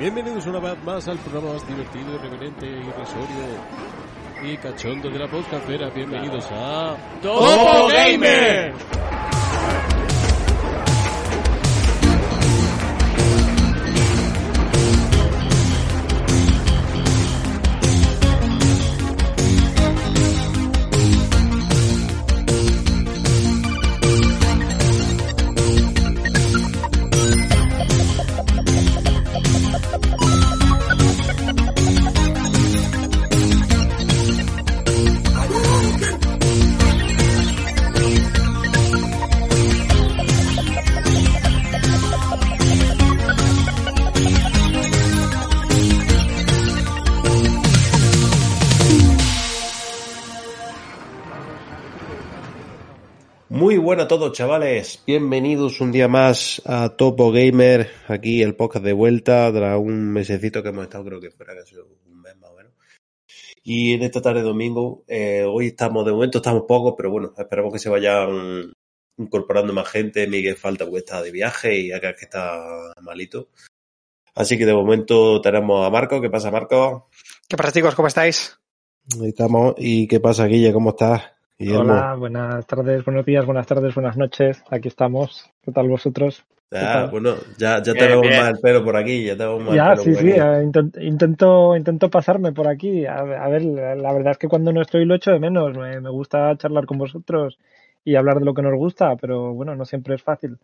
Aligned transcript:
Bienvenidos 0.00 0.46
una 0.46 0.60
vez 0.60 0.82
más 0.82 1.06
al 1.08 1.18
programa 1.18 1.52
más 1.52 1.68
divertido, 1.68 2.14
irreverente, 2.14 2.66
irrisorio 2.66 3.60
y 4.42 4.56
cachondo 4.56 5.10
de 5.10 5.18
la 5.18 5.28
podcastera. 5.28 5.90
Bienvenidos 5.90 6.46
a 6.50 6.96
Topo 7.20 7.88
Gamer. 7.88 8.72
Muy 53.90 53.96
buenas 53.96 54.04
a 54.04 54.08
todos, 54.08 54.32
chavales. 54.32 55.02
Bienvenidos 55.04 55.80
un 55.80 55.90
día 55.90 56.06
más 56.06 56.62
a 56.64 56.90
Topo 56.90 57.32
Gamer. 57.32 57.90
Aquí 58.06 58.40
el 58.40 58.54
podcast 58.54 58.84
de 58.84 58.92
vuelta 58.92 59.52
tras 59.52 59.76
un 59.80 60.12
mesecito 60.12 60.62
que 60.62 60.68
hemos 60.68 60.84
estado, 60.84 61.06
creo 61.06 61.20
que 61.20 61.32
fuera 61.32 61.56
casi 61.56 61.74
un 61.74 62.22
mes 62.22 62.36
más 62.36 62.50
o 62.50 62.54
menos. 62.54 62.72
Y 63.64 63.94
en 63.94 64.04
esta 64.04 64.22
tarde 64.22 64.42
de 64.42 64.46
domingo, 64.46 65.02
eh, 65.08 65.42
hoy 65.44 65.66
estamos, 65.66 66.06
de 66.06 66.12
momento 66.12 66.38
estamos 66.38 66.66
pocos, 66.68 66.94
pero 66.96 67.10
bueno, 67.10 67.34
esperamos 67.36 67.72
que 67.72 67.80
se 67.80 67.88
vayan 67.88 68.72
incorporando 69.18 69.72
más 69.72 69.88
gente. 69.88 70.28
Miguel 70.28 70.54
falta 70.54 70.84
porque 70.84 71.00
está 71.00 71.20
de 71.20 71.32
viaje 71.32 71.76
y 71.80 71.90
acá 71.90 72.14
que 72.14 72.26
está 72.26 72.92
malito. 73.02 73.48
Así 74.36 74.56
que 74.56 74.66
de 74.66 74.72
momento 74.72 75.40
tenemos 75.40 75.84
a 75.84 75.90
Marco. 75.90 76.20
¿Qué 76.20 76.30
pasa, 76.30 76.52
Marco? 76.52 77.08
¿Qué 77.48 77.56
pasa, 77.56 77.72
chicos? 77.72 77.96
¿Cómo 77.96 78.06
estáis? 78.06 78.56
Ahí 79.20 79.30
estamos. 79.30 79.74
¿Y 79.78 80.06
qué 80.06 80.20
pasa, 80.20 80.46
Guille? 80.46 80.72
¿Cómo 80.72 80.90
estás? 80.90 81.39
Guillermo. 81.60 81.92
Hola, 81.92 82.14
buenas 82.16 82.66
tardes, 82.66 83.04
buenos 83.04 83.24
días, 83.26 83.44
buenas 83.46 83.66
tardes, 83.66 83.94
buenas 83.94 84.16
noches. 84.16 84.64
Aquí 84.70 84.88
estamos. 84.88 85.50
¿Qué 85.62 85.70
tal 85.72 85.88
vosotros? 85.88 86.44
Ya, 86.72 87.06
bueno, 87.06 87.34
ya, 87.58 87.82
ya 87.82 87.94
tenemos 87.94 88.22
bien. 88.22 88.36
más 88.38 88.50
el 88.50 88.60
pelo 88.60 88.84
por 88.84 88.96
aquí, 88.96 89.24
ya 89.24 89.36
tenemos 89.36 89.62
más 89.62 89.74
Ya, 89.76 89.82
el 89.84 89.88
pelo 89.90 90.02
sí, 90.04 90.10
por 90.10 90.18
sí, 90.20 90.28
aquí. 90.30 90.38
eh, 90.38 90.62
intent- 90.64 91.02
intento, 91.02 91.76
intento 91.76 92.10
pasarme 92.10 92.52
por 92.52 92.66
aquí. 92.68 93.06
A, 93.06 93.18
a 93.18 93.48
ver, 93.48 93.62
la 93.64 93.94
la 93.94 94.12
verdad 94.12 94.32
es 94.32 94.38
que 94.38 94.48
cuando 94.48 94.72
no 94.72 94.80
estoy 94.80 95.04
lo 95.04 95.14
echo 95.14 95.32
de 95.32 95.38
menos. 95.40 95.76
Me, 95.76 96.00
me 96.00 96.10
gusta 96.10 96.56
charlar 96.56 96.86
con 96.86 96.98
vosotros 96.98 97.58
y 98.04 98.14
hablar 98.16 98.38
de 98.38 98.44
lo 98.46 98.54
que 98.54 98.62
nos 98.62 98.74
gusta, 98.74 99.16
pero 99.16 99.52
bueno, 99.52 99.76
no 99.76 99.84
siempre 99.84 100.14
es 100.14 100.22
fácil. 100.22 100.58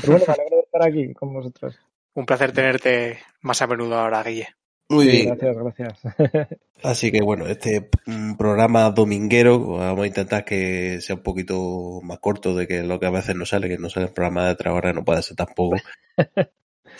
Pero 0.00 0.12
bueno, 0.12 0.24
me 0.26 0.32
alegro 0.34 0.56
de 0.56 0.62
estar 0.62 0.82
aquí 0.82 1.14
con 1.14 1.32
vosotros. 1.34 1.78
Un 2.14 2.24
placer 2.26 2.52
tenerte 2.52 3.18
más 3.42 3.60
a 3.62 3.66
menudo 3.66 3.96
ahora, 3.98 4.22
Guille. 4.22 4.48
Muy 4.90 5.04
Sí, 5.06 5.10
bien. 5.12 5.26
gracias, 5.28 5.56
gracias. 5.56 6.00
Así 6.82 7.12
que 7.12 7.22
bueno, 7.22 7.46
este 7.46 7.88
mm, 8.06 8.34
programa 8.36 8.90
dominguero 8.90 9.58
vamos 9.78 10.04
a 10.04 10.06
intentar 10.08 10.44
que 10.44 11.00
sea 11.00 11.16
un 11.16 11.22
poquito 11.22 12.00
más 12.02 12.18
corto 12.18 12.54
de 12.54 12.66
que 12.66 12.82
lo 12.82 12.98
que 12.98 13.06
a 13.06 13.10
veces 13.10 13.36
no 13.36 13.46
sale, 13.46 13.68
que 13.68 13.78
no 13.78 13.88
sale 13.88 14.06
el 14.06 14.12
programa 14.12 14.46
de 14.46 14.52
otra 14.52 14.72
hora, 14.74 14.92
no 14.92 15.04
puede 15.04 15.22
ser 15.22 15.36
tampoco. 15.36 15.76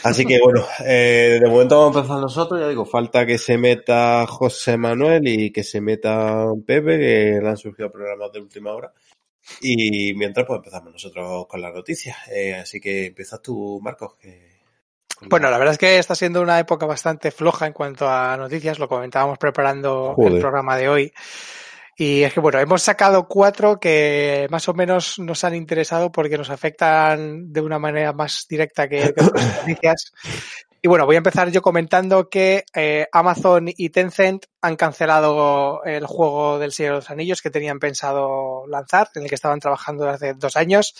Así 0.02 0.24
que 0.24 0.38
bueno, 0.41 0.64
eh, 0.86 1.38
de 1.42 1.48
momento 1.50 1.78
vamos 1.78 1.96
a 1.96 2.00
empezar 2.00 2.20
nosotros, 2.20 2.61
ya 2.61 2.68
digo, 2.68 2.86
falta 2.86 3.27
que 3.27 3.36
se 3.36 3.58
meta 3.58 4.27
José 4.27 4.77
Manuel 4.78 5.27
y 5.28 5.50
que 5.52 5.62
se 5.62 5.80
meta 5.83 6.46
Pepe, 6.67 6.98
que 6.98 7.39
le 7.42 7.48
han 7.48 7.56
surgido 7.58 7.90
programas 7.92 8.33
de 8.33 8.40
última 8.40 8.73
hora. 8.73 8.92
Y 9.61 10.14
mientras 10.14 10.46
pues 10.46 10.58
empezamos 10.58 10.92
nosotros 10.92 11.46
con 11.48 11.61
las 11.61 11.74
noticias. 11.74 12.17
Eh, 12.33 12.55
así 12.55 12.80
que 12.80 13.06
empiezas 13.06 13.42
tú, 13.42 13.79
Marcos. 13.83 14.14
que- 14.17 14.49
Bueno, 15.29 15.51
la 15.51 15.58
verdad 15.58 15.73
es 15.73 15.79
que 15.79 15.98
está 15.98 16.14
siendo 16.14 16.41
una 16.41 16.58
época 16.58 16.86
bastante 16.86 17.31
floja 17.31 17.67
en 17.67 17.73
cuanto 17.73 18.08
a 18.08 18.36
noticias, 18.36 18.79
lo 18.79 18.89
comentábamos 18.89 19.39
preparando 19.39 20.14
Joder. 20.14 20.33
el 20.35 20.41
programa 20.41 20.77
de 20.77 20.89
hoy. 20.89 21.13
Y 21.97 22.23
es 22.23 22.33
que, 22.33 22.41
bueno, 22.41 22.58
hemos 22.58 22.83
sacado 22.83 23.29
cuatro 23.29 23.79
que 23.79 24.47
más 24.51 24.67
o 24.69 24.75
menos 24.75 25.19
nos 25.19 25.45
han 25.45 25.55
interesado 25.55 26.11
porque 26.11 26.39
nos 26.39 26.48
afectan 26.48 27.53
de 27.53 27.61
una 27.61 27.79
manera 27.79 28.14
más 28.14 28.47
directa 28.48 28.89
que, 28.89 29.13
que 29.13 29.25
otras 29.25 29.59
noticias. 29.69 30.13
Y 30.83 30.89
bueno, 30.89 31.05
voy 31.05 31.17
a 31.17 31.19
empezar 31.19 31.51
yo 31.51 31.61
comentando 31.61 32.30
que 32.30 32.64
eh, 32.75 33.07
Amazon 33.13 33.67
y 33.69 33.91
Tencent 33.91 34.47
han 34.63 34.77
cancelado 34.77 35.85
el 35.85 36.07
juego 36.07 36.59
del 36.59 36.73
Señor 36.73 36.92
de 36.92 36.98
los 37.01 37.11
Anillos 37.11 37.42
que 37.42 37.51
tenían 37.51 37.79
pensado 37.79 38.67
lanzar, 38.67 39.11
en 39.14 39.25
el 39.25 39.29
que 39.29 39.35
estaban 39.35 39.61
trabajando 39.61 40.07
desde 40.07 40.30
hace 40.30 40.39
dos 40.39 40.57
años. 40.57 40.95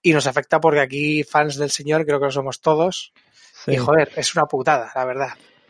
Y 0.00 0.14
nos 0.14 0.26
afecta 0.26 0.58
porque 0.58 0.80
aquí 0.80 1.22
fans 1.22 1.56
del 1.56 1.70
Señor 1.70 2.06
creo 2.06 2.18
que 2.18 2.26
lo 2.26 2.32
somos 2.32 2.62
todos. 2.62 3.12
Sí. 3.66 3.72
Y 3.72 3.76
joder, 3.76 4.10
es 4.16 4.34
una 4.34 4.46
putada, 4.46 4.90
la 4.94 5.04
verdad. 5.04 5.28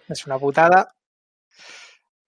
Es 0.09 0.25
una 0.27 0.39
putada. 0.39 0.93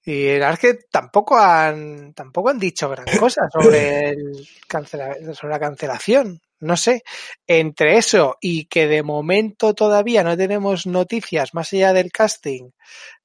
Y 0.04 0.24
la 0.38 0.48
verdad 0.50 0.52
es 0.54 0.58
que 0.60 0.78
tampoco 0.90 1.38
han, 1.38 2.14
tampoco 2.14 2.48
han 2.48 2.58
dicho 2.58 2.88
gran 2.88 3.04
cosa 3.18 3.42
sobre, 3.52 4.10
el 4.10 4.48
cancela- 4.68 5.34
sobre 5.34 5.52
la 5.52 5.60
cancelación. 5.60 6.40
No 6.60 6.76
sé. 6.76 7.02
Entre 7.46 7.98
eso 7.98 8.36
y 8.40 8.64
que 8.66 8.86
de 8.88 9.02
momento 9.02 9.74
todavía 9.74 10.24
no 10.24 10.36
tenemos 10.36 10.86
noticias 10.86 11.54
más 11.54 11.72
allá 11.72 11.92
del 11.92 12.10
casting 12.10 12.70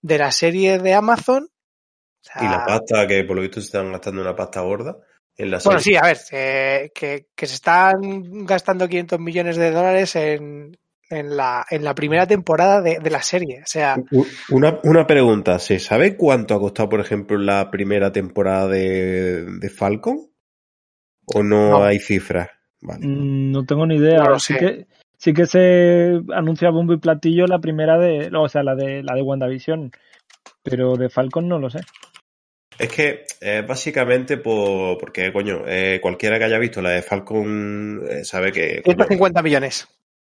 de 0.02 0.18
la 0.18 0.32
serie 0.32 0.78
de 0.80 0.94
Amazon. 0.94 1.46
o 1.46 2.20
sea, 2.22 2.44
Y 2.44 2.48
la 2.50 2.66
pasta, 2.66 3.08
que 3.08 3.24
por 3.24 3.38
lo 3.38 3.42
visto 3.42 3.60
se 3.62 3.68
están 3.68 3.92
gastando 3.92 4.22
una 4.22 4.36
pasta 4.36 4.62
gorda 4.62 4.98
en 5.36 5.50
la 5.50 5.60
bueno, 5.64 5.80
serie. 5.80 6.00
sí, 6.00 6.04
a 6.04 6.08
ver, 6.08 6.18
eh, 6.32 6.92
que, 6.94 7.28
que 7.36 7.48
se 7.48 7.56
están 7.56 8.46
gastando 8.46 8.88
500 8.88 9.20
millones 9.20 9.56
de 9.58 9.72
dólares 9.72 10.16
en, 10.16 10.78
en, 11.14 11.38
la, 11.38 11.66
en 11.70 11.84
la 11.84 11.96
primera 11.96 12.26
temporada 12.28 12.82
de, 12.82 13.00
de 13.00 13.10
la 13.10 13.22
serie. 13.22 13.62
O 13.64 13.68
sea, 13.68 13.96
Una, 14.50 14.80
una 14.84 15.08
pregunta, 15.08 15.60
¿se 15.60 15.80
sabe 15.80 16.16
cuánto 16.18 16.56
ha 16.56 16.60
costado, 16.60 16.90
por 16.90 17.00
ejemplo, 17.00 17.38
la 17.38 17.70
primera 17.72 18.12
temporada 18.12 18.68
de, 18.68 19.46
de 19.46 19.70
Falcon? 19.70 20.30
¿O 21.26 21.42
no, 21.44 21.70
No. 21.70 21.84
hay 21.84 22.00
cifras? 22.00 22.50
Vale. 22.82 23.06
Mm, 23.08 23.52
No 23.52 23.66
tengo 23.66 23.86
ni 23.86 23.96
idea. 23.96 24.24
Sí 24.40 24.56
que 24.56 24.88
sí 25.18 25.34
que 25.34 25.46
se 25.46 26.20
anuncia 26.36 26.70
bombo 26.70 26.94
y 26.94 26.98
platillo 27.00 27.46
la 27.48 27.60
primera 27.60 27.98
de, 27.98 28.30
o 28.36 28.50
sea, 28.50 28.62
la 28.64 28.76
de 28.76 29.04
la 29.04 29.16
de 29.16 29.22
WandaVision, 29.22 29.92
pero 30.62 30.96
de 30.98 31.10
Falcon 31.10 31.48
no 31.48 31.60
lo 31.60 31.70
sé. 31.70 31.80
Es 32.78 32.90
que 32.92 33.24
eh, 33.40 33.64
básicamente 33.66 34.38
por, 34.38 34.98
porque, 34.98 35.32
coño, 35.32 35.62
eh, 35.68 36.00
cualquiera 36.02 36.40
que 36.40 36.46
haya 36.46 36.58
visto 36.58 36.82
la 36.82 36.90
de 36.90 37.04
Falcon 37.04 38.02
eh, 38.10 38.26
sabe 38.26 38.52
que... 38.52 38.82
coño, 38.84 38.96
150 38.98 39.42
millones. 39.44 39.88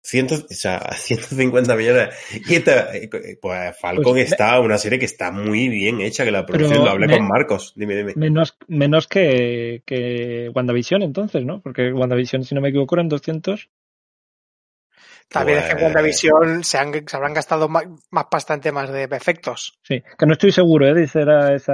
Ciento- 0.07 0.45
o 0.50 0.53
sea, 0.53 0.79
150 0.95 1.75
millones. 1.75 2.09
Y 2.47 2.56
esta, 2.56 2.95
eh, 2.95 3.09
pues 3.41 3.78
Falcon 3.78 4.13
Pues 4.13 4.31
está, 4.31 4.59
una 4.59 4.78
serie 4.78 5.00
que 5.00 5.06
está 5.06 5.31
muy 5.31 5.68
bien 5.68 6.01
hecha, 6.01 6.23
que 6.23 6.31
la 6.31 6.45
producción, 6.45 6.85
lo 6.85 6.91
hablé 6.91 7.07
me- 7.07 7.18
con 7.18 7.28
Marcos. 7.28 7.73
Dime, 7.75 7.95
dime. 7.95 8.13
Menos, 8.16 8.57
menos 8.68 9.07
que, 9.07 9.81
que 9.85 10.50
WandaVision 10.53 11.01
entonces, 11.03 11.44
¿no? 11.45 11.62
Porque 11.62 11.91
WandaVision, 11.91 12.44
si 12.44 12.56
no 12.56 12.62
me 12.62 12.69
equivoco, 12.69 12.95
eran 12.95 13.09
200. 13.09 13.69
También 15.29 15.57
es 15.59 15.65
que 15.65 15.71
en 15.71 15.77
Pues- 15.77 15.83
WandaVision 15.88 16.63
se, 16.63 16.77
han, 16.77 16.93
se 17.07 17.15
habrán 17.17 17.33
gastado 17.33 17.67
más, 17.67 17.83
más 18.11 18.25
bastante 18.31 18.71
más 18.71 18.91
de 18.91 19.03
efectos. 19.03 19.77
Sí, 19.83 20.01
que 20.17 20.25
no 20.25 20.33
estoy 20.33 20.51
seguro, 20.51 20.88
¿eh? 20.88 20.93
Dice 20.93 21.21
era 21.21 21.53
esa. 21.53 21.73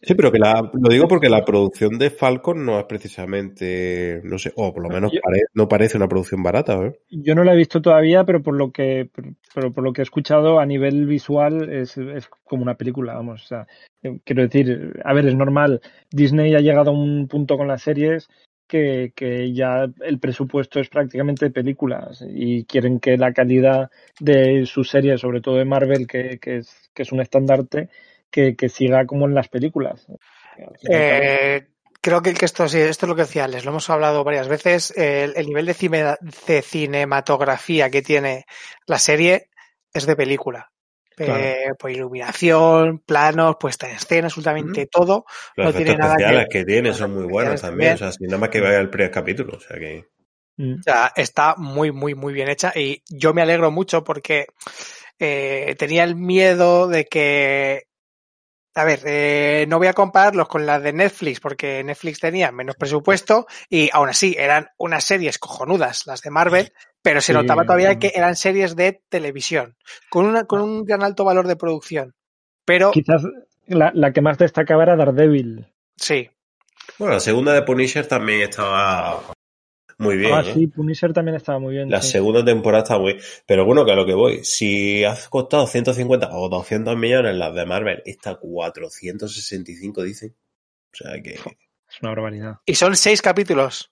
Sí, 0.00 0.14
pero 0.14 0.32
que 0.32 0.38
la, 0.38 0.70
lo 0.72 0.88
digo 0.88 1.06
porque 1.06 1.28
la 1.28 1.44
producción 1.44 1.98
de 1.98 2.10
Falcon 2.10 2.64
no 2.64 2.78
es 2.78 2.86
precisamente, 2.86 4.20
no 4.24 4.38
sé, 4.38 4.52
o 4.56 4.72
por 4.72 4.82
lo 4.82 4.88
menos 4.88 5.12
Yo- 5.12 5.20
pare- 5.22 5.42
no 5.54 5.68
parece 5.68 5.96
una 5.96 6.08
producción 6.08 6.42
barata, 6.42 6.74
¿eh? 6.78 6.98
Yo 7.10 7.34
no 7.34 7.44
la 7.44 7.52
he 7.52 7.56
visto 7.56 7.80
todavía, 7.82 8.24
pero 8.24 8.42
por 8.42 8.54
lo 8.56 8.72
que, 8.72 9.10
pero 9.54 9.72
por 9.72 9.84
lo 9.84 9.92
que 9.92 10.02
he 10.02 10.04
escuchado 10.04 10.58
a 10.60 10.66
nivel 10.66 11.06
visual 11.06 11.70
es, 11.72 11.96
es 11.98 12.28
como 12.44 12.62
una 12.62 12.74
película, 12.76 13.14
vamos. 13.14 13.44
O 13.44 13.46
sea, 13.46 13.66
eh, 14.02 14.18
quiero 14.24 14.42
decir, 14.42 15.00
a 15.04 15.12
ver, 15.12 15.26
es 15.26 15.34
normal. 15.34 15.80
Disney 16.10 16.54
ha 16.54 16.60
llegado 16.60 16.90
a 16.90 16.94
un 16.94 17.28
punto 17.28 17.56
con 17.56 17.68
las 17.68 17.82
series 17.82 18.28
que, 18.68 19.52
ya 19.52 19.88
el 20.00 20.18
presupuesto 20.20 20.78
es 20.78 20.88
prácticamente 20.88 21.46
de 21.46 21.50
películas 21.50 22.24
y 22.28 22.64
quieren 22.64 23.00
que 23.00 23.16
la 23.16 23.32
calidad 23.32 23.90
de 24.20 24.66
sus 24.66 24.90
series, 24.90 25.20
sobre 25.20 25.40
todo 25.40 25.56
de 25.56 25.64
Marvel, 25.64 26.06
que, 26.06 26.38
que 26.38 26.58
es, 26.58 27.12
un 27.12 27.20
estandarte, 27.20 27.88
que, 28.30 28.54
siga 28.68 29.06
como 29.06 29.26
en 29.26 29.34
las 29.34 29.48
películas. 29.48 30.06
Eh, 30.88 31.66
creo 32.00 32.22
que, 32.22 32.30
esto, 32.30 32.64
esto 32.64 32.76
es 32.76 33.08
lo 33.08 33.16
que 33.16 33.22
decía 33.22 33.48
Les, 33.48 33.64
lo 33.64 33.70
hemos 33.70 33.88
hablado 33.90 34.22
varias 34.22 34.48
veces. 34.48 34.92
El, 34.96 35.32
el 35.36 35.46
nivel 35.46 35.66
de, 35.66 36.16
de 36.46 36.62
cinematografía 36.62 37.90
que 37.90 38.02
tiene 38.02 38.44
la 38.86 38.98
serie 38.98 39.48
es 39.92 40.06
de 40.06 40.16
película. 40.16 40.70
Claro. 41.24 41.42
Eh, 41.42 41.68
pues 41.78 41.96
iluminación, 41.96 43.00
planos, 43.00 43.56
puesta 43.58 43.88
en 43.88 43.96
escena, 43.96 44.26
absolutamente 44.26 44.86
todo. 44.86 45.24
Los 45.56 45.64
No 45.66 45.70
efectos 45.70 45.84
tiene 45.84 45.96
nada 45.98 46.16
que- 46.16 46.22
especiales 46.22 46.48
que, 46.50 46.64
tiene 46.64 46.88
los 46.88 46.96
son 46.96 47.14
muy 47.14 47.24
buenos 47.24 47.60
también, 47.60 47.90
también. 47.90 47.94
o 47.94 47.98
sea, 47.98 48.12
sin 48.12 48.26
nada 48.28 48.38
más 48.38 48.48
que 48.50 48.60
vaya 48.60 48.78
el 48.78 48.90
primer 48.90 49.10
capítulo, 49.10 49.56
o 49.56 49.60
sea 49.60 49.78
que... 49.78 50.04
Mm. 50.56 50.80
O 50.80 50.82
sea, 50.82 51.12
está 51.14 51.54
muy, 51.56 51.92
muy, 51.92 52.14
muy 52.14 52.32
bien 52.32 52.48
hecha 52.48 52.72
y 52.74 53.02
yo 53.08 53.32
me 53.32 53.42
alegro 53.42 53.70
mucho 53.70 54.02
porque 54.02 54.46
eh, 55.18 55.74
tenía 55.78 56.04
el 56.04 56.16
miedo 56.16 56.88
de 56.88 57.04
que 57.06 57.84
a 58.74 58.84
ver, 58.84 59.00
eh, 59.06 59.66
no 59.68 59.78
voy 59.78 59.88
a 59.88 59.92
compararlos 59.92 60.46
con 60.46 60.64
las 60.64 60.80
de 60.82 60.92
Netflix 60.92 61.40
porque 61.40 61.82
Netflix 61.82 62.20
tenía 62.20 62.52
menos 62.52 62.76
presupuesto 62.76 63.46
y 63.68 63.90
aún 63.92 64.08
así 64.08 64.36
eran 64.38 64.68
unas 64.78 65.02
series 65.04 65.38
cojonudas 65.38 66.06
las 66.06 66.20
de 66.22 66.30
Marvel, 66.30 66.72
pero 67.02 67.20
se 67.20 67.32
Sí, 67.32 67.32
notaba 67.32 67.64
todavía 67.64 67.98
que 67.98 68.12
eran 68.14 68.36
series 68.36 68.76
de 68.76 69.02
televisión 69.08 69.76
con, 70.10 70.26
una, 70.26 70.44
con 70.44 70.60
un 70.62 70.84
gran 70.84 71.02
alto 71.02 71.24
valor 71.24 71.46
de 71.46 71.56
producción. 71.56 72.14
Pero 72.64 72.90
Quizás 72.90 73.22
la, 73.66 73.90
la 73.94 74.12
que 74.12 74.20
más 74.20 74.38
destacaba 74.38 74.82
era 74.82 74.96
Daredevil. 74.96 75.66
sí, 75.96 76.28
Bueno, 76.98 77.14
la 77.14 77.20
segunda 77.20 77.52
de 77.54 77.62
Punisher 77.62 78.06
también 78.06 78.42
estaba 78.42 79.22
muy 79.98 80.16
bien. 80.16 80.32
ah, 80.34 80.42
¿eh? 80.46 80.52
sí, 80.54 80.66
Punisher 80.68 81.12
también 81.12 81.36
estaba 81.36 81.58
muy 81.58 81.74
bien. 81.74 81.90
La 81.90 82.02
sí. 82.02 82.12
segunda 82.12 82.44
temporada 82.44 82.82
está 82.84 82.98
muy. 82.98 83.18
Pero 83.46 83.64
bueno, 83.64 83.84
que 83.84 83.92
a 83.92 83.96
lo 83.96 84.06
que 84.06 84.14
voy. 84.14 84.44
Si 84.44 85.04
has 85.04 85.28
costado 85.28 85.66
150 85.66 86.30
o 86.32 86.48
200 86.48 86.96
millones 86.96 87.36
las 87.36 87.54
de 87.54 87.66
Marvel, 87.66 88.02
esta 88.04 88.36
465 88.36 90.02
dicen. 90.02 90.36
O 90.92 90.96
sea 90.96 91.20
que. 91.22 91.34
Es 91.34 92.02
una 92.02 92.10
barbaridad. 92.10 92.56
y 92.66 92.74
son 92.74 92.94
seis 92.96 93.22
capítulos. 93.22 93.90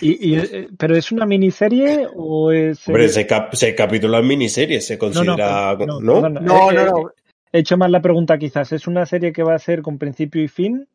Y, 0.00 0.32
y, 0.32 0.38
eh, 0.38 0.68
¿Pero 0.76 0.96
es 0.96 1.12
una 1.12 1.26
miniserie 1.26 2.08
o 2.12 2.50
es...? 2.50 2.88
Hombre, 2.88 3.04
eh, 3.04 3.08
seis, 3.08 3.26
cap 3.26 3.50
seis 3.52 3.74
capítulos 3.76 4.20
en 4.20 4.26
miniserie 4.26 4.80
se 4.80 4.98
considera. 4.98 5.76
no, 5.78 6.00
¿No? 6.00 6.28
No, 6.28 6.28
no, 6.28 6.70
no. 6.72 7.12
He 7.52 7.60
hecho 7.60 7.76
mal 7.76 7.92
la 7.92 8.00
pregunta 8.00 8.36
quizás. 8.38 8.72
¿Es 8.72 8.86
una 8.88 9.06
serie 9.06 9.32
que 9.32 9.44
va 9.44 9.54
a 9.54 9.58
ser 9.60 9.80
con 9.82 9.98
principio 9.98 10.42
y 10.42 10.48
fin 10.48 10.88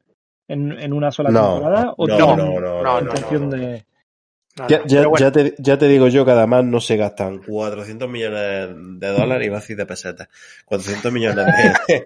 en, 0.47 0.73
en 0.73 0.91
una 0.91 1.11
sola 1.11 1.29
No, 1.29 1.53
temporada? 1.53 1.93
¿O 1.95 2.05
no, 2.07 2.35
no, 2.35 2.59
no, 2.59 2.81
no, 2.83 2.99
intención 2.99 3.49
no, 3.49 3.55
no. 3.55 3.63
de...? 3.63 3.85
no, 4.57 4.67
Ya, 4.67 4.81
ya, 4.85 4.97
Pero 4.97 5.09
bueno, 5.11 5.25
ya, 5.25 5.31
te, 5.31 5.55
ya 5.57 5.77
te 5.77 5.87
digo 5.87 6.07
yo 6.09 6.25
que 6.25 6.31
además 6.31 6.65
no 6.65 6.81
se 6.81 6.97
gastan 6.97 7.37
400 7.43 8.09
millones 8.09 8.69
de 8.99 9.07
dólares, 9.07 9.45
iba 9.47 9.57
a 9.57 9.59
decir 9.61 9.77
de 9.77 9.85
pesetas, 9.85 10.27
400 10.65 11.13
millones 11.13 11.45
de, 11.87 12.03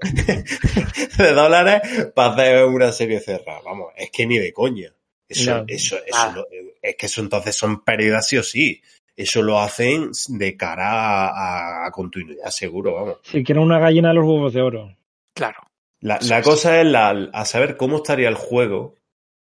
de 1.17 1.33
dólares 1.33 2.11
para 2.13 2.33
hacer 2.33 2.65
una 2.65 2.91
serie 2.91 3.21
cerrada. 3.21 3.61
Vamos, 3.65 3.87
es 3.95 4.11
que 4.11 4.27
ni 4.27 4.37
de 4.37 4.53
coña. 4.53 4.93
Eso, 5.31 5.57
No. 5.57 5.63
eso, 5.67 5.97
eso, 5.97 6.05
Ah. 6.17 6.31
lo- 6.35 6.47
es 6.81 6.95
que 6.95 7.05
eso 7.05 7.21
entonces 7.21 7.55
son 7.55 7.83
pérdidas 7.83 8.27
sí 8.27 8.37
o 8.37 8.43
sí. 8.43 8.81
Eso 9.15 9.41
lo 9.43 9.59
hacen 9.59 10.11
de 10.29 10.55
cara 10.57 11.27
a, 11.29 11.85
a 11.87 11.91
continuidad, 11.91 12.49
seguro, 12.49 12.93
vamos. 12.95 13.17
Si 13.23 13.43
quieren 13.43 13.63
una 13.63 13.77
gallina 13.79 14.09
de 14.09 14.15
los 14.15 14.25
huevos 14.25 14.53
de 14.53 14.61
oro. 14.61 14.95
claro. 15.35 15.59
La, 16.03 16.17
la 16.23 16.41
cosa 16.41 16.81
es 16.81 16.87
la, 16.87 17.09
a 17.31 17.45
saber 17.45 17.77
cómo 17.77 17.97
estaría 17.97 18.27
el 18.27 18.33
juego 18.33 18.95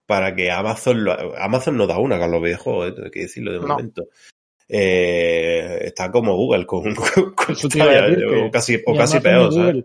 para 0.08 0.34
que 0.36 0.50
Amazon 0.50 1.04
lo, 1.04 1.38
Amazon 1.38 1.78
no 1.78 1.86
da 1.86 2.00
una 2.00 2.18
con 2.18 2.32
los 2.32 2.42
videojuegos, 2.42 2.94
eh, 2.98 3.02
hay 3.06 3.12
que 3.12 3.20
decirlo 3.22 3.52
de 3.52 3.60
No. 3.60 3.68
momento. 3.68 4.06
Eh, 4.68 5.80
está 5.86 6.12
como 6.12 6.36
Google 6.36 6.66
con, 6.66 6.96
con, 6.96 7.34
con 7.36 7.52
Eso 7.56 7.70
te 7.70 7.78
iba 7.78 7.86
a 7.88 7.90
Stadia, 7.92 8.08
decir 8.10 8.28
que 8.28 8.42
o 8.42 8.52
casi, 8.52 8.82
o 8.86 8.96
casi 8.98 9.20
peor. 9.20 9.84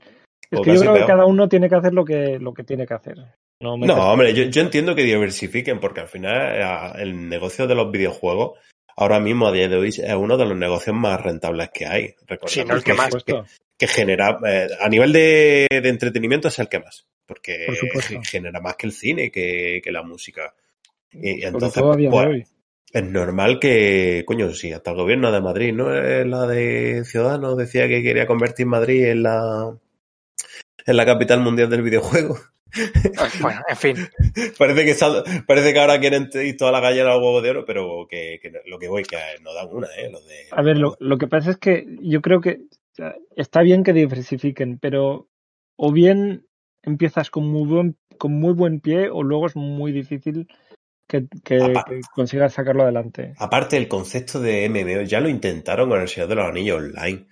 Es 0.53 0.61
que 0.61 0.75
yo 0.75 0.81
creo 0.81 0.95
que 0.95 1.07
cada 1.07 1.25
uno 1.25 1.49
tiene 1.49 1.69
que 1.69 1.75
hacer 1.75 1.95
lo 1.95 2.05
que, 2.05 2.39
lo 2.39 2.53
que 2.53 2.63
tiene 2.63 2.87
que 2.87 2.95
hacer. 2.95 3.17
No 3.61 3.75
hombre, 3.75 4.35
yo, 4.35 4.45
yo 4.45 4.61
entiendo 4.61 4.95
que 4.95 5.03
diversifiquen 5.03 5.81
porque 5.81 6.01
al 6.01 6.09
final 6.09 6.37
eh, 6.55 7.03
el 7.03 7.29
negocio 7.29 7.67
de 7.67 7.75
los 7.75 7.91
videojuegos 7.91 8.59
ahora 8.97 9.21
mismo 9.21 9.47
a 9.47 9.53
día 9.53 9.69
de 9.69 9.77
hoy 9.77 9.89
es 9.89 10.15
uno 10.15 10.37
de 10.37 10.45
los 10.45 10.57
negocios 10.57 10.95
más 10.95 11.21
rentables 11.21 11.71
que 11.73 11.87
hay. 11.87 12.15
Sí, 12.47 12.65
no 12.65 12.75
el 12.75 12.83
que 12.83 12.93
que, 12.93 12.97
más. 12.97 13.11
Que 13.79 13.87
genera, 13.87 14.39
eh, 14.47 14.69
a 14.81 14.89
nivel 14.89 15.13
de, 15.13 15.67
de 15.71 15.89
entretenimiento 15.89 16.49
es 16.49 16.59
el 16.59 16.69
que 16.69 16.81
más, 16.81 17.07
porque 17.25 17.67
Por 17.93 18.03
genera 18.25 18.61
más 18.61 18.77
que 18.77 18.87
el 18.87 18.93
cine, 18.93 19.31
que, 19.31 19.81
que 19.83 19.93
la 19.93 20.03
música. 20.03 20.55
Y, 21.13 21.41
y 21.41 21.45
entonces, 21.45 21.83
pues, 22.11 22.53
es 22.93 23.05
normal 23.05 23.59
que, 23.59 24.23
coño, 24.27 24.53
si 24.53 24.73
hasta 24.73 24.91
el 24.91 24.97
gobierno 24.97 25.33
de 25.33 25.41
Madrid, 25.41 25.73
¿no? 25.73 25.95
Eh, 25.95 26.27
La 26.27 26.47
de 26.47 27.05
Ciudadanos 27.05 27.57
decía 27.57 27.89
que 27.89 28.03
quería 28.03 28.27
convertir 28.27 28.67
Madrid 28.67 29.07
en 29.07 29.23
la, 29.23 29.75
en 30.87 30.97
la 30.97 31.07
capital 31.07 31.41
mundial 31.41 31.71
del 31.71 31.83
videojuego. 31.83 32.37
Bueno, 33.43 33.61
en 33.69 33.77
fin. 33.77 33.97
parece 34.59 34.85
que 34.87 34.95
sal- 34.95 35.25
parece 35.47 35.73
que 35.73 35.79
ahora 35.81 36.01
quieren 36.01 36.31
ir 36.35 36.57
toda 36.57 36.73
la 36.73 36.81
calle 36.81 37.03
al 37.03 37.09
huevo 37.09 37.43
de 37.43 37.51
oro, 37.51 37.65
pero 37.67 38.07
que, 38.09 38.39
que 38.43 38.51
lo 38.67 38.79
que 38.79 38.89
voy, 38.89 39.03
que 39.03 39.17
no 39.43 39.53
dan 39.53 39.69
una, 39.71 39.89
¿eh? 39.99 40.11
Los 40.11 40.27
de, 40.27 40.35
A 40.51 40.63
ver, 40.63 40.79
lo, 40.79 40.97
lo 40.99 41.19
que 41.19 41.27
pasa 41.29 41.51
es 41.51 41.59
que 41.59 41.87
yo 42.01 42.23
creo 42.23 42.41
que 42.41 42.63
está 43.37 43.61
bien 43.63 43.85
que 43.85 43.93
diversifiquen, 43.93 44.79
pero 44.79 45.29
o 45.77 45.93
bien 45.93 46.47
empiezas 46.83 47.31
con 47.31 47.47
muy 47.47 47.67
buen, 47.69 47.97
con 48.19 48.33
muy 48.33 48.55
buen 48.55 48.81
pie 48.81 49.09
o 49.11 49.23
luego 49.23 49.47
es 49.47 49.57
muy 49.57 49.93
difícil 49.93 50.49
que, 51.09 51.27
que- 51.45 51.75
que 51.87 52.01
consigas 52.15 52.55
sacarlo 52.55 52.85
adelante. 52.85 53.35
Aparte, 53.37 53.77
el 53.77 53.87
concepto 53.89 54.41
de 54.41 54.67
MMO 54.71 55.03
ya 55.03 55.21
lo 55.21 55.29
intentaron 55.29 55.91
con 55.91 56.01
el 56.01 56.09
Señor 56.09 56.29
de 56.31 56.35
los 56.37 56.47
Anillos 56.47 56.79
Online 56.83 57.27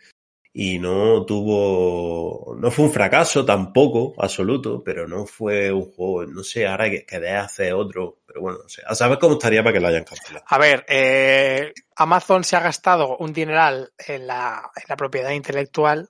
y 0.53 0.79
no 0.81 1.25
tuvo, 1.27 2.57
no 2.59 2.71
fue 2.71 2.87
un 2.87 2.93
fracaso 2.93 3.45
tampoco, 3.45 4.15
absoluto, 4.19 4.83
pero 4.85 5.07
no 5.07 5.25
fue 5.27 5.71
un 5.73 5.93
juego, 5.93 6.27
no 6.27 6.43
sé, 6.43 6.67
ahora 6.67 6.91
que 6.91 7.07
querés 7.07 7.35
hacer 7.37 7.73
otro, 7.75 8.19
pero 8.27 8.41
bueno, 8.41 8.59
no 8.63 8.69
sé, 8.69 8.83
a 8.85 8.95
saber 8.95 9.19
cómo 9.19 9.35
estaría 9.35 9.63
para 9.63 9.73
que 9.75 9.81
lo 9.81 9.89
hayan 9.89 10.05
cancelado. 10.05 10.45
A 10.49 10.59
ver, 10.59 10.85
eh, 10.89 11.73
Amazon 11.97 12.43
se 12.43 12.57
ha 12.57 12.61
gastado 12.61 13.17
un 13.19 13.33
dineral 13.33 13.93
en 14.09 14.27
la, 14.27 14.71
en 14.75 14.83
la 14.89 14.97
propiedad 14.97 15.31
intelectual, 15.31 16.09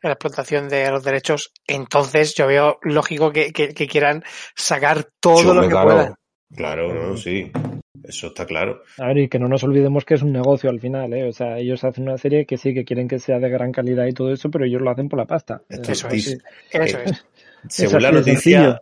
en 0.00 0.08
la 0.08 0.12
explotación 0.12 0.68
de 0.68 0.90
los 0.90 1.02
derechos, 1.04 1.52
entonces 1.66 2.34
yo 2.34 2.46
veo 2.46 2.78
lógico 2.82 3.30
que, 3.32 3.52
que- 3.52 3.74
que 3.74 3.86
quieran 3.88 4.24
sacar 4.54 5.08
todo 5.20 5.54
lo 5.54 5.62
que 5.62 5.68
claro, 5.68 5.86
puedan. 5.88 6.14
Claro, 6.56 6.94
no, 6.94 7.16
sí, 7.16 7.52
eso 8.04 8.28
está 8.28 8.46
claro. 8.46 8.82
A 8.98 9.08
ver, 9.08 9.18
y 9.18 9.28
que 9.28 9.38
no 9.38 9.48
nos 9.48 9.64
olvidemos 9.64 10.04
que 10.04 10.14
es 10.14 10.22
un 10.22 10.32
negocio 10.32 10.70
al 10.70 10.80
final, 10.80 11.12
¿eh? 11.14 11.28
O 11.28 11.32
sea, 11.32 11.58
ellos 11.58 11.82
hacen 11.84 12.04
una 12.04 12.18
serie 12.18 12.46
que 12.46 12.56
sí, 12.56 12.74
que 12.74 12.84
quieren 12.84 13.08
que 13.08 13.18
sea 13.18 13.38
de 13.38 13.48
gran 13.48 13.72
calidad 13.72 14.06
y 14.06 14.12
todo 14.12 14.32
eso, 14.32 14.50
pero 14.50 14.64
ellos 14.64 14.82
lo 14.82 14.90
hacen 14.90 15.08
por 15.08 15.18
la 15.18 15.26
pasta. 15.26 15.62
Esto 15.68 15.92
Eso 15.92 16.08
es. 16.08 16.38
Eso 16.70 16.98
eh, 16.98 17.02
es. 17.06 17.24
Según 17.68 17.96
así 17.96 18.02
la 18.04 18.12
noticia, 18.12 18.80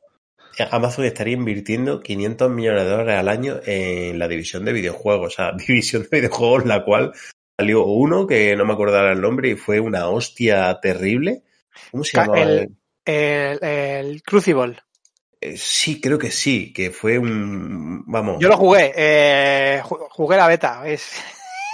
Amazon 0.70 1.04
estaría 1.04 1.34
invirtiendo 1.34 2.00
500 2.00 2.50
millones 2.50 2.84
de 2.84 2.90
dólares 2.90 3.14
al 3.16 3.28
año 3.28 3.56
en 3.64 4.18
la 4.18 4.28
división 4.28 4.64
de 4.64 4.72
videojuegos. 4.72 5.34
O 5.34 5.36
sea, 5.36 5.52
división 5.66 6.02
de 6.10 6.20
videojuegos 6.20 6.66
la 6.66 6.84
cual 6.84 7.12
salió 7.58 7.84
uno 7.86 8.26
que 8.26 8.54
no 8.56 8.64
me 8.64 8.72
acuerdo 8.74 8.98
ahora 8.98 9.12
el 9.12 9.20
nombre 9.20 9.50
y 9.50 9.54
fue 9.56 9.80
una 9.80 10.08
hostia 10.08 10.78
terrible. 10.80 11.42
¿Cómo 11.90 12.04
se 12.04 12.16
llamaba? 12.18 12.42
el- 12.42 12.76
El, 13.04 13.58
el 13.64 14.22
Crucible. 14.22 14.76
Eh, 15.52 15.56
sí, 15.56 16.00
creo 16.00 16.18
que 16.18 16.30
sí, 16.30 16.72
que 16.72 16.90
fue 16.90 17.18
un... 17.18 18.02
Vamos. 18.06 18.36
Yo 18.40 18.48
lo 18.48 18.56
jugué, 18.56 18.92
eh, 18.96 19.80
ju- 19.82 20.06
jugué 20.10 20.36
la 20.36 20.48
beta. 20.48 20.82
Es... 20.86 21.20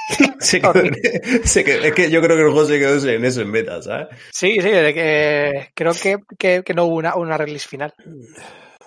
se 0.41 0.61
quedó 0.61 0.75
en- 0.77 0.97
se 1.45 1.65
quedó- 1.65 1.83
es 1.85 1.93
que 1.93 2.11
yo 2.11 2.21
creo 2.21 2.37
que 2.37 2.43
el 2.43 2.51
juego 2.51 2.67
se 2.67 2.79
quedó 2.79 3.09
en 3.09 3.25
eso 3.25 3.41
en 3.41 3.53
beta, 3.53 3.81
¿sabes? 3.83 4.09
Sí, 4.31 4.57
sí, 4.61 4.69
de 4.69 4.93
que, 4.95 5.69
creo 5.75 5.93
que, 5.95 6.19
que, 6.39 6.63
que 6.65 6.75
no 6.75 6.85
hubo 6.87 6.97
una, 6.97 7.15
una 7.17 7.37
release 7.39 7.69
final. 7.69 7.95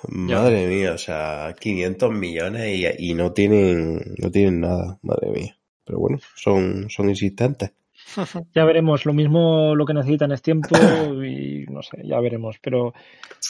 Madre 0.07 0.67
mía, 0.67 0.93
o 0.93 0.97
sea, 0.97 1.55
500 1.59 2.11
millones 2.11 2.67
y, 2.99 3.09
y 3.09 3.13
no 3.15 3.31
tienen 3.33 4.13
no 4.17 4.29
tienen 4.29 4.61
nada, 4.61 4.99
madre 5.01 5.29
mía. 5.31 5.57
Pero 5.83 5.99
bueno, 5.99 6.19
son, 6.35 6.89
son 6.89 7.09
insistentes. 7.09 7.71
Ya 8.55 8.65
veremos, 8.65 9.05
lo 9.05 9.13
mismo 9.13 9.75
lo 9.75 9.85
que 9.85 9.93
necesitan 9.93 10.31
es 10.31 10.41
tiempo 10.41 10.75
y 11.23 11.65
no 11.69 11.81
sé, 11.81 11.97
ya 12.03 12.19
veremos, 12.19 12.57
pero 12.61 12.93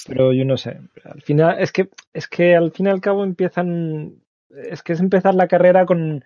pero 0.08 0.34
yo 0.34 0.46
no 0.46 0.58
sé. 0.58 0.80
Al 1.04 1.22
final 1.22 1.58
es 1.60 1.72
que 1.72 1.90
es 2.14 2.28
que 2.28 2.56
al 2.56 2.72
fin 2.72 2.88
y 2.88 2.90
al 2.90 3.02
cabo 3.02 3.24
empiezan 3.24 4.22
es 4.50 4.84
que 4.84 4.94
es 4.94 5.00
empezar 5.00 5.36
la 5.36 5.48
carrera 5.48 5.86
con 5.86 6.24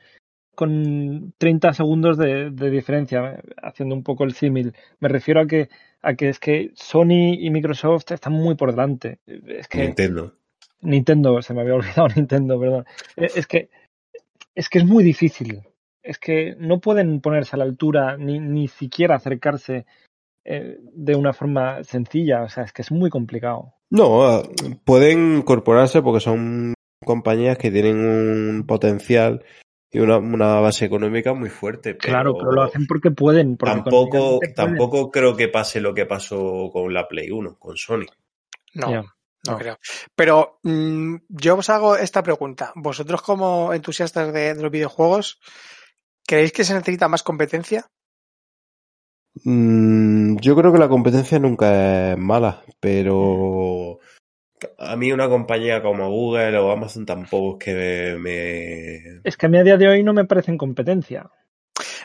con 0.55 1.33
30 1.37 1.71
segundos 1.71 2.17
de, 2.17 2.49
de 2.49 2.69
diferencia, 2.69 3.41
haciendo 3.63 3.95
un 3.95 4.03
poco 4.03 4.25
el 4.25 4.33
símil. 4.33 4.73
Me 4.99 5.07
refiero 5.07 5.39
a 5.39 5.47
que 5.47 5.69
a 6.01 6.15
que 6.15 6.29
es 6.29 6.39
que 6.39 6.71
Sony 6.75 7.35
y 7.39 7.49
Microsoft 7.49 8.11
están 8.11 8.33
muy 8.33 8.55
por 8.55 8.71
delante. 8.71 9.19
Es 9.25 9.67
que 9.67 9.85
Nintendo. 9.85 10.33
Nintendo, 10.81 11.41
se 11.41 11.53
me 11.53 11.61
había 11.61 11.75
olvidado 11.75 12.07
Nintendo, 12.15 12.59
perdón. 12.59 12.85
Eh, 13.15 13.29
Es 13.35 13.47
que 13.47 13.69
es 14.55 14.67
que 14.67 14.79
es 14.79 14.85
muy 14.85 15.03
difícil. 15.03 15.61
Es 16.03 16.17
que 16.17 16.55
no 16.57 16.79
pueden 16.79 17.21
ponerse 17.21 17.55
a 17.55 17.59
la 17.59 17.65
altura 17.65 18.17
ni, 18.17 18.39
ni 18.39 18.67
siquiera 18.67 19.15
acercarse 19.15 19.85
eh, 20.45 20.77
de 20.81 21.15
una 21.15 21.33
forma 21.33 21.83
sencilla. 21.83 22.43
O 22.43 22.49
sea, 22.49 22.63
es 22.63 22.73
que 22.73 22.81
es 22.81 22.91
muy 22.91 23.09
complicado. 23.09 23.73
No, 23.89 24.23
ah, 24.23 24.43
pueden 24.85 25.37
incorporarse 25.37 26.01
porque 26.01 26.19
son 26.19 26.73
compañías 27.03 27.57
que 27.57 27.71
tienen 27.71 27.97
un 27.97 28.65
potencial 28.67 29.43
y 29.91 29.99
una, 29.99 30.17
una 30.17 30.59
base 30.59 30.85
económica 30.85 31.33
muy 31.33 31.49
fuerte. 31.49 31.95
Pero 31.95 32.11
Claro, 32.11 32.37
pero 32.37 32.51
lo 32.51 32.61
hacen 32.61 32.85
porque 32.85 33.11
pueden. 33.11 33.57
Porque 33.57 33.73
tampoco, 33.73 34.39
pueden. 34.39 34.53
tampoco 34.53 35.09
creo 35.09 35.35
que 35.35 35.47
pase 35.47 35.81
lo 35.81 35.93
que 35.93 36.05
pasó 36.05 36.69
con 36.71 36.93
la 36.93 37.07
Play 37.07 37.31
1, 37.31 37.57
con 37.57 37.75
Sony. 37.77 38.05
No, 38.75 38.91
no, 38.91 39.05
no. 39.47 39.57
creo. 39.57 39.79
Pero 40.15 40.59
mm, 40.63 41.15
yo 41.29 41.57
os 41.57 41.69
hago 41.69 41.95
esta 41.95 42.21
pregunta. 42.21 42.71
Vosotros 42.75 43.21
como 43.21 43.73
entusiastas 43.73 44.31
de, 44.31 44.53
de 44.53 44.61
los 44.61 44.71
videojuegos, 44.71 45.39
¿creéis 46.29 46.51
que 46.51 46.63
se 46.63 46.75
necesita 46.75 47.07
más 47.07 47.23
competencia? 47.23 47.87
Mm, 49.43 50.37
yo 50.37 50.55
creo 50.55 50.71
que 50.71 50.77
la 50.77 50.87
competencia 50.87 51.39
nunca 51.39 52.11
es 52.11 52.17
mala, 52.19 52.61
pero 52.79 53.97
a 54.77 54.95
mí 54.95 55.11
una 55.11 55.27
compañía 55.27 55.81
como 55.81 56.07
Google 56.11 56.55
o 56.59 56.71
Amazon 56.71 57.07
tampoco 57.07 57.57
es 57.57 57.65
que 57.65 58.17
me... 58.19 59.21
Es 59.23 59.37
que 59.37 59.47
a 59.47 59.49
mí 59.49 59.57
a 59.57 59.63
día 59.63 59.77
de 59.77 59.87
hoy 59.87 60.03
no 60.03 60.13
me 60.13 60.25
parecen 60.25 60.57
competencia. 60.57 61.31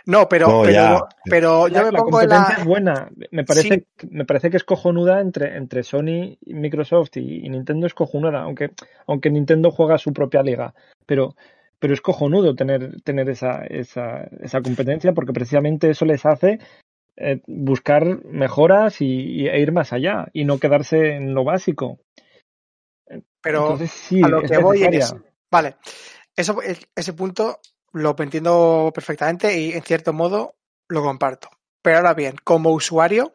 No, 0.07 0.27
pero, 0.27 0.65
No, 0.65 1.07
pero, 1.25 1.69
yo 1.69 1.75
La, 1.75 1.85
me 1.85 1.93
la 1.93 1.99
pongo 1.99 2.23
en 2.23 2.29
competencia 2.29 2.55
la. 2.55 2.63
es 2.63 2.65
buena. 2.65 3.11
Me 3.31 3.45
parece, 3.45 3.87
me 4.09 4.25
parece 4.25 4.51
que 4.51 4.57
es 4.57 4.65
cojonuda 4.65 5.21
entre, 5.21 5.57
entre 5.57 5.83
Sony, 5.83 6.39
y 6.41 6.55
Microsoft 6.55 7.17
y, 7.17 7.45
y 7.45 7.49
Nintendo 7.51 7.87
es 7.87 7.93
cojonuda, 7.95 8.41
aunque, 8.41 8.71
aunque 9.07 9.31
Nintendo 9.31 9.71
juega 9.71 9.99
su 9.99 10.15
propia 10.15 10.43
liga. 10.43 10.75
Pero, 11.05 11.35
pero 11.85 11.93
es 11.93 12.01
cojonudo 12.01 12.55
tener, 12.55 13.03
tener 13.03 13.29
esa, 13.29 13.63
esa, 13.67 14.23
esa 14.41 14.63
competencia 14.63 15.13
porque 15.13 15.35
precisamente 15.35 15.91
eso 15.91 16.07
les 16.07 16.25
hace 16.25 16.59
eh, 17.15 17.43
buscar 17.47 18.25
mejoras 18.25 19.03
y, 19.03 19.05
y- 19.43 19.49
e 19.49 19.61
ir 19.61 19.71
más 19.71 19.93
allá 19.93 20.29
y 20.33 20.47
no 20.47 20.59
quedarse 20.59 21.11
en 21.17 21.35
lo 21.35 21.45
básico. 21.45 21.99
Pero 23.43 23.59
Entonces 23.73 23.91
sí, 23.91 24.23
a 24.25 24.29
lo 24.29 24.41
es 24.41 24.51
que 24.51 24.57
voy 24.57 24.83
es. 24.85 25.15
Vale. 25.51 25.77
Eso, 26.35 26.57
ese 26.97 27.13
punto 27.13 27.61
lo 27.93 28.17
entiendo 28.19 28.91
perfectamente 28.95 29.61
y 29.61 29.73
en 29.73 29.83
cierto 29.83 30.15
modo 30.15 30.55
lo 30.89 31.03
comparto. 31.03 31.51
Pero 31.83 31.99
ahora 31.99 32.15
bien, 32.15 32.35
como 32.45 32.71
usuario, 32.71 33.31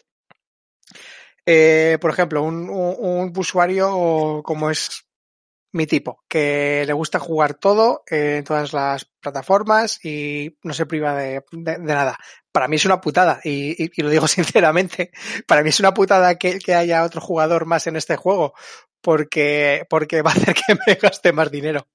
eh, 1.46 2.00
por 2.02 2.10
ejemplo, 2.10 2.42
un, 2.42 2.68
un- 2.68 2.96
un 3.00 3.34
usuario 3.38 4.42
como 4.44 4.72
es 4.72 5.06
mi 5.72 5.86
tipo, 5.86 6.24
que 6.28 6.84
le 6.88 6.94
gusta 6.94 7.20
jugar 7.20 7.54
todo 7.54 8.04
eh, 8.10 8.38
en 8.38 8.44
todas 8.44 8.74
las 8.74 9.06
plataformas 9.22 10.04
y 10.04 10.58
no 10.64 10.74
se 10.74 10.86
priva 10.86 11.14
de, 11.16 11.44
de- 11.52 11.78
de 11.78 11.94
nada. 11.94 12.18
Para 12.52 12.68
mí 12.68 12.78
es 12.78 12.86
una 12.86 13.00
putada, 13.02 13.40
y, 13.44 13.84
y- 13.84 13.92
y 13.96 14.02
lo 14.02 14.10
digo 14.10 14.28
sinceramente, 14.28 15.12
para 15.48 15.62
mí 15.64 15.70
es 15.70 15.80
una 15.80 15.94
putada 15.94 16.36
que, 16.36 16.60
que 16.60 16.74
haya 16.74 17.04
otro 17.04 17.22
jugador 17.22 17.66
más 17.66 17.86
en 17.88 17.96
este 17.98 18.16
juego, 18.16 18.54
porque, 19.02 19.86
porque 19.90 20.22
va 20.22 20.32
a 20.32 20.34
hacer 20.34 20.56
que 20.56 20.76
me 20.88 20.96
gaste 20.96 21.32
más 21.34 21.52
dinero. 21.52 21.88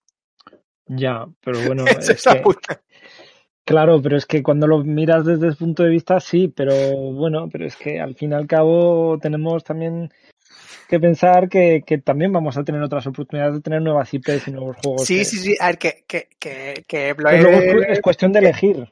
Ya, 0.86 1.26
pero 1.42 1.62
bueno, 1.62 1.84
es 2.14 2.22
que, 2.34 2.42
claro, 3.64 4.00
pero 4.02 4.16
es 4.16 4.26
que 4.26 4.42
cuando 4.42 4.66
lo 4.66 4.84
miras 4.84 5.24
desde 5.24 5.48
ese 5.48 5.56
punto 5.56 5.82
de 5.82 5.90
vista, 5.90 6.20
sí, 6.20 6.48
pero 6.48 6.74
bueno, 7.12 7.48
pero 7.50 7.66
es 7.66 7.74
que 7.76 8.00
al 8.00 8.14
fin 8.14 8.32
y 8.32 8.34
al 8.34 8.46
cabo 8.46 9.18
tenemos 9.20 9.64
también 9.64 10.12
que 10.88 11.00
pensar 11.00 11.48
que, 11.48 11.82
que 11.86 11.98
también 11.98 12.32
vamos 12.32 12.56
a 12.56 12.64
tener 12.64 12.82
otras 12.82 13.06
oportunidades 13.06 13.54
de 13.54 13.60
tener 13.60 13.82
nuevas 13.82 14.12
IPs 14.12 14.48
y 14.48 14.50
nuevos 14.52 14.76
juegos. 14.76 15.06
Sí, 15.06 15.18
que- 15.18 15.24
sí, 15.24 15.36
sí. 15.38 15.54
A 15.60 15.66
ver, 15.68 15.78
que, 15.78 16.04
que, 16.06 16.28
que, 16.38 17.14
luego 17.18 17.60
es 17.60 17.72
cu- 17.72 17.92
es 17.92 18.00
cuestión 18.00 18.32
de 18.32 18.38
elegir. 18.40 18.88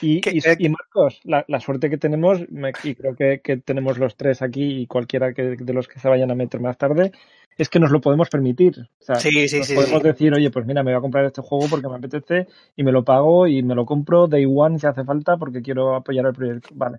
Y, 0.00 0.16
y, 0.28 0.40
y 0.58 0.68
Marcos, 0.68 1.20
la, 1.24 1.44
la 1.48 1.60
suerte 1.60 1.88
que 1.88 1.98
tenemos, 1.98 2.40
me- 2.50 2.72
y 2.82 2.94
creo 2.94 3.14
que, 3.14 3.40
que 3.42 3.56
tenemos 3.58 3.98
los 3.98 4.16
tres 4.16 4.42
aquí 4.42 4.80
y 4.82 4.86
cualquiera 4.86 5.32
que, 5.32 5.56
de 5.56 5.72
los 5.72 5.88
que 5.88 5.98
se 6.00 6.08
vayan 6.08 6.30
a 6.30 6.34
meter 6.34 6.60
más 6.60 6.76
tarde, 6.76 7.12
es 7.56 7.68
que 7.68 7.78
nos 7.78 7.90
lo 7.90 8.00
podemos 8.00 8.28
permitir. 8.28 8.74
O 9.00 9.04
sea, 9.04 9.20
Sí, 9.20 9.30
sí, 9.48 9.58
nos 9.58 9.68
sí, 9.68 9.74
podemos 9.74 10.02
decir, 10.02 10.34
oye, 10.34 10.50
pues 10.50 10.66
mira, 10.66 10.82
me 10.82 10.90
voy 10.92 10.98
a 10.98 11.00
comprar 11.00 11.24
este 11.24 11.40
juego 11.42 11.66
porque 11.70 11.88
me 11.88 11.94
apetece 11.96 12.48
y 12.76 12.82
me 12.82 12.92
lo 12.92 13.04
pago 13.04 13.46
y 13.46 13.62
me 13.62 13.74
lo 13.74 13.86
compro 13.86 14.26
day 14.26 14.44
one 14.46 14.78
si 14.78 14.86
hace 14.86 15.04
falta 15.04 15.36
porque 15.36 15.62
quiero 15.62 15.94
apoyar 15.94 16.26
el 16.26 16.32
proyecto. 16.32 16.68
Vale. 16.74 16.98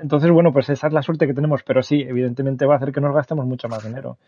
Entonces, 0.00 0.30
bueno, 0.30 0.52
pues 0.52 0.68
esa 0.68 0.86
es 0.88 0.92
la 0.92 1.02
suerte 1.02 1.26
que 1.26 1.34
tenemos, 1.34 1.62
pero 1.62 1.82
sí, 1.82 2.02
evidentemente 2.02 2.66
va 2.66 2.74
a 2.74 2.76
hacer 2.76 2.92
que 2.92 3.00
nos 3.00 3.14
gastemos 3.14 3.46
mucho 3.46 3.68
más 3.68 3.84
dinero. 3.84 4.18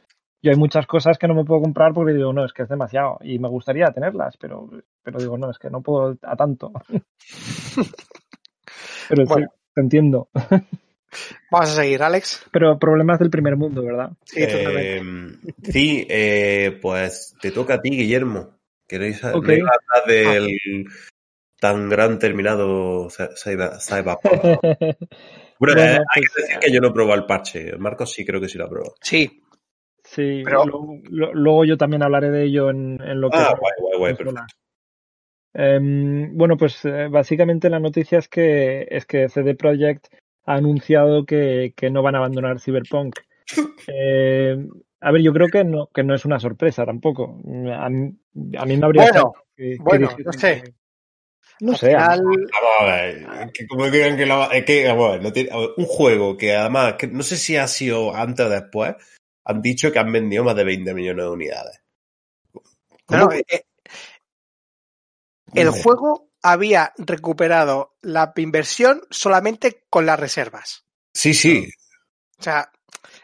Yo 0.43 0.53
hay 0.53 0.57
muchas 0.57 0.87
cosas 0.87 1.19
que 1.19 1.27
no 1.27 1.35
me 1.35 1.45
puedo 1.45 1.61
comprar 1.63 1.93
porque 1.93 2.13
digo, 2.15 2.33
no, 2.33 2.45
es 2.45 2.53
que 2.53 2.63
es 2.63 2.69
demasiado 2.69 3.19
y 3.23 3.39
me 3.39 3.49
gustaría 3.49 3.87
tenerlas, 3.87 4.37
pero, 4.37 4.71
pero 5.03 5.19
digo, 5.19 5.37
no, 5.37 5.51
es 5.51 5.59
que 5.59 5.69
no 5.69 5.83
puedo 5.83 6.17
a 6.23 6.37
tanto. 6.37 6.73
pero 9.09 9.27
sí, 9.27 9.45
te 9.75 9.81
entiendo. 9.81 10.29
Vamos 11.51 11.71
a 11.71 11.83
seguir, 11.83 12.03
Alex. 12.03 12.47
Pero 12.53 12.79
problemas 12.79 13.19
del 13.19 13.31
primer 13.31 13.57
mundo, 13.57 13.83
¿verdad? 13.83 14.13
Sí, 14.25 14.47
totalmente. 14.47 14.99
Eh, 14.99 15.03
sí, 15.65 16.07
eh, 16.09 16.79
pues 16.81 17.35
te 17.41 17.51
toca 17.51 17.75
a 17.75 17.81
ti, 17.81 17.91
Guillermo. 17.91 18.51
¿Queréis 18.87 19.23
Ok. 19.25 19.45
¿queréis 19.45 19.65
hablar 19.65 20.07
del 20.07 20.49
tan 21.61 21.89
gran 21.89 22.19
terminado 22.19 23.09
Cy- 23.11 23.35
Cyber- 23.35 23.79
Cyberpunk? 23.81 24.61
Bueno, 25.59 25.75
Bueno, 25.75 25.81
eh, 25.83 26.05
hay 26.15 26.23
pues, 26.23 26.33
que 26.35 26.43
decir 26.43 26.59
que 26.61 26.73
yo 26.73 26.81
no 26.81 26.89
he 26.89 26.93
probado 26.93 27.21
el 27.21 27.27
parche. 27.27 27.77
Marcos 27.79 28.13
sí 28.13 28.25
creo 28.25 28.41
que 28.41 28.49
sí 28.49 28.59
lo 28.59 28.65
ha 28.67 28.69
probado. 28.71 28.95
Sí, 29.03 29.43
Sí, 30.05 30.41
Pero- 30.43 30.65
luego, 30.65 30.99
lo- 31.11 31.35
luego 31.35 31.65
yo 31.67 31.77
también 31.77 32.03
hablaré 32.03 32.31
de 32.31 32.45
ello 32.45 32.71
en, 32.71 32.99
en 33.03 33.21
lo 33.21 33.29
que 33.29 33.37
Ah, 33.37 33.55
guay, 33.61 33.73
guay, 33.79 33.99
guay, 33.99 34.15
perfecto. 34.15 34.41
Em, 35.55 36.37
bueno, 36.37 36.57
pues 36.57 36.83
eh, 36.85 37.09
básicamente 37.11 37.69
la 37.71 37.81
noticia 37.81 38.19
es 38.19 38.29
que 38.29 38.87
es 38.91 39.05
que 39.07 39.29
CD 39.29 39.55
Projekt 39.55 40.07
ha 40.47 40.55
anunciado 40.55 41.27
que, 41.27 41.73
que 41.77 41.91
no 41.91 42.03
van 42.03 42.15
a 42.15 42.19
abandonar 42.19 42.61
Cyberpunk. 42.61 43.17
Eh, 43.91 44.57
a 45.01 45.13
ver, 45.13 45.23
yo 45.23 45.33
creo 45.33 45.47
que 45.49 45.65
no, 45.65 45.87
que 45.95 46.03
no 46.05 46.15
es 46.15 46.25
una 46.27 46.39
sorpresa 46.41 46.85
tampoco. 46.85 47.41
A 47.73 47.89
mí, 47.89 48.13
a 48.59 48.67
mí 48.67 48.77
me 48.77 48.85
habría 48.85 49.05
Bueno, 49.05 49.33
que- 49.57 49.77
bueno, 49.81 50.09
no 50.25 50.33
sé. 50.33 50.63
No 51.61 51.77
sé, 51.77 51.89
final, 51.89 52.21
Vamos 52.23 52.49
a 52.81 52.85
ver, 52.85 53.53
que 53.53 53.67
como 53.67 53.91
digan 53.91 54.17
que, 54.17 54.27
la- 54.27 54.47
es 54.47 54.65
que, 54.65 54.87
vamos 54.87 55.09
a 55.09 55.13
ver, 55.13 55.23
no 55.23 55.33
tiene- 55.33 55.51
a 55.53 55.57
ver, 55.59 55.71
un 55.77 55.87
juego 55.87 56.37
que 56.37 56.55
además, 56.55 56.95
que 56.99 57.07
no 57.09 57.23
sé 57.23 57.37
si 57.37 57.57
ha 57.57 57.67
sido 57.67 58.15
antes 58.15 58.47
o 58.47 58.49
después, 58.49 58.95
han 59.45 59.61
dicho 59.63 59.91
que 59.91 59.99
han 59.99 60.13
vendido 60.13 60.45
más 60.45 60.55
de 60.57 60.65
20 60.65 60.95
millones 60.95 61.25
de 61.25 61.31
unidades. 61.31 61.81
no, 62.55 62.61
¿Cómo 63.07 63.21
no, 63.23 63.29
que- 63.31 63.45
eh, 63.49 63.65
el 65.55 65.71
juego 65.71 66.29
había 66.43 66.93
recuperado 66.99 67.97
la 68.03 68.33
inversión 68.37 69.03
solamente 69.11 69.85
con 69.91 70.07
las 70.07 70.21
reservas. 70.21 70.85
Sí, 71.13 71.35
sí. 71.35 71.69
O 72.39 72.43
sea, 72.43 72.71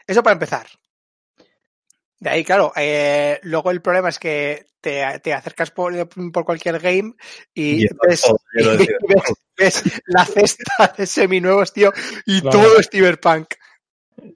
eso 0.07 0.21
para 0.23 0.33
empezar. 0.33 0.67
De 2.19 2.29
ahí, 2.29 2.43
claro, 2.43 2.71
eh, 2.75 3.39
luego 3.43 3.71
el 3.71 3.81
problema 3.81 4.09
es 4.09 4.19
que 4.19 4.65
te, 4.81 5.03
te 5.21 5.33
acercas 5.33 5.71
por, 5.71 6.07
por 6.31 6.45
cualquier 6.45 6.79
game 6.79 7.13
y, 7.53 7.85
ves, 8.07 8.21
todo 8.21 8.37
lleno 8.53 8.71
de 8.77 8.83
y 8.83 8.87
ves, 8.87 9.33
ves 9.57 10.01
la 10.07 10.25
cesta 10.25 10.93
de 10.97 11.05
seminuevos, 11.05 11.73
tío, 11.73 11.91
y 12.25 12.41
Claro. 12.41 12.59
todo 12.59 12.79
es 12.79 12.89
cyberpunk. 12.89 13.47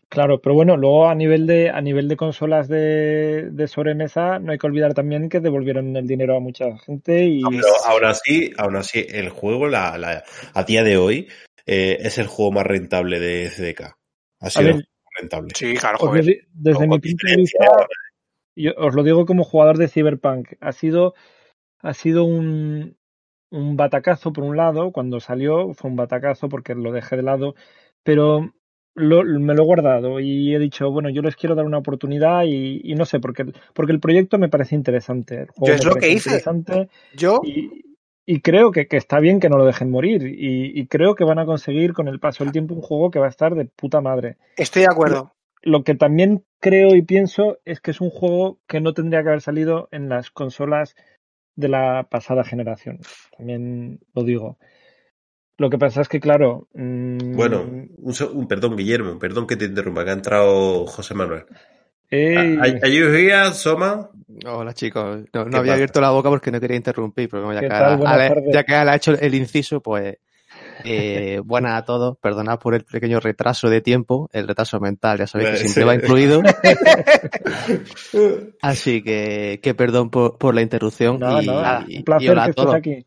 Claro, 0.09 0.41
pero 0.41 0.55
bueno, 0.55 0.75
luego 0.75 1.07
a 1.07 1.15
nivel 1.15 1.47
de, 1.47 1.69
a 1.69 1.79
nivel 1.81 2.07
de 2.09 2.17
consolas 2.17 2.67
de, 2.67 3.49
de 3.51 3.67
sobremesa, 3.67 4.37
no 4.39 4.51
hay 4.51 4.57
que 4.57 4.67
olvidar 4.67 4.93
también 4.93 5.29
que 5.29 5.39
devolvieron 5.39 5.95
el 5.95 6.05
dinero 6.05 6.35
a 6.35 6.39
mucha 6.41 6.65
gente 6.79 7.23
y 7.25 7.41
Pero 7.41 7.67
aún 7.85 8.05
así, 8.05 8.51
aún 8.57 8.75
así, 8.75 9.05
el 9.07 9.29
juego 9.29 9.67
la, 9.67 9.97
la- 9.97 10.23
a 10.53 10.63
día 10.63 10.83
de 10.83 10.97
hoy 10.97 11.29
eh, 11.65 11.97
es 12.01 12.17
el 12.17 12.27
juego 12.27 12.51
más 12.51 12.67
rentable 12.67 13.19
de 13.19 13.49
CDK. 13.49 13.81
Ha 14.41 14.47
a 14.47 14.49
sido 14.49 14.65
ver, 14.75 14.85
rentable. 15.19 15.51
Sí, 15.55 15.73
claro, 15.75 15.97
joder. 15.99 16.25
desde 16.53 16.87
mi 16.87 16.99
punto 16.99 17.27
de 17.27 17.35
vista, 17.37 17.65
yo 18.55 18.71
os 18.77 18.95
lo 18.95 19.03
digo 19.03 19.25
como 19.25 19.43
jugador 19.43 19.77
de 19.77 19.87
Cyberpunk, 19.87 20.53
ha 20.59 20.71
sido, 20.71 21.13
ha 21.81 21.93
sido 21.93 22.25
un, 22.25 22.97
un 23.51 23.77
batacazo 23.77 24.33
por 24.33 24.43
un 24.43 24.57
lado, 24.57 24.91
cuando 24.91 25.19
salió 25.19 25.73
fue 25.73 25.89
un 25.89 25.95
batacazo 25.95 26.49
porque 26.49 26.75
lo 26.75 26.91
dejé 26.91 27.15
de 27.17 27.23
lado, 27.23 27.55
pero 28.03 28.53
lo- 28.95 29.23
me 29.23 29.53
lo 29.53 29.63
he 29.63 29.65
guardado 29.65 30.19
y 30.19 30.53
he 30.53 30.59
dicho, 30.59 30.91
bueno, 30.91 31.09
yo 31.09 31.21
les 31.21 31.35
quiero 31.35 31.55
dar 31.55 31.65
una 31.65 31.77
oportunidad 31.77 32.43
y, 32.45 32.81
y 32.83 32.95
no 32.95 33.05
sé, 33.05 33.19
porque, 33.19 33.43
el- 33.43 33.55
porque 33.73 33.93
el 33.93 33.99
proyecto 33.99 34.37
me 34.37 34.49
parece 34.49 34.75
interesante. 34.75 35.41
El 35.41 35.47
juego 35.49 35.67
Yo 35.67 35.73
es 35.75 35.85
me 35.85 35.89
lo 35.91 35.95
que 35.95 36.09
hice. 36.09 36.29
interesante 36.29 36.89
Yo, 37.15 37.39
y, 37.43 37.88
y 38.25 38.41
creo 38.41 38.71
que, 38.71 38.87
que 38.87 38.97
está 38.97 39.19
bien 39.19 39.39
que 39.39 39.49
no 39.49 39.57
lo 39.57 39.65
dejen 39.65 39.89
morir 39.89 40.23
y, 40.27 40.79
y 40.79 40.87
creo 40.87 41.15
que 41.15 41.23
van 41.23 41.39
a 41.39 41.45
conseguir 41.45 41.93
con 41.93 42.07
el 42.07 42.19
paso 42.19 42.43
del 42.43 42.53
tiempo 42.53 42.75
un 42.75 42.81
juego 42.81 43.11
que 43.11 43.19
va 43.19 43.25
a 43.25 43.29
estar 43.29 43.55
de 43.55 43.65
puta 43.65 44.01
madre 44.01 44.37
estoy 44.55 44.83
de 44.83 44.89
acuerdo. 44.89 45.33
lo 45.63 45.83
que 45.83 45.95
también 45.95 46.43
creo 46.59 46.95
y 46.95 47.01
pienso 47.01 47.59
es 47.65 47.81
que 47.81 47.91
es 47.91 48.01
un 48.01 48.09
juego 48.09 48.59
que 48.67 48.81
no 48.81 48.93
tendría 48.93 49.23
que 49.23 49.29
haber 49.29 49.41
salido 49.41 49.89
en 49.91 50.09
las 50.09 50.29
consolas 50.31 50.95
de 51.55 51.67
la 51.67 52.07
pasada 52.09 52.43
generación. 52.43 52.99
También 53.37 53.99
lo 54.13 54.23
digo. 54.23 54.57
Lo 55.57 55.69
que 55.69 55.77
pasa 55.77 56.01
es 56.01 56.07
que, 56.07 56.21
claro. 56.21 56.69
mm, 56.73 57.35
Bueno, 57.35 57.61
un, 57.63 58.13
un- 58.33 58.47
perdón, 58.47 58.77
Guillermo, 58.77 59.19
perdón 59.19 59.45
que 59.45 59.57
te 59.57 59.65
interrumpa, 59.65 60.05
que 60.05 60.11
ha 60.11 60.13
entrado 60.13 60.85
José 60.85 61.13
Manuel. 61.15 61.43
Ey, 62.11 62.57
¿Are 62.57 62.79
are 62.83 62.91
you 62.91 63.07
here, 63.13 63.51
Soma? 63.53 64.09
Hola 64.45 64.73
chicos, 64.73 65.21
no, 65.33 65.45
no 65.45 65.49
¿Qué 65.49 65.57
había 65.57 65.61
pasa? 65.61 65.73
abierto 65.73 66.01
la 66.01 66.11
boca 66.11 66.29
porque 66.29 66.51
no 66.51 66.59
quería 66.59 66.77
interrumpir, 66.77 67.29
pero 67.29 67.43
como 67.43 67.53
ya, 67.53 67.61
¿Qué 67.61 67.67
que, 67.67 67.73
tal? 67.73 67.99
Ya 68.51 68.63
que 68.63 68.75
Ale 68.75 68.91
ha 68.91 68.95
hecho 68.95 69.13
el 69.19 69.35
inciso, 69.35 69.81
pues 69.81 70.17
eh, 70.83 71.41
buenas 71.45 71.81
a 71.81 71.85
todos, 71.85 72.17
perdonad 72.19 72.59
por 72.59 72.75
el 72.75 72.83
pequeño 72.85 73.19
retraso 73.19 73.69
de 73.69 73.81
tiempo, 73.81 74.29
el 74.31 74.47
retraso 74.47 74.79
mental, 74.79 75.17
ya 75.17 75.27
sabéis 75.27 75.49
que 75.49 75.55
Eh, 75.55 75.59
siempre 75.59 75.83
va 75.85 75.95
incluido, 75.95 76.41
así 78.61 79.01
que, 79.01 79.59
que 79.61 79.73
perdón 79.73 80.09
por, 80.09 80.37
por 80.37 80.55
la 80.55 80.61
interrupción 80.61 81.19
nada, 81.19 81.41
y, 81.41 81.47
nada. 81.47 81.85
y- 81.87 82.03
hola 82.29 82.43
a 82.45 82.53
todos. 82.53 82.75
aquí. 82.75 83.05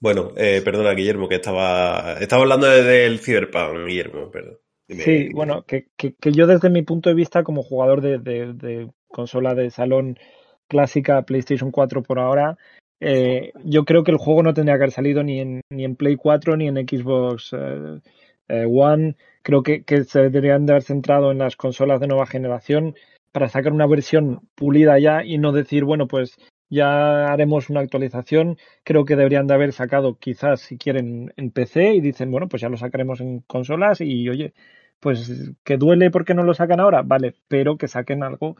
Bueno, 0.00 0.30
eh, 0.36 0.62
perdona, 0.64 0.92
Guillermo, 0.92 1.28
que 1.28 1.36
estaba, 1.36 2.14
estaba 2.20 2.42
hablando 2.42 2.68
de- 2.68 2.84
del 2.84 3.18
Cyberpunk, 3.18 3.84
Guillermo, 3.86 4.30
perdón. 4.30 4.58
Dime. 4.88 5.02
Sí, 5.04 5.28
bueno, 5.34 5.64
que, 5.64 5.88
que, 5.96 6.14
que 6.14 6.32
yo 6.32 6.46
desde 6.46 6.70
mi 6.70 6.82
punto 6.82 7.08
de 7.10 7.14
vista 7.14 7.42
como 7.44 7.62
jugador 7.62 8.00
de, 8.00 8.18
de- 8.18 8.54
de 8.54 8.90
consola 9.08 9.54
de 9.54 9.70
salón 9.70 10.18
clásica 10.66 11.22
PlayStation 11.22 11.70
4 11.70 12.02
por 12.02 12.18
ahora, 12.18 12.56
eh, 13.00 13.52
yo 13.64 13.84
creo 13.84 14.02
que 14.02 14.10
el 14.10 14.16
juego 14.18 14.42
no 14.42 14.54
tendría 14.54 14.74
que 14.76 14.84
haber 14.84 14.92
salido 14.92 15.22
ni 15.22 15.40
en, 15.40 15.60
ni 15.70 15.84
en 15.84 15.94
Play 15.96 16.16
4 16.16 16.56
ni 16.56 16.68
en 16.68 16.76
Xbox 16.76 17.50
eh, 17.52 18.00
eh, 18.48 18.64
One. 18.66 19.16
Creo 19.42 19.62
que, 19.62 19.84
que 19.84 20.04
se 20.04 20.20
deberían 20.22 20.66
de 20.66 20.72
haber 20.72 20.82
centrado 20.82 21.30
en 21.30 21.38
las 21.38 21.56
consolas 21.56 22.00
de 22.00 22.08
nueva 22.08 22.26
generación 22.26 22.94
para 23.32 23.48
sacar 23.48 23.72
una 23.72 23.86
versión 23.86 24.40
pulida 24.54 24.98
ya 24.98 25.22
y 25.24 25.38
no 25.38 25.52
decir, 25.52 25.84
bueno, 25.84 26.06
pues 26.08 26.36
ya 26.70 27.26
haremos 27.32 27.70
una 27.70 27.80
actualización. 27.80 28.56
Creo 28.84 29.04
que 29.04 29.16
deberían 29.16 29.46
de 29.46 29.54
haber 29.54 29.72
sacado 29.72 30.18
quizás 30.18 30.60
si 30.60 30.76
quieren 30.76 31.32
en 31.36 31.50
PC 31.50 31.94
y 31.94 32.00
dicen, 32.00 32.30
bueno, 32.30 32.48
pues 32.48 32.62
ya 32.62 32.68
lo 32.68 32.76
sacaremos 32.76 33.20
en 33.20 33.40
consolas 33.40 34.00
y 34.00 34.28
oye, 34.28 34.52
pues 35.00 35.52
que 35.64 35.76
duele 35.76 36.10
porque 36.10 36.34
no 36.34 36.42
lo 36.42 36.54
sacan 36.54 36.80
ahora, 36.80 37.02
vale, 37.02 37.34
pero 37.48 37.76
que 37.76 37.88
saquen 37.88 38.22
algo 38.22 38.56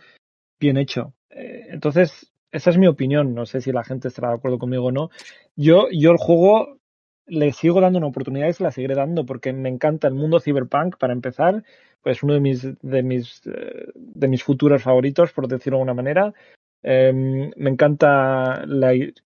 bien 0.61 0.77
hecho. 0.77 1.15
Eh, 1.31 1.67
entonces, 1.71 2.33
esa 2.53 2.71
es 2.71 2.79
mi 2.79 2.87
opinión, 2.87 3.35
no 3.35 3.47
sé 3.47 3.61
si 3.61 3.73
la 3.73 3.85
gente 3.85 4.09
estará 4.09 4.29
de 4.29 4.37
acuerdo 4.37 4.59
conmigo 4.59 4.87
o 4.87 4.93
no. 4.93 5.11
Yo, 5.57 5.89
yo 5.91 6.11
el 6.11 6.19
juego 6.19 6.79
le 7.27 7.53
sigo 7.53 7.81
dando 7.81 7.99
una 7.99 8.09
oportunidad 8.09 8.49
y 8.49 8.53
se 8.55 8.63
la 8.63 8.71
seguiré 8.71 8.95
dando 8.95 9.27
porque 9.27 9.53
me 9.53 9.69
encanta 9.69 10.09
el 10.09 10.15
mundo 10.15 10.41
cyberpunk 10.41 10.97
para 10.99 11.13
empezar, 11.13 11.63
pues 12.03 12.23
uno 12.23 12.35
de 12.35 12.41
mis 12.41 12.63
de 12.81 13.03
mis 13.03 13.43
de 13.45 14.29
mis 14.29 14.43
futuros 14.43 14.83
favoritos 14.83 15.33
por 15.33 15.47
decirlo 15.47 15.77
de 15.77 15.83
alguna 15.83 15.95
manera. 15.95 16.35
Em, 16.83 17.51
me 17.57 17.71
encanta 17.71 18.65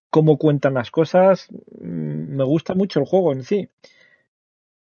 cómo 0.09 0.37
cuentan 0.37 0.73
las 0.73 0.91
cosas, 0.91 1.47
mm, 1.51 2.35
me 2.35 2.43
gusta 2.43 2.73
mucho 2.73 2.99
el 2.99 3.05
juego 3.05 3.31
en 3.31 3.43
sí, 3.43 3.69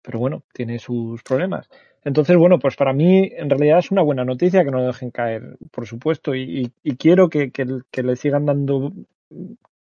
pero 0.02 0.18
bueno, 0.18 0.42
tiene 0.52 0.78
sus 0.78 1.22
problemas. 1.22 1.68
Entonces, 2.04 2.36
bueno, 2.36 2.58
pues 2.58 2.76
para 2.76 2.92
mí 2.92 3.30
en 3.36 3.48
realidad 3.48 3.78
es 3.78 3.90
una 3.90 4.02
buena 4.02 4.24
noticia 4.24 4.64
que 4.64 4.70
no 4.70 4.78
lo 4.78 4.86
dejen 4.86 5.10
caer, 5.10 5.56
por 5.70 5.86
supuesto, 5.86 6.34
y, 6.34 6.72
quiero 6.98 7.28
que, 7.28 7.52
le 8.02 8.16
sigan 8.16 8.46
dando, 8.46 8.92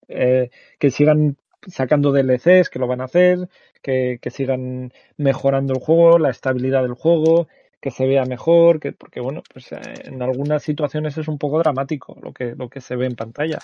eh, 0.08 0.50
que 0.78 0.90
sigan 0.90 1.36
sacando 1.66 2.12
DLCs, 2.12 2.68
que 2.70 2.78
lo 2.78 2.86
van 2.86 3.00
a 3.00 3.04
hacer, 3.04 3.48
que, 3.82 4.18
que, 4.20 4.30
sigan 4.30 4.92
mejorando 5.16 5.74
el 5.74 5.80
juego, 5.80 6.18
la 6.18 6.30
estabilidad 6.30 6.82
del 6.82 6.94
juego, 6.94 7.48
que 7.80 7.90
se 7.90 8.06
vea 8.06 8.24
mejor, 8.24 8.78
que, 8.80 8.92
porque 8.92 9.20
bueno, 9.20 9.42
pues 9.52 9.72
eh, 9.72 9.80
en 10.04 10.22
algunas 10.22 10.62
situaciones 10.62 11.16
es 11.16 11.28
un 11.28 11.38
poco 11.38 11.58
dramático 11.58 12.16
lo 12.22 12.32
que, 12.32 12.54
lo 12.54 12.68
que 12.68 12.80
se 12.80 12.96
ve 12.96 13.06
en 13.06 13.16
pantalla. 13.16 13.58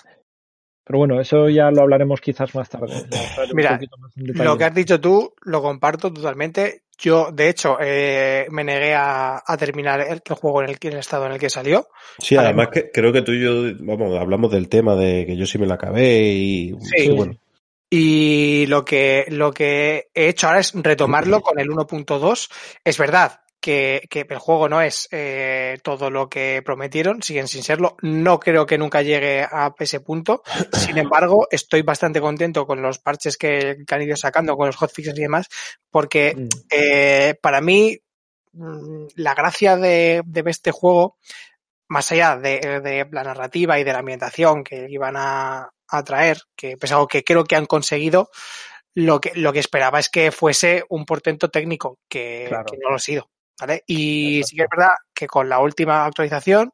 Pero 0.87 0.99
bueno, 0.99 1.19
eso 1.19 1.49
ya 1.49 1.69
lo 1.69 1.81
hablaremos 1.81 2.21
quizás 2.21 2.55
más 2.55 2.69
tarde. 2.69 2.93
Mira, 3.53 3.77
lo 4.15 4.57
que 4.57 4.63
has 4.63 4.73
dicho 4.73 5.01
tú 5.01 5.33
lo 5.41 5.61
comparto 5.61 6.13
totalmente. 6.13 6.83
Yo, 6.97 7.29
de 7.31 7.49
hecho, 7.49 7.77
eh, 7.81 8.47
me 8.49 8.63
negué 8.63 8.95
a, 8.95 9.43
a 9.45 9.57
terminar 9.57 9.99
el, 9.99 10.21
el, 10.25 10.35
juego 10.35 10.63
en 10.63 10.69
el, 10.69 10.77
en 10.81 10.93
el, 10.93 10.99
estado 10.99 11.25
en 11.25 11.33
el 11.33 11.39
que 11.39 11.49
salió. 11.49 11.89
Sí, 12.19 12.37
además 12.37 12.69
que 12.71 12.89
creo 12.89 13.11
que 13.11 13.21
tú 13.21 13.33
y 13.33 13.43
yo, 13.43 13.75
vamos, 13.81 14.17
hablamos 14.17 14.49
del 14.49 14.69
tema 14.69 14.95
de 14.95 15.25
que 15.25 15.35
yo 15.35 15.45
sí 15.45 15.59
me 15.59 15.67
lo 15.67 15.73
acabé 15.73 16.23
y 16.31 16.75
sí. 16.81 17.09
bueno. 17.09 17.35
Y 17.89 18.65
lo 18.67 18.83
que, 18.83 19.25
lo 19.29 19.51
que 19.51 20.07
he 20.13 20.29
hecho 20.29 20.47
ahora 20.47 20.59
es 20.59 20.73
retomarlo 20.73 21.41
con 21.41 21.59
el 21.59 21.69
1.2. 21.69 22.49
Es 22.83 22.97
verdad, 22.97 23.41
que, 23.67 24.07
que, 24.09 24.25
el 24.29 24.37
juego 24.37 24.69
no 24.69 24.79
es 24.81 25.09
eh, 25.11 25.77
todo 25.83 26.09
lo 26.09 26.29
que 26.29 26.61
prometieron, 26.63 27.21
siguen 27.21 27.49
sin 27.49 27.63
serlo. 27.63 27.97
No 28.01 28.39
creo 28.39 28.65
que 28.65 28.77
nunca 28.77 29.01
llegue 29.01 29.41
a 29.41 29.75
ese 29.77 29.99
punto. 29.99 30.41
Sin 30.71 30.97
embargo, 30.97 31.49
estoy 31.51 31.81
bastante 31.81 32.21
contento 32.21 32.65
con 32.65 32.81
los 32.81 32.99
parches 32.99 33.35
que, 33.35 33.83
que 33.85 33.93
han 33.95 34.03
ido 34.03 34.15
sacando, 34.15 34.55
con 34.55 34.67
los 34.67 34.77
hotfixes 34.77 35.17
y 35.17 35.21
demás, 35.21 35.49
porque 35.91 36.33
mm. 36.33 36.47
eh, 36.71 37.35
para 37.41 37.59
mí 37.59 37.97
mm, 38.53 39.07
la 39.15 39.35
gracia 39.35 39.75
de, 39.75 40.21
de 40.25 40.43
este 40.49 40.71
juego, 40.71 41.17
más 41.89 42.09
allá 42.13 42.37
de, 42.37 42.79
de, 42.81 43.05
la 43.11 43.25
narrativa 43.25 43.77
y 43.77 43.83
de 43.83 43.91
la 43.91 43.99
ambientación 43.99 44.63
que 44.63 44.87
iban 44.89 45.15
a, 45.17 45.73
a 45.89 46.03
traer, 46.05 46.37
que 46.55 46.77
es 46.81 46.91
algo 46.93 47.09
que 47.09 47.25
creo 47.25 47.43
que 47.43 47.57
han 47.57 47.65
conseguido, 47.65 48.29
lo 48.93 49.19
que, 49.19 49.33
lo 49.35 49.51
que 49.51 49.59
esperaba 49.59 49.99
es 49.99 50.07
que 50.07 50.31
fuese 50.31 50.85
un 50.87 51.05
portento 51.05 51.49
técnico, 51.49 51.99
que, 52.07 52.45
claro. 52.47 52.63
que 52.65 52.77
no 52.77 52.91
lo 52.91 52.95
ha 52.95 52.99
sido. 52.99 53.29
¿Vale? 53.59 53.83
Y 53.87 54.37
Exacto. 54.37 54.47
sí 54.47 54.55
que 54.55 54.63
es 54.63 54.69
verdad 54.69 54.93
que 55.13 55.27
con 55.27 55.49
la 55.49 55.59
última 55.59 56.05
actualización, 56.05 56.71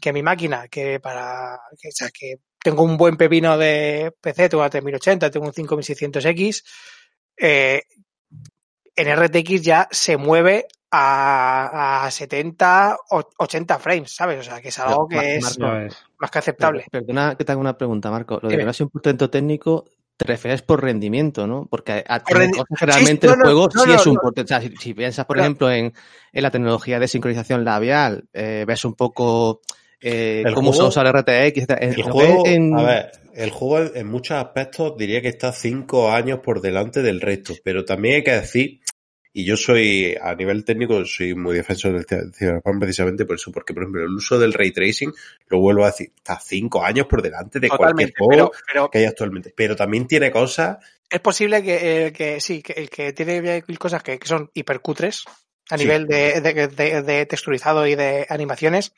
que 0.00 0.12
mi 0.12 0.22
máquina, 0.22 0.68
que 0.68 1.00
para, 1.00 1.58
que, 1.80 1.88
o 1.88 1.92
sea, 1.92 2.10
que 2.10 2.36
tengo 2.62 2.82
un 2.82 2.96
buen 2.96 3.16
pepino 3.16 3.56
de 3.56 4.12
PC, 4.20 4.50
tengo 4.50 4.62
una 4.62 4.70
3080, 4.70 5.30
tengo 5.30 5.46
un 5.46 5.52
5600X, 5.52 6.62
eh, 7.36 7.82
en 8.94 9.16
RTX 9.16 9.62
ya 9.62 9.88
se 9.90 10.16
mueve 10.16 10.66
a, 10.90 12.04
a 12.04 12.10
70, 12.10 12.96
80 13.38 13.78
frames, 13.78 14.14
¿sabes? 14.14 14.40
O 14.40 14.42
sea, 14.42 14.60
que 14.60 14.68
es 14.68 14.78
algo 14.78 15.08
que 15.08 15.36
es, 15.36 15.58
Marco, 15.58 15.96
más 16.18 16.30
que 16.30 16.38
aceptable. 16.38 16.86
Perdona 16.90 17.34
que 17.36 17.44
te 17.44 17.52
haga 17.52 17.60
una 17.60 17.78
pregunta, 17.78 18.10
Marco. 18.10 18.40
Lo 18.42 18.48
de 18.48 18.58
que 18.58 18.64
no 18.64 18.70
es 18.70 18.80
un 18.80 18.90
portento 18.90 19.30
técnico, 19.30 19.86
te 20.20 20.26
refieres 20.26 20.60
por 20.60 20.82
rendimiento, 20.82 21.46
¿no? 21.46 21.66
Porque 21.70 22.04
a, 22.06 22.18
rendi 22.18 22.58
generalmente 22.76 23.26
sí, 23.26 23.32
el 23.32 23.40
juego 23.40 23.70
no, 23.74 23.86
no, 23.86 23.92
sí 23.92 23.98
es 23.98 24.06
un 24.06 24.18
o 24.18 24.46
sea, 24.46 24.60
si, 24.60 24.76
si, 24.76 24.92
piensas, 24.92 25.24
por 25.24 25.38
ejemplo, 25.38 25.70
en, 25.70 25.94
en, 26.32 26.42
la 26.42 26.50
tecnología 26.50 26.98
de 26.98 27.08
sincronización 27.08 27.64
labial, 27.64 28.24
eh, 28.34 28.66
ves 28.68 28.84
un 28.84 28.92
poco 28.92 29.62
eh, 29.98 30.42
cómo 30.54 30.72
juego, 30.72 30.90
se 30.90 31.00
usa 31.00 31.10
el 31.10 31.18
RTX. 31.20 31.66
El, 31.80 32.00
el 32.00 32.02
juego, 32.02 32.42
en... 32.44 32.78
a 32.78 32.82
ver, 32.82 33.12
el 33.34 33.50
juego 33.50 33.94
en 33.94 34.08
muchos 34.08 34.36
aspectos 34.36 34.94
diría 34.98 35.22
que 35.22 35.28
está 35.28 35.52
cinco 35.52 36.12
años 36.12 36.40
por 36.40 36.60
delante 36.60 37.00
del 37.00 37.22
resto, 37.22 37.54
pero 37.64 37.86
también 37.86 38.16
hay 38.16 38.24
que 38.24 38.32
decir 38.32 38.79
y 39.32 39.44
yo 39.44 39.56
soy, 39.56 40.16
a 40.20 40.34
nivel 40.34 40.64
técnico, 40.64 41.04
soy 41.04 41.34
muy 41.34 41.54
defensor 41.56 42.04
del 42.04 42.34
Cyberpunk 42.34 42.80
precisamente 42.80 43.24
por 43.24 43.36
eso, 43.36 43.52
porque, 43.52 43.72
por 43.72 43.84
ejemplo, 43.84 44.02
el 44.02 44.14
uso 44.14 44.38
del 44.38 44.52
ray 44.52 44.72
tracing, 44.72 45.12
lo 45.48 45.60
vuelvo 45.60 45.84
a 45.84 45.88
decir, 45.88 46.12
está 46.16 46.38
cinco 46.40 46.84
años 46.84 47.06
por 47.06 47.22
delante 47.22 47.60
de 47.60 47.68
Totalmente, 47.68 48.12
cualquier 48.12 48.18
juego 48.18 48.50
pero, 48.50 48.64
pero, 48.66 48.90
que 48.90 48.98
hay 48.98 49.04
actualmente. 49.04 49.54
Pero 49.56 49.76
también 49.76 50.08
tiene 50.08 50.32
cosas. 50.32 50.78
Es 51.08 51.20
posible 51.20 51.62
que, 51.62 52.06
eh, 52.06 52.12
que 52.12 52.40
sí, 52.40 52.60
que, 52.60 52.88
que 52.88 53.12
tiene 53.12 53.62
cosas 53.78 54.02
que, 54.02 54.18
que 54.18 54.26
son 54.26 54.50
hipercutres 54.52 55.24
a 55.70 55.78
sí. 55.78 55.84
nivel 55.84 56.08
de, 56.08 56.40
de, 56.40 56.66
de, 56.66 57.02
de, 57.02 57.26
texturizado 57.26 57.86
y 57.86 57.94
de 57.94 58.26
animaciones, 58.28 58.92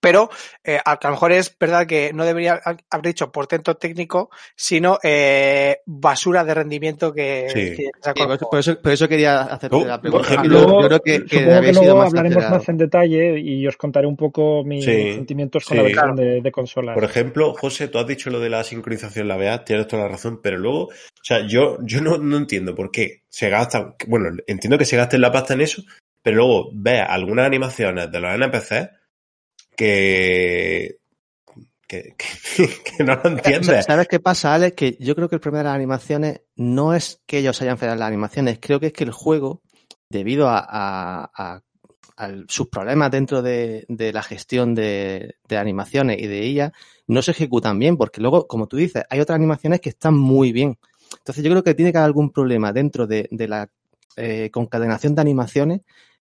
pero 0.00 0.30
eh, 0.64 0.78
a, 0.84 0.98
lo 1.02 1.10
mejor 1.10 1.32
es 1.32 1.56
verdad 1.58 1.86
que 1.86 2.12
no 2.12 2.24
debería 2.24 2.60
haber 2.90 3.06
dicho 3.06 3.30
portento 3.30 3.76
técnico, 3.76 4.30
sino 4.56 4.98
eh, 5.02 5.80
basura 5.86 6.44
de 6.44 6.54
rendimiento 6.54 7.12
que, 7.12 7.48
sí. 7.48 7.76
que 7.76 7.90
sacó. 8.00 8.36
Sí, 8.36 8.44
por, 8.50 8.58
eso, 8.58 8.80
por, 8.80 8.92
eso, 8.92 9.08
quería 9.08 9.42
hacer 9.42 9.70
oh, 9.72 9.84
la 9.84 10.00
pregunta. 10.00 10.26
Ejemplo, 10.26 10.50
luego, 10.50 10.82
yo 10.82 10.88
creo 10.88 11.00
que, 11.00 11.24
que, 11.24 11.44
que 11.44 11.72
luego 11.72 11.96
más 11.98 12.06
hablaremos 12.08 12.36
acelerado. 12.38 12.58
más 12.58 12.68
en 12.68 12.76
detalle 12.78 13.40
y 13.40 13.66
os 13.66 13.76
contaré 13.76 14.06
un 14.06 14.16
poco 14.16 14.64
mis 14.64 14.84
sí, 14.84 15.14
sentimientos 15.14 15.64
con 15.64 15.76
sí, 15.76 15.76
la 15.76 15.82
versión 15.82 16.16
claro. 16.16 16.30
de, 16.30 16.40
de 16.40 16.52
consolas. 16.52 16.94
Por 16.94 17.04
ejemplo, 17.04 17.54
José, 17.54 17.88
tú 17.88 17.98
has 17.98 18.06
dicho 18.06 18.30
lo 18.30 18.40
de 18.40 18.50
la 18.50 18.64
sincronización 18.64 19.28
labial, 19.28 19.64
tienes 19.64 19.86
toda 19.86 20.04
la 20.04 20.08
razón, 20.08 20.40
pero 20.42 20.58
luego, 20.58 20.84
o 20.84 21.22
sea, 21.22 21.46
yo, 21.46 21.78
yo 21.82 22.00
no, 22.00 22.18
no 22.18 22.36
entiendo 22.36 22.74
por 22.74 22.90
qué 22.90 23.22
se 23.28 23.50
gasta, 23.50 23.94
bueno, 24.06 24.30
entiendo 24.46 24.78
que 24.78 24.84
se 24.84 24.96
gaste 24.96 25.18
la 25.18 25.32
pasta 25.32 25.54
en 25.54 25.60
eso, 25.60 25.82
pero 26.22 26.36
luego 26.36 26.70
ves 26.72 27.02
algunas 27.06 27.46
animaciones 27.46 28.10
de 28.10 28.20
los 28.20 28.34
NPCs 28.34 28.99
que, 29.76 30.98
que, 31.86 32.14
que, 32.16 32.68
que 32.96 33.04
no 33.04 33.16
lo 33.16 33.30
entiendes. 33.30 33.84
¿Sabes 33.84 34.08
qué 34.08 34.20
pasa, 34.20 34.54
Alex? 34.54 34.76
Que 34.76 34.96
yo 35.00 35.14
creo 35.14 35.28
que 35.28 35.36
el 35.36 35.40
problema 35.40 35.64
de 35.64 35.64
las 35.64 35.74
animaciones 35.74 36.42
no 36.56 36.94
es 36.94 37.20
que 37.26 37.38
ellos 37.38 37.60
hayan 37.62 37.78
fallado 37.78 37.98
las 37.98 38.08
animaciones, 38.08 38.58
creo 38.60 38.78
que 38.78 38.88
es 38.88 38.92
que 38.92 39.04
el 39.04 39.12
juego, 39.12 39.62
debido 40.08 40.48
a, 40.48 40.58
a, 40.58 41.30
a, 41.34 41.62
a 42.16 42.30
sus 42.48 42.68
problemas 42.68 43.10
dentro 43.10 43.42
de, 43.42 43.86
de 43.88 44.12
la 44.12 44.22
gestión 44.22 44.74
de, 44.74 45.36
de, 45.48 45.56
animaciones 45.56 46.20
y 46.20 46.26
de 46.26 46.44
ella, 46.44 46.72
no 47.06 47.22
se 47.22 47.32
ejecutan 47.32 47.78
bien, 47.78 47.96
porque 47.96 48.20
luego, 48.20 48.46
como 48.46 48.68
tú 48.68 48.76
dices, 48.76 49.04
hay 49.10 49.20
otras 49.20 49.36
animaciones 49.36 49.80
que 49.80 49.88
están 49.88 50.14
muy 50.16 50.52
bien. 50.52 50.78
Entonces 51.18 51.42
yo 51.42 51.50
creo 51.50 51.64
que 51.64 51.74
tiene 51.74 51.90
que 51.90 51.98
haber 51.98 52.06
algún 52.06 52.30
problema 52.30 52.72
dentro 52.72 53.06
de, 53.06 53.26
de 53.32 53.48
la 53.48 53.68
eh, 54.16 54.50
concadenación 54.52 55.14
de 55.14 55.22
animaciones, 55.22 55.80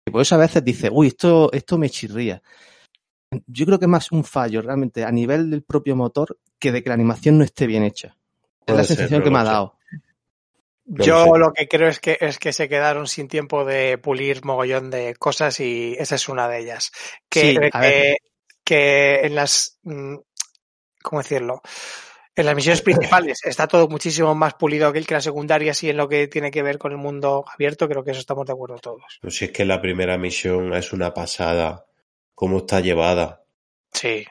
y 0.06 0.12
por 0.12 0.22
eso 0.22 0.36
a 0.36 0.40
veces 0.40 0.64
dice, 0.64 0.90
uy, 0.90 1.08
esto, 1.08 1.52
esto 1.52 1.78
me 1.78 1.90
chirría 1.90 2.42
yo 3.48 3.66
creo 3.66 3.80
que 3.80 3.86
es 3.86 3.90
más 3.90 4.12
un 4.12 4.24
fallo 4.24 4.62
realmente 4.62 5.04
a 5.04 5.12
nivel 5.12 5.50
del 5.50 5.64
propio 5.64 5.96
motor 5.96 6.38
que 6.58 6.72
de 6.72 6.84
que 6.84 6.90
la 6.90 6.96
animación 6.96 7.38
no 7.38 7.44
esté 7.44 7.68
bien 7.68 7.84
hecha. 7.84 8.16
Es 8.66 8.76
la 8.76 8.84
sensación 8.84 9.20
ser, 9.20 9.24
que 9.24 9.32
me 9.32 9.40
ha 9.40 9.44
dado. 9.44 9.78
Yo 10.86 11.38
lo 11.38 11.54
que 11.54 11.68
creo 11.68 11.88
es 11.88 12.00
que 12.00 12.18
es 12.20 12.40
que 12.40 12.54
se 12.54 12.68
quedaron 12.68 13.08
sin 13.08 13.28
tiempo 13.28 13.66
de 13.66 13.98
pulir 13.98 14.44
mogollón 14.44 14.90
de 14.90 15.16
cosas 15.16 15.60
y 15.60 15.96
esa 16.00 16.16
es 16.16 16.30
una 16.30 16.48
de 16.48 16.60
ellas. 16.60 16.92
Que, 17.30 17.42
sí, 17.42 17.58
que, 17.72 18.18
que, 18.64 19.22
en 19.22 19.36
las 19.36 19.80
mm, 19.84 20.16
¿cómo 21.02 21.22
decirlo? 21.22 21.62
En 22.36 22.46
las 22.46 22.56
misiones 22.56 22.82
principales 22.82 23.40
está 23.44 23.68
todo 23.68 23.88
muchísimo 23.88 24.34
más 24.34 24.54
pulido 24.54 24.92
que 24.92 25.00
el 25.00 25.08
que 25.08 25.16
la 25.16 25.22
secundaria, 25.22 25.74
sí 25.74 25.90
en 25.90 25.98
lo 25.98 26.08
que 26.08 26.28
tiene 26.28 26.52
que 26.52 26.64
ver 26.64 26.78
con 26.78 26.92
el 26.92 26.98
mundo 26.98 27.46
abierto, 27.54 27.88
creo 27.88 28.04
que 28.04 28.12
eso 28.12 28.20
estamos 28.20 28.46
de 28.46 28.54
acuerdo 28.54 28.78
todos. 28.78 29.20
Pues 29.22 29.36
si 29.36 29.46
es 29.46 29.52
que 29.52 29.66
la 29.66 29.82
primera 29.82 30.18
misión 30.18 30.74
es 30.74 30.94
una 30.94 31.14
pasada 31.14 31.86
cómo 32.40 32.60
está 32.60 32.80
llevada. 32.80 33.44
Sí. 33.92 34.26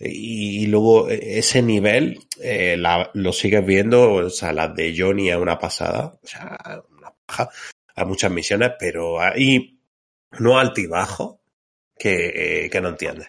Y, 0.00 0.64
y 0.64 0.66
luego 0.66 1.08
e, 1.08 1.38
ese 1.38 1.62
nivel 1.62 2.18
eh, 2.40 2.76
la, 2.76 3.08
lo 3.14 3.32
sigues 3.32 3.64
viendo, 3.64 4.14
o 4.14 4.30
sea, 4.30 4.52
las 4.52 4.74
de 4.74 4.92
Johnny 4.98 5.30
es 5.30 5.36
una 5.36 5.60
pasada, 5.60 6.18
o 6.20 6.26
sea, 6.26 6.82
una 6.90 7.14
paja. 7.24 7.50
Hay 7.94 8.04
muchas 8.04 8.32
misiones, 8.32 8.72
pero 8.80 9.20
hay 9.20 9.78
no 10.40 10.58
altibajo 10.58 11.40
que, 11.96 12.64
eh, 12.64 12.68
que 12.68 12.80
no 12.80 12.88
entiendes. 12.88 13.28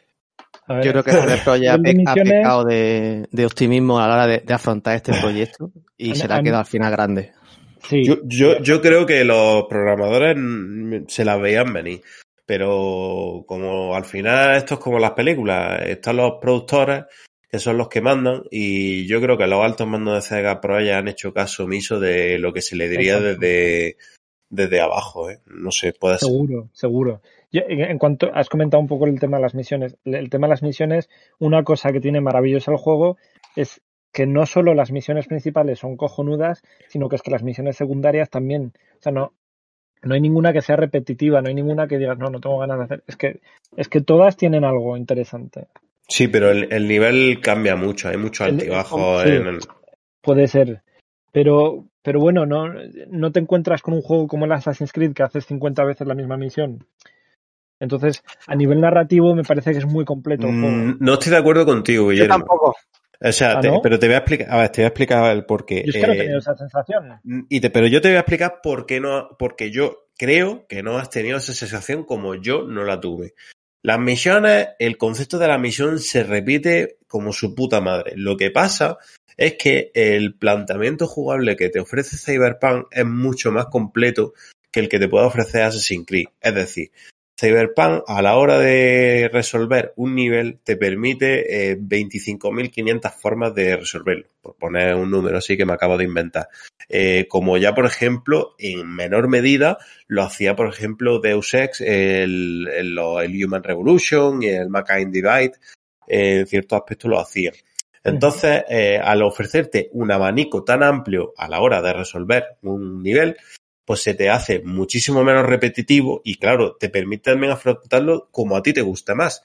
Yo 0.68 0.92
creo 0.92 1.04
que 1.04 1.12
el 1.12 1.18
proyecto 1.18 1.52
ha, 1.52 2.12
ha 2.12 2.16
pecado 2.16 2.64
de, 2.64 3.28
de, 3.30 3.46
optimismo 3.46 4.00
a 4.00 4.08
la 4.08 4.14
hora 4.16 4.28
de, 4.28 4.40
de 4.40 4.54
afrontar 4.56 4.96
este 4.96 5.14
proyecto 5.14 5.72
y 5.96 6.16
se 6.16 6.28
le 6.28 6.34
ha 6.34 6.42
quedado 6.42 6.62
al 6.62 6.66
final 6.66 6.92
grande. 6.92 7.34
Sí. 7.88 8.04
Yo, 8.04 8.18
yo, 8.24 8.60
yo 8.62 8.82
creo 8.82 9.06
que 9.06 9.26
los 9.26 9.66
programadores 9.66 10.36
se 11.10 11.24
la 11.24 11.38
veían 11.38 11.72
venir 11.72 12.02
pero 12.46 13.44
como 13.48 13.96
al 13.96 14.06
final 14.06 14.56
esto 14.56 14.76
es 14.76 14.80
como 14.80 15.00
las 15.00 15.12
películas, 15.12 15.82
están 15.88 16.18
los 16.18 16.34
productores 16.42 17.06
que 17.50 17.60
son 17.60 17.78
los 17.78 17.88
que 17.88 18.02
mandan, 18.02 18.42
y 18.50 19.06
yo 19.06 19.22
creo 19.22 19.38
que 19.38 19.46
los 19.46 19.64
altos 19.64 19.86
mandos 19.86 20.16
de 20.16 20.22
Sega 20.22 20.60
Pro 20.60 20.82
ya 20.82 20.98
han 20.98 21.08
hecho 21.08 21.34
caso 21.34 21.66
omiso 21.66 22.00
de 22.00 22.40
lo 22.40 22.52
que 22.52 22.64
se 22.64 22.76
le 22.76 22.90
diría 22.90 23.18
Exacto. 23.18 23.40
desde, 23.40 23.98
desde 24.50 24.82
abajo, 24.82 25.30
¿eh? 25.30 25.40
No 25.46 25.70
sé, 25.70 25.94
puede 25.94 26.18
ser. 26.18 26.30
Seguro, 26.30 26.70
seguro. 26.74 27.22
Yo, 27.52 27.62
en 27.68 28.00
cuanto 28.00 28.32
has 28.34 28.50
comentado 28.50 28.82
un 28.82 28.88
poco 28.88 29.06
el 29.06 29.20
tema 29.20 29.38
de 29.38 29.44
las 29.44 29.54
misiones, 29.54 29.96
el 30.04 30.16
el 30.16 30.30
tema 30.32 30.48
de 30.48 30.54
las 30.54 30.64
misiones, 30.64 31.10
una 31.38 31.64
cosa 31.64 31.92
que 31.92 32.00
tiene 32.00 32.22
maravilloso 32.22 32.72
el 32.72 32.78
juego 32.78 33.18
es 33.56 33.84
que 34.12 34.26
no 34.26 34.48
solo 34.48 34.74
las 34.74 34.92
misiones 34.92 35.28
principales 35.28 35.78
son 35.78 35.96
cojonudas, 35.96 36.64
sino 36.88 37.08
que 37.08 37.18
es 37.18 37.22
que 37.22 37.32
las 37.32 37.44
misiones 37.44 37.76
secundarias 37.76 38.32
también, 38.32 38.74
o 38.98 39.02
sea, 39.02 39.12
no, 39.12 39.34
no 40.04 40.16
hay 40.16 40.22
ninguna 40.22 40.54
que 40.54 40.62
sea 40.62 40.76
repetitiva, 40.76 41.42
no 41.42 41.48
hay 41.50 41.56
ninguna 41.56 41.88
que 41.88 41.98
digas, 41.98 42.18
no, 42.18 42.30
no 42.30 42.40
tengo 42.40 42.60
ganas 42.60 42.78
de 42.80 42.84
hacer. 42.86 43.04
Es 43.08 43.16
que, 43.18 43.40
es 43.78 43.88
que 43.90 44.02
todas 44.02 44.38
tienen 44.38 44.64
algo 44.64 44.96
interesante. 44.98 45.68
Sí, 46.08 46.28
pero 46.28 46.52
el, 46.52 46.72
el 46.72 46.88
nivel 46.88 47.40
cambia 47.42 47.76
mucho, 47.76 48.10
hay 48.10 48.18
mucho 48.18 48.44
El- 48.46 48.56
altibajo 48.60 49.22
sí. 49.24 49.30
en 49.30 49.48
el... 49.48 49.60
Puede 50.22 50.48
ser. 50.48 50.82
Pero, 51.32 51.86
pero 52.02 52.20
bueno, 52.20 52.46
no, 52.46 52.66
no 53.10 53.32
te 53.32 53.40
encuentras 53.40 53.82
con 53.82 53.94
un 53.96 54.02
juego 54.02 54.28
como 54.28 54.46
el 54.46 54.52
Assassin's 54.52 54.92
Creed 54.94 55.14
que 55.14 55.24
haces 55.24 55.46
50 55.46 55.84
veces 55.84 56.06
la 56.08 56.14
misma 56.16 56.38
misión. 56.38 56.86
Entonces, 57.80 58.24
a 58.48 58.56
nivel 58.56 58.80
narrativo 58.80 59.36
me 59.36 59.44
parece 59.44 59.72
que 59.72 59.80
es 59.80 59.86
muy 59.86 60.06
completo 60.06 60.48
el 60.48 60.54
juego. 60.62 60.76
Mm, 60.76 60.98
No 61.00 61.14
estoy 61.14 61.32
de 61.32 61.38
acuerdo 61.38 61.66
contigo, 61.66 62.04
Yo 62.06 62.10
Guillermo. 62.12 62.36
tampoco. 62.38 62.76
O 63.24 63.32
sea, 63.32 63.58
¿Ah, 63.58 63.62
te- 63.62 63.70
no? 63.70 63.82
pero 63.82 63.98
te 63.98 64.08
voy 64.08 64.16
a 64.16 64.20
explicar, 64.20 64.48
a 64.52 64.58
ver, 64.58 64.70
te 64.70 64.82
voy 64.82 64.86
a 64.86 64.88
explicar 64.90 65.32
el 65.36 65.46
porqué. 65.46 65.84
Yo 65.86 65.92
es 65.92 65.96
que 65.96 66.02
no 66.08 66.14
he 66.14 66.16
Eh, 66.16 66.20
tenido 66.20 66.40
esa 66.40 66.56
sensación. 66.58 67.22
y 67.50 67.62
te- 67.62 67.70
pero 67.70 67.88
yo 67.88 68.02
te 68.02 68.10
voy 68.10 68.18
a 68.18 68.22
explicar 68.22 68.60
por 68.62 68.86
qué 68.86 69.00
no, 69.00 69.30
porque 69.40 69.72
yo 69.72 70.08
creo 70.18 70.68
que 70.68 70.84
no 70.84 70.98
has 70.98 71.10
tenido 71.10 71.38
esa 71.38 71.54
sensación 71.54 72.04
como 72.04 72.36
yo 72.36 72.64
no 72.64 72.84
la 72.84 73.00
tuve. 73.00 73.34
Las 73.82 74.00
misiones, 74.00 74.70
el 74.80 74.98
concepto 74.98 75.38
de 75.40 75.48
la 75.48 75.58
misión 75.58 76.00
se 76.00 76.24
repite 76.24 76.98
como 77.08 77.34
su 77.34 77.54
puta 77.56 77.82
madre. 77.82 78.14
Lo 78.16 78.38
que 78.38 78.50
pasa 78.52 78.98
es 79.36 79.56
que 79.56 79.92
el 79.94 80.36
planteamiento 80.36 81.08
jugable 81.08 81.56
que 81.56 81.70
te 81.70 81.80
ofrece 81.80 82.18
Cyberpunk 82.18 82.88
es 82.92 83.06
mucho 83.06 83.52
más 83.52 83.66
completo 83.68 84.34
que 84.72 84.80
el 84.82 84.90
que 84.90 85.00
te 85.00 85.08
puede 85.10 85.26
ofrecer 85.26 85.64
Assassin's 85.64 86.06
Creed. 86.06 86.26
Es 86.42 86.56
decir, 86.56 86.92
Cyberpunk 87.36 88.04
a 88.08 88.22
la 88.22 88.38
hora 88.38 88.60
de 88.60 89.30
resolver 89.32 89.94
un 89.96 90.16
nivel 90.16 90.60
te 90.64 90.78
permite 90.78 91.72
eh, 91.72 91.78
25.500 91.78 93.12
formas 93.12 93.56
de 93.56 93.76
resolverlo, 93.78 94.28
por 94.42 94.56
poner 94.56 94.96
un 94.96 95.10
número 95.10 95.40
así 95.40 95.58
que 95.58 95.66
me 95.66 95.74
acabo 95.74 95.98
de 95.98 96.04
inventar. 96.04 96.48
Eh, 96.88 97.26
como 97.28 97.58
ya, 97.58 97.74
por 97.74 97.86
ejemplo, 97.86 98.54
en 98.60 98.88
menor 98.88 99.28
medida 99.28 99.78
lo 100.08 100.24
hacía, 100.24 100.56
por 100.56 100.68
ejemplo, 100.68 101.20
Deus 101.20 101.54
Ex, 101.54 101.82
el, 101.82 102.98
Human 102.98 103.64
Revolution 103.64 104.44
y 104.44 104.50
el 104.50 104.70
Mankind 104.70 105.12
Divide, 105.12 105.54
en 106.08 106.46
ciertos 106.46 106.78
aspectos 106.78 107.10
lo 107.10 107.20
hacían. 107.20 107.54
Entonces, 108.04 108.64
eh, 108.70 109.00
al 109.02 109.22
ofrecerte 109.24 109.90
un 109.94 110.12
abanico 110.12 110.64
tan 110.64 110.84
amplio 110.84 111.34
a 111.38 111.48
la 111.48 111.62
hora 111.62 111.82
de 111.82 111.94
resolver 111.94 112.58
un 112.62 113.02
nivel, 113.02 113.38
pues 113.86 114.02
se 114.02 114.14
te 114.14 114.30
hace 114.30 114.62
muchísimo 114.62 115.24
menos 115.24 115.46
repetitivo 115.46 116.22
y 116.24 116.36
claro, 116.36 116.76
te 116.76 116.90
permite 116.90 117.32
también 117.32 117.52
afrontarlo 117.52 118.30
como 118.32 118.56
a 118.56 118.64
ti 118.64 118.74
te 118.74 118.82
gusta 118.82 119.16
más. 119.16 119.44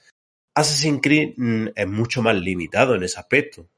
Assassin's 0.55 1.01
Creed 1.01 1.33
mm, 1.37 1.67
es 1.75 1.87
mucho 1.87 2.21
más 2.21 2.35
limitado 2.35 2.95
en 2.95 3.03
ese 3.03 3.19
aspecto. 3.19 3.69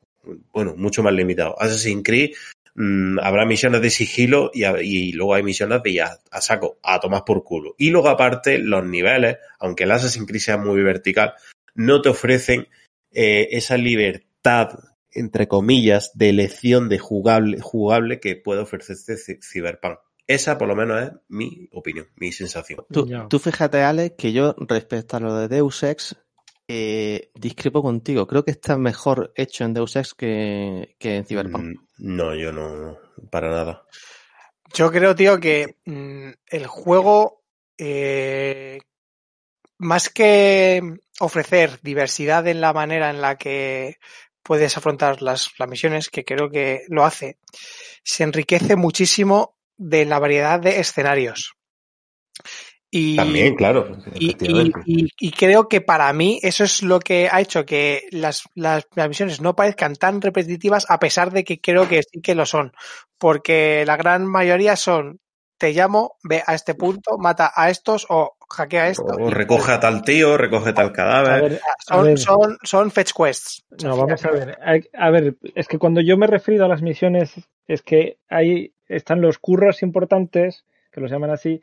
Bueno, 0.54 0.76
mucho 0.76 1.04
más 1.04 1.14
limitado. 1.14 1.60
Assassin's 1.60 2.04
Creed 2.04 2.32
mm, 2.76 3.20
habrá 3.20 3.46
misiones 3.46 3.82
de 3.82 3.90
sigilo 3.90 4.52
y, 4.54 5.12
luego 5.14 5.34
hay 5.34 5.44
misiones 5.44 5.82
de 5.84 5.94
ya 5.94 6.18
a 6.32 6.42
saco, 6.42 6.78
a 6.84 7.00
tomar 7.00 7.24
por 7.26 7.44
culo. 7.44 7.76
Y 7.78 7.90
luego 7.90 8.10
aparte, 8.10 8.60
los 8.60 8.86
niveles, 8.86 9.38
aunque 9.60 9.84
el 9.84 9.92
Assassin's 9.92 10.28
Creed 10.28 10.42
sea 10.42 10.58
muy 10.58 10.82
vertical, 10.84 11.34
no 11.74 12.02
te 12.02 12.10
ofrecen 12.10 12.68
eh, 13.12 13.50
esa 13.52 13.78
libertad, 13.78 14.80
entre 15.12 15.48
comillas, 15.48 16.12
de 16.14 16.30
elección 16.30 16.88
de 16.88 17.00
jugable, 17.00 17.60
jugable 17.60 18.20
que 18.20 18.36
puede 18.36 18.62
ofrecerte 18.62 19.18
Cyberpunk. 19.42 20.00
Esa, 20.34 20.58
por 20.58 20.68
lo 20.68 20.76
menos, 20.76 21.02
es 21.02 21.12
mi 21.28 21.68
opinión, 21.74 22.08
mi 22.16 22.32
sensación. 22.32 22.86
Tú, 22.90 23.06
tú 23.28 23.40
fíjate, 23.40 23.82
Alex, 23.82 24.16
que 24.18 24.32
yo 24.32 24.56
respecto 24.58 25.18
a 25.18 25.20
lo 25.20 25.36
de 25.36 25.48
Deus 25.50 25.84
Ex, 25.84 26.16
eh, 26.70 27.32
discrepo 27.36 27.82
contigo. 27.84 28.26
Creo 28.28 28.46
que 28.46 28.52
está 28.52 28.78
mejor 28.78 29.34
hecho 29.36 29.66
en 29.66 29.74
Deus 29.74 29.98
Ex 29.98 30.14
que, 30.14 30.96
que 31.00 31.18
en 31.18 31.26
Cyberpunk. 31.26 31.64
Mm, 31.64 31.76
No, 31.98 32.34
yo 32.34 32.54
no, 32.54 32.76
no, 32.78 32.98
para 33.30 33.50
nada. 33.50 33.86
Yo 34.74 34.90
creo, 34.90 35.16
tío, 35.16 35.38
que 35.38 35.76
mm, 35.84 36.30
el 36.48 36.68
juego, 36.68 37.44
eh, 37.78 38.80
más 39.80 40.10
que 40.10 40.82
ofrecer 41.20 41.80
diversidad 41.82 42.48
en 42.48 42.62
la 42.62 42.72
manera 42.72 43.10
en 43.10 43.20
la 43.20 43.38
que 43.38 43.98
puedes 44.44 44.78
afrontar 44.78 45.22
las, 45.22 45.52
las 45.60 45.68
misiones, 45.68 46.10
que 46.10 46.24
creo 46.24 46.50
que 46.50 46.84
lo 46.88 47.04
hace, 47.04 47.38
se 48.04 48.24
enriquece 48.24 48.78
muchísimo 48.78 49.58
de 49.82 50.06
la 50.06 50.20
variedad 50.20 50.60
de 50.60 50.80
escenarios. 50.80 51.56
Y, 52.92 53.16
También, 53.16 53.56
claro, 53.56 53.98
y, 54.16 55.32
creo 55.32 55.70
que 55.70 55.80
para 55.80 56.12
mí 56.12 56.40
eso 56.44 56.66
es 56.66 56.84
lo 56.84 57.00
que 57.00 57.30
ha 57.32 57.40
hecho 57.40 57.66
que 57.66 58.04
las, 58.12 58.44
las, 58.54 58.86
las 58.96 59.08
misiones 59.08 59.40
no 59.40 59.56
parezcan 59.56 59.96
tan 59.96 60.22
repetitivas 60.22 60.86
a 60.90 61.00
pesar 61.00 61.32
de 61.32 61.46
que 61.46 61.62
creo 61.62 61.88
que 61.88 62.04
sí 62.04 62.22
que 62.22 62.36
lo 62.36 62.46
son. 62.46 62.74
Porque 63.18 63.86
la 63.86 63.96
gran 63.96 64.26
mayoría 64.28 64.76
son 64.76 65.20
te 65.58 65.72
llamo, 65.74 66.18
ve 66.24 66.44
a 66.46 66.54
este 66.54 66.76
punto, 66.76 67.18
mata 67.18 67.52
a 67.56 67.70
estos 67.70 68.06
o 68.10 68.36
hackea 68.52 68.90
esto. 68.90 69.04
O 69.06 69.30
recoge 69.30 69.72
a 69.72 69.80
tal 69.80 70.02
tío, 70.04 70.38
recoge 70.38 70.74
tal 70.74 70.88
A 70.88 70.94
cadáver. 70.94 71.42
ver, 71.44 71.54
a 71.56 71.84
son, 71.96 72.06
ver. 72.06 72.18
son, 72.20 72.58
son 72.64 72.92
fetch 72.92 73.12
quests. 73.14 73.66
No, 73.84 73.98
vamos 73.98 74.24
a 74.26 74.32
ver. 74.32 74.58
A 74.94 75.10
ver, 75.10 75.36
es 75.56 75.68
que 75.68 75.78
cuando 75.80 76.02
yo 76.02 76.18
me 76.18 76.26
he 76.26 76.30
referido 76.30 76.66
a 76.66 76.68
las 76.68 76.82
misiones, 76.82 77.34
es 77.68 77.82
que 77.82 78.18
ahí 78.30 78.74
están 78.88 79.22
los 79.22 79.38
curros 79.40 79.82
importantes, 79.84 80.66
que 80.92 81.02
los 81.02 81.10
llaman 81.12 81.32
así, 81.32 81.62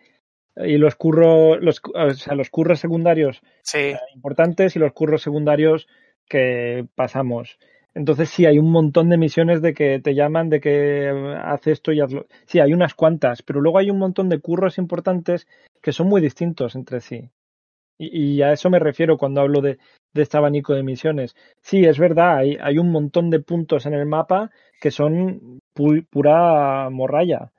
y 0.56 0.76
los 0.78 0.96
curros, 0.96 1.58
los, 1.60 1.80
o 1.94 2.10
sea, 2.14 2.34
los 2.34 2.50
curros 2.50 2.80
secundarios 2.80 3.42
Sí, 3.62 3.94
importantes 4.14 4.74
y 4.74 4.78
los 4.78 4.92
curros 4.92 5.22
secundarios 5.22 5.86
que 6.28 6.86
pasamos. 6.94 7.58
Entonces 7.94 8.30
sí, 8.30 8.46
hay 8.46 8.58
un 8.58 8.70
montón 8.70 9.08
de 9.08 9.18
misiones 9.18 9.62
de 9.62 9.74
que 9.74 10.00
te 10.00 10.14
llaman, 10.14 10.50
de 10.50 10.60
que 10.60 11.08
eh, 11.08 11.36
haz 11.42 11.66
esto 11.66 11.92
y 11.92 12.00
hazlo. 12.00 12.26
Sí, 12.46 12.60
hay 12.60 12.72
unas 12.72 12.94
cuantas, 12.94 13.42
pero 13.42 13.60
luego 13.60 13.78
hay 13.78 13.90
un 13.90 13.98
montón 13.98 14.28
de 14.28 14.40
curros 14.40 14.78
importantes 14.78 15.46
que 15.82 15.92
son 15.92 16.08
muy 16.08 16.20
distintos 16.20 16.74
entre 16.74 17.00
sí. 17.00 17.30
Y, 17.98 18.42
a 18.42 18.52
eso 18.52 18.70
me 18.70 18.78
refiero 18.78 19.18
cuando 19.18 19.40
hablo 19.40 19.60
de, 19.60 19.78
este 20.14 20.36
abanico 20.36 20.74
de 20.74 20.82
misiones. 20.84 21.34
Sí, 21.60 21.84
es 21.84 21.98
verdad, 21.98 22.38
hay, 22.38 22.78
un 22.78 22.90
montón 22.92 23.30
de 23.30 23.40
puntos 23.40 23.86
en 23.86 23.94
el 23.94 24.06
mapa 24.06 24.50
que 24.80 24.90
son 24.92 25.60
pu- 25.74 26.06
pura 26.08 26.88
morralla. 26.90 27.52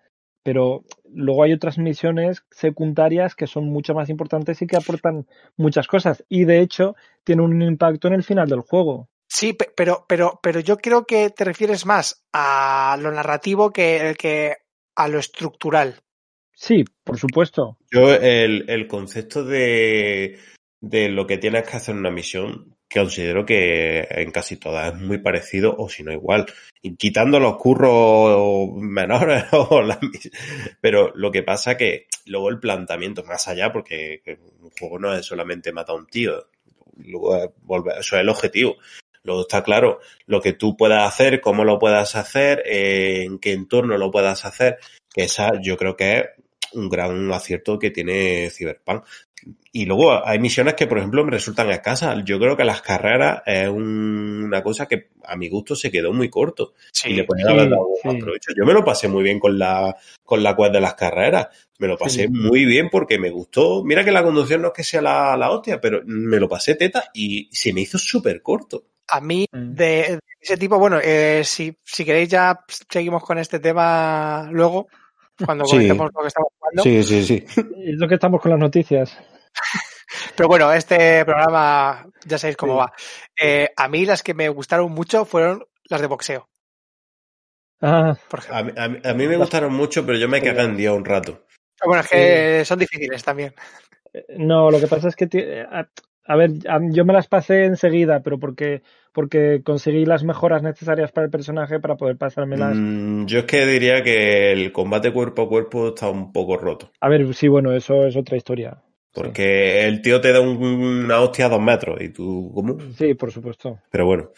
Pero 0.43 0.83
luego 1.13 1.43
hay 1.43 1.53
otras 1.53 1.77
misiones 1.77 2.43
secundarias 2.51 3.35
que 3.35 3.47
son 3.47 3.65
mucho 3.65 3.93
más 3.93 4.09
importantes 4.09 4.61
y 4.61 4.67
que 4.67 4.77
aportan 4.77 5.27
muchas 5.57 5.87
cosas. 5.87 6.23
Y 6.29 6.45
de 6.45 6.61
hecho, 6.61 6.95
tienen 7.25 7.45
un 7.45 7.61
impacto 7.61 8.07
en 8.07 8.13
el 8.13 8.23
final 8.23 8.47
del 8.47 8.61
juego. 8.61 9.09
Sí, 9.29 9.53
pe- 9.53 9.71
pero, 9.75 10.05
pero, 10.07 10.39
pero 10.43 10.59
yo 10.59 10.77
creo 10.77 11.05
que 11.05 11.29
te 11.29 11.45
refieres 11.45 11.85
más 11.85 12.25
a 12.33 12.97
lo 12.99 13.11
narrativo 13.11 13.71
que, 13.71 14.15
que 14.17 14.57
a 14.95 15.07
lo 15.07 15.19
estructural. 15.19 16.01
Sí, 16.53 16.83
por 17.05 17.17
supuesto. 17.17 17.77
Yo, 17.89 18.13
el, 18.13 18.69
el 18.69 18.87
concepto 18.87 19.45
de, 19.45 20.37
de 20.81 21.09
lo 21.09 21.25
que 21.25 21.37
tienes 21.37 21.63
que 21.67 21.77
hacer 21.77 21.93
en 21.93 21.99
una 21.99 22.11
misión, 22.11 22.75
considero 22.93 23.45
que 23.45 24.05
en 24.09 24.31
casi 24.31 24.57
todas 24.57 24.93
es 24.93 24.99
muy 24.99 25.19
parecido 25.19 25.73
o 25.77 25.87
si 25.87 26.03
no 26.03 26.11
igual. 26.11 26.45
Y 26.81 26.95
quitando 26.95 27.39
los 27.39 27.55
curros 27.57 28.71
menores 28.75 29.45
o 29.53 29.81
las 29.81 29.99
Pero 30.81 31.11
lo 31.15 31.31
que 31.31 31.43
pasa 31.43 31.77
que 31.77 32.07
luego 32.25 32.49
el 32.49 32.59
planteamiento 32.59 33.23
más 33.23 33.47
allá, 33.47 33.71
porque 33.71 34.21
un 34.59 34.69
juego 34.71 34.99
no 34.99 35.13
es 35.13 35.25
solamente 35.25 35.71
matar 35.71 35.95
a 35.95 35.99
un 35.99 36.07
tío, 36.07 36.47
luego 36.97 37.53
volver, 37.61 37.99
eso 37.99 38.15
es 38.17 38.21
el 38.21 38.29
objetivo. 38.29 38.75
Luego 39.23 39.41
está 39.41 39.63
claro 39.63 39.99
lo 40.25 40.41
que 40.41 40.53
tú 40.53 40.75
puedas 40.77 41.07
hacer, 41.07 41.41
cómo 41.41 41.63
lo 41.63 41.77
puedas 41.79 42.15
hacer, 42.15 42.63
eh, 42.65 43.23
en 43.25 43.39
qué 43.39 43.51
entorno 43.53 43.97
lo 43.97 44.11
puedas 44.11 44.45
hacer, 44.45 44.77
que 45.13 45.23
esa 45.23 45.51
yo 45.61 45.77
creo 45.77 45.95
que 45.95 46.19
es 46.19 46.25
un 46.73 46.89
gran 46.89 47.31
acierto 47.33 47.77
que 47.79 47.91
tiene 47.91 48.49
Cyberpunk. 48.49 49.03
Y 49.71 49.85
luego 49.85 50.25
hay 50.27 50.37
misiones 50.37 50.73
que, 50.73 50.85
por 50.85 50.97
ejemplo, 50.97 51.23
me 51.23 51.31
resultan 51.31 51.69
escasas. 51.69 52.17
Yo 52.25 52.37
creo 52.39 52.57
que 52.57 52.65
las 52.65 52.81
carreras 52.81 53.41
es 53.45 53.69
un- 53.69 54.43
una 54.43 54.61
cosa 54.61 54.85
que 54.87 55.09
a 55.23 55.37
mi 55.37 55.47
gusto 55.47 55.75
se 55.75 55.89
quedó 55.91 56.11
muy 56.11 56.29
corto. 56.29 56.73
y 57.05 57.13
le 57.13 57.21
Sí, 57.21 57.27
podían 57.27 57.47
sí, 57.47 57.53
haber 57.53 57.69
dado 57.69 57.87
sí. 58.03 58.17
provecho. 58.19 58.51
Yo 58.57 58.65
me 58.65 58.73
lo 58.73 58.83
pasé 58.83 59.07
muy 59.07 59.23
bien 59.23 59.39
con 59.39 59.57
la, 59.57 59.95
con 60.25 60.43
la 60.43 60.55
quest 60.57 60.73
de 60.73 60.81
las 60.81 60.95
carreras. 60.95 61.47
Me 61.77 61.87
lo 61.87 61.97
pasé 61.97 62.23
Sí. 62.23 62.27
muy 62.29 62.65
bien 62.65 62.89
porque 62.89 63.17
me 63.17 63.29
gustó. 63.29 63.83
Mira 63.85 64.03
que 64.03 64.11
la 64.11 64.23
conducción 64.23 64.61
no 64.61 64.67
es 64.69 64.73
que 64.73 64.83
sea 64.83 65.01
la, 65.01 65.37
la 65.37 65.51
hostia, 65.51 65.79
pero 65.79 66.01
me 66.05 66.37
lo 66.39 66.49
pasé 66.49 66.75
teta 66.75 67.05
y 67.13 67.47
se 67.53 67.71
me 67.71 67.81
hizo 67.81 67.97
súper 67.97 68.41
corto. 68.41 68.83
A 69.11 69.21
mí 69.21 69.45
Mm. 69.51 69.73
de, 69.75 69.85
de 69.85 70.19
ese 70.39 70.57
tipo, 70.57 70.77
bueno, 70.79 70.99
eh, 71.03 71.41
si, 71.43 71.75
si 71.83 72.05
queréis 72.05 72.29
ya 72.29 72.59
seguimos 72.89 73.23
con 73.23 73.37
este 73.37 73.59
tema 73.59 74.47
luego, 74.51 74.87
cuando 75.45 75.65
Sí. 75.65 75.71
comentemos 75.71 76.09
lo 76.13 76.21
que 76.21 76.27
estamos 76.27 76.49
jugando. 76.57 76.83
sí, 76.83 77.23
sí. 77.23 77.45
Es 77.85 77.97
lo 77.97 78.07
que 78.07 78.15
estamos 78.15 78.41
con 78.41 78.51
las 78.51 78.59
noticias. 78.59 79.17
Pero 80.35 80.47
bueno, 80.49 80.71
este 80.73 81.23
programa 81.25 82.05
ya 82.25 82.37
sabéis 82.37 82.57
cómo 82.57 82.73
Sí. 82.73 82.79
va. 82.79 82.93
Eh, 83.39 83.69
a 83.75 83.87
mí 83.87 84.05
las 84.05 84.23
que 84.23 84.33
me 84.33 84.49
gustaron 84.49 84.91
mucho 84.91 85.25
fueron 85.25 85.63
las 85.89 86.01
de 86.01 86.07
boxeo, 86.07 86.47
Ah. 87.81 88.13
A 88.51 88.63
mí, 88.63 88.71
a 88.75 88.87
mí- 88.89 88.99
a 89.05 89.13
mí 89.13 89.27
me 89.27 89.37
gustaron 89.37 89.73
mucho, 89.73 90.05
pero 90.05 90.17
yo 90.17 90.27
me 90.27 90.41
cagué 90.41 90.61
en 90.63 90.75
Dios 90.75 90.97
un 90.97 91.05
rato. 91.05 91.45
Bueno, 91.85 92.01
es 92.01 92.09
que 92.09 92.65
son 92.65 92.77
difíciles 92.79 93.23
también. 93.23 93.53
no, 94.37 94.69
lo 94.71 94.79
que 94.79 94.87
pasa 94.87 95.07
es 95.07 95.15
que, 95.15 95.27
ti- 95.27 95.45
a, 96.29 96.35
ver, 96.35 96.51
yo 96.91 97.05
me 97.05 97.13
las 97.13 97.27
pasé 97.27 97.65
enseguida, 97.65 98.21
pero 98.21 98.37
porque, 98.39 98.83
porque 99.13 99.61
conseguí 99.63 100.05
las 100.05 100.23
mejoras 100.23 100.61
necesarias 100.61 101.11
para 101.11 101.25
el 101.25 101.31
personaje 101.31 101.79
para 101.79 101.97
poder 101.97 102.17
pasármelas. 102.17 102.77
Mm, 102.77 103.25
yo 103.25 103.39
es 103.39 103.45
que 103.45 103.65
diría 103.65 104.03
que 104.03 104.51
el 104.51 104.71
combate 104.71 105.11
cuerpo 105.11 105.41
a 105.41 105.49
cuerpo 105.49 105.87
está 105.89 106.07
un 106.09 106.31
poco 106.31 106.55
roto. 106.55 106.91
A 107.01 107.09
ver, 107.09 107.33
sí, 107.33 107.47
bueno, 107.47 107.73
eso 107.73 108.05
es 108.05 108.15
otra 108.15 108.37
historia. 108.37 108.79
Porque 109.11 109.87
el 109.87 110.03
tío 110.03 110.21
te 110.21 110.31
da 110.31 110.39
un- 110.39 110.61
una 110.63 111.19
hostia 111.19 111.47
a 111.47 111.49
dos 111.49 111.61
metros 111.61 111.99
y 111.99 112.09
tú, 112.09 112.51
¿cómo? 112.53 112.77
Sí, 112.95 113.15
por 113.15 113.31
supuesto. 113.31 113.79
Pero 113.89 114.05
bueno, 114.05 114.29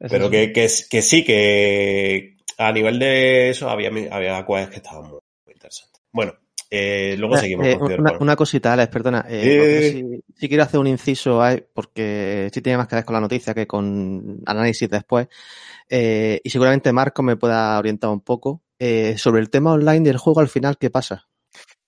Es 0.00 0.10
pero 0.10 0.30
que, 0.30 0.50
que, 0.52 0.66
que 0.90 1.02
sí, 1.02 1.24
que 1.24 2.36
a 2.56 2.72
nivel 2.72 2.98
de 2.98 3.50
eso 3.50 3.68
había, 3.68 3.90
había 4.10 4.44
cosas 4.46 4.70
que 4.70 4.76
estaban 4.76 5.10
muy, 5.10 5.20
muy 5.44 5.52
interesantes. 5.54 6.00
Bueno, 6.10 6.32
eh, 6.74 7.16
luego 7.18 7.36
seguimos 7.36 7.66
Eh, 7.66 7.78
con 7.78 7.92
una, 8.00 8.16
una 8.18 8.34
cosita, 8.36 8.72
Alex, 8.72 8.88
perdona. 8.90 9.26
eh, 9.28 9.42
Eh. 9.42 9.58
porque 9.58 9.90
si, 9.90 10.40
si 10.40 10.48
quiero 10.48 10.62
hacer 10.64 10.80
un 10.80 10.86
inciso 10.86 11.42
ahí, 11.42 11.62
porque 11.74 12.48
sí 12.52 12.62
tiene 12.62 12.78
más 12.78 12.88
que 12.88 12.96
ver 12.96 13.04
con 13.04 13.12
la 13.14 13.20
noticia 13.20 13.52
que 13.52 13.66
con 13.66 14.40
análisis 14.46 14.88
después. 14.88 15.28
eh, 15.90 16.40
y 16.42 16.48
seguramente 16.50 16.92
Marco 16.92 17.22
me 17.22 17.36
pueda 17.36 17.78
orientar 17.78 18.10
un 18.10 18.20
poco. 18.22 18.62
eh, 18.78 19.16
sobre 19.18 19.40
el 19.42 19.50
tema 19.50 19.72
online 19.74 20.00
del 20.00 20.16
juego, 20.16 20.40
al 20.40 20.48
final, 20.48 20.76
¿qué 20.78 20.90
pasa? 20.90 21.28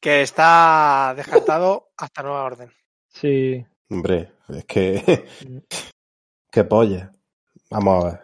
Que 0.01 0.21
está 0.23 1.15
descartado 1.17 1.89
hasta 1.97 2.23
nueva 2.23 2.45
orden. 2.45 2.71
Sí. 3.09 3.65
Hombre, 3.91 4.33
es 4.51 4.65
que... 4.67 5.25
qué 6.53 6.65
polla. 6.65 7.11
Vamos 7.71 8.05
a 8.05 8.09
ver. 8.11 8.21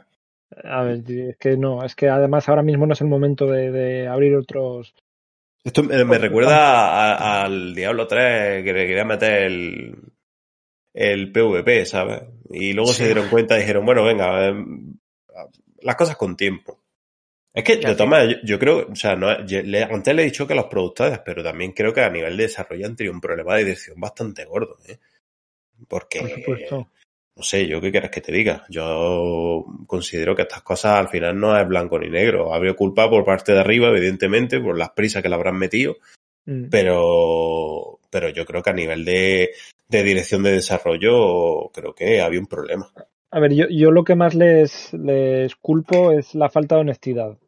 A 0.65 0.83
ver, 0.83 1.03
es 1.11 1.37
que 1.39 1.57
no, 1.57 1.83
es 1.85 1.95
que 1.97 2.09
además 2.09 2.49
ahora 2.49 2.63
mismo 2.63 2.87
no 2.87 2.93
es 2.93 3.01
el 3.01 3.07
momento 3.09 3.47
de, 3.47 3.71
de 3.71 4.07
abrir 4.09 4.35
otros. 4.37 4.95
Esto 5.65 5.83
me, 5.83 6.05
me 6.05 6.19
recuerda 6.19 7.15
a- 7.15 7.43
al 7.45 7.75
Diablo 7.75 8.07
3 8.07 8.65
que 8.65 8.73
le 8.73 8.87
quería 8.87 9.05
meter 9.05 9.43
el, 9.43 9.95
el 10.95 11.33
PvP, 11.33 11.85
¿sabes? 11.87 12.23
Y 12.51 12.73
luego 12.73 12.91
Sí. 12.93 12.99
se 12.99 13.05
dieron 13.07 13.29
cuenta 13.29 13.57
y 13.57 13.61
dijeron, 13.61 13.85
bueno, 13.85 14.03
venga, 14.05 14.53
las 15.83 15.97
cosas 15.97 16.17
con 16.17 16.37
tiempo. 16.37 16.83
Es 17.53 17.65
que, 17.65 17.77
de 17.77 17.95
todas 17.97 18.29
yo, 18.29 18.37
yo 18.45 18.59
creo, 18.59 18.87
o 18.91 18.97
sea, 18.97 19.17
no, 19.17 19.45
yo 19.45 19.61
le- 19.63 19.83
antes 19.83 20.15
le 20.15 20.23
he 20.23 20.27
dicho 20.27 20.47
que 20.47 20.55
los 20.55 20.67
productores, 20.67 21.19
pero 21.25 21.43
también 21.43 21.73
creo 21.73 21.93
que 21.93 22.01
a 22.01 22.09
nivel 22.11 22.37
de 22.37 22.45
desarrollo 22.45 22.87
han 22.87 22.97
tenido 22.97 23.13
un 23.13 23.21
problema 23.21 23.57
de 23.57 23.65
dirección 23.65 23.99
bastante 24.01 24.45
gordo, 24.45 24.79
¿eh? 24.89 24.99
Porque, 25.89 26.21
Por 26.21 26.31
supuesto. 26.31 26.89
No 27.41 27.45
sé, 27.45 27.67
yo 27.67 27.81
qué 27.81 27.91
quieres 27.91 28.11
que 28.11 28.21
te 28.21 28.33
diga. 28.33 28.65
Yo 28.69 29.65
considero 29.87 30.37
que 30.37 30.43
estas 30.43 30.61
cosas 30.61 30.99
al 30.99 31.09
final 31.09 31.41
no 31.41 31.59
es 31.59 31.67
blanco 31.67 31.99
ni 31.99 32.11
negro. 32.11 32.53
Habría 32.53 32.75
culpa 32.75 33.09
por 33.09 33.25
parte 33.25 33.53
de 33.53 33.61
arriba, 33.61 33.89
evidentemente, 33.89 34.61
por 34.61 34.77
las 34.77 34.91
prisas 34.91 35.23
que 35.23 35.31
le 35.31 35.35
habrán 35.37 35.57
metido, 35.57 35.97
Mm. 36.47 36.69
pero, 36.71 38.01
pero 38.11 38.29
yo 38.31 38.45
creo 38.45 38.63
que 38.63 38.71
a 38.71 38.75
nivel 38.75 39.05
de, 39.05 39.51
de 39.89 40.03
dirección 40.03 40.43
de 40.43 40.53
desarrollo 40.53 41.71
creo 41.73 41.95
que 41.95 42.21
había 42.21 42.41
un 42.41 42.47
problema. 42.47 42.93
A 43.31 43.41
ver, 43.41 43.55
yo, 43.55 43.67
yo 43.69 43.91
lo 43.91 44.03
que 44.03 44.17
más 44.17 44.35
les, 44.35 44.93
les 44.93 45.55
culpo 45.57 46.11
es 46.13 46.35
la 46.35 46.51
falta 46.51 46.75
de 46.75 46.81
honestidad. 46.81 47.39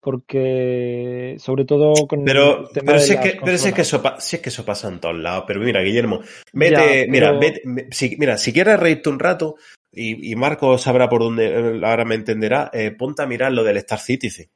Porque, 0.00 1.36
sobre 1.38 1.64
todo 1.64 2.06
con 2.06 2.24
Pero, 2.24 2.68
el 2.68 2.72
tema 2.72 2.86
pero, 2.86 2.98
de 3.00 3.06
si 3.06 3.12
es, 3.12 3.20
que, 3.20 3.40
pero 3.44 3.58
si 3.58 3.68
es 3.68 3.74
que 3.74 3.82
eso, 3.82 4.02
si 4.18 4.36
es 4.36 4.42
que 4.42 4.48
eso 4.48 4.64
pasa 4.64 4.88
en 4.88 4.98
todos 4.98 5.16
lados. 5.16 5.44
Pero 5.46 5.60
mira, 5.60 5.82
Guillermo, 5.82 6.20
vete, 6.52 7.04
Ya, 7.04 7.10
mira, 7.10 7.32
vete, 7.32 7.62
si, 7.90 8.16
mira, 8.18 8.38
si 8.38 8.52
quieres 8.52 8.80
reírte 8.80 9.10
un 9.10 9.18
rato, 9.18 9.56
y, 9.92 10.32
y 10.32 10.36
Marco 10.36 10.78
sabrá 10.78 11.08
por 11.08 11.20
dónde, 11.20 11.46
eh, 11.46 11.80
ahora 11.84 12.04
me 12.04 12.14
entenderá, 12.14 12.70
eh, 12.72 12.92
ponte 12.92 13.22
a 13.22 13.26
mirar 13.26 13.52
lo 13.52 13.62
del 13.62 13.76
Star 13.78 13.98
Citizen. 13.98 14.48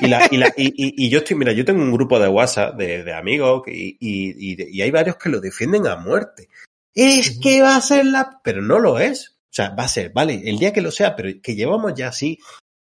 Y, 0.00 0.08
la, 0.08 0.26
y, 0.30 0.36
la, 0.36 0.46
y, 0.56 0.68
y- 0.68 1.06
y 1.06 1.10
yo 1.10 1.18
estoy, 1.18 1.36
mira, 1.36 1.52
yo 1.52 1.64
tengo 1.64 1.82
un 1.82 1.92
grupo 1.92 2.18
de 2.18 2.28
WhatsApp 2.28 2.76
de, 2.76 3.02
de 3.04 3.12
amigos 3.14 3.62
y 3.66 4.80
hay 4.82 4.90
varios 4.90 5.16
que 5.16 5.28
lo 5.28 5.40
defienden 5.40 5.86
a 5.86 5.96
muerte. 5.96 6.48
Es 6.94 7.38
que 7.38 7.62
va 7.62 7.76
a 7.76 7.80
ser 7.80 8.06
la... 8.06 8.40
Pero 8.42 8.62
no 8.62 8.78
lo 8.78 8.98
es. 8.98 9.36
O 9.50 9.52
sea, 9.52 9.70
va 9.70 9.84
a 9.84 9.88
ser, 9.88 10.12
vale, 10.12 10.42
el 10.44 10.58
día 10.58 10.72
que 10.72 10.80
lo 10.80 10.90
sea, 10.90 11.16
pero 11.16 11.28
que 11.42 11.54
llevamos 11.54 11.94
ya 11.94 12.08
así 12.08 12.38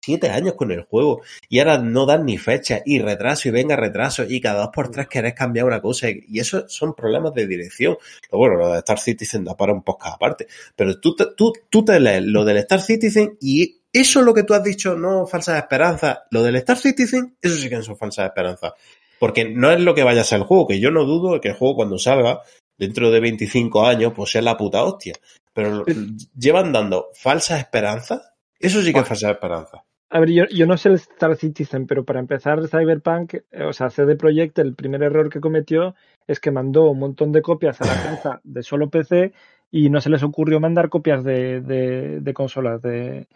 siete 0.07 0.31
años 0.31 0.55
con 0.55 0.71
el 0.71 0.83
juego 0.83 1.21
y 1.49 1.59
ahora 1.59 1.79
no 1.79 2.07
dan 2.07 2.25
ni 2.25 2.39
fecha 2.39 2.81
y 2.87 3.01
retraso 3.01 3.49
y 3.49 3.51
venga 3.51 3.75
retraso 3.75 4.23
y 4.25 4.41
cada 4.41 4.61
dos 4.61 4.71
por 4.73 4.91
tres 4.91 5.09
querés 5.09 5.35
cambiar 5.35 5.67
una 5.67 5.81
cosa 5.83 6.09
y 6.11 6.39
eso 6.39 6.69
son 6.69 6.95
problemas 6.95 7.35
de 7.35 7.47
dirección. 7.49 7.99
Pero 8.23 8.39
bueno, 8.39 8.55
lo 8.57 8.73
de 8.73 8.79
Star 8.79 9.01
Citizen 9.01 9.45
da 9.45 9.57
para 9.57 9.73
un 9.73 9.83
podcast 9.83 10.15
aparte. 10.15 10.47
Pero 10.77 11.01
tú, 11.01 11.17
te- 11.17 11.35
tú, 11.37 11.53
tú 11.69 11.85
te 11.85 11.99
lees 11.99 12.23
lo 12.25 12.45
del 12.45 12.59
Star 12.59 12.81
Citizen 12.81 13.37
y 13.41 13.81
eso 13.93 14.21
es 14.21 14.25
lo 14.27 14.33
que 14.35 14.45
tú 14.45 14.55
has 14.55 14.63
dicho, 14.63 14.95
no 14.97 15.27
falsas 15.27 15.59
esperanzas. 15.59 16.19
Lo 16.31 16.43
del 16.45 16.55
Star 16.57 16.77
Citizen, 16.79 17.37
eso 17.43 17.57
sí 17.57 17.69
que 17.69 17.83
son 17.83 17.97
falsas 17.97 18.27
esperanzas. 18.27 18.73
Porque 19.19 19.45
no 19.49 19.73
es 19.73 19.81
lo 19.81 19.95
que 19.95 20.05
vaya 20.05 20.21
a 20.21 20.25
ser 20.25 20.39
el 20.41 20.45
juego, 20.47 20.67
que 20.69 20.79
yo 20.79 20.91
no 20.91 21.05
dudo 21.05 21.33
de 21.35 21.41
que 21.41 21.49
el 21.49 21.55
juego 21.55 21.75
cuando 21.77 21.99
salga, 21.99 22.43
dentro 22.79 23.11
de 23.11 23.21
25 23.21 23.87
años, 23.87 24.13
pues 24.15 24.31
sea 24.31 24.43
la 24.43 24.57
puta 24.57 24.85
hostia. 24.85 25.15
Pero 25.55 25.85
llevan 26.39 26.71
dando 26.73 27.09
falsas 27.15 27.59
esperanzas, 27.61 28.21
eso 28.61 28.83
sí 28.83 28.93
que 28.93 29.01
es 29.01 29.09
falsas 29.09 29.31
esperanzas. 29.31 29.81
A 30.09 30.21
ver, 30.21 30.31
yo, 30.31 30.45
yo 30.47 30.67
no 30.67 30.77
sé 30.77 30.91
el 30.91 30.95
Star 30.97 31.37
Citizen, 31.37 31.87
pero 31.87 32.05
para 32.05 32.21
empezar, 32.21 32.67
Cyberpunk, 32.69 33.35
eh, 33.35 33.65
o 33.65 33.73
sea, 33.73 33.91
CD 33.91 34.15
Projekt, 34.17 34.59
el 34.59 34.75
primer 34.75 35.03
error 35.03 35.29
que 35.29 35.41
cometió 35.41 35.95
es 36.27 36.39
que 36.39 36.53
mandó 36.53 36.91
un 36.91 37.01
montón 37.01 37.33
de 37.33 37.43
copias 37.43 37.81
a 37.81 37.87
la 37.87 38.03
prensa 38.03 38.41
de 38.45 38.63
solo 38.63 38.89
PC 38.89 39.33
y 39.71 39.91
no 39.91 40.01
se 40.01 40.11
les 40.11 40.23
ocurrió 40.23 40.61
mandar 40.61 40.89
copias 40.89 41.25
de, 41.25 41.61
de, 41.61 42.21
de 42.21 42.35
consolas 42.35 42.81
de, 42.83 43.27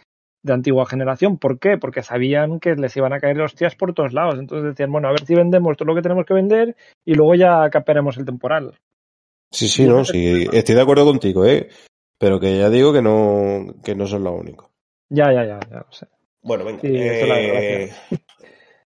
de 0.43 0.53
antigua 0.53 0.87
generación. 0.87 1.39
¿Por 1.39 1.59
qué? 1.59 1.77
Porque 1.77 2.03
sabían 2.03 2.61
que 2.61 2.75
les 2.77 2.97
iban 2.97 3.13
a 3.13 3.21
caer 3.21 3.41
hostias 3.41 3.75
por 3.75 3.93
todos 3.93 4.13
lados. 4.13 4.39
Entonces 4.39 4.71
decían, 4.71 4.93
bueno, 4.93 5.09
a 5.09 5.13
ver 5.13 5.27
si 5.27 5.35
vendemos 5.35 5.77
todo 5.77 5.87
lo 5.87 5.95
que 5.95 6.03
tenemos 6.03 6.25
que 6.25 6.35
vender 6.35 6.77
y 7.05 7.15
luego 7.15 7.35
ya 7.35 7.69
capearemos 7.71 8.17
el 8.17 8.25
temporal. 8.25 8.75
Sí, 9.51 9.69
sí, 9.69 9.87
no, 9.87 10.05
sí, 10.05 10.47
estoy 10.53 10.77
de 10.77 10.81
acuerdo 10.81 11.05
contigo, 11.05 11.45
¿eh? 11.45 11.69
Pero 12.19 12.39
que 12.39 12.57
ya 12.59 12.71
digo 12.71 12.93
que 12.93 13.03
no, 13.03 13.75
que 13.83 13.97
no 13.97 14.07
son 14.07 14.23
los 14.23 14.39
únicos. 14.39 14.69
Ya, 15.09 15.33
ya, 15.33 15.45
ya, 15.45 15.59
ya 15.69 15.79
lo 15.79 15.91
sé. 15.91 16.07
Bueno, 16.43 16.65
venga. 16.65 16.81
Sí, 16.81 16.89
es 16.89 17.23
eh, 17.23 17.93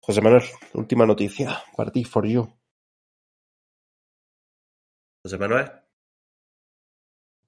José 0.00 0.20
Manuel, 0.20 0.42
última 0.74 1.06
noticia. 1.06 1.62
Party 1.76 2.04
for 2.04 2.26
you. 2.26 2.52
José 5.22 5.38
Manuel. 5.38 5.70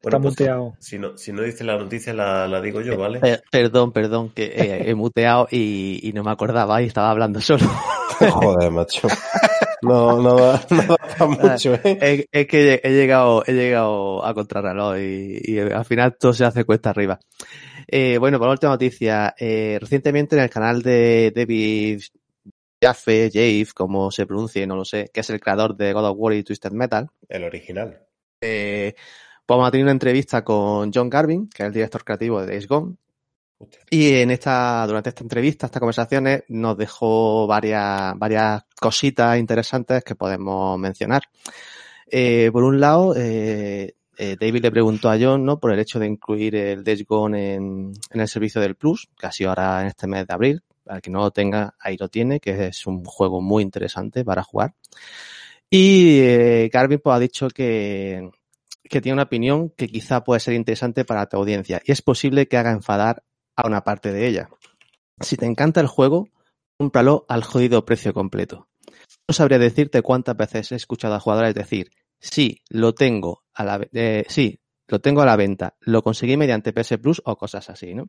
Está 0.00 0.20
pues, 0.20 0.22
muteado. 0.22 0.76
Si 0.78 0.98
no, 0.98 1.18
si 1.18 1.32
no 1.32 1.42
dices 1.42 1.62
la 1.62 1.76
noticia, 1.76 2.14
la, 2.14 2.46
la 2.46 2.60
digo 2.60 2.80
yo, 2.80 2.96
¿vale? 2.96 3.18
Per- 3.18 3.42
perdón, 3.50 3.92
perdón, 3.92 4.30
que 4.30 4.44
eh, 4.44 4.90
he 4.90 4.94
muteado 4.94 5.48
y, 5.50 6.00
y 6.08 6.12
no 6.12 6.22
me 6.22 6.30
acordaba 6.30 6.80
y 6.80 6.86
estaba 6.86 7.10
hablando 7.10 7.40
solo. 7.40 7.66
Joder, 8.30 8.70
macho. 8.70 9.08
No, 9.82 10.20
no 10.22 10.36
da, 10.36 10.66
no 10.70 10.82
da 10.82 10.96
para 10.96 11.26
mucho, 11.26 11.74
¿eh? 11.74 11.98
es, 12.00 12.26
es 12.32 12.46
que 12.46 12.80
he 12.82 12.90
llegado, 12.92 13.44
he 13.46 13.52
llegado 13.52 14.24
a 14.24 14.34
contrarreloj 14.34 14.96
y, 14.98 15.40
y 15.44 15.58
al 15.58 15.84
final 15.84 16.16
todo 16.18 16.32
se 16.32 16.44
hace 16.44 16.64
cuesta 16.64 16.90
arriba. 16.90 17.18
Eh, 17.88 18.18
bueno, 18.18 18.38
por 18.38 18.48
la 18.48 18.52
última 18.52 18.72
noticia, 18.72 19.34
eh, 19.38 19.78
recientemente 19.80 20.36
en 20.36 20.42
el 20.42 20.50
canal 20.50 20.82
de 20.82 21.32
David 21.34 22.00
Jaffe, 22.82 23.30
Jave, 23.32 23.66
como 23.74 24.10
se 24.10 24.26
pronuncie, 24.26 24.66
no 24.66 24.76
lo 24.76 24.84
sé, 24.84 25.10
que 25.12 25.20
es 25.20 25.30
el 25.30 25.40
creador 25.40 25.76
de 25.76 25.92
God 25.92 26.06
of 26.10 26.16
War 26.18 26.34
y 26.34 26.42
Twisted 26.42 26.72
Metal, 26.72 27.08
El 27.28 27.44
original. 27.44 28.00
eh, 28.40 28.94
pues 28.94 29.56
vamos 29.56 29.68
a 29.68 29.70
tener 29.70 29.84
una 29.84 29.92
entrevista 29.92 30.42
con 30.42 30.90
John 30.92 31.08
Garvin, 31.08 31.48
que 31.48 31.62
es 31.62 31.66
el 31.68 31.72
director 31.72 32.04
creativo 32.04 32.40
de 32.40 32.46
Days 32.48 32.66
Gone. 32.66 32.96
Y 33.90 34.14
en 34.14 34.30
esta, 34.30 34.86
durante 34.86 35.10
esta 35.10 35.22
entrevista, 35.22 35.66
estas 35.66 35.80
conversaciones, 35.80 36.44
nos 36.48 36.76
dejó 36.76 37.46
varias, 37.46 38.18
varias 38.18 38.64
cositas 38.78 39.38
interesantes 39.38 40.04
que 40.04 40.14
podemos 40.14 40.78
mencionar. 40.78 41.22
Eh, 42.10 42.50
por 42.52 42.64
un 42.64 42.80
lado, 42.80 43.14
eh, 43.16 43.94
eh, 44.18 44.36
David 44.38 44.62
le 44.62 44.70
preguntó 44.70 45.10
a 45.10 45.18
John, 45.20 45.44
¿no? 45.44 45.58
Por 45.58 45.72
el 45.72 45.78
hecho 45.78 45.98
de 45.98 46.06
incluir 46.06 46.56
el 46.56 46.84
Days 46.84 47.04
Gone 47.06 47.54
en, 47.54 47.92
el 48.10 48.28
servicio 48.28 48.60
del 48.60 48.76
Plus, 48.76 49.08
que 49.18 49.26
ha 49.26 49.32
sido 49.32 49.50
ahora 49.50 49.82
en 49.82 49.88
este 49.88 50.06
mes 50.06 50.26
de 50.26 50.34
abril. 50.34 50.62
Para 50.84 51.00
que 51.00 51.10
no 51.10 51.20
lo 51.20 51.32
tenga, 51.32 51.74
ahí 51.80 51.96
lo 51.98 52.08
tiene, 52.08 52.38
que 52.38 52.68
es 52.68 52.86
un 52.86 53.04
juego 53.04 53.40
muy 53.40 53.62
interesante 53.62 54.24
para 54.24 54.44
jugar. 54.44 54.74
Y 55.68 56.20
eh, 56.20 56.70
Garvin 56.72 57.00
pues, 57.00 57.16
ha 57.16 57.18
dicho 57.18 57.48
que, 57.48 58.30
que 58.88 59.00
tiene 59.00 59.14
una 59.14 59.24
opinión 59.24 59.70
que 59.70 59.88
quizá 59.88 60.22
puede 60.22 60.40
ser 60.40 60.54
interesante 60.54 61.04
para 61.04 61.26
tu 61.26 61.36
audiencia 61.36 61.80
y 61.84 61.92
es 61.92 62.02
posible 62.02 62.46
que 62.46 62.56
haga 62.56 62.70
enfadar 62.70 63.24
a 63.56 63.66
una 63.66 63.82
parte 63.82 64.12
de 64.12 64.26
ella. 64.28 64.48
Si 65.20 65.36
te 65.36 65.46
encanta 65.46 65.80
el 65.80 65.86
juego, 65.86 66.28
cómpralo 66.78 67.24
al 67.28 67.42
jodido 67.42 67.84
precio 67.84 68.12
completo. 68.12 68.68
No 69.28 69.32
sabría 69.32 69.58
decirte 69.58 70.02
cuántas 70.02 70.36
veces 70.36 70.72
he 70.72 70.76
escuchado 70.76 71.14
a 71.14 71.20
jugadores 71.20 71.54
decir, 71.54 71.90
sí, 72.20 72.60
lo 72.68 72.94
tengo, 72.94 73.44
a 73.54 73.64
la 73.64 73.88
eh, 73.92 74.24
sí, 74.28 74.60
lo 74.88 75.00
tengo 75.00 75.22
a 75.22 75.26
la 75.26 75.36
venta, 75.36 75.76
lo 75.80 76.02
conseguí 76.02 76.36
mediante 76.36 76.72
PS 76.72 76.98
Plus 76.98 77.20
o 77.24 77.36
cosas 77.36 77.68
así, 77.70 77.94
¿no? 77.94 78.08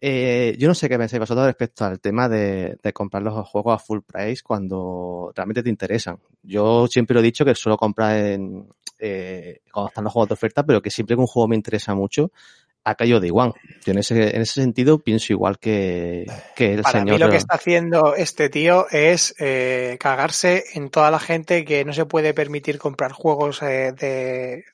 Eh, 0.00 0.54
yo 0.58 0.68
no 0.68 0.74
sé 0.74 0.88
qué 0.88 0.98
pensáis 0.98 1.20
vosotros 1.20 1.46
respecto 1.46 1.84
al 1.84 2.00
tema 2.00 2.28
de, 2.28 2.78
de, 2.82 2.92
comprar 2.92 3.22
los 3.22 3.48
juegos 3.48 3.74
a 3.74 3.78
full 3.78 4.00
price 4.06 4.42
cuando 4.44 5.32
realmente 5.34 5.62
te 5.62 5.70
interesan. 5.70 6.18
Yo 6.42 6.86
siempre 6.86 7.14
lo 7.14 7.20
he 7.20 7.24
dicho 7.24 7.44
que 7.44 7.54
suelo 7.54 7.78
comprar 7.78 8.16
en, 8.18 8.68
eh, 8.98 9.60
cuando 9.72 9.88
están 9.88 10.04
los 10.04 10.12
juegos 10.12 10.28
de 10.28 10.34
oferta, 10.34 10.64
pero 10.64 10.80
que 10.80 10.90
siempre 10.90 11.16
que 11.16 11.20
un 11.20 11.26
juego 11.26 11.48
me 11.48 11.56
interesa 11.56 11.94
mucho, 11.94 12.30
ha 12.86 12.94
caído 12.94 13.18
de 13.18 13.26
igual. 13.26 13.52
Yo 13.84 13.92
en 13.92 13.98
ese, 13.98 14.36
en 14.36 14.42
ese 14.42 14.62
sentido 14.62 15.00
pienso 15.00 15.32
igual 15.32 15.58
que, 15.58 16.24
que 16.54 16.74
el 16.74 16.82
Para 16.82 17.00
señor. 17.00 17.14
mí 17.14 17.18
lo 17.18 17.28
que 17.28 17.36
está 17.36 17.56
haciendo 17.56 18.14
este 18.14 18.48
tío 18.48 18.86
es 18.90 19.34
eh, 19.40 19.96
cagarse 19.98 20.64
en 20.74 20.88
toda 20.90 21.10
la 21.10 21.18
gente 21.18 21.64
que 21.64 21.84
no 21.84 21.92
se 21.92 22.06
puede 22.06 22.32
permitir 22.32 22.78
comprar 22.78 23.10
juegos 23.10 23.60
eh, 23.62 23.92
de, 23.98 24.64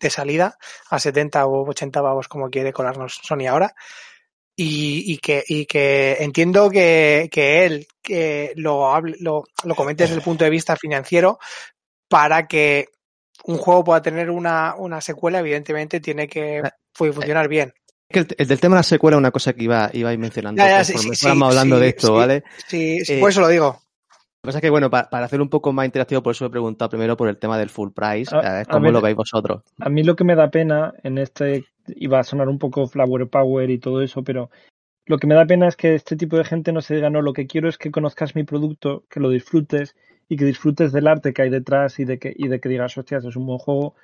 de 0.00 0.10
salida 0.10 0.56
a 0.88 0.98
70 0.98 1.44
o 1.46 1.68
80 1.68 2.02
pavos 2.02 2.26
como 2.26 2.48
quiere 2.48 2.72
colarnos 2.72 3.20
Sony 3.22 3.46
ahora. 3.46 3.74
Y, 4.56 5.12
y, 5.12 5.18
que, 5.18 5.44
y 5.46 5.66
que 5.66 6.16
entiendo 6.20 6.70
que, 6.70 7.28
que 7.30 7.66
él 7.66 7.86
que 8.02 8.52
lo, 8.56 8.94
hable, 8.94 9.16
lo, 9.20 9.44
lo 9.64 9.74
comente 9.74 10.04
desde 10.04 10.16
el 10.16 10.22
punto 10.22 10.44
de 10.44 10.50
vista 10.50 10.76
financiero 10.76 11.38
para 12.08 12.46
que 12.46 12.88
un 13.44 13.58
juego 13.58 13.84
pueda 13.84 14.02
tener 14.02 14.30
una, 14.30 14.74
una 14.76 15.00
secuela, 15.00 15.40
evidentemente 15.40 16.00
tiene 16.00 16.28
que 16.28 16.62
funcionar 16.92 17.48
bien. 17.48 17.72
El, 18.08 18.26
el, 18.36 18.46
del 18.46 18.60
tema 18.60 18.76
de 18.76 18.80
la 18.80 18.84
secuela 18.84 19.16
es 19.16 19.20
una 19.20 19.30
cosa 19.30 19.52
que 19.54 19.64
iba, 19.64 19.90
iba 19.92 20.10
a 20.10 20.12
ir 20.12 20.18
mencionando. 20.18 20.62
Ya, 20.62 20.68
ya, 20.78 20.84
sí, 20.84 20.98
sí, 20.98 21.10
estamos 21.10 21.52
sí, 21.52 21.58
hablando 21.58 21.78
de 21.78 21.88
esto, 21.88 22.08
sí, 22.08 22.12
¿vale? 22.12 22.44
Sí, 22.66 23.04
sí 23.04 23.12
eh, 23.14 23.20
por 23.20 23.30
eso 23.30 23.40
lo 23.40 23.48
digo. 23.48 23.66
Lo 23.66 24.48
que 24.48 24.48
pasa 24.48 24.58
es 24.58 24.62
que, 24.62 24.70
bueno, 24.70 24.90
para, 24.90 25.08
para, 25.08 25.24
hacer 25.24 25.40
un 25.40 25.48
poco 25.48 25.72
más 25.72 25.86
interactivo, 25.86 26.22
por 26.22 26.32
eso 26.32 26.44
he 26.46 26.50
preguntado 26.50 26.90
primero 26.90 27.16
por 27.16 27.28
el 27.28 27.38
tema 27.38 27.56
del 27.58 27.70
full 27.70 27.90
price, 27.90 28.34
A- 28.34 28.40
a 28.40 28.52
ver 28.54 28.66
a 28.68 28.72
cómo 28.72 28.90
lo 28.90 29.00
veis 29.00 29.16
vosotros. 29.16 29.62
A 29.80 29.88
mí 29.88 30.02
lo 30.02 30.16
que 30.16 30.24
me 30.24 30.34
da 30.34 30.50
pena 30.50 30.92
en 31.02 31.18
este, 31.18 31.64
iba 31.86 32.18
a 32.18 32.24
sonar 32.24 32.48
un 32.48 32.58
poco 32.58 32.86
flower 32.86 33.28
power 33.28 33.70
y 33.70 33.78
todo 33.78 34.02
eso, 34.02 34.22
pero 34.24 34.50
lo 35.06 35.18
que 35.18 35.26
me 35.26 35.34
da 35.34 35.46
pena 35.46 35.68
es 35.68 35.76
que 35.76 35.94
este 35.94 36.16
tipo 36.16 36.36
de 36.36 36.44
gente 36.44 36.72
no 36.72 36.80
se 36.80 36.94
diga, 36.96 37.08
no, 37.08 37.22
lo 37.22 37.32
que 37.32 37.46
quiero 37.46 37.68
es 37.68 37.78
que 37.78 37.90
conozcas 37.90 38.34
mi 38.34 38.44
producto, 38.44 39.04
que 39.08 39.20
lo 39.20 39.30
disfrutes 39.30 39.96
y 40.32 40.36
que 40.36 40.46
disfrutes 40.46 40.92
del 40.92 41.08
arte 41.08 41.34
que 41.34 41.42
hay 41.42 41.50
detrás 41.50 41.98
y 41.98 42.04
de 42.06 42.18
que, 42.18 42.32
y 42.34 42.48
de 42.48 42.58
que 42.60 42.70
digas, 42.70 42.96
hostias, 42.96 43.24
es 43.26 43.36
un 43.36 43.44
buen 43.46 43.58
juego. 43.58 43.94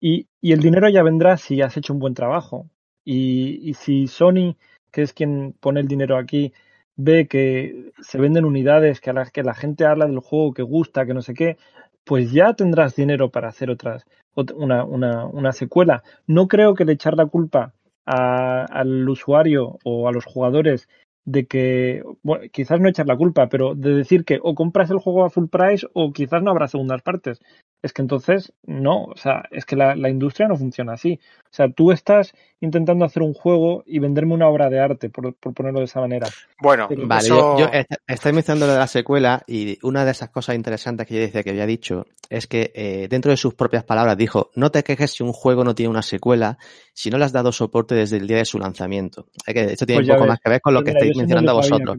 Y, 0.00 0.28
y 0.40 0.52
el 0.52 0.60
dinero 0.60 0.88
ya 0.88 1.02
vendrá 1.02 1.36
si 1.36 1.62
has 1.62 1.76
hecho 1.76 1.92
un 1.92 1.98
buen 1.98 2.14
trabajo. 2.14 2.68
Y, 3.04 3.60
y 3.68 3.74
si 3.74 4.06
Sony, 4.06 4.56
que 4.92 5.02
es 5.02 5.12
quien 5.12 5.54
pone 5.60 5.80
el 5.80 5.88
dinero 5.88 6.18
aquí, 6.18 6.52
ve 6.96 7.26
que 7.28 7.92
se 8.00 8.18
venden 8.18 8.44
unidades, 8.44 9.00
que 9.00 9.10
a 9.10 9.24
que 9.32 9.42
la 9.42 9.54
gente 9.54 9.86
habla 9.86 10.06
del 10.06 10.20
juego, 10.20 10.52
que 10.52 10.62
gusta, 10.62 11.06
que 11.06 11.14
no 11.14 11.22
sé 11.22 11.34
qué, 11.34 11.56
pues 12.04 12.32
ya 12.32 12.54
tendrás 12.54 12.94
dinero 12.96 13.30
para 13.30 13.48
hacer 13.48 13.70
otras, 13.70 14.04
ot- 14.34 14.54
una, 14.54 14.84
una, 14.84 15.26
una 15.26 15.52
secuela. 15.52 16.02
No 16.26 16.48
creo 16.48 16.74
que 16.74 16.84
le 16.84 16.92
echar 16.92 17.16
la 17.16 17.26
culpa 17.26 17.72
al 18.04 19.08
usuario 19.08 19.78
o 19.84 20.08
a 20.08 20.12
los 20.12 20.24
jugadores 20.24 20.88
de 21.30 21.46
que, 21.46 22.02
bueno, 22.22 22.44
quizás 22.52 22.80
no 22.80 22.88
echar 22.88 23.06
la 23.06 23.16
culpa, 23.16 23.48
pero 23.48 23.74
de 23.74 23.94
decir 23.94 24.24
que 24.24 24.38
o 24.42 24.54
compras 24.54 24.90
el 24.90 24.98
juego 24.98 25.24
a 25.24 25.30
full 25.30 25.46
price 25.48 25.86
o 25.92 26.12
quizás 26.12 26.42
no 26.42 26.50
habrá 26.50 26.68
segundas 26.68 27.02
partes. 27.02 27.40
Es 27.80 27.92
que 27.92 28.02
entonces, 28.02 28.52
no, 28.64 29.04
o 29.04 29.16
sea, 29.16 29.44
es 29.52 29.64
que 29.64 29.76
la, 29.76 29.94
la 29.94 30.08
industria 30.10 30.48
no 30.48 30.56
funciona 30.56 30.94
así. 30.94 31.20
O 31.44 31.54
sea, 31.54 31.70
tú 31.70 31.92
estás 31.92 32.32
intentando 32.60 33.04
hacer 33.04 33.22
un 33.22 33.34
juego 33.34 33.84
y 33.86 34.00
venderme 34.00 34.34
una 34.34 34.48
obra 34.48 34.68
de 34.68 34.80
arte, 34.80 35.10
por, 35.10 35.32
por 35.34 35.54
ponerlo 35.54 35.78
de 35.78 35.84
esa 35.84 36.00
manera. 36.00 36.26
Bueno, 36.60 36.86
Pero 36.88 37.06
Vale, 37.06 37.26
eso... 37.26 37.56
yo, 37.56 37.66
yo 37.66 37.72
est- 37.72 37.92
estoy 38.06 38.32
mencionando 38.32 38.66
lo 38.66 38.72
de 38.72 38.78
la 38.80 38.88
secuela 38.88 39.44
y 39.46 39.78
una 39.86 40.04
de 40.04 40.10
esas 40.10 40.30
cosas 40.30 40.56
interesantes 40.56 41.06
que 41.06 41.14
yo 41.14 41.20
decía 41.20 41.44
que 41.44 41.50
había 41.50 41.66
dicho 41.66 42.06
es 42.28 42.46
que 42.48 42.72
eh, 42.74 43.06
dentro 43.08 43.30
de 43.30 43.36
sus 43.36 43.54
propias 43.54 43.84
palabras 43.84 44.16
dijo, 44.16 44.50
no 44.56 44.70
te 44.70 44.82
quejes 44.82 45.12
si 45.12 45.22
un 45.22 45.32
juego 45.32 45.62
no 45.64 45.74
tiene 45.74 45.90
una 45.90 46.02
secuela 46.02 46.58
si 46.92 47.10
no 47.10 47.16
le 47.18 47.24
has 47.24 47.32
dado 47.32 47.52
soporte 47.52 47.94
desde 47.94 48.16
el 48.16 48.26
día 48.26 48.38
de 48.38 48.44
su 48.44 48.58
lanzamiento. 48.58 49.26
Es 49.46 49.54
que 49.54 49.60
esto 49.72 49.86
tiene 49.86 50.00
Pues 50.00 50.08
un 50.08 50.14
poco 50.16 50.24
ves. 50.24 50.28
más 50.30 50.40
que 50.40 50.50
ver 50.50 50.60
con 50.60 50.74
lo 50.74 50.82
que 50.82 50.90
Mira, 50.90 51.00
yo 51.00 51.10
estáis 51.12 51.16
no 51.16 51.20
mencionando 51.20 51.54
vosotros. 51.54 51.96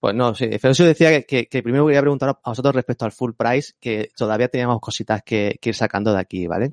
Pues 0.00 0.14
no, 0.14 0.34
sí. 0.34 0.48
Pero 0.60 0.72
eso 0.72 0.84
decía 0.84 1.10
que, 1.10 1.24
que, 1.24 1.46
que 1.46 1.62
primero 1.62 1.84
voy 1.84 1.96
a 1.96 2.00
preguntar 2.00 2.30
a 2.30 2.50
vosotros 2.50 2.74
respecto 2.74 3.04
al 3.04 3.12
full 3.12 3.32
price, 3.36 3.72
que 3.80 4.10
todavía 4.16 4.48
teníamos 4.48 4.80
cositas 4.96 5.22
que, 5.22 5.58
ir 5.62 5.74
sacando 5.74 6.12
de 6.12 6.20
aquí, 6.20 6.46
¿vale? 6.46 6.72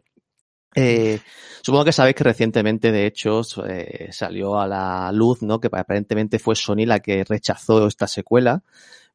Eh, 0.76 1.20
supongo 1.62 1.86
que 1.86 1.92
sabéis 1.92 2.16
que 2.16 2.24
recientemente, 2.24 2.92
de 2.92 3.06
hecho, 3.06 3.42
eh, 3.68 4.10
salió 4.12 4.60
a 4.60 4.68
la 4.68 5.12
luz, 5.12 5.42
¿no? 5.42 5.60
Que 5.60 5.68
aparentemente 5.68 6.40
fue 6.40 6.56
Sony 6.56 6.86
la 6.86 7.00
que 7.00 7.24
rechazó 7.24 7.86
esta 7.86 8.08
secuela, 8.08 8.64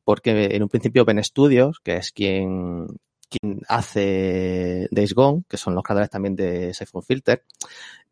porque 0.05 0.49
en 0.53 0.63
un 0.63 0.69
principio 0.69 1.05
Ben 1.05 1.23
Studios, 1.25 1.81
que 1.83 1.97
es 1.97 2.13
quien, 2.13 2.87
hace 3.69 4.89
Days 4.91 5.15
Gone, 5.15 5.45
que 5.49 5.57
son 5.57 5.75
los 5.75 5.83
creadores 5.83 6.11
también 6.11 6.37
de 6.37 6.73
Siphon 6.75 7.03
Filter, 7.03 7.45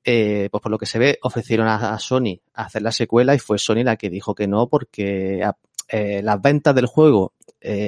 eh, 0.02 0.48
pues 0.50 0.62
por 0.62 0.70
lo 0.70 0.78
que 0.78 0.86
se 0.86 0.98
ve, 0.98 1.18
ofrecieron 1.22 1.68
a, 1.68 1.94
a 1.94 1.98
Sony 1.98 2.40
hacer 2.54 2.82
la 2.82 2.92
secuela 2.92 3.34
y 3.34 3.38
fue 3.38 3.58
Sony 3.58 3.82
la 3.84 3.96
que 3.96 4.10
dijo 4.10 4.34
que 4.34 4.46
no, 4.46 4.68
porque 4.68 5.46
las 5.90 6.42
ventas 6.42 6.74
del 6.74 6.86
juego 6.86 7.34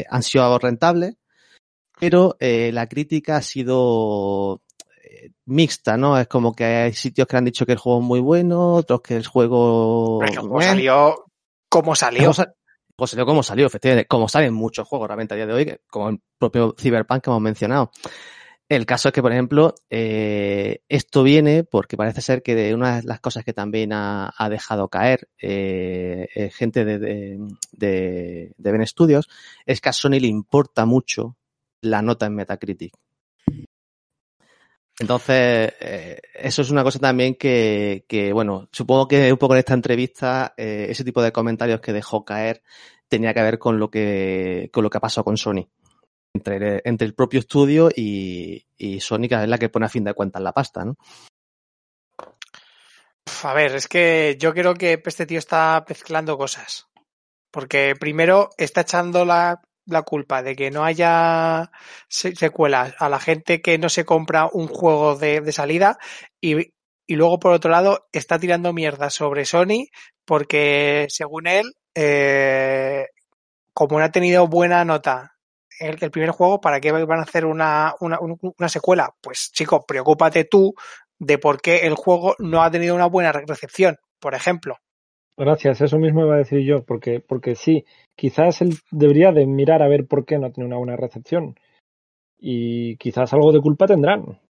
han 0.09 0.23
sido 0.23 0.59
rentables, 0.59 1.17
pero 1.99 2.37
eh, 2.41 2.71
la 2.73 2.87
crítica 2.89 3.37
ha 3.37 3.43
sido 3.43 4.63
eh, 5.03 5.31
mixta, 5.47 5.97
¿no? 5.97 6.19
Es 6.19 6.29
como 6.29 6.55
que 6.55 6.65
hay 6.65 6.93
sitios 6.93 7.27
que 7.27 7.37
han 7.37 7.45
dicho 7.45 7.67
que 7.67 7.73
el 7.73 7.79
juego 7.79 8.01
es 8.01 8.05
muy 8.05 8.21
bueno, 8.21 8.75
otros 8.75 9.01
que 9.03 9.17
el 9.17 9.27
juego... 9.27 10.21
Salió 10.63 11.25
como 11.69 11.95
salió. 11.95 12.21
Como 12.23 12.35
sa- 12.35 12.55
pues 12.97 13.11
salió 13.11 13.27
como 13.27 13.43
salió, 13.45 13.67
efectivamente, 13.67 14.09
como 14.09 14.29
salen 14.29 14.53
muchos 14.55 14.89
juegos 14.89 15.07
realmente 15.07 15.35
a 15.35 15.37
día 15.37 15.47
de 15.47 15.53
hoy, 15.53 15.77
como 15.89 16.09
el 16.11 16.21
propio 16.37 16.75
Cyberpunk 16.77 17.23
que 17.23 17.31
hemos 17.31 17.41
mencionado. 17.41 17.93
El 18.69 18.85
caso 18.85 19.09
es 19.09 19.15
que, 19.15 19.23
por 19.23 19.33
ejemplo, 19.33 19.75
eh, 19.89 20.81
esto 20.91 21.23
viene 21.23 21.65
porque 21.65 21.97
parece 21.97 22.21
ser 22.21 22.43
que 22.43 22.55
de 22.55 22.75
una 22.75 22.97
de 23.01 23.07
las 23.07 23.19
cosas 23.21 23.43
que 23.43 23.55
también 23.55 23.95
ha, 23.95 24.31
ha 24.37 24.51
dejado 24.51 24.89
caer 24.89 25.29
eh, 25.41 26.29
eh, 26.35 26.51
gente 26.51 26.85
de, 26.85 26.99
de, 26.99 27.39
de, 27.73 28.53
de 28.59 28.73
Ben 28.73 28.87
Studios 28.87 29.27
es 29.65 29.81
que 29.81 29.89
a 29.89 29.95
Sony 29.95 30.21
le 30.21 30.27
importa 30.27 30.85
mucho 30.85 31.38
la 31.83 32.03
nota 32.03 32.27
en 32.27 32.35
Metacritic. 32.35 32.93
Entonces, 35.01 35.75
eh, 35.81 36.21
eso 36.35 36.63
es 36.63 36.71
una 36.71 36.83
cosa 36.83 36.99
también 36.99 37.37
que, 37.37 38.31
bueno, 38.33 38.69
supongo 38.73 39.07
que 39.07 39.33
un 39.33 39.39
poco 39.39 39.55
en 39.55 39.61
esta 39.61 39.75
entrevista, 39.75 40.55
eh, 40.57 40.87
ese 40.91 41.05
tipo 41.05 41.23
de 41.23 41.31
comentarios 41.31 41.81
que 41.81 41.93
dejó 41.93 42.25
caer 42.25 42.63
tenía 43.07 43.33
que 43.33 43.43
ver 43.43 43.59
con 43.59 43.79
lo 43.79 43.91
que, 43.91 44.71
con 44.73 44.83
lo 44.83 44.91
que 44.91 44.99
ha 44.99 45.01
pasado 45.01 45.25
con 45.25 45.37
Sony. 45.37 45.69
Entre, 46.35 46.83
entre 46.85 47.07
el 47.07 47.15
propio 47.15 47.41
estudio 47.41 47.89
y, 47.95 48.67
y 48.77 49.01
Sony, 49.01 49.29
que 49.29 49.35
es 49.37 49.49
la 49.49 49.59
que 49.59 49.69
pone 49.69 49.87
a 49.87 49.89
fin 49.89 50.05
de 50.05 50.15
cuentas 50.15 50.43
la 50.43 50.53
pasta, 50.53 50.85
¿no? 50.85 50.97
A 53.45 53.55
ver, 53.55 53.75
es 53.75 53.89
que 53.89 54.37
yo 54.39 54.53
creo 54.53 54.75
que 54.75 55.01
este 55.05 55.27
tío 55.27 55.39
está 55.39 55.85
mezclando 55.89 56.37
cosas. 56.37 56.89
Porque 57.51 57.95
primero 57.99 58.51
está 58.59 58.83
echando 58.83 59.25
la, 59.25 59.63
la 59.89 60.03
culpa 60.03 60.43
de 60.43 60.55
que 60.57 60.71
no 60.71 60.85
haya 60.85 61.71
se- 62.09 62.35
secuelas 62.37 62.95
a 62.99 63.09
la 63.09 63.19
gente 63.21 63.61
que 63.63 63.79
no 63.79 63.89
se 63.89 64.05
compra 64.05 64.49
un 64.53 64.69
juego 64.69 65.17
de, 65.17 65.41
de 65.41 65.53
salida 65.53 65.99
y, 66.41 66.73
y 67.07 67.17
luego 67.17 67.39
por 67.39 67.53
otro 67.53 67.71
lado 67.71 68.09
está 68.13 68.39
tirando 68.39 68.73
mierda 68.73 69.11
sobre 69.11 69.45
Sony 69.45 69.87
porque 70.25 71.07
según 71.11 71.47
él, 71.47 71.73
eh, 71.95 73.07
como 73.73 73.99
no 73.99 74.05
ha 74.05 74.11
tenido 74.13 74.47
buena 74.49 74.85
nota 74.85 75.33
el, 75.81 75.97
el 76.03 76.11
primer 76.11 76.31
juego, 76.31 76.61
¿para 76.61 76.81
qué 76.81 76.91
van 76.93 77.21
a 77.21 77.23
hacer 77.23 77.45
una, 77.47 77.95
una, 78.01 78.19
un- 78.21 78.39
una 78.59 78.69
secuela? 78.69 79.15
Pues 79.21 79.51
chico, 79.53 79.85
preocúpate 79.87 80.45
tú 80.45 80.75
de 81.19 81.39
por 81.39 81.61
qué 81.61 81.87
el 81.87 81.95
juego 81.95 82.35
no 82.39 82.63
ha 82.63 82.71
tenido 82.71 82.95
una 82.95 83.07
buena 83.07 83.33
recepción, 83.33 83.97
por 84.21 84.35
ejemplo. 84.35 84.77
Gracias, 85.39 85.81
eso 85.81 85.99
mismo 86.01 86.25
iba 86.25 86.35
a 86.35 86.39
decir 86.39 86.61
yo, 86.67 86.83
porque, 86.83 87.21
porque 87.21 87.55
sí, 87.55 87.85
quizás 88.17 88.61
él 88.61 88.75
debería 88.91 89.31
de 89.31 89.47
mirar 89.47 89.83
a 89.83 89.89
ver 89.89 90.05
por 90.09 90.25
qué 90.25 90.37
no 90.37 90.51
tiene 90.51 90.67
una 90.67 90.79
buena 90.79 90.97
recepción. 90.97 91.55
Y 92.41 92.97
quizás 92.97 93.33
algo 93.33 93.53
de 93.53 93.61
culpa 93.61 93.87
tendrán. 93.87 94.41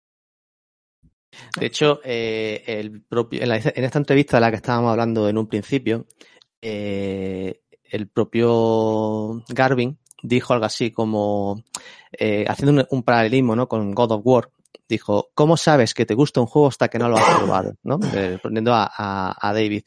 De 1.60 1.66
hecho, 1.66 2.00
eh, 2.02 2.64
el 2.66 3.02
propio, 3.02 3.42
en, 3.42 3.50
la- 3.50 3.58
en 3.58 3.84
esta 3.84 3.98
entrevista 3.98 4.38
de 4.38 4.40
la 4.40 4.50
que 4.50 4.56
estábamos 4.56 4.90
hablando 4.90 5.28
en 5.28 5.36
un 5.36 5.46
principio, 5.46 6.06
eh, 6.62 7.60
el 7.84 8.08
propio 8.08 9.44
Garvin 9.50 9.98
dijo 10.22 10.54
algo 10.54 10.64
así 10.64 10.90
como, 10.90 11.62
eh, 12.18 12.46
haciendo 12.48 12.86
un, 12.90 13.02
paralelismo 13.02 13.54
¿no? 13.54 13.68
con 13.68 13.92
God 13.94 14.12
of 14.12 14.22
War, 14.24 14.48
dijo, 14.88 15.28
¿cómo 15.34 15.58
sabes 15.58 15.92
que 15.92 16.06
te 16.06 16.14
gusta 16.14 16.40
un 16.40 16.46
juego 16.46 16.68
hasta 16.68 16.88
que 16.88 16.98
no 16.98 17.10
lo 17.10 17.18
has 17.18 17.24
probado? 17.36 17.74
¿no? 17.82 17.98
Eh, 18.16 18.38
a- 18.72 19.36
a 19.48 19.52
David. 19.52 19.82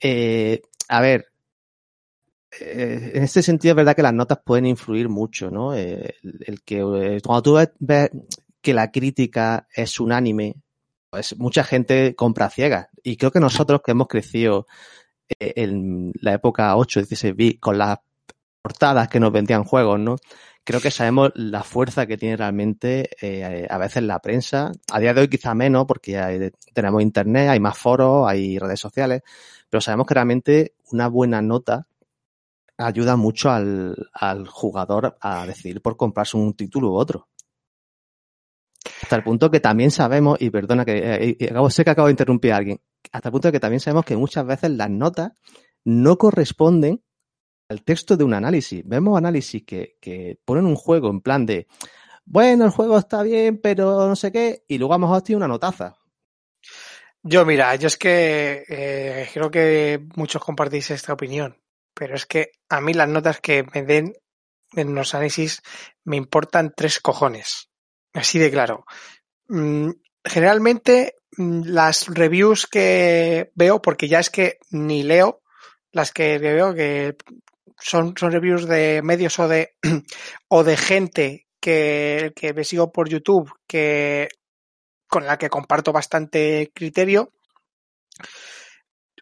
Eh, 0.00 0.62
a 0.88 1.00
ver, 1.00 1.26
eh, 2.58 3.12
en 3.14 3.22
este 3.22 3.42
sentido 3.42 3.72
es 3.72 3.76
verdad 3.76 3.94
que 3.94 4.02
las 4.02 4.14
notas 4.14 4.38
pueden 4.44 4.66
influir 4.66 5.08
mucho, 5.08 5.50
¿no? 5.50 5.74
El, 5.74 6.12
el 6.22 6.62
que 6.62 6.78
eh, 6.78 7.20
cuando 7.24 7.42
tú 7.42 7.58
ves, 7.78 8.10
que 8.60 8.74
la 8.74 8.90
crítica 8.90 9.66
es 9.74 10.00
unánime, 10.00 10.56
pues 11.10 11.36
mucha 11.38 11.64
gente 11.64 12.14
compra 12.14 12.50
ciegas. 12.50 12.88
Y 13.02 13.16
creo 13.16 13.30
que 13.30 13.40
nosotros 13.40 13.80
que 13.84 13.92
hemos 13.92 14.08
crecido 14.08 14.66
eh, 15.38 15.52
en 15.56 16.12
la 16.20 16.34
época 16.34 16.76
8, 16.76 17.00
16 17.00 17.36
bit 17.36 17.60
con 17.60 17.78
las 17.78 17.98
portadas 18.62 19.08
que 19.08 19.20
nos 19.20 19.32
vendían 19.32 19.64
juegos, 19.64 19.98
¿no? 19.98 20.16
Creo 20.64 20.80
que 20.80 20.90
sabemos 20.90 21.30
la 21.34 21.62
fuerza 21.62 22.06
que 22.06 22.16
tiene 22.16 22.36
realmente 22.36 23.10
eh, 23.20 23.66
a 23.68 23.78
veces 23.78 24.02
la 24.02 24.20
prensa. 24.20 24.72
A 24.92 25.00
día 25.00 25.14
de 25.14 25.22
hoy 25.22 25.28
quizá 25.28 25.54
menos 25.54 25.86
porque 25.86 26.52
tenemos 26.72 27.02
internet, 27.02 27.48
hay 27.48 27.60
más 27.60 27.76
foros, 27.76 28.28
hay 28.28 28.58
redes 28.58 28.80
sociales, 28.80 29.22
pero 29.68 29.80
sabemos 29.80 30.06
que 30.06 30.14
realmente 30.14 30.74
una 30.92 31.08
buena 31.08 31.42
nota 31.42 31.86
ayuda 32.76 33.16
mucho 33.16 33.50
al, 33.50 33.94
al 34.12 34.48
jugador 34.48 35.16
a 35.20 35.46
decidir 35.46 35.82
por 35.82 35.96
comprarse 35.96 36.36
un 36.36 36.54
título 36.54 36.90
u 36.90 36.94
otro. 36.94 37.28
Hasta 39.02 39.16
el 39.16 39.22
punto 39.22 39.50
que 39.50 39.60
también 39.60 39.90
sabemos, 39.90 40.40
y 40.40 40.50
perdona 40.50 40.84
que 40.84 41.36
eh, 41.38 41.70
sé 41.70 41.84
que 41.84 41.90
acabo 41.90 42.06
de 42.06 42.12
interrumpir 42.12 42.52
a 42.52 42.56
alguien, 42.56 42.80
hasta 43.12 43.28
el 43.28 43.32
punto 43.32 43.52
que 43.52 43.60
también 43.60 43.80
sabemos 43.80 44.04
que 44.04 44.16
muchas 44.16 44.46
veces 44.46 44.70
las 44.70 44.90
notas 44.90 45.32
no 45.84 46.16
corresponden 46.16 47.02
al 47.70 47.84
texto 47.84 48.16
de 48.16 48.24
un 48.24 48.34
análisis. 48.34 48.82
Vemos 48.84 49.16
análisis 49.16 49.62
que, 49.64 50.38
ponen 50.44 50.66
un 50.66 50.74
juego 50.74 51.08
en 51.08 51.20
plan 51.20 51.46
de, 51.46 51.68
bueno, 52.24 52.64
el 52.64 52.70
juego 52.72 52.98
está 52.98 53.22
bien, 53.22 53.60
pero 53.62 54.08
no 54.08 54.16
sé 54.16 54.32
qué, 54.32 54.64
y 54.66 54.76
luego 54.76 54.94
a 54.94 54.98
lo 54.98 55.06
mejor 55.06 55.22
tiene 55.22 55.38
una 55.38 55.48
notaza. 55.48 55.96
Yo, 57.22 57.46
mira, 57.46 57.76
yo 57.76 57.86
es 57.86 57.96
que 57.96 58.64
eh, 58.68 59.28
creo 59.32 59.50
que 59.50 60.04
muchos 60.16 60.42
compartís 60.42 60.90
esta 60.90 61.12
opinión, 61.12 61.58
pero 61.94 62.16
es 62.16 62.26
que 62.26 62.50
a 62.68 62.80
mí 62.80 62.92
las 62.92 63.08
notas 63.08 63.40
que 63.40 63.64
me 63.72 63.82
den 63.82 64.14
en 64.74 64.94
los 64.94 65.14
análisis 65.14 65.62
me 66.02 66.16
importan 66.16 66.72
tres 66.76 66.98
cojones. 66.98 67.70
Así 68.12 68.40
de 68.40 68.50
claro. 68.50 68.84
Mm, 69.46 69.90
generalmente 70.24 71.14
mm, 71.36 71.62
las 71.66 72.08
reviews 72.08 72.66
que 72.66 73.52
veo, 73.54 73.80
porque 73.80 74.08
ya 74.08 74.18
es 74.18 74.30
que 74.30 74.58
ni 74.70 75.04
leo 75.04 75.40
las 75.92 76.12
que 76.12 76.38
veo, 76.38 76.74
que 76.74 77.16
son, 77.80 78.14
son 78.16 78.32
reviews 78.32 78.66
de 78.66 79.00
medios 79.02 79.38
o 79.38 79.48
de, 79.48 79.74
o 80.48 80.64
de 80.64 80.76
gente 80.76 81.46
que, 81.60 82.32
que 82.36 82.54
me 82.54 82.64
sigo 82.64 82.92
por 82.92 83.08
YouTube, 83.08 83.52
que 83.66 84.28
con 85.08 85.26
la 85.26 85.38
que 85.38 85.50
comparto 85.50 85.92
bastante 85.92 86.70
criterio, 86.74 87.32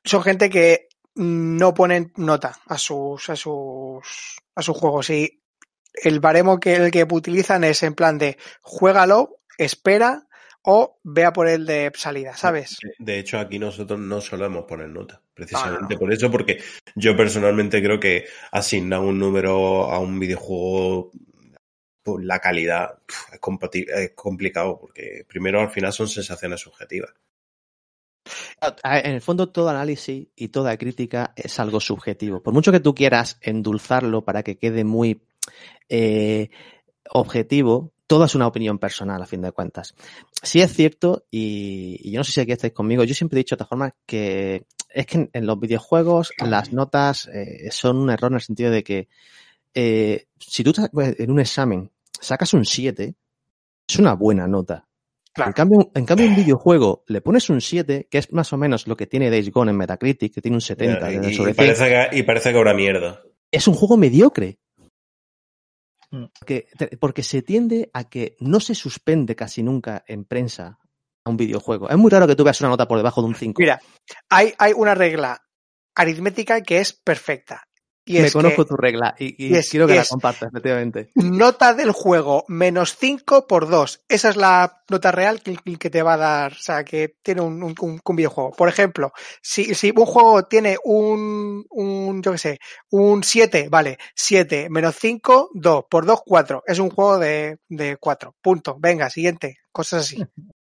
son 0.04 0.22
gente 0.22 0.50
que 0.50 0.88
no 1.14 1.74
ponen 1.74 2.12
nota 2.16 2.60
a 2.66 2.78
sus 2.78 3.28
a 3.28 3.36
sus 3.36 4.38
a 4.54 4.62
sus 4.62 4.76
juegos. 4.76 5.10
Y 5.10 5.42
el 5.94 6.20
baremo 6.20 6.60
que 6.60 6.76
el 6.76 6.90
que 6.90 7.06
utilizan 7.10 7.64
es 7.64 7.82
en 7.82 7.94
plan 7.94 8.18
de 8.18 8.38
juégalo, 8.60 9.40
espera 9.56 10.27
o 10.70 10.98
vea 11.02 11.32
por 11.32 11.48
el 11.48 11.64
de 11.64 11.90
salida, 11.94 12.36
¿sabes? 12.36 12.76
De 12.98 13.18
hecho, 13.18 13.38
aquí 13.38 13.58
nosotros 13.58 13.98
no 13.98 14.20
solemos 14.20 14.64
poner 14.66 14.90
nota, 14.90 15.20
precisamente 15.32 15.86
Ah, 15.86 15.88
no. 15.94 15.98
por 15.98 16.12
eso, 16.12 16.30
porque 16.30 16.60
yo 16.94 17.16
personalmente 17.16 17.82
creo 17.82 17.98
que 17.98 18.26
asignar 18.52 19.00
un 19.00 19.18
número 19.18 19.84
a 19.90 19.98
un 19.98 20.20
videojuego 20.20 21.10
por 22.02 22.22
la 22.22 22.38
calidad 22.38 22.98
es, 23.32 23.40
es 23.88 24.10
complicado, 24.14 24.78
porque 24.78 25.24
primero 25.26 25.60
al 25.60 25.70
final 25.70 25.92
son 25.92 26.06
sensaciones 26.08 26.60
subjetivas. 26.60 27.14
A- 28.60 28.98
En 28.98 29.14
el 29.14 29.20
fondo, 29.22 29.48
todo 29.50 29.68
análisis 29.70 30.28
y 30.36 30.48
toda 30.48 30.76
crítica 30.76 31.32
es 31.36 31.58
algo 31.60 31.80
subjetivo. 31.80 32.42
Por 32.42 32.52
mucho 32.52 32.72
que 32.72 32.80
tú 32.80 32.94
quieras 32.94 33.38
endulzarlo 33.40 34.22
para 34.24 34.42
que 34.42 34.58
quede 34.58 34.84
muy 34.84 35.22
eh, 35.88 36.50
objetivo, 37.10 37.92
todo 38.08 38.24
es 38.24 38.34
una 38.34 38.48
opinión 38.48 38.78
personal, 38.80 39.22
a 39.22 39.26
fin 39.26 39.40
de 39.42 39.52
cuentas. 39.52 39.94
Sí 40.42 40.60
es 40.60 40.72
cierto, 40.72 41.26
y, 41.30 42.00
y 42.02 42.10
yo 42.10 42.18
no 42.18 42.24
sé 42.24 42.32
si 42.32 42.40
aquí 42.40 42.50
estáis 42.50 42.72
conmigo, 42.72 43.04
yo 43.04 43.14
siempre 43.14 43.38
he 43.38 43.42
dicho 43.44 43.54
de 43.54 43.62
esta 43.62 43.68
forma 43.68 43.94
que 44.06 44.66
es 44.88 45.06
que 45.06 45.18
en, 45.18 45.30
en 45.32 45.46
los 45.46 45.60
videojuegos 45.60 46.32
las 46.38 46.72
notas 46.72 47.28
eh, 47.32 47.68
son 47.70 47.98
un 47.98 48.10
error 48.10 48.32
en 48.32 48.36
el 48.36 48.40
sentido 48.40 48.70
de 48.72 48.82
que 48.82 49.08
eh, 49.74 50.26
si 50.40 50.64
tú 50.64 50.72
te- 50.72 50.88
en 51.22 51.30
un 51.30 51.38
examen 51.38 51.90
sacas 52.20 52.52
un 52.54 52.64
7, 52.64 53.14
es 53.86 53.98
una 53.98 54.14
buena 54.14 54.48
nota. 54.48 54.86
Claro. 55.32 55.50
En 55.50 55.54
cambio, 55.54 55.90
en 55.94 56.04
cambio, 56.06 56.26
un 56.26 56.34
videojuego 56.34 57.04
le 57.06 57.20
pones 57.20 57.48
un 57.50 57.60
7, 57.60 58.08
que 58.10 58.18
es 58.18 58.32
más 58.32 58.52
o 58.52 58.56
menos 58.56 58.88
lo 58.88 58.96
que 58.96 59.06
tiene 59.06 59.30
Days 59.30 59.52
Gone 59.52 59.70
en 59.70 59.76
Metacritic, 59.76 60.34
que 60.34 60.40
tiene 60.42 60.56
un 60.56 60.60
70 60.62 61.12
Y, 61.12 61.18
de- 61.18 61.30
y 61.30 61.34
sobre 61.34 61.54
100. 61.54 61.56
parece 61.56 61.84
que, 62.10 62.16
y 62.18 62.22
parece 62.24 62.50
que 62.50 62.56
ahora 62.56 62.74
mierda. 62.74 63.22
Es 63.52 63.68
un 63.68 63.74
juego 63.74 63.96
mediocre. 63.96 64.58
Mm. 66.10 66.24
Porque, 66.38 66.68
te- 66.78 66.96
porque 66.96 67.22
se 67.22 67.42
tiende 67.42 67.90
a 67.92 68.04
que 68.04 68.36
no 68.40 68.60
se 68.60 68.74
suspende 68.74 69.36
casi 69.36 69.62
nunca 69.62 70.04
en 70.06 70.24
prensa 70.24 70.78
a 71.24 71.30
un 71.30 71.36
videojuego. 71.36 71.88
Es 71.90 71.96
muy 71.98 72.10
raro 72.10 72.26
que 72.26 72.34
tú 72.36 72.44
veas 72.44 72.60
una 72.60 72.70
nota 72.70 72.88
por 72.88 72.96
debajo 72.96 73.20
de 73.20 73.28
un 73.28 73.34
5. 73.34 73.60
Mira, 73.60 73.80
hay, 74.30 74.54
hay 74.58 74.72
una 74.74 74.94
regla 74.94 75.42
aritmética 75.94 76.62
que 76.62 76.80
es 76.80 76.92
perfecta. 76.92 77.67
Y 78.08 78.20
Me 78.20 78.30
conozco 78.32 78.64
que 78.64 78.68
tu 78.70 78.76
regla 78.76 79.14
y, 79.18 79.26
y 79.46 79.52
y 79.52 79.56
es- 79.56 79.68
quiero 79.68 79.86
que 79.86 79.94
la 79.94 80.04
compartas, 80.04 80.48
efectivamente. 80.50 81.10
nota 81.14 81.74
del 81.74 81.92
juego 81.92 82.44
menos 82.48 82.96
5 82.96 83.46
por 83.46 83.68
2. 83.68 84.00
Esa 84.08 84.30
es 84.30 84.36
la 84.36 84.82
nota 84.88 85.12
real 85.12 85.42
que, 85.42 85.56
que 85.78 85.90
te 85.90 86.02
va 86.02 86.14
a 86.14 86.16
dar, 86.16 86.52
o 86.52 86.58
sea, 86.58 86.84
que 86.84 87.16
tiene 87.22 87.42
un, 87.42 87.62
un- 87.62 87.74
un- 87.80 88.00
un 88.02 88.16
videojuego. 88.16 88.52
Por 88.52 88.68
ejemplo, 88.68 89.12
si, 89.42 89.74
si 89.74 89.92
un 89.94 90.06
juego 90.06 90.44
tiene 90.44 90.78
un, 90.84 91.64
un 91.70 92.22
yo 92.22 92.32
qué 92.32 92.38
sé, 92.38 92.58
un 92.90 93.22
7, 93.22 93.68
vale, 93.70 93.98
7 94.14 94.68
menos 94.70 94.96
5, 94.98 95.50
2, 95.52 95.84
por 95.90 96.06
2, 96.06 96.20
4. 96.24 96.62
Es 96.66 96.78
un 96.78 96.90
juego 96.90 97.18
de, 97.18 97.58
de 97.68 97.96
4. 97.98 98.34
Punto. 98.40 98.76
Venga, 98.78 99.10
siguiente. 99.10 99.56
Cosas 99.70 100.04
así. 100.04 100.16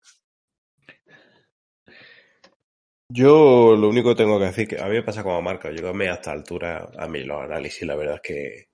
Yo 3.10 3.76
lo 3.76 3.90
único 3.90 4.10
que 4.10 4.24
tengo 4.24 4.40
que 4.40 4.46
decir 4.46 4.68
que 4.68 4.80
a 4.80 4.86
mí 4.86 4.94
me 4.94 5.04
pasa 5.04 5.24
como 5.24 5.42
marca, 5.42 5.72
yo 5.72 5.94
mí 5.94 6.06
a 6.06 6.14
esta 6.14 6.32
altura, 6.32 6.90
a 6.98 7.08
mí 7.08 7.24
los 7.24 7.44
análisis, 7.44 7.88
la 7.88 7.96
verdad 7.96 8.16
es 8.16 8.22
que 8.22 8.68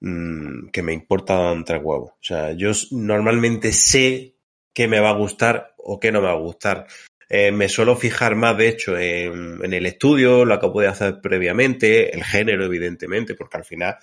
mm, 0.00 0.68
que 0.70 0.82
me 0.82 0.92
importan 0.92 1.64
tres 1.64 1.80
huevos. 1.82 2.12
O 2.12 2.22
sea, 2.22 2.52
yo 2.52 2.70
normalmente 2.92 3.72
sé 3.72 4.36
qué 4.72 4.86
me 4.86 5.00
va 5.00 5.10
a 5.10 5.14
gustar 5.14 5.74
o 5.78 5.98
qué 5.98 6.12
no 6.12 6.20
me 6.20 6.28
va 6.28 6.34
a 6.34 6.36
gustar. 6.36 6.86
Eh, 7.28 7.50
me 7.52 7.68
suelo 7.68 7.96
fijar 7.96 8.36
más, 8.36 8.56
de 8.56 8.68
hecho, 8.68 8.96
en, 8.96 9.72
el 9.72 9.86
estudio, 9.86 10.44
lo 10.44 10.58
que 10.58 10.68
pude 10.68 10.86
hacer 10.86 11.20
previamente, 11.20 12.14
el 12.14 12.24
género, 12.24 12.64
evidentemente, 12.64 13.34
porque 13.34 13.58
al 13.58 13.64
final 13.64 13.96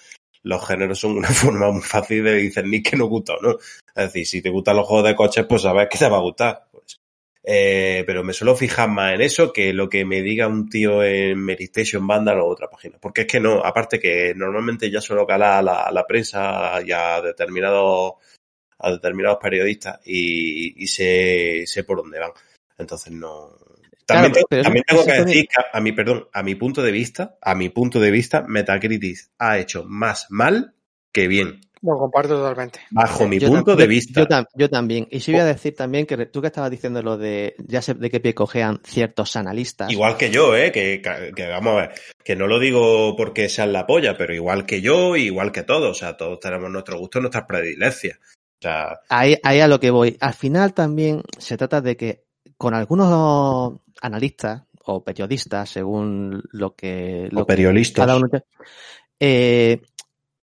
los 0.43 0.67
géneros 0.67 0.99
son 0.99 1.17
una 1.17 1.29
forma 1.33 1.71
muy 1.71 1.81
fácil 1.81 2.23
de 2.23 2.35
discernir 2.35 2.83
que 2.83 2.97
nos 2.97 3.09
gusta 3.09 3.33
o 3.33 3.41
no. 3.41 3.57
Es 3.95 4.13
decir, 4.13 4.27
si 4.27 4.41
te 4.41 4.49
gustan 4.49 4.75
los 4.75 4.85
juegos 4.85 5.07
de 5.07 5.15
coches, 5.15 5.45
pues 5.47 5.63
sabes 5.63 5.87
que 5.89 5.97
te 5.97 6.09
va 6.09 6.17
a 6.17 6.21
gustar. 6.21 6.67
Eh, 7.47 8.03
pero 8.07 8.23
me 8.23 8.33
suelo 8.33 8.55
fijar 8.55 8.89
más 8.89 9.13
en 9.13 9.21
eso 9.21 9.53
que 9.53 9.71
lo 9.71 9.87
que 9.87 10.03
me 10.03 10.23
diga 10.23 10.47
un 10.47 10.67
tío 10.67 11.03
en 11.03 11.37
Meristation 11.37 12.07
Vandal 12.07 12.39
o 12.39 12.47
otra 12.47 12.69
página. 12.69 12.97
Porque 12.99 13.21
es 13.21 13.27
que 13.27 13.39
no, 13.39 13.63
aparte 13.63 13.99
que 13.99 14.33
normalmente 14.35 14.89
ya 14.89 14.99
suelo 14.99 15.27
calar 15.27 15.59
a 15.59 15.61
la, 15.61 15.83
a 15.83 15.91
la 15.91 16.07
prensa 16.07 16.81
y 16.83 16.91
a 16.91 17.21
determinados, 17.21 18.13
a 18.79 18.91
determinados 18.91 19.37
periodistas 19.39 19.99
y, 20.05 20.83
y 20.83 20.87
sé, 20.87 21.65
sé 21.67 21.83
por 21.83 21.97
dónde 21.97 22.19
van. 22.19 22.31
Entonces 22.79 23.13
no. 23.13 23.51
También, 24.07 24.33
Claro, 24.33 24.47
tengo, 24.49 24.63
también 24.63 24.85
tengo 24.87 25.05
que 25.05 25.23
decir 25.23 25.47
que 25.47 25.63
a 25.71 25.81
mi, 25.81 25.91
perdón, 25.91 26.27
a 26.33 26.41
mi 26.41 26.55
punto 26.55 26.81
de 26.81 26.91
vista, 26.91 27.37
a 27.41 27.53
mi 27.53 27.69
punto 27.69 27.99
de 27.99 28.11
vista, 28.11 28.43
Metacritic 28.47 29.17
ha 29.37 29.59
hecho 29.59 29.83
más 29.83 30.27
mal 30.29 30.75
que 31.11 31.27
bien, 31.27 31.61
Lo 31.85 31.97
comparto 31.97 32.35
totalmente. 32.35 32.79
bajo 32.91 33.27
mi 33.27 33.39
Yo 33.39 33.47
punto 33.49 33.75
de 33.75 33.85
vista. 33.87 34.21
Yo, 34.21 34.27
tam- 34.27 34.47
yo 34.55 34.69
también. 34.69 35.07
Y 35.11 35.19
sí 35.19 35.31
voy 35.31 35.41
a 35.41 35.45
decir 35.45 35.75
también 35.75 36.05
que 36.05 36.25
tú 36.25 36.41
que 36.41 36.47
estabas 36.47 36.71
diciendo 36.71 37.01
lo 37.01 37.17
de, 37.17 37.55
ya 37.67 37.81
sé 37.81 37.93
de 37.93 38.09
qué 38.09 38.19
pie 38.19 38.33
cojean 38.33 38.79
ciertos 38.83 39.35
analistas. 39.35 39.91
Igual 39.91 40.17
que 40.17 40.31
yo, 40.31 40.55
¿eh? 40.55 40.71
Que, 40.71 41.01
vamos 41.49 41.73
a 41.73 41.75
ver, 41.87 41.91
que 42.23 42.35
no 42.35 42.47
lo 42.47 42.59
digo 42.59 43.15
porque 43.15 43.49
sean 43.49 43.71
la 43.71 43.85
polla, 43.85 44.17
pero 44.17 44.33
igual 44.33 44.65
que 44.65 44.81
yo, 44.81 45.15
igual 45.15 45.51
que 45.51 45.63
todos, 45.63 45.91
o 45.91 45.93
sea, 45.93 46.17
todos 46.17 46.39
tenemos 46.39 46.69
nuestro 46.71 46.97
gusto, 46.97 47.19
nuestras 47.19 47.45
predileccias. 47.45 48.17
O 48.17 48.61
sea, 48.61 48.99
Ahí, 49.09 49.35
ahí 49.43 49.59
a 49.59 49.67
lo 49.67 49.79
que 49.79 49.91
voy. 49.91 50.17
Al 50.19 50.33
final 50.33 50.73
también 50.73 51.21
se 51.37 51.57
trata 51.57 51.81
de 51.81 51.95
que 51.95 52.23
con 52.57 52.73
algunos 52.73 53.73
analistas 54.01 54.63
o 54.85 55.03
periodistas, 55.03 55.69
según 55.69 56.41
lo 56.51 56.73
que, 56.75 57.27
lo 57.31 57.41
o 57.41 57.45
que 57.45 57.53
periodistas. 57.53 58.05
cada 58.05 58.17
uno 58.17 58.29
te- 58.29 58.43
eh, 59.19 59.81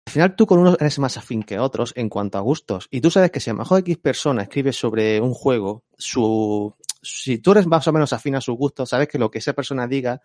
al 0.07 0.13
final 0.13 0.37
tú 0.37 0.47
con 0.47 0.59
unos 0.59 0.77
eres 0.81 0.99
más 0.99 1.17
afín 1.17 1.43
que 1.43 1.59
otros 1.59 1.93
en 1.97 2.09
cuanto 2.09 2.39
a 2.39 2.43
gustos. 2.43 2.89
Y 2.91 3.01
tú 3.01 3.11
sabes 3.11 3.31
que 3.31 3.41
si 3.41 3.51
a 3.51 3.53
lo 3.55 3.61
mejor 3.61 3.81
X 3.81 3.97
persona 3.99 4.43
escribe 4.43 4.73
sobre 4.73 5.21
un 5.21 5.33
juego, 5.33 5.85
su, 5.97 6.75
si 7.03 7.39
tú 7.39 7.53
eres 7.53 7.67
más 7.67 7.87
o 7.89 7.93
menos 7.93 8.13
afín 8.13 8.35
a 8.35 8.41
su 8.41 8.55
gusto, 8.55 8.87
sabes 8.87 9.09
que 9.09 9.19
lo 9.19 9.31
que 9.31 9.39
esa 9.39 9.55
persona 9.55 9.87
diga 9.87 10.21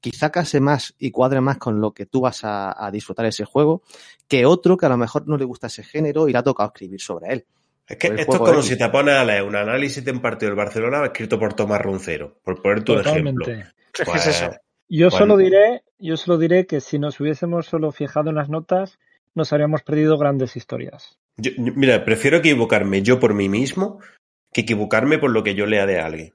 quizá 0.00 0.30
case 0.30 0.60
más 0.60 0.94
y 0.98 1.10
cuadre 1.10 1.40
más 1.40 1.58
con 1.58 1.80
lo 1.80 1.92
que 1.92 2.06
tú 2.06 2.20
vas 2.20 2.44
a, 2.44 2.84
a 2.86 2.90
disfrutar 2.90 3.26
ese 3.26 3.44
juego 3.44 3.82
que 4.28 4.46
otro 4.46 4.76
que 4.76 4.86
a 4.86 4.90
lo 4.90 4.98
mejor 4.98 5.26
no 5.26 5.36
le 5.36 5.44
gusta 5.44 5.66
ese 5.66 5.82
género 5.82 6.28
y 6.28 6.32
le 6.32 6.38
ha 6.38 6.42
tocado 6.42 6.68
escribir 6.68 7.00
sobre 7.00 7.32
él. 7.32 7.46
Es 7.86 7.98
que 7.98 8.06
esto 8.08 8.32
es 8.32 8.38
como 8.38 8.62
si 8.62 8.78
te 8.78 8.88
pones 8.88 9.14
a 9.14 9.24
leer 9.24 9.42
un 9.42 9.56
análisis 9.56 10.02
de 10.04 10.12
un 10.12 10.20
partido 10.20 10.50
del 10.50 10.56
Barcelona 10.56 11.04
escrito 11.04 11.38
por 11.38 11.54
Tomás 11.54 11.82
Roncero, 11.82 12.38
por 12.42 12.62
ponerte 12.62 12.92
un 12.92 13.00
ejemplo. 13.00 13.44
Totalmente. 13.44 13.74
Es 13.92 14.04
Pues, 14.06 14.26
es 14.26 14.42
eso. 14.42 14.50
Yo 14.88 15.08
Bueno. 15.10 15.18
solo 15.18 15.36
diré, 15.36 15.82
yo 15.98 16.16
solo 16.16 16.38
diré 16.38 16.66
que 16.66 16.80
si 16.80 16.98
nos 16.98 17.20
hubiésemos 17.20 17.66
solo 17.66 17.92
fijado 17.92 18.30
en 18.30 18.36
las 18.36 18.48
notas, 18.48 18.98
nos 19.34 19.52
habríamos 19.52 19.82
perdido 19.82 20.18
grandes 20.18 20.56
historias. 20.56 21.18
yo- 21.36 21.50
yo- 21.56 21.72
mira, 21.74 22.04
prefiero 22.04 22.36
equivocarme 22.36 23.02
yo 23.02 23.18
por 23.18 23.34
mí 23.34 23.48
mismo 23.48 23.98
que 24.52 24.60
equivocarme 24.60 25.18
por 25.18 25.30
lo 25.32 25.42
que 25.42 25.54
yo 25.56 25.66
lea 25.66 25.84
de 25.84 25.98
alguien. 25.98 26.32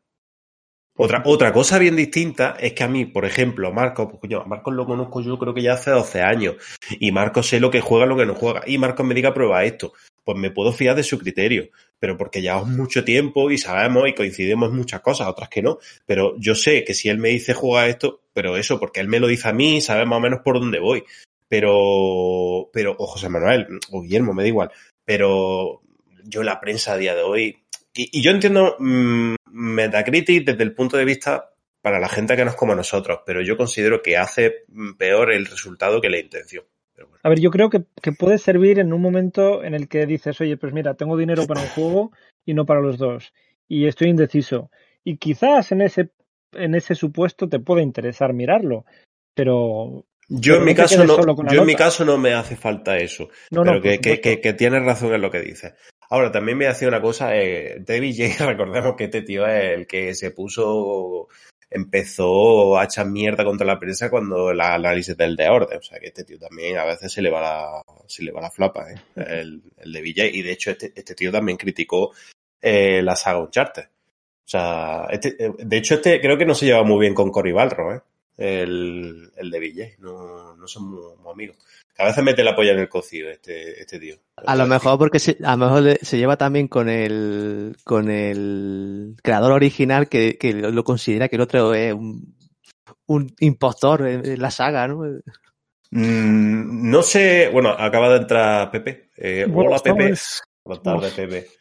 Otra, 0.97 1.22
otra 1.26 1.54
cosa 1.54 1.80
bien 1.80 1.95
distinta 1.95 2.58
es 2.60 2.74
que 2.74 2.84
a 2.84 2.89
mí, 2.89 3.06
por 3.06 3.24
ejemplo, 3.24 3.72
Marcos, 3.72 4.08
pues 4.10 4.20
coño, 4.20 4.41
a 4.41 4.45
Marcos 4.45 4.74
lo 4.74 4.86
conozco 4.86 5.22
yo 5.22 5.39
creo 5.39 5.54
que 5.54 5.62
ya 5.62 5.74
hace 5.74 5.91
12 5.91 6.22
años. 6.22 6.56
Y 7.00 7.14
Marcos 7.14 7.47
sé 7.47 7.62
lo 7.62 7.72
que 7.72 7.80
juega, 7.80 8.06
lo 8.06 8.18
que 8.18 8.26
no 8.26 8.36
juega. 8.36 8.64
Y 8.68 8.78
Marcos 8.78 9.06
me 9.06 9.16
diga 9.16 9.34
prueba 9.34 9.64
esto. 9.64 9.93
Pues 10.26 10.38
me 10.38 10.52
puedo 10.52 10.74
fiar 10.74 10.97
de 10.97 11.04
su 11.04 11.18
criterio. 11.18 11.70
Pero 12.00 12.18
porque 12.18 12.41
llevamos 12.41 12.68
mucho 12.68 13.06
tiempo 13.06 13.50
y 13.50 13.58
sabemos 13.58 14.10
y 14.10 14.14
coincidimos 14.14 14.70
en 14.72 14.76
muchas 14.76 15.00
cosas, 15.00 15.28
otras 15.28 15.47
que 15.47 15.62
no. 15.62 15.78
Pero 16.06 16.36
yo 16.38 16.54
sé 16.54 16.84
que 16.84 16.93
si 16.93 17.08
él 17.08 17.18
me 17.18 17.30
dice 17.30 17.54
juega 17.54 17.88
esto, 17.88 18.20
pero 18.34 18.58
eso, 18.58 18.78
porque 18.78 19.00
él 19.00 19.08
me 19.08 19.22
lo 19.22 19.28
dice 19.28 19.47
a 19.47 19.54
mí, 19.54 19.80
sabe 19.80 20.06
más 20.06 20.18
o 20.18 20.22
menos 20.22 20.41
por 20.43 20.60
dónde 20.60 20.80
voy. 20.80 21.06
Pero, 21.50 22.70
pero, 22.72 22.95
o 22.97 23.08
José 23.08 23.28
Manuel, 23.28 23.68
o 23.91 24.02
Guillermo, 24.02 24.34
me 24.34 24.43
da 24.43 24.47
igual. 24.47 24.72
Pero 25.04 25.82
yo 26.24 26.43
la 26.43 26.62
prensa 26.62 26.93
a 26.93 26.97
día 26.97 27.16
de 27.16 27.24
hoy, 27.24 27.64
y, 27.93 28.22
yo 28.22 28.32
entiendo 28.32 28.76
mmm, 28.80 29.36
Metacritic 29.52 30.45
desde 30.45 30.64
el 30.64 30.74
punto 30.74 30.95
de 30.95 31.06
vista 31.06 31.52
para 31.82 32.00
la 32.00 32.08
gente 32.10 32.36
que 32.36 32.45
no 32.45 32.52
es 32.52 32.56
como 32.56 32.76
nosotros, 32.76 33.22
pero 33.26 33.41
yo 33.41 33.58
considero 33.58 34.02
que 34.02 34.18
hace 34.18 34.66
peor 34.97 35.32
el 35.32 35.45
resultado 35.45 36.02
que 36.02 36.10
la 36.10 36.20
intención. 36.20 36.66
A 37.24 37.30
ver, 37.30 37.39
yo 37.39 37.50
creo 37.50 37.70
que, 37.70 37.84
que, 38.02 38.12
puede 38.12 38.38
servir 38.38 38.80
en 38.80 38.91
un 38.91 39.02
momento 39.02 39.64
en 39.64 39.74
el 39.74 39.88
que 39.88 40.06
dices, 40.06 40.39
oye, 40.41 40.58
pues 40.58 40.74
mira, 40.74 40.95
tengo 40.95 41.18
dinero 41.18 41.47
para 41.47 41.62
un 41.62 41.68
juego 41.68 42.12
y 42.45 42.54
no 42.54 42.66
para 42.66 42.82
los 42.82 42.97
dos. 42.97 43.34
Y 43.68 43.88
estoy 43.88 44.10
indeciso. 44.10 44.70
Y 45.04 45.18
quizás 45.18 45.72
en 45.72 45.82
ese, 45.82 46.12
en 46.54 46.76
ese 46.76 46.95
supuesto 46.95 47.47
te 47.47 47.60
puede 47.60 47.84
interesar 47.84 48.34
mirarlo. 48.34 48.86
Pero 49.34 50.06
yo 50.30 50.57
en, 50.57 50.65
mi 50.65 50.75
caso 50.75 51.03
no, 51.03 51.17
yo 51.51 51.61
en 51.61 51.65
mi 51.65 51.75
caso 51.75 52.05
no 52.05 52.17
me 52.17 52.34
hace 52.34 52.55
falta 52.55 52.97
eso. 52.97 53.30
No, 53.49 53.63
pero 53.63 53.82
que, 53.82 53.99
que, 53.99 54.21
que, 54.21 54.39
que, 54.39 54.53
tienes 54.53 54.84
razón 54.84 55.13
en 55.13 55.21
lo 55.21 55.32
que 55.32 55.41
dices. 55.41 55.73
Ahora, 56.11 56.32
también 56.32 56.57
me 56.57 56.67
hacía 56.67 56.88
una 56.88 57.01
cosa, 57.01 57.36
eh, 57.36 57.82
David 57.86 58.15
J, 58.17 58.45
recordemos 58.51 58.95
que 58.95 59.05
este 59.05 59.23
tío 59.23 59.45
es 59.47 59.77
el 59.77 59.88
que 59.88 60.13
se 60.13 60.32
puso, 60.32 61.27
empezó 61.69 62.77
a 62.77 62.86
echar 62.86 63.07
mierda 63.07 63.43
contra 63.43 63.65
la 63.65 63.80
prensa 63.80 64.09
cuando 64.09 64.51
el 64.51 64.61
análisis 64.61 65.17
del 65.17 65.36
de 65.36 65.49
orden. 65.49 65.80
O 65.80 65.84
sea, 65.84 65.99
que 65.99 66.07
este 66.07 66.23
tío 66.23 66.38
también 66.39 66.77
a 66.77 66.86
veces 66.86 67.11
se 67.11 67.21
le 67.21 67.30
va 67.30 67.41
la, 67.41 67.84
se 68.07 68.23
le 68.23 68.32
va 68.32 68.41
la 68.41 68.51
flapa, 68.51 68.91
¿eh? 68.91 68.95
el, 69.15 69.61
el 69.77 69.93
de 69.93 70.01
VJ. 70.01 70.36
Y 70.36 70.41
de 70.41 70.51
hecho, 70.51 70.71
este, 70.71 70.93
este 70.95 71.15
tío 71.15 71.32
también 71.32 71.57
criticó 71.57 72.11
eh, 72.61 73.01
la 73.01 73.15
saga 73.15 73.39
Uncharted. 73.39 73.84
O 73.84 74.51
sea, 74.51 75.07
este, 75.11 75.36
de 75.59 75.77
hecho, 75.77 75.95
este 75.95 76.19
creo 76.19 76.38
que 76.38 76.45
no 76.45 76.55
se 76.55 76.65
lleva 76.65 76.84
muy 76.84 76.99
bien 76.99 77.13
con 77.13 77.32
Cory 77.32 77.51
Balro, 77.51 77.93
¿eh? 77.93 78.01
El, 78.39 79.31
el 79.35 79.51
de 79.51 79.59
Villay, 79.59 79.95
no, 79.99 80.55
no 80.55 80.67
son 80.67 80.89
muy, 80.89 81.01
muy, 81.21 81.31
amigos. 81.33 81.57
A 81.97 82.05
veces 82.05 82.23
mete 82.23 82.43
la 82.43 82.55
polla 82.55 82.71
en 82.71 82.79
el 82.79 82.87
cocido 82.87 83.29
este, 83.29 83.81
este 83.81 83.99
tío. 83.99 84.15
A 84.37 84.55
lo 84.55 84.65
mejor 84.65 84.97
porque 84.97 85.19
se, 85.19 85.37
a 85.43 85.57
lo 85.57 85.65
mejor 85.65 85.97
se 86.01 86.17
lleva 86.17 86.37
también 86.37 86.69
con 86.69 86.87
el 86.87 87.75
con 87.83 88.09
el 88.09 89.17
creador 89.21 89.51
original 89.51 90.07
que, 90.07 90.37
que 90.37 90.53
lo 90.53 90.83
considera 90.85 91.27
que 91.27 91.35
el 91.35 91.41
otro 91.41 91.73
es 91.73 91.93
un, 91.93 92.35
un 93.07 93.35
impostor 93.41 94.07
en 94.07 94.41
la 94.41 94.51
saga, 94.51 94.87
¿no? 94.87 95.03
Mm, 95.91 96.89
no 96.89 97.01
sé, 97.01 97.49
bueno, 97.51 97.69
acaba 97.69 98.09
de 98.09 98.17
entrar 98.19 98.71
Pepe. 98.71 99.09
Eh, 99.17 99.45
hola 99.53 99.79
Pepe. 99.79 100.13
Buenas 100.63 100.83
tardes, 100.83 101.13
Pepe 101.13 101.59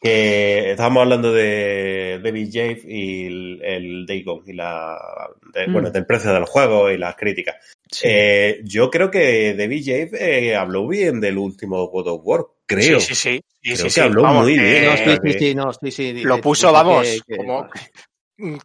que 0.00 0.70
estábamos 0.70 1.02
hablando 1.02 1.30
de 1.30 2.20
David 2.22 2.48
Jave 2.50 2.82
y 2.86 3.26
el, 3.26 3.62
el 3.62 4.06
Dagon 4.06 4.42
y 4.46 4.54
la 4.54 4.96
de, 5.52 5.68
mm. 5.68 5.72
bueno 5.72 5.90
del 5.90 6.06
precio 6.06 6.32
del 6.32 6.46
juego 6.46 6.90
y 6.90 6.96
las 6.96 7.16
críticas. 7.16 7.56
Sí. 7.90 8.06
Eh, 8.08 8.60
yo 8.64 8.90
creo 8.90 9.10
que 9.10 9.54
David 9.54 9.82
Jave 9.84 10.10
eh, 10.48 10.56
habló 10.56 10.88
bien 10.88 11.20
del 11.20 11.36
último 11.36 11.86
God 11.88 12.08
of 12.08 12.20
War, 12.24 12.46
creo. 12.64 12.98
Sí, 12.98 13.14
sí, 13.14 13.14
sí. 13.14 13.44
Creo 13.60 13.76
sí, 13.76 13.94
que 13.94 14.00
habló 14.00 14.22
vamos, 14.22 14.44
muy 14.44 14.58
bien. 14.58 14.86
No, 14.86 14.96
sí, 14.96 15.18
sí, 15.22 15.38
sí, 15.38 15.54
no, 15.54 15.72
sí, 15.72 15.90
sí, 15.90 16.12
Lo 16.22 16.40
puso, 16.40 16.72
vamos, 16.72 17.06
que, 17.06 17.20
que, 17.26 17.36
como, 17.36 17.68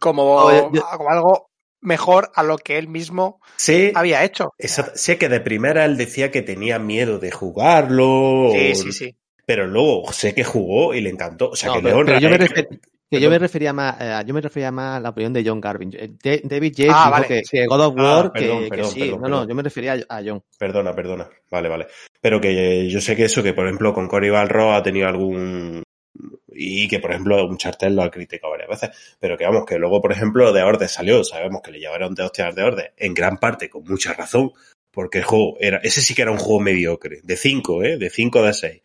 como, 0.00 0.72
yo, 0.72 0.86
como, 0.96 1.10
algo 1.10 1.50
mejor 1.82 2.30
a 2.34 2.42
lo 2.44 2.56
que 2.56 2.78
él 2.78 2.88
mismo 2.88 3.42
sí, 3.56 3.92
había 3.94 4.24
hecho. 4.24 4.54
Esa, 4.56 4.96
sé 4.96 5.18
que 5.18 5.28
de 5.28 5.40
primera 5.40 5.84
él 5.84 5.98
decía 5.98 6.30
que 6.30 6.40
tenía 6.40 6.78
miedo 6.78 7.18
de 7.18 7.30
jugarlo. 7.30 8.52
Sí, 8.54 8.74
sí, 8.74 8.92
sí 8.92 9.16
pero 9.46 9.66
luego 9.66 10.12
sé 10.12 10.34
que 10.34 10.44
jugó 10.44 10.92
y 10.92 11.00
le 11.00 11.10
encantó. 11.10 11.50
O 11.50 11.56
sea, 11.56 11.70
no, 11.70 11.76
que 11.76 11.82
pero, 11.82 12.04
pero 12.04 12.18
yo, 12.18 12.28
me 12.28 12.36
refer, 12.36 12.68
que 13.08 13.20
yo 13.20 13.30
me 13.30 13.38
refería 13.38 13.72
más, 13.72 13.96
eh, 14.00 14.24
yo 14.26 14.34
me 14.34 14.40
refería 14.40 14.72
más 14.72 14.96
a 14.96 15.00
la 15.00 15.10
opinión 15.10 15.32
de 15.32 15.44
John 15.46 15.60
Garvin. 15.60 15.90
De, 15.90 16.40
David 16.44 16.74
Yates 16.74 16.92
ah, 16.94 16.98
dijo 16.98 17.10
vale. 17.10 17.26
que, 17.28 17.42
que, 17.48 17.66
God 17.66 17.80
of 17.80 17.94
War, 17.94 18.26
ah, 18.26 18.32
perdón, 18.32 18.64
que, 18.64 18.68
perdón, 18.68 18.86
que 18.86 18.92
sí. 18.92 19.00
perdón, 19.00 19.20
no, 19.20 19.22
perdón. 19.22 19.40
no, 19.40 19.48
yo 19.48 19.54
me 19.54 19.62
refería 19.62 19.92
a, 20.08 20.16
a, 20.16 20.22
John. 20.24 20.42
Perdona, 20.58 20.94
perdona. 20.94 21.28
Vale, 21.50 21.68
vale. 21.68 21.86
Pero 22.20 22.40
que 22.40 22.88
yo 22.88 23.00
sé 23.00 23.14
que 23.14 23.24
eso, 23.24 23.42
que 23.42 23.54
por 23.54 23.66
ejemplo 23.66 23.94
con 23.94 24.08
Cory 24.08 24.30
Balro 24.30 24.74
ha 24.74 24.82
tenido 24.82 25.06
algún 25.06 25.84
y 26.48 26.88
que 26.88 26.98
por 26.98 27.10
ejemplo 27.12 27.46
un 27.46 27.58
chartel 27.58 27.94
lo 27.94 28.02
ha 28.02 28.10
criticado 28.10 28.50
varias 28.50 28.68
veces, 28.68 29.16
pero 29.20 29.36
que 29.36 29.44
vamos, 29.44 29.64
que 29.66 29.78
luego 29.78 30.00
por 30.00 30.12
ejemplo 30.12 30.52
de 30.52 30.62
Orde 30.62 30.88
salió, 30.88 31.22
sabemos 31.22 31.60
que 31.62 31.70
le 31.70 31.78
llevaron 31.78 32.14
de 32.14 32.22
hostias 32.22 32.54
de 32.54 32.62
Orde, 32.62 32.92
en 32.96 33.14
gran 33.14 33.36
parte 33.36 33.68
con 33.68 33.84
mucha 33.84 34.14
razón, 34.14 34.52
porque 34.90 35.18
el 35.18 35.24
juego 35.24 35.56
era, 35.60 35.78
ese 35.82 36.00
sí 36.00 36.14
que 36.14 36.22
era 36.22 36.32
un 36.32 36.38
juego 36.38 36.60
mediocre, 36.60 37.20
de 37.22 37.36
5, 37.36 37.82
¿eh? 37.84 37.98
de 37.98 38.10
5 38.10 38.42
de 38.42 38.54
6. 38.54 38.82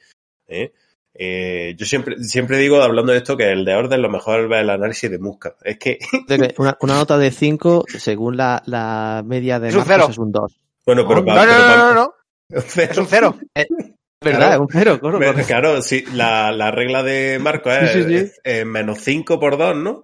¿Eh? 0.51 0.73
Eh, 1.13 1.75
yo 1.77 1.85
siempre, 1.85 2.23
siempre 2.23 2.57
digo, 2.57 2.81
hablando 2.81 3.11
de 3.11 3.17
esto, 3.17 3.35
que 3.35 3.51
el 3.51 3.65
de 3.65 3.75
orden 3.75 4.01
lo 4.01 4.09
mejor 4.09 4.51
es 4.53 4.61
el 4.61 4.69
análisis 4.69 5.09
de 5.11 5.19
Musca. 5.19 5.55
Es 5.63 5.77
que. 5.79 5.99
una, 6.57 6.77
una, 6.79 6.93
nota 6.95 7.17
de 7.17 7.31
5, 7.31 7.85
según 7.87 8.37
la, 8.37 8.61
la 8.65 9.21
media 9.25 9.59
de 9.59 9.69
es 9.69 9.75
un 9.75 9.85
Marcos, 9.87 10.11
es 10.11 10.17
un 10.17 10.31
2. 10.31 10.59
Bueno, 10.85 11.07
pero. 11.07 11.21
No, 11.21 11.35
no, 11.35 11.45
no, 11.45 11.67
no, 11.67 11.77
no, 11.77 11.93
no. 11.93 12.13
Es 12.49 12.97
un 12.97 13.07
0. 13.07 13.35
Eh, 13.55 13.67
¿Verdad? 14.23 14.49
Claro, 14.49 14.61
un 14.61 14.67
0, 14.71 14.99
claro. 14.99 15.17
claro, 15.17 15.43
claro 15.47 15.81
sí, 15.81 16.05
la, 16.13 16.51
la, 16.51 16.69
regla 16.69 17.01
de 17.01 17.39
Marco 17.39 17.71
es, 17.71 17.91
Sí, 17.91 18.03
sí, 18.03 18.07
sí. 18.09 18.15
es, 18.17 18.39
es 18.43 18.65
menos 18.67 18.99
5 18.99 19.39
por 19.39 19.57
2, 19.57 19.75
¿no? 19.77 20.03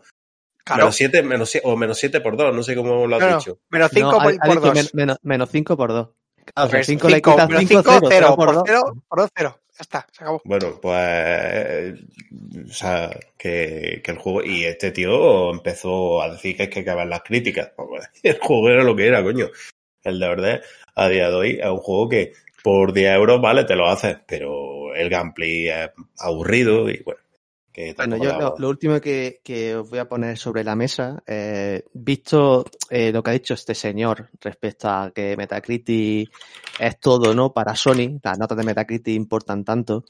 Claro. 0.66 0.86
Menos 0.86 0.96
7, 0.96 1.22
menos, 1.22 1.50
siete- 1.52 1.68
o 1.68 1.78
menos 1.78 2.00
7 2.00 2.20
por 2.22 2.36
2, 2.36 2.56
no 2.56 2.64
sé 2.64 2.76
cómo 2.76 3.06
lo 3.06 3.16
has 3.16 3.22
no, 3.22 3.38
dicho. 3.38 3.60
Menos 3.70 3.92
5 3.94 4.12
No, 4.12 4.18
por, 4.18 4.34
ha 4.34 4.38
por 4.38 4.56
dicho 4.56 4.60
2. 4.62 4.74
men- 4.74 4.88
menos, 4.94 5.18
menos 5.22 5.50
5 5.52 5.78
por 5.78 5.90
2. 5.92 6.10
Claro, 6.46 6.68
o 6.68 6.72
sea, 6.72 6.84
5 6.84 7.10
le 7.10 7.16
cinco, 7.18 7.32
quitas 7.32 7.48
menos 7.50 7.64
5, 7.68 7.84
0, 7.86 8.08
0 8.10 8.28
por 8.36 8.46
por 8.48 8.56
2. 8.56 8.64
0, 8.66 8.82
por 9.08 9.20
2, 9.20 9.30
0. 9.38 9.60
Ya 9.78 9.84
está, 9.84 10.08
se 10.12 10.24
acabó. 10.24 10.42
Bueno, 10.44 10.80
pues. 10.82 12.00
O 12.68 12.74
sea, 12.74 13.16
que, 13.38 14.02
el 14.04 14.18
juego. 14.18 14.44
Y 14.44 14.66
este 14.66 14.92
tío 14.92 15.52
empezó 15.52 16.22
a 16.22 16.32
decir 16.32 16.56
que 16.58 16.64
hay 16.64 16.70
que 16.70 16.80
acabar 16.80 17.08
las 17.08 17.22
críticas. 17.22 17.72
Pues, 17.78 18.10
El 18.24 18.40
juego 18.40 18.70
era 18.70 18.84
lo 18.84 18.96
que 18.96 19.08
era, 19.08 19.24
coño. 19.24 19.50
El 20.04 20.20
de 20.20 20.28
verdad, 20.28 20.62
a 20.96 21.10
día 21.10 21.30
de 21.30 21.36
hoy, 21.36 21.60
es 21.62 21.70
un 21.70 21.78
juego 21.78 22.10
que 22.10 22.34
por 22.64 22.92
10 22.92 23.16
euros, 23.16 23.40
vale, 23.40 23.66
te 23.66 23.76
lo 23.76 23.88
haces, 23.88 24.18
pero 24.26 24.96
el 24.96 25.10
gameplay 25.10 25.70
es 25.70 25.90
aburrido 26.18 26.90
y 26.90 27.02
bueno. 27.04 27.22
Que 27.78 27.94
Bueno, 27.94 28.18
yo 28.18 28.40
lo, 28.40 28.56
lo 28.58 28.70
último 28.70 29.00
que, 29.00 29.40
que 29.44 29.76
os 29.76 29.88
voy 29.88 30.00
a 30.00 30.10
poner 30.10 30.36
sobre 30.36 30.64
la 30.64 30.76
mesa, 30.76 31.22
eh, 31.28 31.84
visto 31.94 32.66
eh, 32.90 33.12
lo 33.12 33.22
que 33.22 33.30
ha 33.30 33.34
dicho 33.34 33.54
este 33.54 33.76
señor 33.76 34.32
respecto 34.42 34.90
a 34.90 35.12
que 35.14 35.38
Metacritic 35.38 36.28
es 36.80 37.00
todo, 37.00 37.36
¿no? 37.36 37.54
Para 37.54 37.76
Sony, 37.76 38.18
las 38.24 38.40
notas 38.40 38.58
de 38.58 38.64
Metacritic 38.64 39.14
importan 39.14 39.64
tanto. 39.64 40.06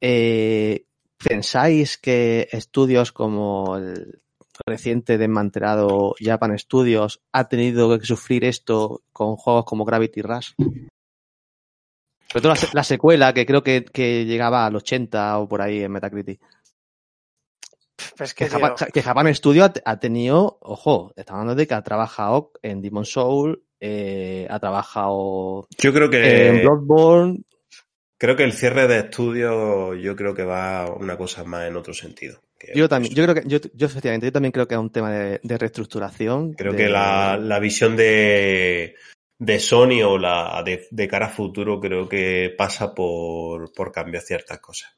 Eh, 0.00 0.84
¿Pensáis 1.18 1.98
que 1.98 2.48
estudios 2.52 3.10
como 3.10 3.78
el 3.78 4.20
reciente 4.64 5.18
desmantelado 5.18 6.14
Japan 6.20 6.56
Studios 6.56 7.20
ha 7.32 7.48
tenido 7.48 7.98
que 7.98 8.06
sufrir 8.06 8.44
esto 8.44 9.02
con 9.12 9.34
juegos 9.34 9.64
como 9.64 9.84
Gravity 9.84 10.22
Rush? 10.22 10.52
Sobre 12.28 12.42
todo 12.42 12.54
la, 12.54 12.60
la 12.74 12.84
secuela, 12.84 13.34
que 13.34 13.44
creo 13.44 13.64
que, 13.64 13.84
que 13.84 14.24
llegaba 14.24 14.64
al 14.64 14.76
80 14.76 15.40
o 15.40 15.48
por 15.48 15.62
ahí 15.62 15.82
en 15.82 15.90
Metacritic. 15.90 16.40
Pues 18.16 18.34
Que 18.34 18.44
que, 18.44 18.50
Japan, 18.50 18.74
que 18.92 19.02
Japan 19.02 19.34
Studio 19.34 19.64
ha, 19.64 19.72
ha 19.84 19.98
tenido, 19.98 20.58
ojo, 20.60 21.12
estamos 21.16 21.40
hablando 21.40 21.58
de 21.60 21.66
que 21.66 21.74
ha 21.74 21.82
trabajado 21.82 22.52
en 22.62 22.82
Demon 22.82 23.04
Soul, 23.04 23.62
eh, 23.80 24.46
ha 24.50 24.60
trabajado 24.60 25.66
Yo 25.78 25.92
creo 25.92 26.10
que. 26.10 26.48
en 26.48 26.60
Bloodborne. 26.62 27.40
Creo 28.18 28.36
que 28.36 28.44
el 28.44 28.52
cierre 28.52 28.86
de 28.86 29.00
estudios, 29.00 30.00
yo 30.00 30.14
creo 30.14 30.32
que 30.32 30.44
va 30.44 30.88
una 30.94 31.16
cosa 31.16 31.42
más 31.42 31.66
en 31.66 31.74
otro 31.74 31.92
sentido. 31.92 32.38
Yo 32.72 32.88
también, 32.88 33.12
yo 33.12 33.24
creo 33.24 33.34
que, 33.34 33.48
yo, 33.48 33.58
yo 33.74 33.86
efectivamente, 33.88 34.26
yo 34.26 34.32
también 34.32 34.52
creo 34.52 34.68
que 34.68 34.74
es 34.76 34.80
un 34.80 34.90
tema 34.92 35.10
de, 35.10 35.40
de 35.42 35.58
reestructuración. 35.58 36.52
Creo 36.52 36.70
de- 36.70 36.78
que 36.78 36.88
la, 36.88 37.36
la 37.36 37.58
visión 37.58 37.96
de, 37.96 38.94
de 39.40 39.58
Sony 39.58 40.02
o 40.06 40.16
la 40.18 40.62
de, 40.64 40.86
de 40.92 41.08
cara 41.08 41.26
a 41.26 41.30
futuro 41.30 41.80
creo 41.80 42.08
que 42.08 42.54
pasa 42.56 42.94
por, 42.94 43.72
por 43.72 43.90
cambiar 43.90 44.22
ciertas 44.22 44.60
cosas. 44.60 44.96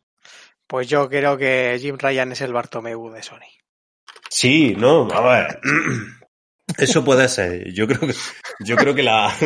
Pues 0.67 0.89
yo 0.89 1.09
creo 1.09 1.37
que 1.37 1.77
Jim 1.81 1.97
Ryan 1.99 2.33
es 2.33 2.41
el 2.41 2.53
Bartomeu 2.53 3.11
de 3.11 3.23
Sony. 3.23 3.41
Sí, 4.31 4.75
no, 4.77 5.09
a 5.13 5.21
ver. 5.21 5.61
Eso 6.79 7.05
puede 7.05 7.29
ser. 7.29 7.73
Yo 7.73 7.87
creo 7.87 8.01
que, 8.01 8.15
yo 8.61 8.77
creo 8.77 8.95
que 8.95 9.03
la. 9.03 9.33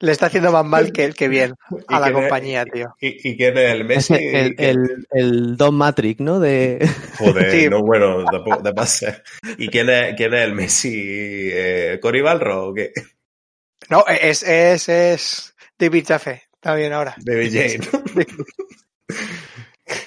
Le 0.00 0.12
está 0.12 0.26
haciendo 0.26 0.52
más 0.52 0.64
mal 0.64 0.92
que, 0.92 1.12
que 1.12 1.28
bien 1.28 1.54
a 1.88 2.00
la 2.00 2.12
compañía, 2.12 2.64
tío. 2.64 2.94
¿Y, 3.00 3.30
y 3.30 3.36
quién 3.36 3.56
es 3.58 3.70
el 3.72 3.84
Messi? 3.84 4.14
el, 4.14 4.54
el, 4.58 5.06
el 5.10 5.56
Don 5.56 5.74
Matrix, 5.74 6.20
¿no? 6.20 6.40
De, 6.40 6.88
Joder, 7.18 7.50
Sí. 7.50 7.68
no, 7.68 7.82
bueno, 7.82 8.24
tampoco 8.24 8.62
te 8.62 8.72
pasa. 8.72 9.22
¿Y 9.58 9.68
quién 9.68 9.90
es, 9.90 10.14
quién 10.16 10.32
es 10.34 10.44
el 10.44 10.54
Messi? 10.54 11.50
Eh, 11.52 11.98
¿Cory 12.00 12.20
Balro 12.22 12.68
o 12.68 12.74
qué? 12.74 12.92
No, 13.90 14.04
es, 14.06 14.42
es, 14.42 14.88
es 14.88 15.54
David 15.78 16.04
Jaffe. 16.06 16.42
Está 16.58 16.74
bien 16.74 16.92
ahora. 16.92 17.14
David 17.24 17.52
Jane. 17.52 17.88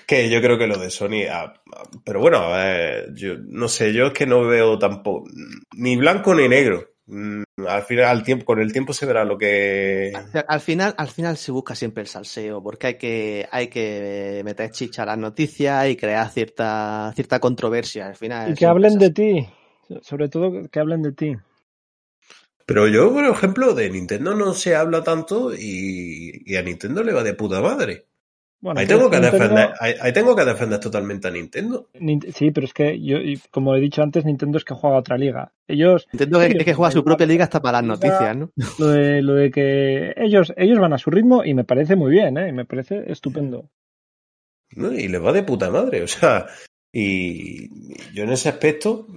que 0.06 0.30
yo 0.30 0.42
creo 0.42 0.58
que 0.58 0.68
lo 0.68 0.78
de 0.78 0.90
Sony. 0.90 1.26
ah, 1.32 1.54
pero 2.04 2.20
bueno, 2.20 2.38
a 2.40 2.58
ver, 2.64 3.14
yo 3.16 3.36
no 3.38 3.68
sé, 3.68 3.94
yo 3.94 4.08
es 4.08 4.14
que 4.14 4.26
no 4.26 4.46
veo 4.46 4.78
tampoco 4.78 5.28
ni 5.76 5.96
blanco 5.96 6.36
ni 6.36 6.48
negro. 6.50 6.88
Mm, 7.08 7.44
Al 7.68 7.84
final, 7.84 8.06
al 8.06 8.24
tiempo, 8.24 8.46
con 8.46 8.60
el 8.62 8.72
tiempo 8.72 8.94
se 8.94 9.06
verá 9.06 9.24
lo 9.26 9.38
que. 9.38 10.12
Al- 10.14 10.46
Al 10.48 10.60
final, 10.62 10.94
al 10.98 11.08
final 11.08 11.38
se 11.38 11.52
busca 11.52 11.74
siempre 11.74 12.02
el 12.02 12.08
salseo, 12.08 12.62
porque 12.62 12.88
hay 12.88 12.96
que, 12.98 13.48
hay 13.52 13.68
que 13.68 14.42
meter 14.46 14.72
chicha 14.72 15.04
a 15.04 15.08
las 15.08 15.18
noticias 15.18 15.90
y 15.90 15.96
crear 15.96 16.30
cierta, 16.30 17.12
cierta 17.16 17.40
controversia. 17.40 18.08
Al 18.08 18.16
final. 18.16 18.52
Y 18.52 18.56
que 18.56 18.66
hablen 18.66 18.98
de 19.00 19.10
ti. 19.12 19.48
Sobre 20.02 20.30
todo 20.30 20.70
que 20.70 20.80
hablen 20.80 21.02
de 21.02 21.12
ti. 21.14 21.36
Pero 22.74 22.88
yo, 22.88 23.12
por 23.14 23.26
ejemplo, 23.26 23.74
de 23.74 23.90
Nintendo 23.90 24.34
no 24.36 24.54
se 24.54 24.76
habla 24.76 25.04
tanto 25.04 25.54
y, 25.54 26.42
y 26.46 26.56
a 26.56 26.62
Nintendo 26.64 27.04
le 27.04 27.14
va 27.14 27.24
de 27.24 27.34
puta 27.34 27.62
madre. 27.62 28.06
Bueno, 28.64 28.80
Ahí 28.80 28.86
tengo 28.86 29.10
que 29.10 29.18
Nintendo- 29.18 29.40
defender, 29.40 29.70
ahí, 29.80 29.94
ahí 30.00 30.14
tengo 30.14 30.36
que 30.36 30.46
defender 30.46 30.80
totalmente 30.80 31.28
a 31.28 31.32
Nintendo. 31.32 31.90
Nint- 31.96 32.32
Sí, 32.32 32.52
pero 32.52 32.66
es 32.68 32.74
que 32.74 33.02
yo, 33.02 33.18
como 33.50 33.76
he 33.76 33.80
dicho 33.80 34.04
antes, 34.04 34.24
Nintendo 34.24 34.60
es 34.60 34.64
que 34.64 34.76
juega 34.76 34.98
a 34.98 35.00
otra 35.00 35.18
liga. 35.18 35.52
Ellos, 35.68 36.08
Nintendo 36.14 36.40
que, 36.40 36.46
es 36.60 36.66
que 36.66 36.74
juega 36.76 36.92
su 36.92 37.04
propia 37.04 37.26
liga 37.26 37.44
hasta 37.46 37.60
para 37.62 37.80
las 37.80 37.88
noticias, 37.88 38.38
¿no? 38.38 38.52
lo 38.80 38.88
de, 38.90 39.22
lo 39.24 39.34
de 39.34 39.50
que 39.50 40.14
ellos, 40.16 40.54
ellos 40.58 40.78
van 40.80 40.94
a 40.94 41.00
su 41.00 41.10
ritmo 41.10 41.44
y 41.44 41.56
me 41.56 41.64
parece 41.64 41.96
muy 41.96 42.12
bien, 42.12 42.38
¿eh? 42.38 42.50
Y 42.50 42.52
me 42.52 42.66
parece 42.66 43.04
estupendo. 43.12 43.68
¿no? 44.76 44.92
Y 44.94 45.08
le 45.08 45.18
va 45.18 45.34
de 45.34 45.44
puta 45.44 45.70
madre, 45.72 46.04
o 46.04 46.08
sea, 46.08 46.46
y, 46.92 48.14
yo 48.14 48.24
en 48.24 48.32
ese 48.32 48.50
aspecto, 48.50 49.08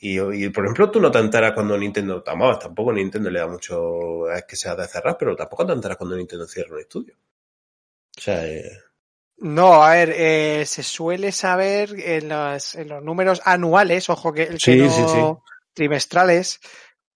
y, 0.00 0.20
y, 0.20 0.48
por 0.50 0.64
ejemplo, 0.64 0.90
tú 0.90 1.00
no 1.00 1.10
te 1.10 1.18
enteras 1.18 1.52
cuando 1.52 1.76
Nintendo, 1.78 2.22
vamos, 2.24 2.58
tampoco 2.58 2.92
Nintendo 2.92 3.30
le 3.30 3.40
da 3.40 3.46
mucho, 3.48 4.30
es 4.30 4.44
que 4.44 4.56
sea 4.56 4.74
de 4.76 4.86
cerrar, 4.86 5.16
pero 5.18 5.34
tampoco 5.36 5.66
te 5.66 5.72
enteras 5.72 5.96
cuando 5.96 6.16
Nintendo 6.16 6.46
cierra 6.46 6.74
un 6.74 6.80
estudio. 6.80 7.14
O 8.16 8.20
sea, 8.20 8.46
eh, 8.46 8.70
No, 9.38 9.82
a 9.82 9.90
ver, 9.94 10.14
eh, 10.16 10.64
se 10.66 10.82
suele 10.82 11.32
saber 11.32 11.94
en 11.98 12.28
los, 12.28 12.74
en 12.74 12.88
los 12.88 13.02
números 13.02 13.42
anuales, 13.44 14.08
ojo 14.08 14.32
que, 14.32 14.48
que 14.48 14.58
Sí, 14.58 14.76
no 14.78 14.90
sí, 14.90 15.02
sí. 15.08 15.20
trimestrales, 15.74 16.60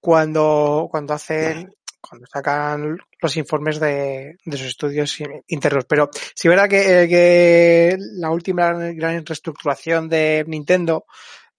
cuando, 0.00 0.88
cuando 0.90 1.14
hacen, 1.14 1.74
cuando 2.00 2.26
sacan 2.26 2.98
los 3.20 3.36
informes 3.36 3.78
de, 3.80 4.36
de 4.44 4.56
sus 4.56 4.68
estudios 4.68 5.16
internos. 5.48 5.84
Pero 5.86 6.10
sí 6.12 6.48
es 6.48 6.50
verdad 6.50 6.68
que, 6.68 7.02
eh, 7.02 7.08
que 7.08 7.96
la 7.98 8.30
última 8.30 8.72
gran, 8.72 9.24
reestructuración 9.24 10.08
de 10.08 10.44
Nintendo 10.46 11.04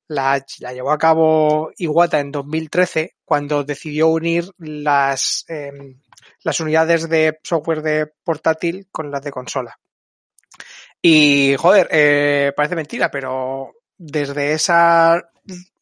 la, 0.08 0.44
la 0.60 0.74
llevó 0.74 0.92
a 0.92 0.98
cabo 0.98 1.72
Iwata 1.78 2.20
en 2.20 2.32
2013, 2.32 3.16
cuando 3.24 3.64
decidió 3.64 4.10
unir 4.10 4.52
las, 4.58 5.46
em, 5.48 6.00
las 6.44 6.60
unidades 6.60 7.08
de 7.08 7.39
software 7.44 7.82
de 7.82 8.08
portátil 8.24 8.88
con 8.92 9.10
las 9.10 9.24
de 9.24 9.32
consola. 9.32 9.78
Y, 11.02 11.56
joder, 11.58 11.88
eh, 11.92 12.52
parece 12.56 12.76
mentira, 12.76 13.10
pero 13.10 13.74
desde 13.98 14.54
esa 14.54 15.22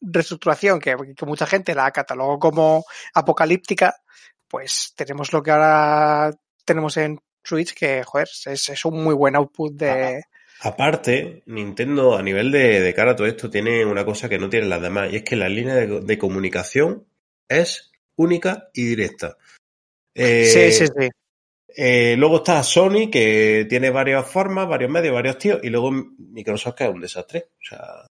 reestructuración 0.00 0.80
que, 0.80 0.96
que 1.16 1.26
mucha 1.26 1.46
gente 1.46 1.74
la 1.74 1.90
catalogó 1.90 2.38
como 2.38 2.84
apocalíptica, 3.14 3.96
pues 4.50 4.92
tenemos 4.96 5.32
lo 5.32 5.42
que 5.42 5.52
ahora 5.52 6.30
tenemos 6.64 6.96
en 6.96 7.20
Switch, 7.44 7.72
que, 7.72 8.02
joder, 8.02 8.28
es, 8.46 8.68
es 8.68 8.84
un 8.84 9.02
muy 9.02 9.14
buen 9.14 9.36
output 9.36 9.72
de... 9.74 10.24
aparte, 10.60 11.42
Nintendo 11.46 12.16
a 12.16 12.22
nivel 12.22 12.50
de, 12.50 12.80
de 12.80 12.94
cara 12.94 13.12
a 13.12 13.16
todo 13.16 13.26
esto 13.26 13.48
tiene 13.48 13.84
una 13.86 14.04
cosa 14.04 14.28
que 14.28 14.38
no 14.38 14.50
tienen 14.50 14.68
las 14.68 14.82
demás, 14.82 15.12
y 15.12 15.16
es 15.16 15.22
que 15.22 15.36
la 15.36 15.48
línea 15.48 15.74
de, 15.74 16.00
de 16.00 16.18
comunicación 16.18 17.06
es 17.48 17.92
única 18.16 18.68
y 18.74 18.84
directa. 18.84 19.36
Eh, 20.14 20.46
sí, 20.46 20.72
sí, 20.72 20.86
sí. 20.98 21.08
Eh, 21.76 22.16
luego 22.18 22.38
está 22.38 22.62
Sony, 22.64 23.08
que 23.10 23.64
tiene 23.68 23.90
varias 23.90 24.26
formas, 24.26 24.68
varios 24.68 24.90
medios, 24.90 25.14
varios 25.14 25.38
tíos, 25.38 25.60
y 25.62 25.70
luego 25.70 25.92
Microsoft, 25.92 26.74
que 26.74 26.84
es 26.84 26.90
un 26.90 27.00
desastre. 27.00 27.50
O 27.54 27.64
sea, 27.64 28.06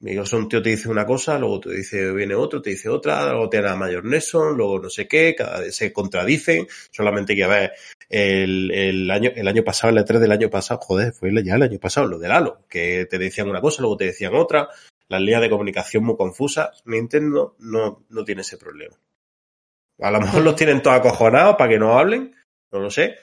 Microsoft 0.00 0.48
tío 0.48 0.62
te 0.62 0.70
dice 0.70 0.90
una 0.90 1.06
cosa, 1.06 1.38
luego 1.38 1.60
te 1.60 1.72
dice, 1.72 2.12
viene 2.12 2.34
otro, 2.34 2.60
te 2.60 2.70
dice 2.70 2.88
otra, 2.88 3.30
luego 3.30 3.48
tiene 3.48 3.68
a 3.68 3.76
Mayor 3.76 4.04
Nelson, 4.04 4.56
luego 4.56 4.78
no 4.78 4.90
sé 4.90 5.08
qué, 5.08 5.34
cada 5.34 5.60
vez 5.60 5.74
se 5.74 5.92
contradicen, 5.92 6.66
solamente 6.90 7.34
que 7.34 7.46
ver 7.46 7.72
el, 8.10 8.70
el 8.72 9.10
año, 9.10 9.30
el 9.34 9.48
año 9.48 9.64
pasado, 9.64 9.96
el 9.96 10.04
E3 10.04 10.18
del 10.18 10.32
año 10.32 10.50
pasado, 10.50 10.80
joder, 10.82 11.12
fue 11.12 11.32
ya 11.42 11.54
el 11.54 11.62
año 11.62 11.78
pasado, 11.78 12.06
lo 12.06 12.18
del 12.18 12.30
Halo, 12.30 12.66
que 12.68 13.06
te 13.08 13.18
decían 13.18 13.48
una 13.48 13.62
cosa, 13.62 13.80
luego 13.80 13.96
te 13.96 14.04
decían 14.06 14.34
otra, 14.34 14.68
las 15.08 15.20
líneas 15.20 15.40
de 15.40 15.50
comunicación 15.50 16.04
muy 16.04 16.16
confusas, 16.16 16.82
Nintendo 16.84 17.56
no, 17.58 18.04
no 18.10 18.24
tiene 18.24 18.42
ese 18.42 18.58
problema. 18.58 18.96
A 19.98 20.10
lo 20.10 20.20
mejor 20.20 20.42
los 20.42 20.56
tienen 20.56 20.82
todos 20.82 20.98
acojonados 20.98 21.56
para 21.56 21.70
que 21.70 21.78
no 21.78 21.98
hablen, 21.98 22.36
no 22.70 22.80
lo 22.80 22.90
sé, 22.90 23.16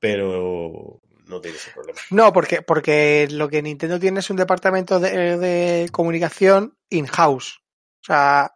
pero 0.00 1.00
no 1.28 1.40
tiene 1.40 1.56
ese 1.58 1.70
problema. 1.70 1.98
No, 2.10 2.32
porque, 2.32 2.62
porque 2.62 3.28
lo 3.30 3.48
que 3.48 3.62
Nintendo 3.62 4.00
tiene 4.00 4.20
es 4.20 4.30
un 4.30 4.36
departamento 4.36 4.98
de, 4.98 5.36
de 5.38 5.88
comunicación 5.92 6.76
in-house. 6.90 7.60
O 8.02 8.04
sea, 8.04 8.52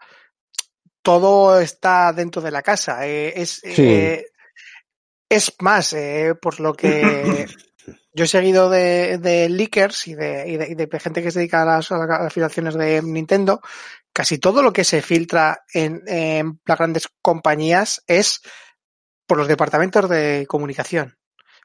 todo 1.03 1.61
está 1.61 2.12
dentro 2.12 2.41
de 2.43 2.51
la 2.51 2.62
casa. 2.62 3.07
Eh, 3.07 3.35
es, 3.37 3.61
Sí. 3.64 3.75
eh, 3.79 4.27
es 5.29 5.55
más, 5.61 5.93
eh, 5.93 6.35
por 6.41 6.61
lo 6.61 6.75
que 6.75 7.47
yo 8.14 8.25
he 8.25 8.29
seguido 8.29 8.70
de, 8.70 9.18
de 9.18 9.49
leakers 9.49 10.09
y 10.09 10.14
de, 10.14 10.49
y 10.49 10.57
de, 10.57 10.68
y 10.70 10.75
de 10.75 11.01
gente 11.01 11.23
que 11.23 11.31
se 11.31 11.41
dedica 11.41 11.62
a 11.62 11.64
las, 11.66 11.91
a 11.93 11.99
las 12.07 12.33
filtraciones 12.33 12.75
de 12.75 13.03
Nintendo, 13.03 13.61
casi 14.12 14.39
todo 14.39 14.62
lo 14.62 14.73
que 14.73 14.85
se 14.85 15.03
filtra 15.03 15.64
en, 15.73 16.03
en 16.07 16.61
las 16.66 16.79
grandes 16.79 17.09
compañías 17.23 18.03
es 18.07 18.43
por 19.27 19.39
los 19.39 19.49
departamentos 19.49 20.09
de 20.09 20.47
comunicación. 20.49 21.16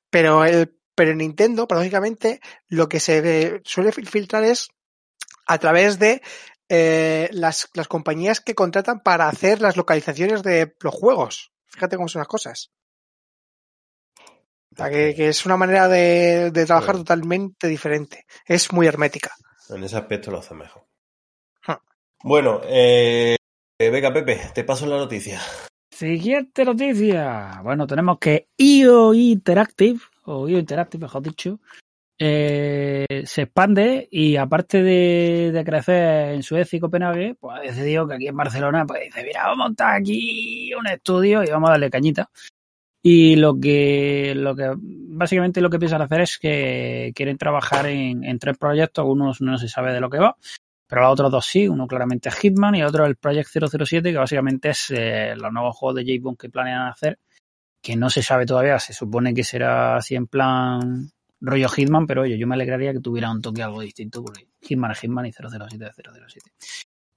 Pero 0.10 0.46
el 0.46 0.77
pero 0.98 1.12
en 1.12 1.20
Nintendo, 1.20 1.68
paradójicamente, 1.68 2.42
lo 2.70 2.90
que 2.90 3.00
se 3.00 3.22
ve- 3.22 3.62
suele 3.64 3.92
fil- 3.92 4.08
filtrar 4.10 4.44
es 4.44 4.70
a 5.46 5.60
través 5.60 6.00
de 6.00 6.24
eh, 6.70 7.30
las, 7.32 7.70
las 7.76 7.88
compañías 7.88 8.42
que 8.42 8.56
contratan 8.56 9.02
para 9.02 9.30
hacer 9.30 9.62
las 9.62 9.78
localizaciones 9.78 10.42
de 10.42 10.76
los 10.82 10.96
juegos. 10.96 11.52
Fíjate 11.68 11.98
cómo 11.98 12.08
son 12.08 12.22
las 12.22 12.28
cosas. 12.28 12.72
O 14.26 14.76
sea, 14.76 14.90
que, 14.90 15.14
que 15.16 15.30
es 15.30 15.46
una 15.46 15.56
manera 15.56 15.88
de, 15.88 16.50
de 16.52 16.66
trabajar 16.66 16.96
totalmente 16.98 17.68
diferente. 17.68 18.26
Es 18.46 18.74
muy 18.74 18.88
hermética. 18.88 19.32
En 19.70 19.84
ese 19.84 19.98
aspecto 19.98 20.32
lo 20.32 20.40
hace 20.40 20.56
mejor. 20.56 20.84
Bueno, 22.24 22.62
eh, 22.64 23.36
eh, 23.80 23.90
venga, 23.92 24.12
Pepe, 24.12 24.42
te 24.56 24.64
paso 24.64 24.88
la 24.88 24.98
noticia. 24.98 25.40
Siguiente 25.92 26.66
noticia. 26.66 27.62
Bueno, 27.64 27.86
tenemos 27.86 28.18
que 28.20 28.50
IO 28.58 29.14
Interactive, 29.14 30.00
o 30.28 30.48
IO 30.48 30.60
Interactive, 30.60 31.04
mejor 31.04 31.22
dicho, 31.24 31.60
eh, 32.20 33.24
se 33.26 33.44
expande 33.44 34.08
y 34.10 34.38
aparte 34.38 34.82
de, 34.82 35.64
crecer 35.64 36.34
en 36.34 36.44
Suecia 36.44 36.78
y 36.78 36.80
Copenhague, 36.80 37.36
pues 37.40 37.58
ha 37.58 37.62
decidido 37.62 38.08
que 38.08 38.16
aquí 38.16 38.28
en 38.28 38.36
Barcelona, 38.36 38.86
pues 38.86 39.04
dice, 39.06 39.24
mira, 39.24 39.44
vamos 39.44 39.60
a 39.60 39.68
montar 39.68 39.96
aquí 39.96 40.74
un 40.74 40.88
estudio 40.88 41.44
y 41.44 41.50
vamos 41.50 41.70
a 41.70 41.74
darle 41.74 41.90
cañita. 41.90 42.30
Y 43.04 43.36
lo 43.36 43.60
que, 43.60 44.34
lo 44.36 44.56
que, 44.56 44.74
básicamente 44.76 45.62
lo 45.62 45.70
que 45.70 45.78
piensan 45.78 46.02
hacer 46.02 46.22
es 46.22 46.40
que 46.40 47.12
quieren 47.16 47.38
trabajar 47.38 47.86
en, 47.86 48.40
tres 48.40 48.58
proyectos, 48.58 49.06
unos 49.08 49.40
no 49.40 49.58
se 49.58 49.70
sabe 49.70 49.94
de 49.94 50.02
lo 50.02 50.10
que 50.10 50.18
va, 50.18 50.36
pero 50.88 51.04
los 51.04 51.14
otros 51.14 51.32
dos 51.32 51.46
sí, 51.46 51.68
uno 51.68 51.88
claramente 51.88 52.30
es 52.30 52.36
Hitman 52.36 52.76
y 52.76 52.82
el 52.82 52.88
otro 52.88 53.06
el 53.06 53.16
Project 53.16 53.50
007, 53.50 54.12
que 54.12 54.18
básicamente 54.18 54.70
es 54.70 54.90
eh, 54.90 55.36
los 55.38 55.54
nuevos 55.54 55.78
juegos 55.78 56.04
de 56.04 56.20
Bond 56.20 56.38
que 56.38 56.50
planean 56.50 56.88
hacer, 56.88 57.20
que 57.82 57.96
no 57.96 58.10
se 58.10 58.22
sabe 58.22 58.46
todavía, 58.46 58.80
se 58.80 58.94
supone 58.94 59.34
que 59.34 59.44
será 59.44 59.98
así 59.98 60.16
en 60.16 60.28
plan 60.28 61.12
rollo 61.40 61.70
Hitman, 61.70 62.08
pero 62.08 62.24
oye, 62.24 62.38
yo 62.38 62.48
me 62.48 62.56
alegraría 62.56 62.94
que 62.94 63.00
tuviera 63.00 63.32
un 63.32 63.42
toque 63.42 63.62
algo 63.62 63.82
distinto, 63.82 64.24
porque 64.24 64.48
Hitman 64.62 64.92
es 64.92 65.00
Hitman 65.00 65.26
y 65.26 65.32
007 65.32 65.86
es 65.86 65.96
007. 65.96 66.52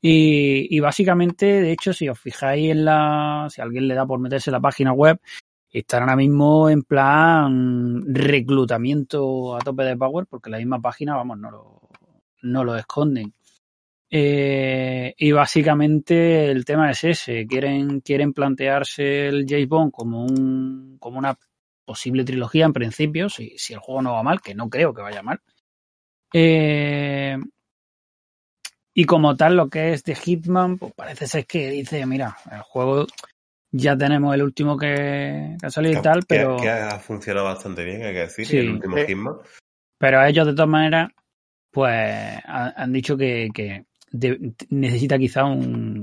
Y, 0.03 0.75
y 0.75 0.81
básicamente, 0.81 1.47
de 1.47 1.73
hecho, 1.73 1.93
si 1.93 2.09
os 2.09 2.19
fijáis 2.19 2.71
en 2.71 2.85
la, 2.85 3.49
si 3.51 3.61
alguien 3.61 3.89
le 3.89 3.95
da 3.95 4.07
por 4.07 4.19
meterse 4.19 4.51
en 4.51 4.53
la 4.53 4.61
página 4.61 4.93
web, 4.93 5.21
están 5.71 6.03
ahora 6.03 6.17
mismo 6.17 6.69
en 6.69 6.83
plan 6.83 8.03
reclutamiento 8.07 9.55
a 9.57 9.61
tope 9.61 9.85
de 9.85 9.97
power, 9.97 10.27
porque 10.27 10.51
la 10.51 10.59
misma 10.59 10.81
página, 10.81 11.17
vamos, 11.17 11.39
no 11.39 11.51
lo, 11.51 11.89
no 12.43 12.65
lo 12.65 12.77
esconden. 12.77 13.35
Eh, 14.13 15.15
y 15.17 15.31
básicamente 15.33 16.51
el 16.51 16.65
tema 16.65 16.91
es 16.91 17.05
ese, 17.05 17.47
quieren, 17.47 18.01
quieren 18.01 18.33
plantearse 18.33 19.29
el 19.29 19.47
James 19.49 19.69
Bond 19.69 19.93
como 19.93 20.25
un, 20.25 20.97
como 20.99 21.19
una 21.19 21.39
posible 21.85 22.25
trilogía 22.25 22.65
en 22.67 22.73
principio, 22.73 23.29
si, 23.29 23.55
si 23.57 23.73
el 23.73 23.79
juego 23.79 24.03
no 24.03 24.13
va 24.15 24.23
mal, 24.25 24.41
que 24.41 24.55
no 24.55 24.69
creo 24.69 24.93
que 24.93 25.03
vaya 25.03 25.23
mal. 25.23 25.41
Eh, 26.33 27.37
y 28.95 29.05
como 29.05 29.37
tal, 29.37 29.57
lo 29.57 29.69
que 29.69 29.93
es 29.93 30.03
de 30.05 30.15
Hitman, 30.17 30.77
pues 30.79 30.93
parece 30.95 31.27
ser 31.27 31.47
que 31.47 31.71
dice, 31.71 32.05
mira, 32.07 32.37
el 32.51 32.63
juego 32.63 33.07
ya 33.73 33.97
tenemos 33.97 34.35
el 34.35 34.43
último 34.43 34.77
que, 34.77 35.57
que 35.61 35.67
ha 35.67 35.71
salido 35.71 36.01
y 36.01 36.03
tal, 36.03 36.21
que, 36.21 36.27
pero, 36.29 36.57
que 36.57 36.69
ha 36.69 36.99
funcionado 36.99 37.47
bastante 37.47 37.85
bien, 37.85 38.03
hay 38.03 38.13
que 38.13 38.21
decir, 38.21 38.47
Sí. 38.47 38.59
el 38.59 38.71
último 38.71 38.97
Sí. 38.97 39.05
Hitman. 39.07 39.37
pero 39.99 40.25
ellos 40.25 40.47
de 40.47 40.53
todas 40.55 40.69
maneras, 40.69 41.11
pues 41.71 41.93
ha- 42.45 42.75
han 42.77 42.93
dicho 42.93 43.17
que, 43.17 43.49
que 43.55 43.85
de- 44.11 44.55
necesita 44.71 45.19
quizá 45.19 45.45
un, 45.45 46.03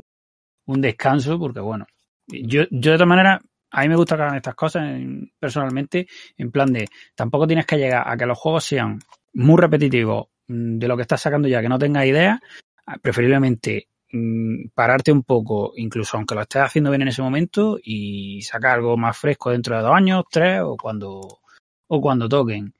un 0.66 0.82
descanso, 0.82 1.39
porque 1.39 1.60
bueno, 1.60 1.86
yo, 2.28 2.64
yo 2.72 2.91
de 2.91 2.97
todas 2.97 3.08
maneras, 3.08 3.39
a 3.72 3.82
mí 3.82 3.89
me 3.89 3.95
gusta 3.95 4.18
que 4.18 4.38
estas 4.38 4.55
cosas 4.55 4.84
en- 4.84 5.32
personalmente, 5.39 6.08
en 6.38 6.51
plan 6.51 6.72
de, 6.74 6.88
tampoco 7.16 7.47
tienes 7.47 7.66
que 7.66 7.78
llegar 7.78 8.03
a 8.08 8.18
que 8.18 8.26
los 8.26 8.38
juegos 8.38 8.64
sean 8.66 8.99
muy 9.34 9.58
repetitivo 9.60 10.30
mm, 10.47 10.78
de 10.80 10.88
lo 10.88 10.95
que 10.95 11.03
estás 11.03 11.22
sacando 11.22 11.47
ya, 11.47 11.62
que 11.62 11.70
no 11.70 11.80
tengas 11.80 12.05
idea, 12.05 12.39
ah, 12.88 12.97
preferiblemente 13.01 13.88
mm, 14.12 14.70
pararte 14.74 15.12
un 15.12 15.24
poco, 15.24 15.74
incluso 15.78 16.18
aunque 16.18 16.36
lo 16.36 16.41
estés 16.41 16.62
haciendo 16.64 16.91
bien 16.91 17.03
en 17.03 17.10
ese 17.10 17.22
momento, 17.22 17.78
y 17.84 18.41
sacar 18.41 18.76
algo 18.78 18.97
más 18.97 19.18
fresco 19.18 19.51
dentro 19.51 19.76
de 19.78 19.82
dos 19.84 19.93
años, 19.95 20.24
tres 20.32 20.62
o 20.64 20.76
cuando, 20.78 21.39
o 21.88 22.01
cuando 22.01 22.30
toquen. 22.30 22.74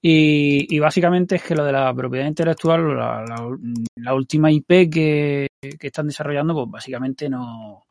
Y, 0.00 0.74
y 0.74 0.78
básicamente 0.78 1.36
es 1.36 1.42
que 1.42 1.54
lo 1.56 1.64
de 1.64 1.72
la 1.72 1.92
propiedad 1.92 2.26
intelectual, 2.26 2.96
la, 2.96 3.24
la- 3.24 3.56
la 3.96 4.14
última 4.14 4.50
IP 4.50 4.88
que, 4.92 5.48
que 5.60 5.86
están 5.88 6.06
desarrollando, 6.06 6.54
pues 6.54 6.68
básicamente 6.70 7.28
no, 7.28 7.84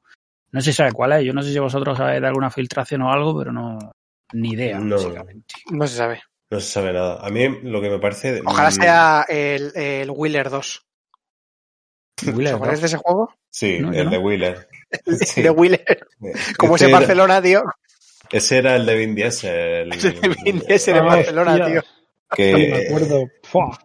no 0.51 0.61
se 0.61 0.71
sabe 0.71 0.93
cuál 0.93 1.11
es. 1.13 1.25
Yo 1.25 1.33
no 1.33 1.41
sé 1.41 1.51
si 1.51 1.59
vosotros 1.59 1.97
sabéis 1.97 2.21
de 2.21 2.27
alguna 2.27 2.49
filtración 2.49 3.01
o 3.01 3.11
algo, 3.11 3.37
pero 3.37 3.51
no, 3.51 3.77
ni 4.33 4.51
idea, 4.51 4.79
No. 4.79 4.95
básicamente. 4.95 5.55
No 5.71 5.85
se 5.85 5.97
sabe. 5.97 6.21
No 6.49 6.59
se 6.61 6.67
sabe 6.69 6.93
nada. 6.93 7.19
A 7.25 7.29
mí 7.29 7.45
lo 7.63 7.81
que 7.81 7.89
me 7.89 7.99
parece. 7.99 8.41
Ojalá 8.45 8.71
sea 8.71 9.25
el, 9.27 9.73
el 9.75 10.09
Wheeler 10.09 10.49
2. 10.49 10.83
Wheeler, 12.33 12.53
¿Os 12.53 12.57
acordáis 12.57 12.79
de 12.81 12.87
ese 12.87 12.97
juego? 12.97 13.33
Sí, 13.49 13.79
No, 13.79 13.91
el 13.91 14.05
no. 14.05 14.11
de 14.11 14.17
Wheeler. 14.17 14.67
Sí. 15.25 15.41
De 15.41 15.49
Wheeler. 15.49 16.07
Como 16.57 16.75
Ese 16.77 16.85
ese 16.85 16.91
era- 16.91 16.99
Barcelona, 16.99 17.41
tío. 17.41 17.63
Ese 18.31 18.57
era 18.57 18.75
el 18.77 18.85
de 18.85 18.95
Vin 18.95 19.15
Diesel. 19.15 19.91
Ese 19.93 20.11
de 20.11 20.29
Vin 20.45 20.59
Diesel 20.65 20.95
en 20.95 21.03
Ah, 21.03 21.05
Barcelona, 21.07 21.65
tío. 21.65 21.83
Que, 22.35 22.51
No 22.51 22.57
me 22.57 22.85
acuerdo. 22.87 23.25
Fua. 23.43 23.79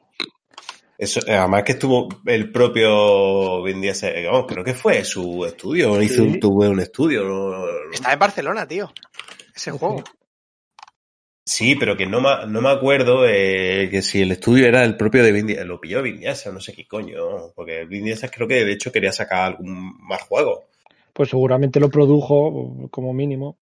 Eso, 0.99 1.21
además 1.27 1.65
que 1.65 1.73
estuvo 1.73 2.09
el 2.27 2.53
propio 2.53 3.63
Vin 3.63 3.81
Diesel, 3.81 4.25
vamos, 4.27 4.47
creo 4.47 4.63
que 4.65 4.75
fue 4.75 5.05
su 5.05 5.45
estudio, 5.45 6.01
hizo 6.01 6.23
un, 6.23 6.35
Sí. 6.35 6.41
tuvo 6.41 6.69
un 6.69 6.79
estudio. 6.81 7.25
no- 7.25 7.51
no- 7.51 7.67
Está 7.93 8.13
en 8.13 8.19
Barcelona, 8.19 8.67
tío. 8.69 8.91
Ese 9.55 9.71
juego. 9.73 10.03
Sí, 11.45 11.75
pero 11.75 11.97
que 11.97 12.07
no 12.07 12.21
me, 12.21 12.47
no 12.47 12.61
me 12.61 12.71
acuerdo 12.71 13.27
eh, 13.27 13.89
que 13.91 14.01
si 14.01 14.23
el 14.23 14.31
estudio 14.31 14.67
era 14.69 14.85
el 14.85 14.97
propio 14.97 15.25
de 15.25 15.33
Vin 15.33 15.47
Diesel, 15.47 15.67
lo 15.67 15.81
pilló 15.81 16.01
Vin 16.03 16.21
Diesel, 16.21 16.55
no 16.55 16.61
sé 16.61 16.73
qué 16.73 16.87
coño, 16.87 17.53
porque 17.57 17.85
Vin 17.85 18.05
Diesel 18.05 18.31
creo 18.31 18.47
que 18.47 18.65
de 18.65 18.73
hecho 18.73 18.93
quería 18.93 19.13
sacar 19.13 19.47
algún 19.47 19.93
más 20.07 20.23
juego. 20.23 20.69
Pues 21.13 21.31
seguramente 21.31 21.81
lo 21.81 21.91
produjo 21.91 22.89
como 22.91 23.13
mínimo. 23.13 23.59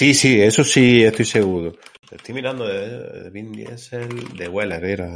Sí, 0.00 0.14
sí, 0.14 0.40
eso 0.40 0.64
sí 0.64 1.04
estoy 1.04 1.26
seguro. 1.26 1.74
Estoy 2.10 2.34
mirando 2.34 2.66
de, 2.66 3.22
de 3.24 3.28
Vin 3.28 3.52
Diesel, 3.52 4.08
de 4.34 4.48
Weller 4.48 4.82
era, 4.82 5.06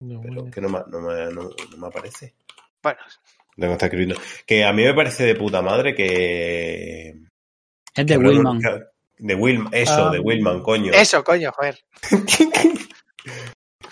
No, 0.00 0.20
pero 0.20 0.34
bueno. 0.42 0.50
que 0.50 0.60
no 0.60 0.68
me, 0.70 0.80
no 0.88 1.00
me, 1.00 1.32
no- 1.32 1.50
no 1.70 1.76
me 1.76 1.86
aparece. 1.86 2.34
Bueno, 2.82 2.98
Tengo 3.54 3.68
que 3.68 3.72
estar 3.74 3.86
escribiendo. 3.86 4.16
Que 4.44 4.64
a 4.64 4.72
mí 4.72 4.82
me 4.82 4.92
parece 4.92 5.22
de 5.24 5.36
puta 5.36 5.62
madre 5.62 5.94
que... 5.94 7.14
Es 7.94 8.06
de 8.06 8.16
Willman. 8.18 8.58
De 9.18 9.34
Willman, 9.36 9.72
eso, 9.72 10.08
Ah. 10.08 10.10
de 10.10 10.18
Willman, 10.18 10.62
coño. 10.64 10.92
eso, 10.92 11.22
coño, 11.22 11.52
joder. 11.52 11.78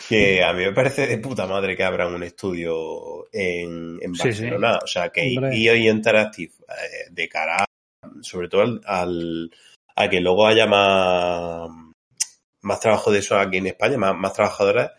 Que 0.08 0.42
a 0.42 0.52
mí 0.54 0.64
me 0.64 0.72
parece 0.72 1.06
de 1.06 1.18
puta 1.18 1.46
madre 1.46 1.76
que 1.76 1.84
abran 1.84 2.14
un 2.14 2.22
estudio 2.24 3.28
en, 3.30 3.98
en 4.02 4.14
Sí, 4.14 4.32
sí. 4.32 4.42
Barcelona. 4.42 4.78
O 4.82 4.86
sea, 4.88 5.10
que 5.10 5.34
Hombre. 5.36 5.54
EA 5.56 5.76
Interactive, 5.76 6.52
eh, 6.68 7.06
de 7.10 7.28
cara, 7.28 7.64
sobre 8.22 8.48
todo 8.48 8.62
al, 8.62 8.80
al- 8.86 9.50
a 10.00 10.08
que 10.08 10.20
luego 10.20 10.46
haya 10.46 10.66
más, 10.66 11.68
más 12.62 12.80
trabajo 12.80 13.10
de 13.10 13.18
eso 13.18 13.38
aquí 13.38 13.56
en 13.58 13.66
España, 13.66 13.96
más, 13.98 14.14
más 14.16 14.32
trabajadoras 14.32 14.92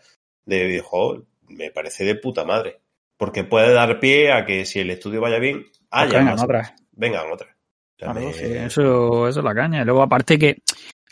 de 0.44 0.64
videojuegos, 0.66 1.24
me 1.48 1.70
parece 1.70 2.04
de 2.04 2.14
puta 2.16 2.44
madre. 2.44 2.80
Porque 3.16 3.44
puede 3.44 3.72
dar 3.72 4.00
pie 4.00 4.32
a 4.32 4.44
que 4.46 4.64
si 4.64 4.80
el 4.80 4.90
estudio 4.90 5.20
vaya 5.20 5.38
bien, 5.38 5.62
Pues 5.62 5.80
haya 5.90 6.10
que 6.10 6.16
vengan 6.18 6.34
más- 6.34 6.44
otras. 6.44 6.74
vengan 6.92 7.32
otras. 7.32 7.54
Claro, 7.96 8.20
me- 8.20 8.32
sí, 8.32 8.44
eso, 8.44 9.28
eso 9.28 9.40
es 9.40 9.44
la 9.44 9.54
caña. 9.54 9.82
Y 9.82 9.84
luego, 9.84 10.02
aparte 10.02 10.38
que 10.38 10.62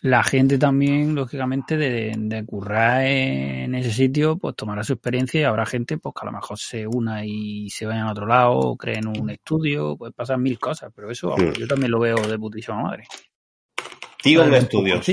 la 0.01 0.23
gente 0.23 0.57
también, 0.59 1.15
lógicamente, 1.15 1.77
de, 1.77 2.13
de 2.17 2.47
currar 2.47 3.05
en 3.05 3.75
ese 3.75 3.91
sitio, 3.91 4.39
pues 4.39 4.55
tomará 4.57 4.83
su 4.85 4.95
experiencia 4.95 5.41
y 5.41 5.45
habrá 5.45 5.67
gente 5.67 5.99
pues 5.99 6.15
que 6.15 6.21
a 6.27 6.31
lo 6.31 6.33
mejor 6.39 6.59
se 6.59 6.87
una 6.87 7.27
y 7.27 7.69
se 7.69 7.85
vayan 7.85 8.07
a 8.07 8.13
otro 8.13 8.27
lado, 8.27 8.53
o 8.59 8.77
creen 8.77 9.07
un 9.09 9.29
estudio, 9.29 9.97
pues 9.99 10.15
pasan 10.15 10.41
mil 10.43 10.59
cosas, 10.59 10.91
pero 10.95 11.11
eso 11.11 11.29
vamos, 11.31 11.59
Mm. 11.59 11.61
yo 11.61 11.67
también 11.67 11.91
lo 11.91 11.99
veo 11.99 12.17
de 12.17 12.39
putísima 12.39 12.81
madre. 12.81 13.05
Tigon 14.23 14.51
Studios. 14.63 15.07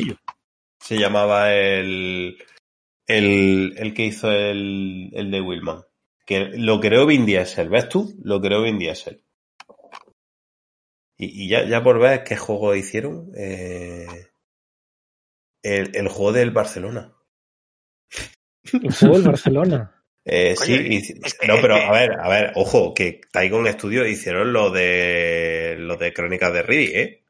se 0.80 0.98
llamaba 0.98 1.54
el, 1.54 2.38
el, 3.08 3.74
el 3.78 3.94
que 3.94 4.06
hizo 4.06 4.32
el, 4.32 5.10
el 5.14 5.32
de 5.32 5.42
Willman. 5.42 5.82
Que 6.26 6.50
lo 6.58 6.80
creó 6.80 7.06
Vin 7.06 7.26
Diesel, 7.26 7.70
¿ves 7.70 7.88
tú? 7.90 8.14
Lo 8.24 8.42
creó 8.42 8.64
Vin 8.64 8.80
Diesel. 8.80 9.24
Y, 11.18 11.46
y 11.46 11.48
ya, 11.50 11.64
ya 11.66 11.82
por 11.84 12.00
ver 12.00 12.24
qué 12.24 12.36
juego 12.36 12.76
hicieron, 12.76 13.32
eh, 13.38 14.08
el, 15.64 15.96
el 15.96 16.08
juego 16.10 16.34
del 16.34 16.52
Barcelona. 16.52 17.14
El 18.74 18.94
juego 18.94 19.16
del 19.20 19.28
Barcelona. 19.28 19.92
Eh, 20.28 20.56
Coño, 20.58 20.76
sí, 20.78 20.88
y- 20.90 20.98
es 21.24 21.36
que- 21.36 21.46
no, 21.46 21.58
pero 21.62 21.76
a 21.76 21.92
ver, 21.92 22.20
a 22.20 22.28
ver, 22.28 22.52
ojo, 22.56 22.96
que 22.96 23.22
Tycoon 23.32 23.72
Studios 23.72 24.08
hicieron 24.08 24.54
lo 24.54 24.72
de 24.72 25.76
lo 25.78 25.98
de 25.98 26.14
Crónicas 26.14 26.52
de 26.52 26.64
Riddick, 26.64 26.96
¿eh? 26.96 27.25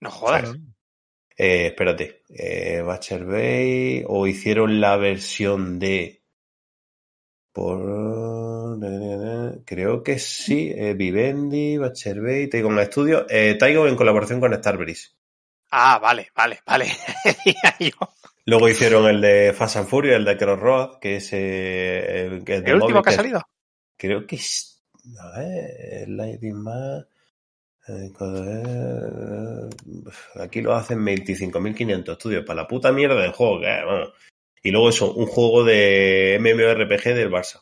No 0.00 0.10
jodas. 0.10 0.54
Eh, 1.36 1.66
espérate, 1.66 2.22
eh, 2.28 2.82
Butcher 2.84 3.24
Bay 3.24 4.04
o 4.06 4.26
hicieron 4.26 4.80
la 4.80 4.96
versión 4.96 5.78
de 5.78 6.22
por 7.52 7.80
creo 9.64 10.02
que 10.02 10.18
sí, 10.18 10.72
eh, 10.74 10.94
Vivendi, 10.94 11.78
Butcher 11.78 12.20
Bay, 12.20 12.48
Tygon 12.48 12.84
Studio, 12.84 13.26
eh, 13.28 13.56
Tygon 13.58 13.88
en 13.88 13.96
colaboración 13.96 14.40
con 14.40 14.54
Starbreeze. 14.54 15.10
Ah, 15.70 15.98
vale, 16.00 16.28
vale, 16.34 16.60
vale. 16.66 16.86
Luego 18.46 18.68
hicieron 18.68 19.06
el 19.06 19.20
de 19.20 19.52
Fast 19.56 19.76
and 19.76 19.88
Furious, 19.88 20.16
el 20.16 20.24
de 20.24 20.36
Crossroad, 20.36 20.98
que 20.98 21.16
es, 21.16 21.28
eh, 21.32 22.42
que 22.44 22.56
es 22.56 22.62
¿El 22.64 22.74
último 22.74 23.02
que 23.02 23.10
ha 23.10 23.14
salido? 23.14 23.42
Creo 23.96 24.26
que 24.26 24.36
es. 24.36 24.84
A 25.18 25.38
ver, 25.38 26.08
Lightning 26.08 26.62
Man. 26.62 27.06
Aquí 30.40 30.62
lo 30.62 30.74
hacen 30.74 31.00
25.500 31.04 32.12
estudios 32.12 32.44
para 32.44 32.62
la 32.62 32.68
puta 32.68 32.92
mierda 32.92 33.20
de 33.22 33.30
juego 33.32 33.60
que 33.60 33.66
vamos. 33.84 34.12
Y 34.62 34.70
luego 34.70 34.88
eso, 34.88 35.12
un 35.12 35.26
juego 35.26 35.62
de 35.64 36.38
MMORPG 36.40 37.14
del 37.14 37.30
Barça. 37.30 37.60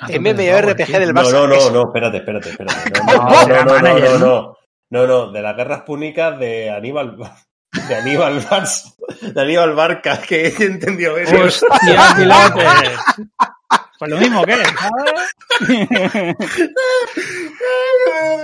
A 0.00 0.06
tope 0.06 0.18
de 0.34 0.50
MMORPG 0.52 0.98
del 0.98 1.12
No, 1.14 1.20
Barça. 1.22 1.32
no, 1.32 1.46
no, 1.46 1.54
Eso. 1.54 1.70
no, 1.72 1.82
espérate, 1.86 2.16
espérate, 2.18 2.48
espérate. 2.50 3.00
No, 3.06 3.14
No, 3.46 3.46
no, 3.46 3.64
no, 3.64 3.64
no, 3.64 3.80
no, 3.80 3.98
no, 3.98 4.18
¿no? 4.18 4.18
no. 4.18 4.56
No, 4.90 5.06
no, 5.06 5.32
de 5.32 5.42
las 5.42 5.56
guerras 5.56 5.82
púnicas 5.82 6.38
de 6.38 6.70
Aníbal. 6.70 7.16
De 7.88 7.94
Aníbal 7.96 8.40
Barça. 8.42 8.94
De 9.20 9.40
Aníbal 9.40 9.74
Barca, 9.74 10.20
que 10.20 10.46
he 10.48 10.64
entendido 10.64 11.16
eso. 11.18 11.36
¡Hostia! 11.36 12.14
Pues 13.98 14.10
lo 14.10 14.18
mismo 14.18 14.44
que, 14.44 14.52
¿sabes? 14.54 16.34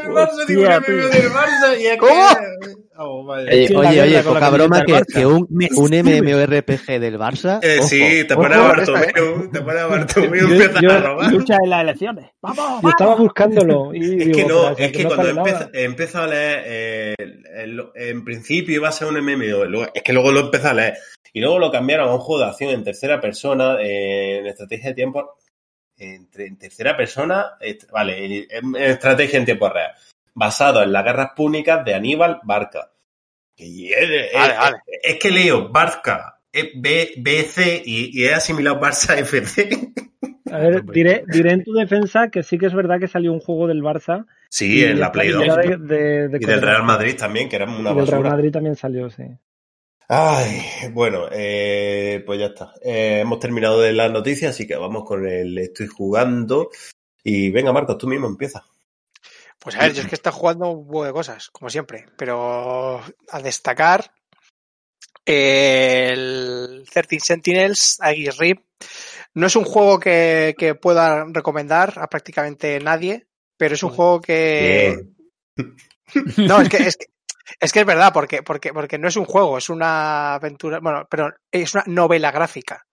El 0.04 0.12
Barça, 0.12 0.46
digo, 0.46 0.62
Hostia, 0.62 0.80
del 1.08 1.30
Barça 1.30 1.80
y 1.80 1.86
es 1.86 1.96
¿Cómo? 1.98 2.10
que- 2.12 2.80
Vamos, 3.00 3.26
vaya. 3.28 3.50
Oye, 3.50 3.76
oye, 3.76 4.02
oye, 4.02 4.22
poca 4.22 4.50
broma 4.50 4.84
que, 4.84 5.00
que 5.14 5.24
un, 5.24 5.46
Me 5.48 5.68
un. 5.74 5.90
MMORPG 5.90 7.00
del 7.00 7.18
Barça. 7.18 7.58
Eh, 7.62 7.78
ojo, 7.78 7.88
sí, 7.88 8.24
te 8.28 8.34
ojo. 8.34 8.42
pones 8.42 8.58
a 8.58 8.62
Bartomeu, 8.62 9.50
te 9.50 9.60
pones 9.62 9.80
a 9.82 9.86
Bartomeu 9.86 10.34
y 10.48 10.52
empiezas 10.52 10.82
yo- 10.82 10.92
a 10.92 10.98
robar. 11.00 11.32
Lucha 11.32 11.56
en 11.64 11.70
las 11.70 11.82
elecciones. 11.82 12.30
¡Vamos, 12.42 12.82
Yo 12.82 12.88
estaba 12.90 13.10
vamos! 13.12 13.24
buscándolo 13.24 13.94
y 13.94 14.04
Es 14.04 14.10
digo, 14.26 14.36
que 14.36 14.44
no, 14.44 14.76
es 14.76 14.92
que 14.92 15.02
no 15.04 15.08
cuando 15.08 15.28
empieza, 15.30 15.70
empiezo 15.72 16.18
a 16.18 16.26
leer, 16.26 16.62
eh, 16.66 17.14
el- 17.56 17.84
en 17.94 18.22
principio 18.24 18.74
iba 18.74 18.88
a 18.90 18.92
ser 18.92 19.08
un 19.08 19.16
MMO, 19.16 19.64
luego- 19.64 19.90
es 19.94 20.02
que 20.02 20.12
luego 20.12 20.30
lo 20.30 20.40
empecé 20.40 20.68
a 20.68 20.74
leer, 20.74 20.94
y 21.32 21.40
luego 21.40 21.58
lo 21.58 21.70
cambiaron 21.70 22.08
a 22.08 22.14
un 22.14 22.20
juego 22.20 22.42
de 22.44 22.50
acción 22.50 22.70
en 22.70 22.84
tercera 22.84 23.20
persona, 23.20 23.76
eh, 23.80 24.38
en 24.38 24.46
estrategia 24.46 24.90
de 24.90 24.94
tiempo, 24.94 25.36
en, 25.96 26.28
en 26.36 26.56
tercera 26.58 26.96
persona, 26.96 27.52
est- 27.60 27.90
vale, 27.90 28.24
en, 28.24 28.46
en 28.74 28.76
estrategia 28.76 29.38
en 29.38 29.44
tiempo 29.44 29.68
real, 29.68 29.92
basado 30.34 30.82
en 30.82 30.92
las 30.92 31.04
guerras 31.04 31.30
púnicas 31.36 31.84
de 31.84 31.94
Aníbal 31.94 32.40
Barca. 32.42 32.90
Y 33.56 33.92
es, 33.92 34.08
es- 34.10 34.32
Vale, 34.34 34.54
vale. 34.56 34.76
es 35.02 35.18
que 35.18 35.30
leo 35.30 35.68
Barca, 35.68 36.38
B, 36.52 37.12
BC 37.18 37.82
y, 37.84 38.18
y 38.20 38.24
he 38.24 38.34
asimilado 38.34 38.80
Barça 38.80 39.16
FC. 39.18 39.92
A 40.50 40.58
ver, 40.58 40.84
diré, 40.86 41.22
diré 41.28 41.52
en 41.52 41.62
tu 41.62 41.72
defensa 41.74 42.28
que 42.28 42.42
sí 42.42 42.58
que 42.58 42.66
es 42.66 42.74
verdad 42.74 42.98
que 42.98 43.06
salió 43.06 43.32
un 43.32 43.38
juego 43.40 43.68
del 43.68 43.82
Barça. 43.82 44.26
Sí, 44.48 44.82
en 44.82 44.98
la 44.98 45.12
Play 45.12 45.28
2. 45.28 45.44
era 45.44 45.56
de- 45.58 45.76
de- 45.76 46.28
de 46.28 46.38
Y 46.40 46.44
del 46.44 46.60
Real. 46.60 46.82
Madrid 46.82 47.14
también, 47.16 47.48
que 47.48 47.54
era 47.56 47.66
una 47.66 47.92
Y 47.92 47.94
del 47.94 48.06
Real 48.06 48.22
basura. 48.22 48.30
Madrid 48.30 48.50
también 48.50 48.74
salió, 48.74 49.10
sí. 49.10 49.22
Ay, 50.12 50.90
bueno, 50.90 51.28
eh, 51.30 52.20
pues 52.26 52.40
ya 52.40 52.46
está. 52.46 52.74
Eh, 52.82 53.20
hemos 53.20 53.38
terminado 53.38 53.80
de 53.80 53.92
las 53.92 54.10
noticias, 54.10 54.52
así 54.52 54.66
que 54.66 54.74
vamos 54.74 55.04
con 55.04 55.24
el 55.24 55.56
estoy 55.56 55.86
jugando. 55.86 56.70
Y 57.22 57.52
venga, 57.52 57.72
Marcos, 57.72 57.96
tú 57.96 58.08
mismo 58.08 58.26
empieza. 58.26 58.64
Pues 59.60 59.76
a 59.76 59.82
ver, 59.82 59.92
yo 59.92 60.02
es 60.02 60.08
que 60.08 60.16
está 60.16 60.32
jugando 60.32 60.68
un 60.68 60.84
huevo 60.84 61.04
de 61.04 61.12
cosas, 61.12 61.48
como 61.50 61.70
siempre. 61.70 62.06
Pero 62.16 63.00
a 63.28 63.40
destacar 63.40 64.12
el 65.24 66.84
13 66.92 67.20
Sentinels, 67.20 68.00
Rip. 68.36 68.64
No 69.34 69.46
es 69.46 69.54
un 69.54 69.64
juego 69.64 70.00
que, 70.00 70.56
que 70.58 70.74
pueda 70.74 71.24
recomendar 71.28 71.94
a 71.98 72.08
prácticamente 72.08 72.80
nadie, 72.80 73.28
pero 73.56 73.76
es 73.76 73.82
un 73.84 73.90
juego 73.90 74.20
que... 74.20 75.04
Bien. 75.56 75.76
No, 76.38 76.60
es 76.60 76.68
que, 76.68 76.78
es 76.78 76.96
que 76.96 77.06
Es 77.58 77.72
que 77.72 77.80
es 77.80 77.86
verdad, 77.86 78.12
porque, 78.12 78.42
porque, 78.42 78.72
porque 78.72 78.98
no 78.98 79.08
es 79.08 79.16
un 79.16 79.24
juego, 79.24 79.58
es 79.58 79.68
una 79.68 80.34
aventura, 80.34 80.80
bueno, 80.80 81.06
pero 81.10 81.32
es 81.50 81.74
una 81.74 81.84
novela 81.86 82.30
gráfica. 82.30 82.86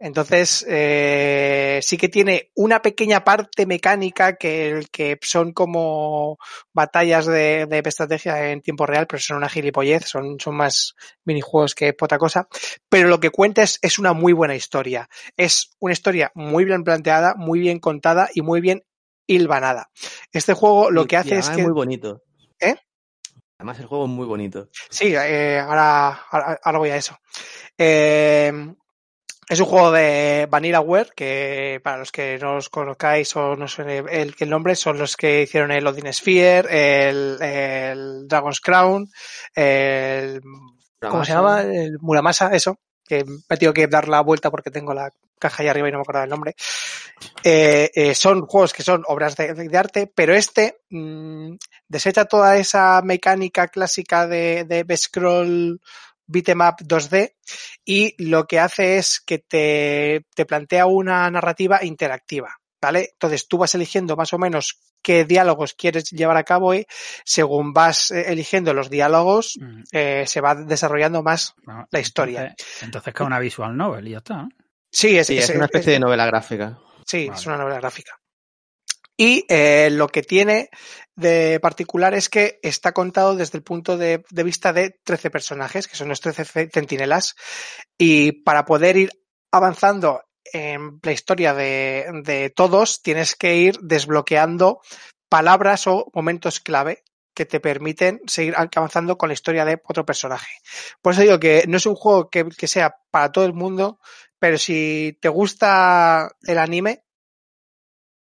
Entonces, 0.00 0.64
eh, 0.68 1.80
sí 1.82 1.96
que 1.96 2.08
tiene 2.08 2.52
una 2.54 2.80
pequeña 2.80 3.24
parte 3.24 3.66
mecánica 3.66 4.36
que, 4.36 4.86
que 4.92 5.18
son 5.22 5.52
como 5.52 6.38
batallas 6.72 7.26
de, 7.26 7.66
de 7.66 7.82
estrategia 7.84 8.52
en 8.52 8.62
tiempo 8.62 8.86
real, 8.86 9.08
pero 9.08 9.20
son 9.20 9.38
una 9.38 9.48
gilipollez, 9.48 10.04
son, 10.04 10.38
son 10.38 10.54
más 10.54 10.94
minijuegos 11.24 11.74
que 11.74 11.96
otra 12.00 12.16
cosa. 12.16 12.46
Pero 12.88 13.08
lo 13.08 13.18
que 13.18 13.30
cuenta 13.30 13.62
es, 13.62 13.80
es 13.82 13.98
una 13.98 14.12
muy 14.12 14.32
buena 14.32 14.54
historia. 14.54 15.08
Es 15.36 15.70
una 15.80 15.94
historia 15.94 16.30
muy 16.34 16.64
bien 16.64 16.84
planteada, 16.84 17.34
muy 17.36 17.58
bien 17.58 17.80
contada 17.80 18.28
y 18.32 18.42
muy 18.42 18.60
bien 18.60 18.84
hilvanada. 19.26 19.90
Este 20.32 20.54
juego 20.54 20.92
lo 20.92 21.06
que 21.06 21.16
y 21.16 21.18
hace 21.18 21.38
es 21.38 21.50
que... 21.50 21.62
muy 21.62 21.72
bonito. 21.72 22.22
Además 23.58 23.80
el 23.80 23.86
juego 23.86 24.04
es 24.04 24.10
muy 24.10 24.26
bonito. 24.26 24.68
Sí, 24.88 25.14
eh, 25.16 25.58
ahora, 25.58 26.10
ahora, 26.30 26.60
ahora 26.62 26.78
voy 26.78 26.90
a 26.90 26.96
eso. 26.96 27.18
Eh, 27.76 28.52
es 29.48 29.60
un 29.60 29.66
juego 29.66 29.90
de 29.90 30.46
Vanillaware, 30.48 31.10
que 31.16 31.80
para 31.82 31.96
los 31.96 32.12
que 32.12 32.38
no 32.38 32.56
os 32.56 32.68
conozcáis 32.68 33.34
o 33.34 33.56
no 33.56 33.66
sé 33.66 34.04
el, 34.10 34.34
el 34.38 34.50
nombre, 34.50 34.76
son 34.76 34.98
los 34.98 35.16
que 35.16 35.42
hicieron 35.42 35.72
el 35.72 35.86
Odin 35.86 36.12
Sphere, 36.12 37.08
el, 37.08 37.38
el 37.40 38.28
Dragon's 38.28 38.60
Crown, 38.60 39.10
el, 39.54 40.42
¿cómo 41.00 41.24
se 41.24 41.32
llama? 41.32 41.62
El 41.62 41.98
Muramasa, 42.00 42.54
eso, 42.54 42.78
que 43.08 43.24
me 43.24 43.38
he 43.48 43.56
tenido 43.56 43.72
que 43.72 43.86
dar 43.86 44.06
la 44.06 44.20
vuelta 44.20 44.50
porque 44.50 44.70
tengo 44.70 44.94
la 44.94 45.10
caja 45.38 45.62
ahí 45.62 45.68
arriba 45.68 45.88
y 45.88 45.92
no 45.92 45.98
me 45.98 46.02
acuerdo 46.02 46.20
del 46.20 46.30
nombre. 46.30 46.54
Eh, 47.42 47.90
eh, 47.94 48.14
son 48.14 48.46
juegos 48.46 48.72
que 48.72 48.82
son 48.82 49.02
obras 49.06 49.36
de, 49.36 49.70
arte, 49.76 50.10
pero 50.14 50.34
este 50.34 50.80
mmm, 50.90 51.54
desecha 51.88 52.26
toda 52.26 52.56
esa 52.56 53.00
mecánica 53.02 53.68
clásica 53.68 54.26
de, 54.26 54.64
de 54.64 54.96
scroll 54.96 55.80
beat'em 56.26 56.60
up 56.60 56.76
2D 56.86 57.34
y 57.84 58.14
lo 58.22 58.46
que 58.46 58.60
hace 58.60 58.98
es 58.98 59.20
que 59.20 59.38
te, 59.38 60.26
te 60.34 60.46
plantea 60.46 60.86
una 60.86 61.30
narrativa 61.30 61.82
interactiva. 61.82 62.54
¿Vale? 62.80 63.10
Entonces 63.14 63.48
tú 63.48 63.58
vas 63.58 63.74
eligiendo 63.74 64.14
más 64.14 64.32
o 64.32 64.38
menos 64.38 64.78
qué 65.08 65.24
diálogos 65.24 65.72
quieres 65.72 66.10
llevar 66.10 66.36
a 66.36 66.44
cabo 66.44 66.74
y 66.74 66.84
según 67.24 67.72
vas 67.72 68.10
eh, 68.10 68.26
eligiendo 68.30 68.74
los 68.74 68.90
diálogos 68.90 69.54
Mm, 69.58 69.82
eh, 69.92 70.24
se 70.26 70.40
va 70.42 70.54
desarrollando 70.54 71.22
más 71.22 71.54
bueno, 71.64 71.86
la 71.90 71.98
historia. 72.00 72.42
Entonces, 72.42 72.82
entonces 72.82 73.14
que 73.14 73.22
es 73.22 73.26
una 73.26 73.38
visual 73.38 73.74
novel 73.74 74.06
y 74.08 74.10
ya 74.10 74.18
está. 74.18 74.46
Sí, 74.92 75.16
es, 75.16 75.26
Sí, 75.28 75.38
es 75.38 75.48
es- 75.48 75.56
una 75.56 75.64
es- 75.64 75.70
especie 75.70 75.92
de 75.94 76.00
novela 76.00 76.26
gráfica. 76.26 76.78
Sí, 77.06 77.26
Vale. 77.26 77.40
es 77.40 77.46
una 77.46 77.56
novela 77.56 77.78
gráfica. 77.80 78.12
Y 79.16 79.44
eh, 79.48 79.88
lo 79.90 80.08
que 80.08 80.22
tiene 80.22 80.68
de 81.16 81.58
particular 81.60 82.12
es 82.14 82.28
que 82.28 82.58
está 82.62 82.92
contado 82.92 83.34
desde 83.34 83.56
el 83.58 83.64
punto 83.64 83.96
de, 83.96 84.22
de 84.30 84.42
vista 84.44 84.72
de 84.74 84.94
13 85.04 85.30
personajes, 85.30 85.88
que 85.88 85.96
son 85.96 86.08
los 86.08 86.20
13 86.20 86.44
ce- 86.44 86.68
centinelas, 86.72 87.34
y 87.98 88.32
para 88.42 88.64
poder 88.66 88.96
ir 88.98 89.10
avanzando 89.50 90.20
en 90.52 90.98
la 91.02 91.12
historia 91.12 91.54
de, 91.54 92.06
de 92.24 92.50
todos, 92.50 93.02
tienes 93.02 93.34
que 93.36 93.56
ir 93.56 93.78
desbloqueando 93.80 94.80
palabras 95.28 95.86
o 95.86 96.10
momentos 96.14 96.60
clave 96.60 97.02
que 97.34 97.46
te 97.46 97.60
permiten 97.60 98.20
seguir 98.26 98.54
avanzando 98.56 99.16
con 99.16 99.28
la 99.28 99.34
historia 99.34 99.64
de 99.64 99.80
otro 99.86 100.04
personaje. 100.04 100.50
Por 101.00 101.12
eso 101.12 101.22
digo 101.22 101.38
que 101.38 101.64
no 101.68 101.76
es 101.76 101.86
un 101.86 101.94
juego 101.94 102.28
que, 102.30 102.46
que 102.48 102.66
sea 102.66 102.96
para 103.10 103.30
todo 103.30 103.44
el 103.44 103.52
mundo, 103.54 104.00
pero 104.38 104.58
si 104.58 105.16
te 105.20 105.28
gusta 105.28 106.30
el 106.42 106.58
anime, 106.58 107.04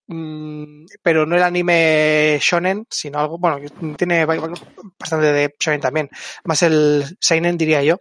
mm, 0.08 0.86
pero 1.02 1.26
no 1.26 1.36
el 1.36 1.44
anime 1.44 2.38
shonen, 2.42 2.86
sino 2.90 3.20
algo, 3.20 3.38
bueno, 3.38 3.58
tiene 3.98 4.26
bastante 4.26 5.32
de 5.34 5.56
shonen 5.60 5.82
también, 5.82 6.10
más 6.44 6.62
el 6.64 7.18
seinen 7.20 7.58
diría 7.58 7.84
yo, 7.84 7.98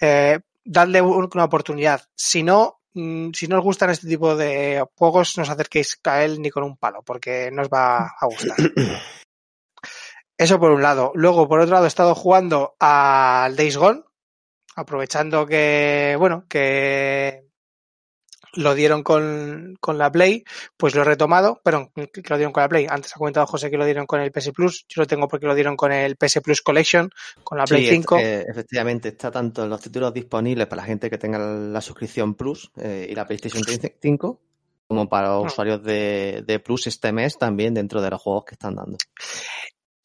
eh, 0.00 0.38
dadle 0.64 1.02
un- 1.02 1.28
una 1.34 1.44
oportunidad. 1.44 2.02
Si 2.14 2.42
no, 2.42 2.80
si 2.94 3.48
no 3.48 3.58
os 3.58 3.64
gustan 3.64 3.90
este 3.90 4.06
tipo 4.06 4.36
de 4.36 4.84
juegos, 4.96 5.36
no 5.36 5.42
os 5.42 5.50
acerquéis 5.50 5.98
a 6.04 6.24
él 6.24 6.40
ni 6.40 6.50
con 6.50 6.64
un 6.64 6.76
palo, 6.76 7.02
porque 7.02 7.50
no 7.50 7.62
os 7.62 7.68
va 7.68 8.12
a 8.18 8.26
gustar. 8.26 8.56
Eso 10.36 10.58
por 10.58 10.72
un 10.72 10.82
lado. 10.82 11.12
Luego, 11.14 11.48
por 11.48 11.60
otro 11.60 11.74
lado, 11.74 11.84
he 11.84 11.88
estado 11.88 12.14
jugando 12.14 12.74
al 12.80 13.54
Days 13.54 13.76
Gone, 13.76 14.02
aprovechando 14.74 15.46
que, 15.46 16.16
bueno, 16.18 16.46
que 16.48 17.51
lo 18.54 18.74
dieron 18.74 19.02
con, 19.02 19.76
con 19.80 19.98
la 19.98 20.10
Play, 20.12 20.44
pues 20.76 20.94
lo 20.94 21.02
he 21.02 21.04
retomado, 21.04 21.60
pero 21.64 21.90
que 21.94 22.22
lo 22.28 22.36
dieron 22.36 22.52
con 22.52 22.62
la 22.62 22.68
Play. 22.68 22.86
Antes 22.88 23.12
ha 23.14 23.18
comentado 23.18 23.46
José 23.46 23.70
que 23.70 23.76
lo 23.78 23.84
dieron 23.84 24.06
con 24.06 24.20
el 24.20 24.30
PS 24.32 24.52
Plus, 24.52 24.84
yo 24.88 25.02
lo 25.02 25.06
tengo 25.06 25.28
porque 25.28 25.46
lo 25.46 25.54
dieron 25.54 25.76
con 25.76 25.92
el 25.92 26.16
PS 26.16 26.40
Plus 26.42 26.62
Collection, 26.62 27.10
con 27.42 27.58
la 27.58 27.64
Play 27.64 27.86
Sí, 27.86 27.90
5. 27.96 28.18
eh, 28.18 28.44
efectivamente, 28.48 29.08
está 29.08 29.30
tanto 29.30 29.64
en 29.64 29.70
los 29.70 29.80
títulos 29.80 30.12
disponibles 30.12 30.66
para 30.66 30.82
la 30.82 30.86
gente 30.86 31.08
que 31.08 31.18
tenga 31.18 31.38
la 31.38 31.80
suscripción 31.80 32.34
Plus 32.34 32.70
eh, 32.76 33.06
y 33.10 33.14
la 33.14 33.26
PlayStation 33.26 33.62
5, 34.00 34.40
como 34.88 35.08
para 35.08 35.28
los 35.34 35.44
Mm. 35.44 35.46
usuarios 35.46 35.82
de, 35.82 36.44
de 36.46 36.58
Plus 36.60 36.86
este 36.88 37.12
mes 37.12 37.38
también 37.38 37.72
dentro 37.74 38.02
de 38.02 38.10
los 38.10 38.20
juegos 38.20 38.44
que 38.44 38.54
están 38.54 38.74
dando. 38.74 38.98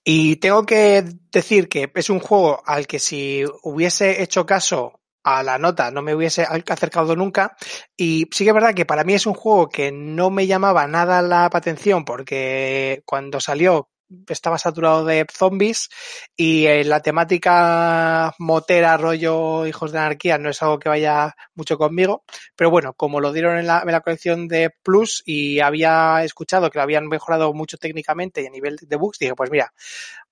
Y 0.03 0.37
tengo 0.37 0.65
que 0.65 1.03
decir 1.31 1.67
que 1.67 1.91
es 1.93 2.09
un 2.09 2.19
juego 2.19 2.61
al 2.65 2.87
que 2.87 2.97
si 2.99 3.43
hubiese 3.63 4.21
hecho 4.23 4.45
caso 4.45 5.01
a 5.27 5.43
la 5.43 5.57
nota 5.57 5.91
no 5.91 6.01
me 6.01 6.15
hubiese 6.15 6.43
acercado 6.43 7.13
nunca. 7.15 7.57
Y 7.97 8.29
sí 8.31 8.45
que 8.45 8.51
es 8.51 8.53
verdad 8.53 8.73
que 8.73 8.85
para 8.85 9.03
mí 9.03 9.13
es 9.13 9.25
un 9.25 9.33
juego 9.33 9.67
que 9.67 9.91
no 9.91 10.29
me 10.29 10.47
llamaba 10.47 10.87
nada 10.87 11.21
la 11.21 11.49
atención 11.51 12.05
porque 12.05 13.01
cuando 13.05 13.41
salió 13.41 13.89
estaba 14.29 14.57
saturado 14.57 15.03
de 15.03 15.25
zombies 15.29 15.89
y 16.37 16.65
eh, 16.65 16.85
la 16.85 17.01
temática 17.01 18.33
motera, 18.39 18.95
rollo 18.95 19.67
hijos 19.67 19.91
de 19.91 19.99
anarquía 19.99 20.37
no 20.37 20.49
es 20.49 20.61
algo 20.63 20.79
que 20.79 20.87
vaya 20.87 21.35
mucho 21.55 21.77
conmigo. 21.77 22.23
Pero 22.55 22.69
bueno, 22.71 22.93
como 22.93 23.19
lo 23.19 23.33
dieron 23.33 23.57
en 23.57 23.67
la, 23.67 23.81
en 23.81 23.91
la 23.91 23.99
colección 23.99 24.47
de 24.47 24.69
Plus 24.81 25.23
y 25.25 25.59
había 25.59 26.23
escuchado 26.23 26.69
que 26.69 26.79
lo 26.79 26.83
habían 26.83 27.07
mejorado 27.07 27.53
mucho 27.53 27.77
técnicamente 27.77 28.41
y 28.41 28.47
a 28.47 28.49
nivel 28.49 28.77
de 28.81 28.95
bugs, 28.95 29.19
dije, 29.19 29.35
pues 29.35 29.51
mira, 29.51 29.73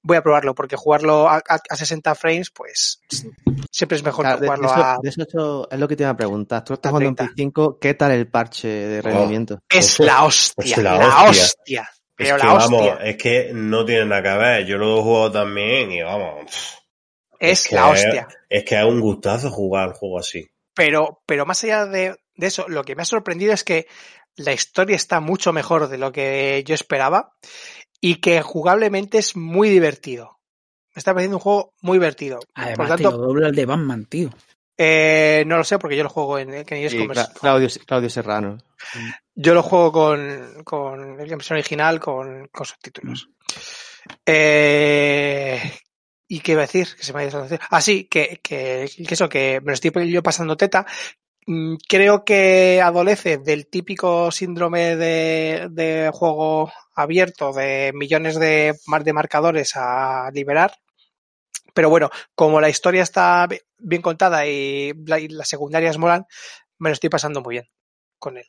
voy 0.05 0.17
a 0.17 0.21
probarlo 0.23 0.53
porque 0.55 0.75
jugarlo 0.75 1.27
a, 1.27 1.37
a- 1.37 1.61
a 1.69 1.75
60 1.75 2.15
frames, 2.15 2.51
pues 2.51 3.01
siempre 3.71 3.97
es 3.97 4.03
mejor 4.03 4.23
Claro, 4.25 4.37
que 4.39 4.45
de, 4.45 4.49
de 4.51 4.55
jugarlo 4.57 4.67
eso, 4.79 4.87
a... 4.87 4.97
de 5.01 5.09
eso 5.09 5.21
hecho, 5.23 5.71
es 5.71 5.79
lo 5.79 5.87
que 5.87 5.95
te 5.95 6.03
iba 6.03 6.11
a 6.11 6.17
preguntar. 6.17 6.63
Tú 6.63 6.73
estás 6.73 6.91
jugando 6.91 7.09
en 7.09 7.15
30. 7.15 7.33
Play 7.33 7.45
5, 7.45 7.79
¿qué 7.79 7.93
tal 7.95 8.11
el 8.11 8.27
parche 8.29 8.67
de 8.67 9.01
rendimiento? 9.01 9.59
Es 9.67 9.99
Ojo, 9.99 10.05
la 10.07 10.23
hostia, 10.23 10.75
es 10.75 10.77
la 10.83 10.97
la, 10.97 11.07
hostia. 11.23 11.43
hostia. 11.43 11.89
Es 12.17 12.31
que 12.31 12.37
la 12.37 12.53
vamos, 12.53 12.81
hostia. 12.81 12.93
es 13.03 13.17
que 13.17 13.51
no 13.53 13.83
tiene 13.83 14.05
nada 14.05 14.23
que 14.23 14.37
ver. 14.37 14.65
Yo 14.65 14.77
lo 14.77 14.99
he 14.99 15.01
jugado 15.03 15.31
también 15.33 15.91
y 15.91 16.01
vamos. 16.01 16.77
Es 17.39 17.67
que 17.67 17.75
la 17.75 17.89
hostia. 17.89 18.27
Es 18.47 18.63
que 18.63 18.79
es 18.79 18.85
un 18.85 19.01
gustazo 19.01 19.51
jugar 19.51 19.89
al 19.89 19.93
juego 19.95 20.19
así. 20.19 20.47
Pero, 20.73 21.21
pero 21.25 21.45
más 21.45 21.63
allá 21.63 21.85
de, 21.85 22.15
de 22.35 22.47
eso, 22.47 22.65
lo 22.69 22.83
que 22.83 22.95
me 22.95 23.01
ha 23.01 23.05
sorprendido 23.05 23.53
es 23.53 23.63
que 23.63 23.87
la 24.37 24.53
historia 24.53 24.95
está 24.95 25.19
mucho 25.19 25.51
mejor 25.53 25.87
de 25.89 25.97
lo 25.97 26.11
que 26.11 26.63
yo 26.65 26.75
esperaba 26.75 27.33
y 28.07 28.15
que 28.17 28.41
jugablemente 28.41 29.17
es 29.17 29.35
muy 29.35 29.69
divertido. 29.69 30.39
Me 30.93 30.99
está 30.99 31.11
pareciendo 31.13 31.37
un 31.37 31.41
juego 31.41 31.73
muy 31.81 31.97
divertido. 31.97 32.39
Además, 32.53 32.77
Por 32.77 32.97
te 32.97 33.03
tanto, 33.03 33.17
lo 33.17 33.25
dobla 33.27 33.47
el 33.47 33.55
de 33.55 33.65
Batman, 33.65 34.05
tío. 34.05 34.29
eh, 34.77 35.43
no 35.47 35.57
lo 35.57 35.63
sé 35.63 35.79
porque 35.79 35.95
yo 35.97 36.03
lo 36.03 36.09
juego 36.09 36.37
en, 36.37 36.51
Sí. 36.65 36.97
Cla- 37.07 37.33
Claudio, 37.33 37.67
Claudio 37.85 38.09
Serrano. 38.09 38.57
Yo 39.33 39.53
lo 39.53 39.63
juego 39.63 39.91
con, 39.91 40.63
con 40.63 41.19
el 41.19 41.29
versión 41.29 41.57
original 41.57 41.99
con, 41.99 42.47
con 42.49 42.65
subtítulos. 42.65 43.29
Eh, 44.25 45.71
¿Y 46.27 46.39
qué 46.41 46.51
iba 46.53 46.61
a 46.61 46.65
decir? 46.67 46.87
Que 46.95 47.03
se 47.03 47.13
me 47.13 47.21
ha 47.21 47.25
ido. 47.27 47.47
Ah, 47.69 47.81
sí, 47.81 48.05
que, 48.05 48.39
que, 48.43 48.89
que 49.07 49.13
eso, 49.13 49.29
que 49.29 49.59
me 49.61 49.67
lo 49.67 49.73
estoy 49.73 50.11
yo 50.11 50.23
pasando 50.23 50.57
teta. 50.57 50.85
Mm, 51.47 51.75
Creo 51.87 52.23
que 52.25 52.81
adolece 52.81 53.37
del 53.37 53.67
típico 53.67 54.31
síndrome 54.31 54.95
de, 54.95 56.09
juego 56.13 56.71
abierto, 56.95 57.53
de 57.53 57.91
millones 57.93 58.39
de, 58.39 58.75
de 59.03 59.13
marcadores 59.13 59.73
a 59.75 60.29
liberar. 60.33 60.73
Pero 61.73 61.89
bueno, 61.89 62.09
como 62.33 62.61
la 62.61 62.69
historia 62.69 63.03
está 63.03 63.45
bi- 63.47 63.59
bien 63.77 64.01
contada 64.01 64.45
y, 64.47 64.93
la- 65.05 65.19
y 65.19 65.27
las 65.27 65.47
secundarias 65.49 65.97
molan, 65.97 66.25
me 66.79 66.89
lo 66.89 66.93
estoy 66.93 67.09
pasando 67.09 67.41
muy 67.41 67.55
bien 67.55 67.65
con 68.17 68.37
él. 68.37 68.45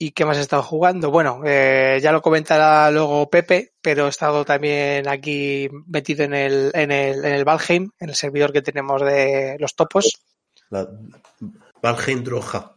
¿Y 0.00 0.12
qué 0.12 0.24
más 0.24 0.38
he 0.38 0.42
estado 0.42 0.62
jugando? 0.62 1.10
Bueno, 1.10 1.42
eh, 1.44 1.98
ya 2.00 2.12
lo 2.12 2.22
comentará 2.22 2.88
luego 2.92 3.28
Pepe, 3.28 3.72
pero 3.82 4.06
he 4.06 4.10
estado 4.10 4.44
también 4.44 5.08
aquí 5.08 5.68
metido 5.86 6.24
en 6.24 6.34
el, 6.34 6.70
en 6.74 6.92
en 6.92 7.24
el 7.24 7.44
Valheim, 7.44 7.90
en 7.98 8.08
el 8.08 8.14
servidor 8.14 8.52
que 8.52 8.62
tenemos 8.62 9.02
de 9.02 9.56
los 9.58 9.74
topos, 9.74 10.22
Valheim 11.82 12.22
Droja. 12.24 12.74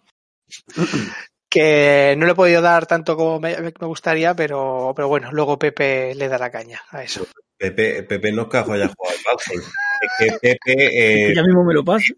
que 1.49 2.15
no 2.17 2.25
le 2.25 2.31
he 2.31 2.35
podido 2.35 2.61
dar 2.61 2.85
tanto 2.85 3.15
como 3.17 3.39
me, 3.39 3.57
me 3.59 3.71
gustaría, 3.87 4.33
pero, 4.35 4.93
pero 4.95 5.07
bueno, 5.07 5.31
luego 5.31 5.59
Pepe 5.59 6.15
le 6.15 6.27
dará 6.29 6.49
caña 6.49 6.81
a 6.91 7.03
eso. 7.03 7.27
Pepe, 7.57 8.03
Pepe 8.03 8.31
no 8.31 8.43
es 8.43 8.47
que 8.47 8.57
haya 8.57 8.65
jugado 8.65 8.83
al 8.83 8.89
Valheim. 9.25 9.61
Es 10.01 10.11
que 10.17 10.37
Pepe 10.39 11.29
eh, 11.29 11.33
Ya 11.35 11.43
mismo 11.43 11.63
me 11.63 11.73
lo 11.73 11.83
paso. 11.83 12.13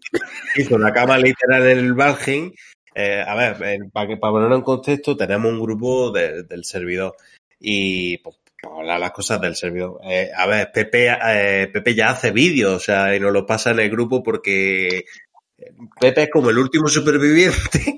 hizo 0.56 0.74
una 0.76 0.92
cama 0.92 1.18
literal 1.18 1.66
en 1.68 1.78
el 1.78 1.94
Valheim. 1.94 2.52
Eh, 2.94 3.22
a 3.26 3.34
ver, 3.34 3.56
eh, 3.64 3.78
para, 3.92 4.06
que, 4.06 4.16
para 4.16 4.32
ponerlo 4.34 4.54
en 4.56 4.62
contexto, 4.62 5.16
tenemos 5.16 5.52
un 5.52 5.60
grupo 5.60 6.12
de- 6.12 6.44
del 6.44 6.64
servidor 6.64 7.16
y 7.58 8.18
pues, 8.18 8.36
hablar 8.62 9.00
las 9.00 9.10
cosas 9.10 9.40
del 9.40 9.56
servidor. 9.56 9.98
Eh, 10.04 10.30
a 10.34 10.46
ver, 10.46 10.70
Pepe, 10.72 11.08
eh, 11.08 11.68
Pepe 11.72 11.94
ya 11.94 12.10
hace 12.10 12.30
vídeos, 12.30 12.74
o 12.76 12.78
sea, 12.80 13.14
y 13.14 13.18
nos 13.20 13.32
lo 13.32 13.44
pasa 13.44 13.72
en 13.72 13.80
el 13.80 13.90
grupo 13.90 14.22
porque 14.22 15.04
Pepe 16.00 16.22
es 16.24 16.30
como 16.30 16.50
el 16.50 16.58
último 16.58 16.88
superviviente. 16.88 17.96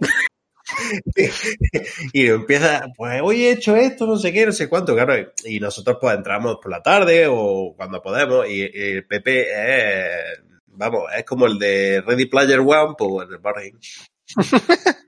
y 2.12 2.26
empieza, 2.28 2.86
pues 2.96 3.20
hoy 3.22 3.46
he 3.46 3.52
hecho 3.52 3.76
esto, 3.76 4.06
no 4.06 4.16
sé 4.16 4.32
qué, 4.32 4.46
no 4.46 4.52
sé 4.52 4.68
cuánto, 4.68 4.94
claro. 4.94 5.14
Y 5.44 5.60
nosotros 5.60 5.98
pues 6.00 6.16
entramos 6.16 6.58
por 6.60 6.70
la 6.70 6.82
tarde 6.82 7.26
o 7.28 7.74
cuando 7.76 8.02
podemos. 8.02 8.46
Y, 8.48 9.00
Pepe 9.02 9.46
es, 9.50 10.40
vamos, 10.66 11.04
es 11.16 11.24
como 11.24 11.46
el 11.46 11.58
de 11.58 12.02
Ready 12.06 12.26
Player 12.26 12.60
One, 12.60 12.94
pues 12.96 13.28
el 13.30 13.38
Bargain. 13.38 13.78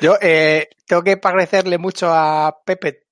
Yo 0.00 0.16
eh, 0.20 0.68
tengo 0.86 1.02
que 1.02 1.16
parecerle 1.16 1.78
mucho 1.78 2.08
a 2.10 2.62
Pepe 2.64 3.04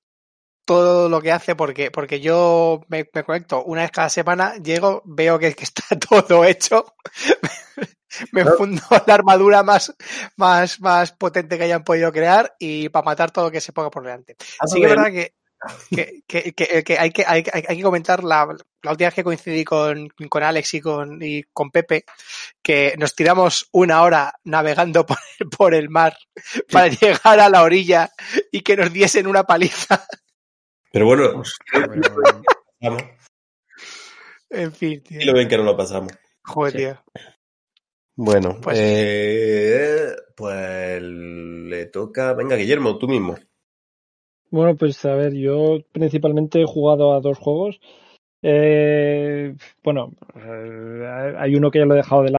todo 0.64 1.08
lo 1.08 1.20
que 1.20 1.32
hace 1.32 1.54
porque, 1.56 1.90
porque 1.90 2.20
yo 2.20 2.80
me, 2.88 3.08
me 3.12 3.24
conecto 3.24 3.64
una 3.64 3.82
vez 3.82 3.90
cada 3.90 4.08
semana, 4.08 4.54
llego, 4.56 5.02
veo 5.04 5.38
que, 5.38 5.54
que 5.54 5.64
está 5.64 5.82
todo 6.08 6.44
hecho, 6.44 6.94
me 8.30 8.42
Claro. 8.42 8.56
fundo 8.58 8.82
la 9.06 9.14
armadura 9.14 9.62
más, 9.62 9.94
más, 10.36 10.80
más 10.80 11.12
potente 11.12 11.56
que 11.58 11.64
hayan 11.64 11.82
podido 11.84 12.12
crear 12.12 12.54
y 12.58 12.88
para 12.90 13.04
matar 13.04 13.30
todo 13.30 13.46
lo 13.46 13.50
que 13.50 13.60
se 13.60 13.72
ponga 13.72 13.90
por 13.90 14.02
delante. 14.04 14.36
Sí 14.66 14.78
que 14.80 14.84
es 14.86 14.90
verdad 14.90 15.10
que, 15.10 15.34
que, 15.90 16.22
que, 16.26 16.52
que- 16.52 16.84
que 16.84 16.98
hay, 16.98 17.10
que 17.10 17.24
hay, 17.26 17.44
hay- 17.52 17.64
hay 17.68 17.76
que 17.76 17.82
comentar 17.82 18.22
la, 18.22 18.46
la 18.82 18.90
última 18.90 19.08
vez 19.08 19.14
que 19.14 19.24
coincidí 19.24 19.64
con, 19.64 20.08
con 20.28 20.42
Alex 20.42 20.74
y 20.74 20.80
con, 20.80 21.22
y 21.22 21.42
con 21.52 21.70
Pepe, 21.70 22.04
que 22.62 22.94
nos 22.98 23.14
tiramos 23.14 23.68
una 23.72 24.02
hora 24.02 24.34
navegando 24.44 25.06
por, 25.06 25.18
el- 25.38 25.48
por 25.48 25.74
el 25.74 25.88
mar 25.88 26.16
para 26.70 26.88
llegar 26.88 27.40
a 27.40 27.48
la 27.48 27.62
orilla 27.62 28.10
y 28.50 28.60
que 28.60 28.76
nos 28.76 28.92
diesen 28.92 29.26
una 29.26 29.44
paliza. 29.44 30.04
Pero 30.92 31.06
bueno, 31.06 31.40
Hostia, 31.40 31.86
pero-. 32.80 32.96
En 34.50 34.72
fin, 34.72 35.02
Y 35.08 35.14
lo 35.24 35.32
tío. 35.32 35.34
bien 35.34 35.48
que 35.48 35.56
no 35.56 35.62
lo 35.64 35.76
pasamos. 35.76 36.12
Joder, 36.44 36.72
Sí. 36.72 36.78
tío. 36.78 36.98
Bueno, 38.16 38.58
Pues- 38.62 38.78
eh, 38.80 40.14
pues 40.36 41.00
le 41.02 41.86
toca. 41.86 42.34
Venga, 42.34 42.56
Guillermo, 42.56 42.98
tú 42.98 43.08
mismo. 43.08 43.36
Bueno, 44.50 44.76
pues 44.76 45.02
a 45.06 45.14
ver, 45.14 45.32
yo 45.32 45.78
principalmente 45.92 46.60
he 46.60 46.66
jugado 46.66 47.14
a 47.14 47.20
dos 47.20 47.38
juegos. 47.38 47.80
Eh, 48.42 49.54
bueno, 49.82 50.12
eh, 50.34 51.34
hay 51.38 51.54
uno 51.54 51.70
que 51.70 51.78
ya 51.78 51.86
lo 51.86 51.94
he 51.94 51.98
dejado 51.98 52.22
de 52.22 52.30
lado. 52.32 52.38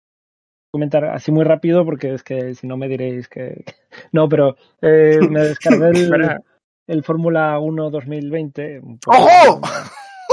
Comentar 0.72 1.06
así 1.06 1.32
muy 1.32 1.44
rápido 1.44 1.86
porque 1.86 2.14
es 2.14 2.24
que 2.24 2.54
si 2.56 2.68
no 2.68 2.78
me 2.78 2.88
diréis 2.88 3.28
que... 3.28 3.64
No, 4.12 4.30
pero 4.30 4.56
eh, 4.82 5.18
me 5.30 5.40
descargué 5.42 5.90
el, 5.90 5.96
Espera. 6.04 6.40
El 6.88 7.04
Fórmula 7.04 7.58
1 7.60 7.90
2020. 7.90 8.80
un 8.80 9.00
poco- 9.00 9.18
¡Ojo! 9.18 9.62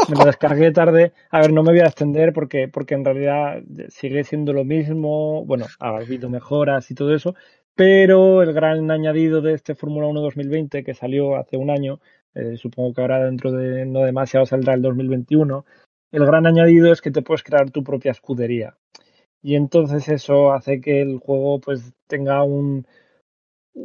Me 0.08 0.16
lo 0.16 0.24
descargué 0.24 0.72
tarde. 0.72 1.12
A 1.30 1.40
ver, 1.40 1.52
no 1.52 1.62
me 1.62 1.70
voy 1.72 1.80
a 1.80 1.86
extender 1.86 2.32
porque, 2.32 2.68
porque 2.68 2.94
en 2.94 3.04
realidad 3.04 3.62
sigue 3.88 4.24
siendo 4.24 4.52
lo 4.52 4.64
mismo. 4.64 5.44
Bueno, 5.44 5.66
ha 5.78 5.88
habido 5.96 6.28
mejoras 6.30 6.90
y 6.90 6.94
todo 6.94 7.14
eso. 7.14 7.34
Pero 7.74 8.42
el 8.42 8.52
gran 8.52 8.90
añadido 8.90 9.40
de 9.40 9.54
este 9.54 9.74
Fórmula 9.74 10.06
1 10.06 10.20
2020 10.20 10.82
que 10.84 10.94
salió 10.94 11.36
hace 11.36 11.56
un 11.56 11.70
año, 11.70 12.00
eh, 12.34 12.56
supongo 12.56 12.92
que 12.92 13.00
ahora 13.00 13.24
dentro 13.24 13.52
de 13.52 13.86
no 13.86 14.00
demasiado 14.00 14.46
saldrá 14.46 14.74
el 14.74 14.82
2021, 14.82 15.64
el 16.12 16.26
gran 16.26 16.46
añadido 16.46 16.92
es 16.92 17.00
que 17.00 17.10
te 17.10 17.22
puedes 17.22 17.42
crear 17.42 17.70
tu 17.70 17.84
propia 17.84 18.10
escudería. 18.10 18.76
Y 19.42 19.54
entonces 19.54 20.08
eso 20.08 20.52
hace 20.52 20.80
que 20.80 21.00
el 21.00 21.18
juego 21.18 21.60
pues 21.60 21.94
tenga 22.06 22.42
un, 22.42 22.86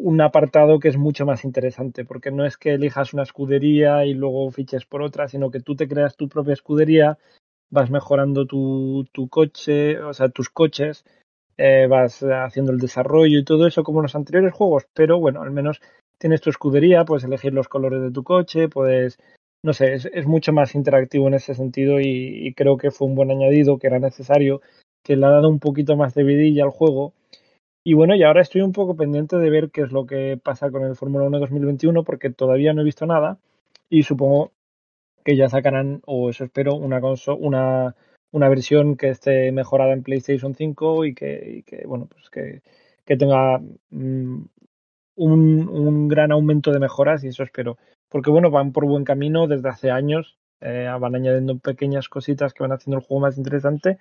un 0.02 0.22
apartado 0.22 0.80
que 0.80 0.90
es 0.90 0.98
mucho 0.98 1.26
más 1.26 1.44
interesante, 1.44 2.06
porque 2.06 2.32
no 2.32 2.46
es 2.46 2.58
que 2.58 2.74
elijas 2.74 3.14
una 3.14 3.24
escudería 3.24 4.06
y 4.06 4.14
luego 4.14 4.50
fiches 4.52 4.86
por 4.86 5.02
otra, 5.02 5.28
sino 5.28 5.52
que 5.52 5.62
tú 5.62 5.76
te 5.76 5.88
creas 5.88 6.16
tu 6.16 6.28
propia 6.28 6.54
escudería, 6.54 7.18
vas 7.70 7.90
mejorando 7.90 8.46
tu, 8.46 9.06
tu 9.12 9.28
coche, 9.30 10.00
o 10.00 10.14
sea, 10.14 10.30
tus 10.30 10.50
coches, 10.50 11.06
eh, 11.58 11.88
vas 11.88 12.24
haciendo 12.24 12.72
el 12.72 12.80
desarrollo 12.80 13.40
y 13.40 13.46
todo 13.46 13.68
eso 13.68 13.84
como 13.84 14.00
en 14.00 14.04
los 14.04 14.16
anteriores 14.16 14.54
juegos, 14.54 14.88
pero 14.94 15.20
bueno, 15.20 15.42
al 15.42 15.52
menos 15.52 15.82
tienes 16.18 16.42
tu 16.42 16.50
escudería, 16.50 17.06
puedes 17.06 17.24
elegir 17.24 17.54
los 17.54 17.68
colores 17.68 18.02
de 18.02 18.12
tu 18.12 18.24
coche, 18.24 18.68
puedes, 18.70 19.18
no 19.64 19.74
sé, 19.74 19.94
es, 19.94 20.28
mucho 20.28 20.54
más 20.54 20.76
interactivo 20.76 21.28
en 21.28 21.36
ese 21.36 21.54
sentido 21.56 22.00
y, 22.00 22.48
y 22.48 22.54
creo 22.54 22.78
que 22.78 22.92
fue 22.92 23.08
un 23.08 23.16
buen 23.16 23.32
añadido, 23.32 23.78
que 23.78 23.88
era 23.88 24.00
necesario, 24.00 24.62
que 25.04 25.16
le 25.16 25.26
ha 25.26 25.30
dado 25.30 25.50
un 25.50 25.60
poquito 25.60 25.96
más 25.96 26.14
de 26.14 26.24
vidilla 26.24 26.64
al 26.64 26.72
juego. 26.72 27.14
Y 27.88 27.94
bueno, 27.94 28.16
y 28.16 28.24
ahora 28.24 28.42
estoy 28.42 28.62
un 28.62 28.72
poco 28.72 28.96
pendiente 28.96 29.38
de 29.38 29.50
ver 29.52 29.70
qué 29.70 29.82
es 29.82 29.92
lo 29.92 30.08
que 30.08 30.40
pasa 30.44 30.72
con 30.72 30.84
el 30.84 30.96
Fórmula 30.96 31.26
1 31.26 31.40
2021 31.40 32.04
porque 32.04 32.32
todavía 32.32 32.74
no 32.74 32.82
he 32.82 32.84
visto 32.84 33.06
nada 33.06 33.38
y 33.92 34.02
supongo 34.02 34.52
que 35.24 35.36
ya 35.38 35.50
sacarán, 35.50 36.02
o 36.08 36.32
eso 36.32 36.46
espero, 36.46 36.74
una 36.76 37.00
una, 37.38 37.96
una 38.32 38.50
versión 38.50 38.98
que 38.98 39.10
esté 39.10 39.52
mejorada 39.52 39.94
en 39.94 40.02
PlayStation 40.02 40.56
5 40.56 41.06
y 41.06 41.14
que, 41.14 41.64
que 41.68 41.86
bueno, 41.86 42.08
pues 42.08 42.32
que, 42.32 42.64
que 43.06 43.18
tenga 43.18 43.60
mm, 43.92 44.46
un, 45.18 45.70
un 45.70 46.08
gran 46.08 46.32
aumento 46.32 46.72
de 46.72 46.80
mejoras 46.80 47.24
y 47.24 47.28
eso 47.28 47.44
espero. 47.44 47.78
Porque 48.10 48.32
bueno, 48.32 48.50
van 48.50 48.72
por 48.72 48.88
buen 48.88 49.04
camino 49.04 49.46
desde 49.46 49.70
hace 49.70 49.92
años, 49.92 50.40
eh, 50.60 50.90
van 51.00 51.16
añadiendo 51.16 51.60
pequeñas 51.60 52.10
cositas 52.10 52.52
que 52.52 52.64
van 52.64 52.72
haciendo 52.72 52.98
el 52.98 53.06
juego 53.06 53.22
más 53.22 53.38
interesante. 53.38 54.00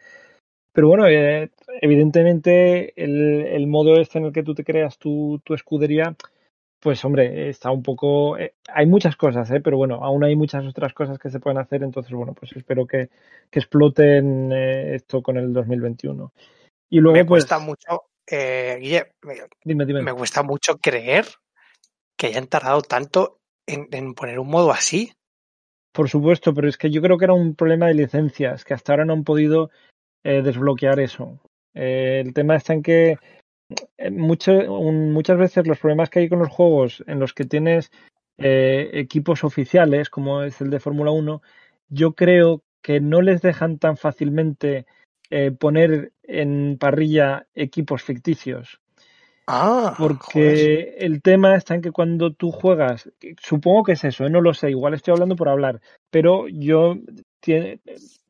Pero 0.75 0.89
bueno, 0.89 1.07
eh, 1.07 1.51
evidentemente 1.81 2.93
el, 3.03 3.47
el 3.47 3.67
modo 3.69 3.95
este 4.01 4.19
en 4.19 4.27
el 4.27 4.33
que 4.33 4.43
tú 4.43 4.55
te 4.55 4.65
creas 4.65 4.99
tu, 4.99 5.41
tu 5.45 5.55
escudería, 5.55 6.17
pues 6.81 7.03
hombre, 7.05 7.49
está 7.49 7.71
un 7.71 7.83
poco... 7.83 8.37
eh, 8.37 8.55
hay 8.69 8.85
muchas 8.85 9.17
cosas, 9.17 9.51
¿eh? 9.53 9.61
pero 9.63 9.77
bueno, 9.77 10.05
aún 10.05 10.25
hay 10.25 10.35
muchas 10.37 10.67
otras 10.67 10.93
cosas 10.93 11.19
que 11.19 11.31
se 11.31 11.39
pueden 11.41 11.59
hacer, 11.59 11.83
entonces 11.85 12.13
bueno, 12.13 12.35
pues 12.35 12.53
espero 12.57 12.87
que, 12.87 13.09
que 13.51 13.61
exploten 13.61 14.53
eh, 14.53 14.97
esto 14.97 15.23
con 15.23 15.37
el 15.39 15.53
2021. 15.53 16.33
Y 16.91 16.99
luego 16.99 17.17
Me 17.17 17.25
pues... 17.25 17.45
cuesta 17.45 17.59
mucho, 17.61 18.03
eh, 18.29 18.77
Guille, 18.81 19.13
me, 19.23 19.35
Dime, 19.65 19.87
dime. 19.87 20.03
me 20.03 20.13
cuesta 20.13 20.43
mucho 20.43 20.77
creer 20.79 21.25
que 22.19 22.27
hayan 22.27 22.49
tardado 22.49 22.83
tanto 22.83 23.39
en, 23.67 23.87
en 23.93 24.13
poner 24.15 24.41
un 24.41 24.49
modo 24.49 24.73
así. 24.73 25.13
Por 25.93 26.11
supuesto, 26.11 26.53
pero 26.53 26.69
es 26.69 26.77
que 26.77 26.91
yo 26.91 27.01
creo 27.01 27.17
que 27.17 27.27
era 27.27 27.35
un 27.35 27.55
problema 27.55 27.87
de 27.87 27.95
licencias, 27.95 28.65
que 28.65 28.75
hasta 28.75 28.93
ahora 28.93 29.05
no 29.05 29.13
han 29.13 29.23
podido 29.25 29.71
eh, 30.25 30.43
desbloquear 30.43 30.99
eso. 31.01 31.39
Eh, 31.75 32.23
el 32.25 32.33
tema 32.35 32.57
está 32.57 32.73
en 32.73 32.83
que 32.83 33.19
eh, 33.99 34.11
un- 34.11 35.13
muchas 35.13 35.39
veces 35.39 35.67
los 35.67 35.79
problemas 35.79 36.11
que 36.11 36.21
hay 36.21 36.29
con 36.29 36.39
los 36.39 36.49
juegos 36.49 37.05
en 37.07 37.21
los 37.21 37.33
que 37.33 37.45
tienes 37.45 37.91
eh, 38.39 38.91
equipos 38.95 39.45
oficiales, 39.45 40.11
como 40.11 40.43
es 40.43 40.61
el 40.61 40.71
de 40.71 40.81
Fórmula 40.81 41.11
1, 41.13 41.43
yo 41.89 42.15
creo 42.15 42.63
que 42.83 43.01
no 43.01 43.23
les 43.23 43.41
dejan 43.43 43.79
tan 43.79 43.97
fácilmente 43.97 44.87
eh, 45.31 45.53
poner 45.53 46.13
en 46.23 46.77
parrilla 46.79 47.47
equipos 47.55 48.03
ficticios. 48.03 48.81
Ah, 49.47 49.95
joder. 49.97 50.19
Porque 50.19 50.97
el 50.99 51.23
tema 51.23 51.55
está 51.55 51.75
en 51.75 51.83
que 51.83 51.93
cuando 51.93 52.33
tú 52.33 52.51
juegas, 52.51 53.11
supongo 53.41 53.85
que 53.85 53.93
es 53.93 54.05
eso, 54.05 54.27
¿eh? 54.27 54.31
no 54.31 54.41
lo 54.41 54.55
sé, 54.55 54.71
igual 54.71 54.95
estoy 54.95 55.13
hablando 55.13 55.37
por 55.37 55.49
hablar, 55.49 55.81
pero 56.11 56.49
yo 56.49 56.97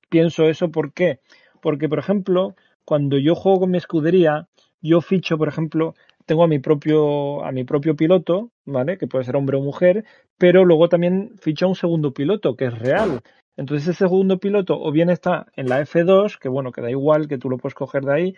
pienso 0.09 0.49
eso, 0.49 0.71
¿por 0.71 0.93
qué? 0.93 1.21
Porque, 1.65 1.89
por 1.89 1.99
ejemplo, 1.99 2.55
cuando 2.85 3.17
yo 3.17 3.35
juego 3.35 3.61
con 3.61 3.71
mi 3.71 3.79
escudería, 3.79 4.49
yo 4.83 5.01
ficho, 5.01 5.39
por 5.39 5.49
ejemplo, 5.49 5.95
tengo 6.27 6.45
a 6.45 6.47
mi 6.47 6.59
propio, 6.59 7.43
a 7.43 7.53
mi 7.53 7.65
propio 7.65 7.97
piloto, 7.97 8.51
¿vale? 8.67 8.99
Que 8.99 9.07
puede 9.07 9.25
ser 9.25 9.35
hombre 9.35 9.57
o 9.57 9.63
mujer, 9.63 10.05
pero 10.37 10.67
luego 10.67 10.91
también 10.91 11.31
ficho 11.41 11.65
a 11.65 11.71
un 11.71 11.75
segundo 11.75 12.13
piloto, 12.13 12.55
que 12.55 12.67
es 12.67 12.79
real. 12.79 13.23
Entonces 13.57 13.89
ese 13.89 14.01
segundo 14.01 14.39
piloto 14.39 14.79
o 14.79 14.93
bien 14.93 15.09
está 15.09 15.47
en 15.57 15.71
la 15.71 15.81
F2, 15.81 16.39
que 16.39 16.51
bueno, 16.51 16.71
que 16.71 16.83
da 16.83 16.91
igual, 16.91 17.29
que 17.29 17.39
tú 17.39 17.49
lo 17.49 17.57
puedes 17.57 17.75
coger 17.75 18.03
de 18.03 18.13
ahí, 18.13 18.35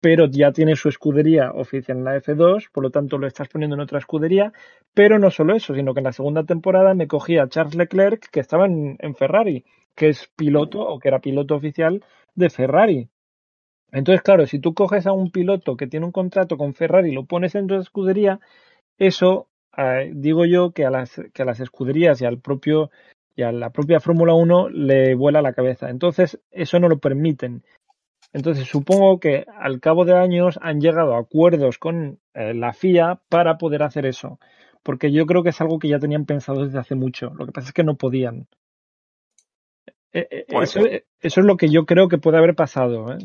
pero 0.00 0.26
ya 0.30 0.52
tiene 0.52 0.76
su 0.76 0.88
escudería 0.88 1.50
oficial 1.50 1.98
en 1.98 2.04
la 2.04 2.16
F2, 2.16 2.70
por 2.72 2.84
lo 2.84 2.90
tanto 2.90 3.18
lo 3.18 3.26
estás 3.26 3.48
poniendo 3.48 3.74
en 3.74 3.82
otra 3.82 3.98
escudería, 3.98 4.52
pero 4.94 5.18
no 5.18 5.32
solo 5.32 5.56
eso, 5.56 5.74
sino 5.74 5.94
que 5.94 6.00
en 6.00 6.04
la 6.04 6.12
segunda 6.12 6.44
temporada 6.44 6.94
me 6.94 7.08
cogí 7.08 7.38
a 7.38 7.48
Charles 7.48 7.74
Leclerc, 7.74 8.30
que 8.30 8.38
estaba 8.38 8.66
en, 8.66 8.96
en 9.00 9.16
Ferrari, 9.16 9.64
que 9.96 10.10
es 10.10 10.30
piloto 10.36 10.80
o 10.80 11.00
que 11.00 11.08
era 11.08 11.18
piloto 11.18 11.56
oficial 11.56 12.04
de 12.38 12.50
Ferrari. 12.50 13.08
Entonces, 13.92 14.22
claro, 14.22 14.46
si 14.46 14.58
tú 14.58 14.74
coges 14.74 15.06
a 15.06 15.12
un 15.12 15.30
piloto 15.30 15.76
que 15.76 15.86
tiene 15.86 16.06
un 16.06 16.12
contrato 16.12 16.56
con 16.56 16.74
Ferrari 16.74 17.10
y 17.10 17.14
lo 17.14 17.24
pones 17.24 17.54
en 17.54 17.66
tu 17.66 17.74
escudería, 17.74 18.40
eso 18.98 19.48
eh, 19.76 20.12
digo 20.14 20.44
yo 20.44 20.72
que 20.72 20.84
a 20.84 20.90
las 20.90 21.20
que 21.32 21.42
a 21.42 21.44
las 21.44 21.60
escuderías 21.60 22.20
y 22.20 22.26
al 22.26 22.40
propio 22.40 22.90
y 23.36 23.42
a 23.42 23.52
la 23.52 23.70
propia 23.70 24.00
Fórmula 24.00 24.34
1 24.34 24.68
le 24.70 25.14
vuela 25.14 25.42
la 25.42 25.52
cabeza. 25.52 25.90
Entonces, 25.90 26.40
eso 26.50 26.80
no 26.80 26.88
lo 26.88 26.98
permiten. 26.98 27.62
Entonces, 28.32 28.66
supongo 28.68 29.20
que 29.20 29.46
al 29.58 29.80
cabo 29.80 30.04
de 30.04 30.16
años 30.16 30.58
han 30.62 30.80
llegado 30.80 31.14
a 31.14 31.20
acuerdos 31.20 31.78
con 31.78 32.18
eh, 32.34 32.54
la 32.54 32.72
FIA 32.72 33.20
para 33.28 33.56
poder 33.56 33.82
hacer 33.82 34.06
eso. 34.06 34.38
Porque 34.82 35.12
yo 35.12 35.26
creo 35.26 35.42
que 35.42 35.50
es 35.50 35.60
algo 35.60 35.78
que 35.78 35.88
ya 35.88 35.98
tenían 35.98 36.26
pensado 36.26 36.64
desde 36.64 36.78
hace 36.78 36.94
mucho. 36.94 37.32
Lo 37.34 37.46
que 37.46 37.52
pasa 37.52 37.68
es 37.68 37.74
que 37.74 37.84
no 37.84 37.96
podían. 37.96 38.48
Eh, 40.12 40.26
eh, 40.30 40.44
eso, 40.48 40.80
eso 40.80 41.40
es 41.40 41.46
lo 41.46 41.56
que 41.56 41.68
yo 41.70 41.84
creo 41.84 42.08
que 42.08 42.18
puede 42.18 42.38
haber 42.38 42.54
pasado. 42.54 43.12
¿eh? 43.12 43.18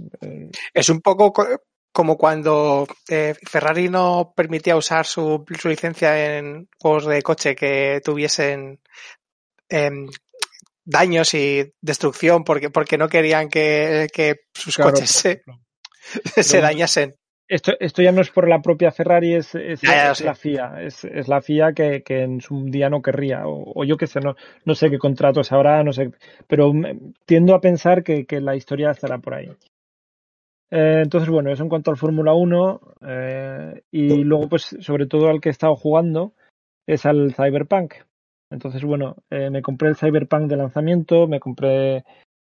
Es 0.73 0.89
un 0.89 1.01
poco 1.01 1.31
co- 1.33 1.47
como 1.91 2.17
cuando 2.17 2.87
eh, 3.07 3.35
Ferrari 3.49 3.87
no 3.89 4.33
permitía 4.35 4.75
usar 4.75 5.05
su, 5.05 5.45
su 5.59 5.69
licencia 5.69 6.37
en 6.37 6.67
juegos 6.79 7.05
de 7.05 7.21
coche 7.21 7.55
que 7.55 8.01
tuviesen 8.03 8.79
em, 9.69 10.07
daños 10.85 11.33
y 11.33 11.73
destrucción 11.81 12.43
porque, 12.43 12.69
porque 12.71 12.97
no 12.97 13.09
querían 13.09 13.49
que, 13.49 14.07
que 14.13 14.35
sus 14.53 14.75
Claro, 14.75 14.91
coches 14.91 15.09
se, 15.11 15.43
se 16.43 16.61
dañasen. 16.61 17.15
Esto, 17.53 17.73
esto 17.79 18.01
ya 18.01 18.11
no 18.11 18.21
es 18.21 18.31
por 18.31 18.49
la 18.49 18.63
propia 18.63 18.91
Ferrari, 18.91 19.35
es, 19.35 19.53
es, 19.53 19.81
Ya, 19.83 19.89
ya 19.95 20.07
lo 20.07 20.13
es 20.13 20.19
sé. 20.21 20.25
la 20.25 20.33
FIA. 20.33 20.81
Es, 20.81 21.05
es 21.05 21.27
la 21.27 21.39
FIA 21.39 21.73
que, 21.73 22.01
que 22.01 22.23
en 22.23 22.41
su 22.41 22.65
día 22.65 22.89
no 22.89 23.03
querría. 23.03 23.45
O, 23.45 23.73
o 23.75 23.83
yo 23.83 23.95
qué 23.95 24.07
sé, 24.07 24.19
no, 24.21 24.35
no 24.65 24.73
sé 24.73 24.89
qué 24.89 24.97
contratos 24.97 25.51
habrá, 25.51 25.83
no 25.83 25.93
sé. 25.93 26.09
Pero 26.47 26.71
tiendo 27.27 27.53
a 27.53 27.61
pensar 27.61 28.03
que, 28.03 28.25
que 28.25 28.41
la 28.41 28.55
historia 28.55 28.89
estará 28.89 29.19
por 29.19 29.35
ahí. 29.35 29.49
Eh, 30.71 31.01
entonces, 31.03 31.29
bueno, 31.29 31.51
eso 31.51 31.61
en 31.61 31.69
cuanto 31.69 31.91
al 31.91 31.97
Fórmula 31.97 32.33
1. 32.33 32.81
eh, 33.07 33.83
y 33.91 34.23
luego, 34.23 34.49
pues, 34.49 34.75
sobre 34.79 35.05
todo 35.05 35.29
al 35.29 35.39
que 35.39 35.49
he 35.49 35.51
estado 35.51 35.75
jugando, 35.75 36.33
es 36.87 37.05
al 37.05 37.35
Cyberpunk. 37.35 37.93
Entonces, 38.49 38.83
bueno, 38.83 39.17
eh, 39.29 39.51
me 39.51 39.61
compré 39.61 39.89
el 39.89 39.95
Cyberpunk 39.95 40.49
de 40.49 40.57
lanzamiento, 40.57 41.27
me 41.27 41.39
compré, 41.39 42.03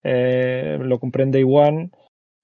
lo 0.04 1.00
compré 1.00 1.24
en 1.24 1.32
Day 1.32 1.44
One. 1.48 1.92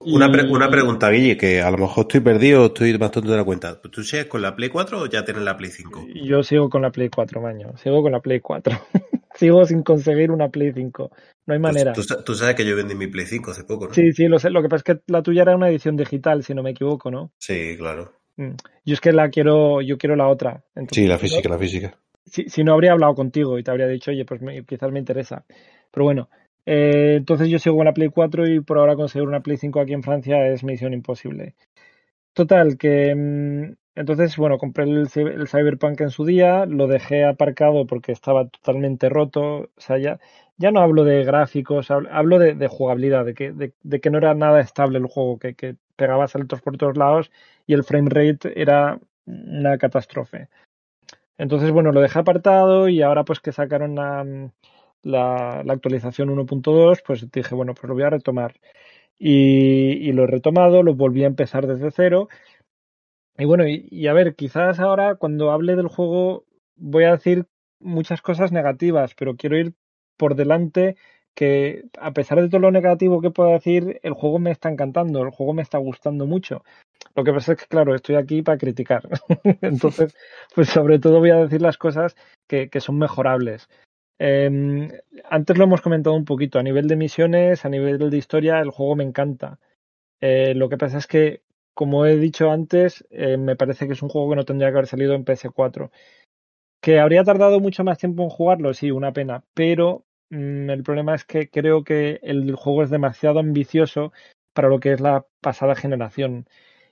Una, 0.06 0.30
pre- 0.30 0.44
una 0.48 0.70
pregunta, 0.70 1.10
Guille, 1.10 1.36
que 1.36 1.60
a 1.60 1.70
lo 1.70 1.78
mejor 1.78 2.02
estoy 2.02 2.20
perdido 2.20 2.62
o 2.62 2.66
estoy 2.66 2.96
más 2.98 3.10
tonto 3.10 3.30
de 3.30 3.36
la 3.36 3.44
cuenta. 3.44 3.80
¿Tú 3.80 4.02
sigues 4.02 4.26
con 4.26 4.40
la 4.42 4.54
Play 4.54 4.68
4 4.68 5.00
o 5.00 5.06
ya 5.06 5.24
tienes 5.24 5.42
la 5.42 5.56
Play 5.56 5.70
5? 5.70 6.06
Yo 6.14 6.42
sigo 6.42 6.68
con 6.70 6.82
la 6.82 6.90
Play 6.90 7.08
4, 7.08 7.40
maño. 7.40 7.76
Sigo 7.76 8.02
con 8.02 8.12
la 8.12 8.20
Play 8.20 8.40
4. 8.40 8.78
sigo 9.34 9.64
sin 9.64 9.82
conseguir 9.82 10.30
una 10.30 10.48
Play 10.48 10.72
5. 10.72 11.10
No 11.46 11.54
hay 11.54 11.60
manera. 11.60 11.92
Tú, 11.92 12.02
tú- 12.06 12.22
tú 12.24 12.34
sabes 12.34 12.54
que 12.54 12.64
yo 12.64 12.76
vendí 12.76 12.94
mi 12.94 13.08
Play 13.08 13.26
5 13.26 13.50
hace 13.50 13.64
poco, 13.64 13.88
¿no? 13.88 13.94
Sí, 13.94 14.12
sí, 14.12 14.26
lo 14.28 14.38
sé. 14.38 14.50
Lo 14.50 14.62
que 14.62 14.68
pasa 14.68 14.84
es 14.86 14.96
que 14.96 15.02
la 15.12 15.22
tuya 15.22 15.42
era 15.42 15.56
una 15.56 15.68
edición 15.68 15.96
digital, 15.96 16.42
si 16.44 16.54
no 16.54 16.62
me 16.62 16.70
equivoco, 16.70 17.10
¿no? 17.10 17.32
Sí, 17.38 17.76
claro. 17.76 18.12
Mm. 18.36 18.50
Yo 18.84 18.94
es 18.94 19.00
que 19.00 19.12
la 19.12 19.28
quiero, 19.30 19.80
yo 19.82 19.98
quiero 19.98 20.14
la 20.14 20.28
otra. 20.28 20.62
Entonces, 20.74 21.02
Sí, 21.02 21.06
la 21.08 21.14
no- 21.14 21.20
física, 21.20 21.48
la 21.48 21.58
física. 21.58 21.98
si, 22.24 22.48
si 22.48 22.62
no 22.64 22.74
habría 22.74 22.92
hablado 22.92 23.14
contigo 23.14 23.58
y 23.58 23.62
te 23.64 23.70
habría 23.70 23.88
dicho, 23.88 24.10
oye, 24.10 24.24
pues 24.24 24.40
me- 24.42 24.64
quizás 24.64 24.92
me 24.92 24.98
interesa. 25.00 25.44
Pero 25.90 26.04
bueno, 26.04 26.28
eh, 26.66 27.14
entonces 27.18 27.48
yo 27.48 27.58
sigo 27.58 27.76
con 27.76 27.86
la 27.86 27.94
Play 27.94 28.08
4 28.10 28.46
y 28.48 28.60
por 28.60 28.78
ahora 28.78 28.96
conseguir 28.96 29.28
una 29.28 29.40
Play 29.42 29.56
5 29.56 29.80
aquí 29.80 29.92
en 29.92 30.02
Francia 30.02 30.46
es 30.48 30.64
misión 30.64 30.92
imposible. 30.94 31.54
Total, 32.34 32.76
que 32.78 33.14
mm, 33.14 33.76
entonces, 33.96 34.36
bueno, 34.36 34.58
compré 34.58 34.84
el, 34.84 35.08
cy- 35.08 35.26
el 35.32 35.48
Cyberpunk 35.48 36.00
en 36.02 36.10
su 36.10 36.24
día, 36.26 36.66
lo 36.66 36.86
dejé 36.86 37.24
aparcado 37.24 37.86
porque 37.86 38.12
estaba 38.12 38.48
totalmente 38.48 39.08
roto. 39.08 39.42
O 39.64 39.70
sea, 39.78 39.98
ya, 39.98 40.20
ya 40.58 40.70
no 40.70 40.80
hablo 40.80 41.04
de 41.04 41.24
gráficos, 41.24 41.90
hablo, 41.90 42.38
de, 42.38 42.68
jugabilidad, 42.68 43.24
de 43.24 43.34
que, 43.34 43.52
de, 43.52 44.00
que 44.00 44.10
no 44.10 44.18
era 44.18 44.34
nada 44.34 44.60
estable 44.60 44.98
el 44.98 45.06
juego, 45.06 45.38
que, 45.38 45.54
que 45.54 45.76
pegaba 45.96 46.28
saltos 46.28 46.60
por 46.62 46.76
todos 46.76 46.96
lados 46.98 47.30
y 47.66 47.74
el 47.74 47.84
frame 47.84 48.10
rate 48.10 48.60
era 48.60 49.00
una 49.26 49.78
catástrofe. 49.78 50.48
Entonces, 51.38 51.70
bueno, 51.70 51.92
lo 51.92 52.00
dejé 52.00 52.18
apartado 52.18 52.88
y 52.88 53.02
ahora 53.02 53.24
pues 53.24 53.40
que 53.40 53.52
sacaron 53.52 53.94
la, 53.94 54.24
la, 55.02 55.62
la 55.64 55.72
actualización 55.72 56.30
1.2, 56.30 57.02
pues 57.06 57.30
dije, 57.30 57.54
bueno, 57.54 57.74
pues 57.74 57.88
lo 57.88 57.94
voy 57.94 58.04
a 58.04 58.10
retomar. 58.10 58.54
Y, 59.18 60.12
lo 60.12 60.24
he 60.24 60.26
retomado, 60.26 60.82
lo 60.82 60.94
volví 60.94 61.24
a 61.24 61.28
empezar 61.28 61.66
desde 61.66 61.90
cero. 61.90 62.28
Y 63.38 63.44
bueno, 63.44 63.66
y, 63.66 63.86
y 63.90 64.06
a 64.08 64.12
ver, 64.12 64.34
quizás 64.34 64.78
ahora 64.80 65.16
cuando 65.16 65.50
hable 65.50 65.76
del 65.76 65.88
juego 65.88 66.44
voy 66.76 67.04
a 67.04 67.12
decir 67.12 67.46
muchas 67.80 68.22
cosas 68.22 68.52
negativas, 68.52 69.14
pero 69.14 69.36
quiero 69.36 69.58
ir 69.58 69.74
por 70.16 70.34
delante 70.34 70.96
que 71.34 71.84
a 72.00 72.12
pesar 72.12 72.40
de 72.40 72.48
todo 72.48 72.60
lo 72.60 72.70
negativo 72.70 73.20
que 73.20 73.30
pueda 73.30 73.52
decir, 73.52 74.00
el 74.02 74.14
juego 74.14 74.38
me 74.38 74.50
está 74.50 74.70
encantando, 74.70 75.22
el 75.22 75.30
juego 75.30 75.52
me 75.52 75.62
está 75.62 75.76
gustando 75.76 76.26
mucho. 76.26 76.64
Lo 77.14 77.24
que 77.24 77.32
pasa 77.32 77.52
es 77.52 77.58
que, 77.58 77.66
claro, 77.66 77.94
estoy 77.94 78.16
aquí 78.16 78.40
para 78.42 78.56
criticar. 78.56 79.06
Entonces, 79.60 80.16
pues 80.54 80.68
sobre 80.68 80.98
todo 80.98 81.18
voy 81.18 81.30
a 81.30 81.36
decir 81.36 81.60
las 81.60 81.76
cosas 81.76 82.16
que, 82.48 82.70
que 82.70 82.80
son 82.80 82.98
mejorables. 82.98 83.68
Eh, 84.18 84.88
antes 85.24 85.58
lo 85.58 85.64
hemos 85.64 85.80
comentado 85.82 86.16
un 86.16 86.24
poquito, 86.24 86.58
a 86.58 86.62
nivel 86.62 86.88
de 86.88 86.96
misiones, 86.96 87.64
a 87.64 87.68
nivel 87.68 88.10
de 88.10 88.16
historia, 88.16 88.60
el 88.60 88.70
juego 88.70 88.96
me 88.96 89.04
encanta. 89.04 89.58
Eh, 90.20 90.54
lo 90.54 90.68
que 90.68 90.78
pasa 90.78 90.98
es 90.98 91.06
que, 91.06 91.42
como 91.74 92.06
he 92.06 92.16
dicho 92.16 92.50
antes, 92.50 93.06
eh, 93.10 93.36
me 93.36 93.56
parece 93.56 93.86
que 93.86 93.92
es 93.94 94.02
un 94.02 94.08
juego 94.08 94.30
que 94.30 94.36
no 94.36 94.44
tendría 94.44 94.70
que 94.70 94.78
haber 94.78 94.86
salido 94.86 95.14
en 95.14 95.24
PS4. 95.24 95.90
Que 96.80 97.00
habría 97.00 97.24
tardado 97.24 97.60
mucho 97.60 97.84
más 97.84 97.98
tiempo 97.98 98.22
en 98.22 98.30
jugarlo, 98.30 98.74
sí, 98.74 98.90
una 98.90 99.12
pena, 99.12 99.44
pero 99.54 100.04
mm, 100.30 100.70
el 100.70 100.82
problema 100.82 101.14
es 101.14 101.24
que 101.24 101.50
creo 101.50 101.84
que 101.84 102.20
el 102.22 102.54
juego 102.56 102.82
es 102.82 102.90
demasiado 102.90 103.40
ambicioso 103.40 104.12
para 104.54 104.68
lo 104.68 104.80
que 104.80 104.92
es 104.92 105.00
la 105.00 105.26
pasada 105.40 105.74
generación. 105.76 106.48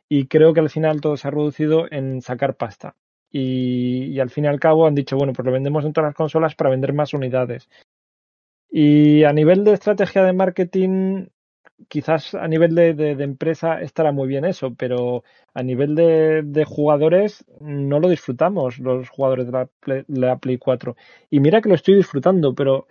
Y 0.08 0.28
creo 0.28 0.54
que 0.54 0.60
al 0.60 0.70
final 0.70 1.00
todo 1.00 1.16
se 1.16 1.28
ha 1.28 1.30
reducido 1.30 1.90
en 1.90 2.22
sacar 2.22 2.56
pasta. 2.56 2.96
Y, 3.36 4.20
al 4.20 4.30
fin 4.30 4.44
y 4.44 4.46
al 4.46 4.60
cabo 4.60 4.86
han 4.86 4.94
dicho, 4.94 5.16
bueno, 5.16 5.32
pues 5.32 5.44
lo 5.44 5.50
vendemos 5.50 5.84
en 5.84 5.92
todas 5.92 6.10
las 6.10 6.14
consolas 6.14 6.54
para 6.54 6.70
vender 6.70 6.92
más 6.92 7.14
unidades. 7.14 7.68
Y 8.70 9.24
a 9.24 9.32
nivel 9.32 9.64
de 9.64 9.72
estrategia 9.72 10.22
de 10.22 10.32
marketing, 10.32 11.26
quizás 11.88 12.36
a 12.36 12.46
nivel 12.46 12.76
de, 12.76 12.94
de, 12.94 13.24
empresa 13.24 13.80
estará 13.80 14.12
muy 14.12 14.28
bien 14.28 14.44
eso, 14.44 14.76
pero 14.76 15.24
a 15.52 15.64
nivel 15.64 15.96
de, 15.96 16.42
de, 16.44 16.64
jugadores 16.64 17.44
no 17.60 17.98
lo 17.98 18.08
disfrutamos 18.08 18.78
los 18.78 19.08
jugadores 19.08 19.46
de 19.46 19.52
la, 19.52 19.66
Play, 19.80 20.04
de 20.06 20.20
la 20.20 20.38
Play 20.38 20.58
4. 20.58 20.94
Y 21.28 21.40
mira 21.40 21.60
que 21.60 21.68
lo 21.68 21.74
estoy 21.74 21.96
disfrutando, 21.96 22.54
pero 22.54 22.86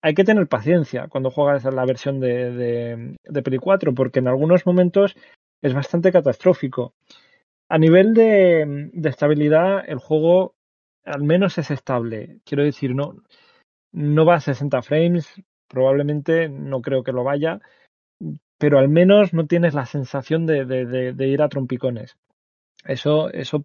hay 0.00 0.14
que 0.14 0.22
tener 0.22 0.46
paciencia 0.46 1.08
cuando 1.08 1.32
juegas 1.32 1.64
la 1.64 1.84
versión 1.86 2.20
de, 2.20 3.16
de 3.24 3.42
Play 3.42 3.58
4, 3.58 3.94
porque 3.94 4.20
en 4.20 4.28
algunos 4.28 4.64
momentos 4.64 5.16
es 5.60 5.74
bastante 5.74 6.12
catastrófico. 6.12 6.94
A 7.72 7.78
nivel 7.78 8.12
de, 8.12 8.90
estabilidad, 9.02 9.82
el 9.88 9.96
juego 9.96 10.54
al 11.06 11.22
menos 11.22 11.56
es 11.56 11.70
estable. 11.70 12.40
Quiero 12.44 12.64
decir, 12.64 12.94
no, 12.94 13.14
no 13.92 14.26
va 14.26 14.34
a 14.34 14.40
60 14.40 14.82
frames, 14.82 15.42
probablemente 15.68 16.50
no 16.50 16.82
creo 16.82 17.02
que 17.02 17.12
lo 17.12 17.24
vaya, 17.24 17.60
pero 18.58 18.78
al 18.78 18.90
menos 18.90 19.32
no 19.32 19.46
tienes 19.46 19.72
la 19.72 19.86
sensación 19.86 20.44
de, 20.44 20.66
de, 20.66 21.14
de 21.14 21.28
ir 21.28 21.40
a 21.40 21.48
trompicones. 21.48 22.18
Eso, 22.84 23.30
eso, 23.30 23.64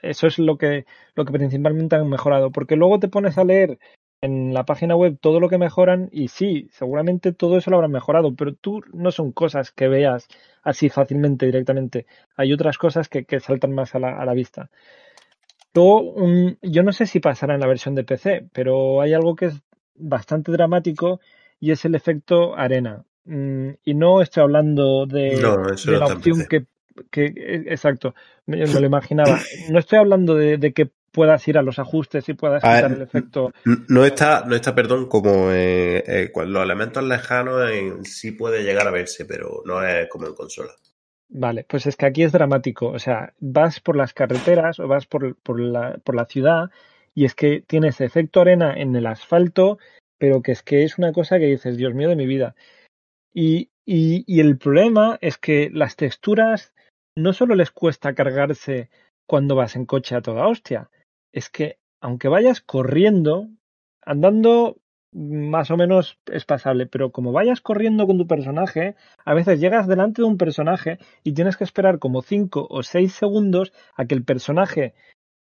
eso 0.00 0.26
es 0.26 0.38
lo 0.38 0.56
que, 0.56 0.86
lo 1.14 1.26
que 1.26 1.32
principalmente 1.32 1.96
han 1.96 2.08
mejorado, 2.08 2.50
porque 2.50 2.76
luego 2.76 3.00
te 3.00 3.08
pones 3.08 3.36
a 3.36 3.44
leer 3.44 3.78
en 4.20 4.52
la 4.52 4.64
página 4.64 4.96
web 4.96 5.18
todo 5.20 5.40
lo 5.40 5.48
que 5.48 5.58
mejoran 5.58 6.08
y 6.12 6.28
sí, 6.28 6.68
seguramente 6.72 7.32
todo 7.32 7.56
eso 7.56 7.70
lo 7.70 7.76
habrán 7.76 7.92
mejorado, 7.92 8.34
pero 8.34 8.54
tú 8.54 8.82
no 8.92 9.10
son 9.10 9.32
cosas 9.32 9.70
que 9.70 9.88
veas 9.88 10.28
así 10.62 10.88
fácilmente, 10.90 11.46
directamente. 11.46 12.06
Hay 12.36 12.52
otras 12.52 12.76
cosas 12.76 13.08
que, 13.08 13.24
que 13.24 13.40
saltan 13.40 13.72
más 13.72 13.94
a 13.94 13.98
la, 13.98 14.20
a 14.20 14.24
la 14.24 14.34
vista. 14.34 14.70
Luego, 15.72 16.00
un, 16.00 16.58
yo 16.62 16.82
no 16.82 16.92
sé 16.92 17.06
si 17.06 17.20
pasará 17.20 17.54
en 17.54 17.60
la 17.60 17.66
versión 17.66 17.94
de 17.94 18.04
PC, 18.04 18.48
pero 18.52 19.00
hay 19.00 19.14
algo 19.14 19.36
que 19.36 19.46
es 19.46 19.62
bastante 19.94 20.52
dramático 20.52 21.20
y 21.58 21.70
es 21.70 21.84
el 21.84 21.94
efecto 21.94 22.56
arena. 22.56 23.04
Mm, 23.24 23.70
y 23.84 23.94
no 23.94 24.20
estoy 24.20 24.42
hablando 24.42 25.06
de, 25.06 25.40
no, 25.40 25.56
de 25.62 25.98
la 25.98 26.06
opción 26.06 26.46
que, 26.48 26.66
que, 27.10 27.32
exacto, 27.68 28.14
me, 28.46 28.58
me, 28.58 28.80
lo 28.80 28.86
imaginaba. 28.86 29.38
No 29.70 29.78
estoy 29.78 29.98
hablando 29.98 30.34
de, 30.34 30.58
de 30.58 30.72
que 30.72 30.90
puedas 31.12 31.46
ir 31.48 31.58
a 31.58 31.62
los 31.62 31.78
ajustes 31.78 32.28
y 32.28 32.34
puedas 32.34 32.62
quitar 32.62 32.88
ver, 32.88 32.98
el 32.98 33.02
efecto. 33.02 33.52
No 33.64 34.04
está, 34.04 34.44
no 34.46 34.54
está, 34.54 34.74
perdón, 34.74 35.06
como 35.08 35.50
eh, 35.50 36.02
eh, 36.06 36.32
los 36.46 36.62
elementos 36.62 37.02
lejanos 37.02 37.70
en, 37.70 38.04
sí 38.04 38.32
puede 38.32 38.62
llegar 38.62 38.86
a 38.86 38.90
verse, 38.90 39.24
pero 39.24 39.62
no 39.64 39.84
es 39.84 40.08
como 40.08 40.26
en 40.26 40.34
consola. 40.34 40.72
Vale, 41.28 41.64
pues 41.68 41.86
es 41.86 41.96
que 41.96 42.06
aquí 42.06 42.22
es 42.22 42.32
dramático. 42.32 42.88
O 42.88 42.98
sea, 42.98 43.34
vas 43.38 43.80
por 43.80 43.96
las 43.96 44.12
carreteras 44.12 44.80
o 44.80 44.88
vas 44.88 45.06
por, 45.06 45.36
por, 45.36 45.60
la, 45.60 45.98
por 46.02 46.14
la 46.14 46.26
ciudad 46.26 46.70
y 47.14 47.24
es 47.24 47.34
que 47.34 47.62
tienes 47.66 48.00
efecto 48.00 48.40
arena 48.40 48.74
en 48.74 48.94
el 48.96 49.06
asfalto, 49.06 49.78
pero 50.18 50.42
que 50.42 50.52
es 50.52 50.62
que 50.62 50.84
es 50.84 50.98
una 50.98 51.12
cosa 51.12 51.38
que 51.38 51.46
dices, 51.46 51.76
Dios 51.76 51.94
mío 51.94 52.08
de 52.08 52.16
mi 52.16 52.26
vida. 52.26 52.54
Y, 53.32 53.70
y, 53.84 54.24
y 54.26 54.40
el 54.40 54.58
problema 54.58 55.18
es 55.20 55.38
que 55.38 55.70
las 55.72 55.96
texturas 55.96 56.72
no 57.16 57.32
solo 57.32 57.54
les 57.54 57.70
cuesta 57.70 58.14
cargarse 58.14 58.90
cuando 59.26 59.54
vas 59.54 59.76
en 59.76 59.86
coche 59.86 60.16
a 60.16 60.22
toda 60.22 60.48
hostia, 60.48 60.90
es 61.32 61.50
que 61.50 61.78
aunque 62.00 62.28
vayas 62.28 62.60
corriendo, 62.60 63.48
andando 64.02 64.78
más 65.12 65.70
o 65.70 65.76
menos 65.76 66.18
es 66.26 66.44
pasable, 66.44 66.86
pero 66.86 67.10
como 67.10 67.32
vayas 67.32 67.60
corriendo 67.60 68.06
con 68.06 68.16
tu 68.18 68.26
personaje, 68.26 68.94
a 69.24 69.34
veces 69.34 69.60
llegas 69.60 69.88
delante 69.88 70.22
de 70.22 70.28
un 70.28 70.38
personaje 70.38 70.98
y 71.24 71.32
tienes 71.32 71.56
que 71.56 71.64
esperar 71.64 71.98
como 71.98 72.22
5 72.22 72.68
o 72.70 72.82
6 72.82 73.12
segundos 73.12 73.72
a 73.96 74.06
que 74.06 74.14
el 74.14 74.24
personaje 74.24 74.94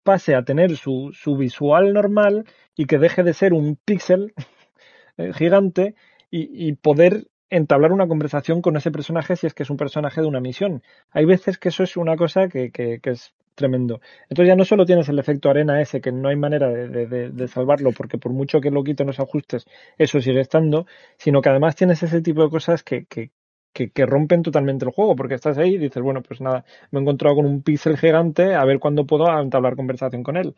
pase 0.05 0.37
a 0.37 0.45
tener 0.45 0.77
su, 0.77 1.11
su 1.13 1.37
visual 1.37 1.93
normal 1.93 2.45
y 2.77 2.87
que 2.87 2.99
deje 2.99 3.25
de 3.25 3.35
ser 3.35 3.53
un 3.53 3.77
píxel 3.77 4.35
gigante 5.35 5.97
y, 6.31 6.69
y 6.69 6.75
poder 6.75 7.27
entablar 7.51 7.93
una 7.93 8.09
conversación 8.09 8.63
con 8.63 8.77
ese 8.77 8.91
personaje 8.91 9.37
si 9.37 9.47
es 9.47 9.55
que 9.55 9.63
es 9.63 9.71
un 9.71 9.77
personaje 9.77 10.21
de 10.21 10.27
una 10.27 10.41
misión. 10.41 10.83
Hay 11.11 11.25
veces 11.25 11.59
que 11.59 11.69
eso 11.69 11.83
es 11.83 11.97
una 11.97 12.17
cosa 12.17 12.49
que, 12.49 12.71
que, 12.71 13.01
que, 13.01 13.11
es 13.11 13.35
tremendo. 13.57 14.01
Entonces 14.29 14.49
ya 14.49 14.55
no 14.55 14.65
solo 14.65 14.87
tienes 14.87 15.09
el 15.09 15.19
efecto 15.19 15.51
arena 15.51 15.81
ese, 15.83 16.01
que 16.01 16.13
no 16.13 16.29
hay 16.29 16.37
manera 16.37 16.69
de, 16.69 17.07
de, 17.07 17.31
de, 17.31 17.49
salvarlo, 17.49 17.91
porque 17.91 18.19
por 18.19 18.33
mucho 18.33 18.61
que 18.61 18.71
lo 18.71 18.85
quiten 18.85 19.09
los 19.09 19.19
ajustes, 19.19 19.67
eso 19.99 20.21
sigue 20.21 20.41
estando, 20.41 20.87
sino 21.19 21.43
que 21.43 21.49
además 21.49 21.75
tienes 21.75 22.03
ese 22.05 22.23
tipo 22.23 22.45
de 22.45 22.51
cosas 22.51 22.85
que, 22.85 23.07
que, 23.07 23.33
que, 23.73 23.91
que 23.91 24.07
rompen 24.07 24.43
totalmente 24.43 24.85
el 24.85 24.93
juego, 24.93 25.17
porque 25.17 25.35
estás 25.35 25.59
ahí 25.59 25.75
y 25.75 25.79
dices, 25.79 26.03
bueno, 26.03 26.23
pues 26.23 26.41
nada, 26.41 26.65
me 26.93 27.01
he 27.01 27.03
encontrado 27.03 27.37
con 27.37 27.47
un 27.47 27.63
píxel 27.63 27.97
gigante, 27.97 28.55
a 28.55 28.65
ver 28.65 28.79
cuándo 28.79 29.05
puedo 29.05 29.27
entablar 29.41 29.75
conversación 29.75 30.23
con 30.23 30.37
él. 30.37 30.55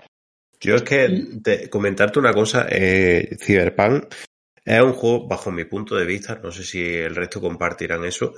Yo 0.60 0.74
es 0.74 0.82
que 0.82 1.08
de, 1.08 1.70
comentarte 1.70 2.18
una 2.18 2.32
cosa, 2.32 2.66
eh, 2.68 3.36
Cyberpunk 3.40 4.12
es 4.64 4.82
un 4.82 4.92
juego, 4.92 5.26
bajo 5.26 5.50
mi 5.50 5.64
punto 5.64 5.94
de 5.94 6.04
vista, 6.04 6.40
no 6.42 6.50
sé 6.50 6.64
si 6.64 6.84
el 6.84 7.14
resto 7.14 7.40
compartirán 7.40 8.04
eso, 8.04 8.34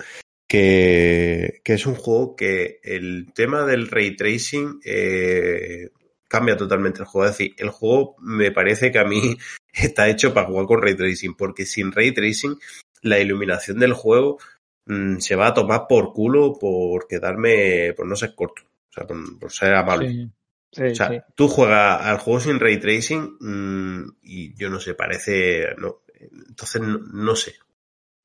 que, 0.51 1.61
que 1.63 1.75
es 1.75 1.87
un 1.87 1.95
juego 1.95 2.35
que 2.35 2.81
el 2.83 3.33
tema 3.33 3.65
del 3.65 3.87
ray 3.87 4.17
tracing 4.17 4.81
eh, 4.85 5.91
cambia 6.27 6.57
totalmente 6.57 6.99
el 6.99 7.05
juego. 7.07 7.31
Es 7.31 7.39
decir, 7.39 7.55
el 7.57 7.71
juego 7.71 8.17
me 8.19 8.51
parece 8.51 8.91
que 8.91 8.99
a 8.99 9.05
mí 9.05 9.37
está 9.73 10.09
hecho 10.09 10.35
para 10.35 10.49
jugar 10.49 10.67
con 10.67 10.83
ray 10.83 10.97
tracing, 10.97 11.37
porque 11.37 11.65
sin 11.65 11.93
ray 11.93 12.13
tracing 12.13 12.59
la 13.01 13.21
iluminación 13.21 13.79
del 13.79 13.93
juego 13.93 14.39
mmm, 14.87 15.19
se 15.19 15.37
va 15.37 15.47
a 15.47 15.55
tomar 15.55 15.87
por 15.89 16.13
culo 16.13 16.59
por 16.59 17.07
quedarme, 17.07 17.95
por 17.97 18.09
no 18.09 18.17
ser 18.17 18.35
corto, 18.35 18.63
o 18.65 18.93
sea, 18.93 19.07
por, 19.07 19.39
por 19.39 19.53
ser 19.53 19.73
amable. 19.75 20.09
Sí, 20.09 20.31
sí, 20.73 20.83
O 20.83 20.95
sea, 20.97 21.09
sí. 21.11 21.19
tú 21.37 21.47
juegas 21.47 22.05
al 22.05 22.19
juego 22.19 22.41
sin 22.41 22.59
ray 22.59 22.81
tracing 22.81 23.37
mmm, 23.39 24.17
y 24.25 24.53
yo 24.57 24.69
no 24.69 24.81
sé, 24.81 24.95
parece. 24.95 25.77
No, 25.79 26.03
entonces, 26.19 26.83
no, 26.83 26.99
no 26.99 27.37
sé. 27.37 27.55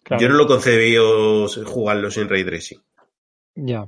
Claro. 0.05 0.21
Yo 0.21 0.29
no 0.29 0.35
lo 0.35 0.47
concebí 0.47 0.95
jugarlo 1.65 2.09
sin 2.09 2.29
ray 2.29 2.45
tracing. 2.45 2.79
Ya. 3.55 3.87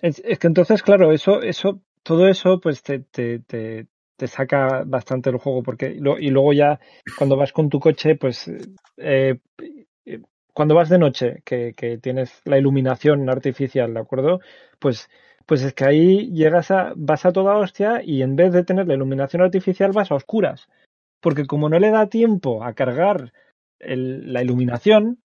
Es, 0.00 0.20
es 0.24 0.38
que 0.38 0.46
entonces, 0.46 0.82
claro, 0.82 1.12
eso, 1.12 1.42
eso, 1.42 1.80
todo 2.02 2.26
eso, 2.26 2.58
pues 2.60 2.82
te, 2.82 3.00
te, 3.00 3.40
te, 3.40 3.86
te 4.16 4.26
saca 4.26 4.82
bastante 4.86 5.30
el 5.30 5.36
juego, 5.36 5.62
porque 5.62 5.90
lo- 5.98 6.18
y 6.18 6.28
luego 6.28 6.52
ya 6.52 6.80
cuando 7.16 7.36
vas 7.36 7.52
con 7.52 7.68
tu 7.68 7.78
coche, 7.80 8.16
pues 8.16 8.50
eh, 8.96 9.38
eh, 10.06 10.20
cuando 10.52 10.74
vas 10.74 10.88
de 10.88 10.98
noche, 10.98 11.42
que, 11.44 11.74
que 11.76 11.98
tienes 11.98 12.40
la 12.44 12.58
iluminación 12.58 13.28
artificial, 13.28 13.92
¿de 13.94 14.00
acuerdo? 14.00 14.40
Pues, 14.78 15.08
pues 15.46 15.62
es 15.62 15.74
que 15.74 15.84
ahí 15.84 16.30
llegas 16.32 16.70
a, 16.70 16.92
vas 16.96 17.26
a 17.26 17.32
toda 17.32 17.56
hostia 17.56 18.02
y 18.02 18.22
en 18.22 18.36
vez 18.36 18.52
de 18.52 18.64
tener 18.64 18.86
la 18.86 18.94
iluminación 18.94 19.42
artificial 19.42 19.92
vas 19.92 20.10
a 20.10 20.14
oscuras. 20.14 20.68
Porque 21.20 21.46
como 21.46 21.68
no 21.68 21.78
le 21.78 21.90
da 21.90 22.06
tiempo 22.08 22.64
a 22.64 22.72
cargar 22.72 23.32
el- 23.78 24.32
la 24.32 24.42
iluminación, 24.42 25.18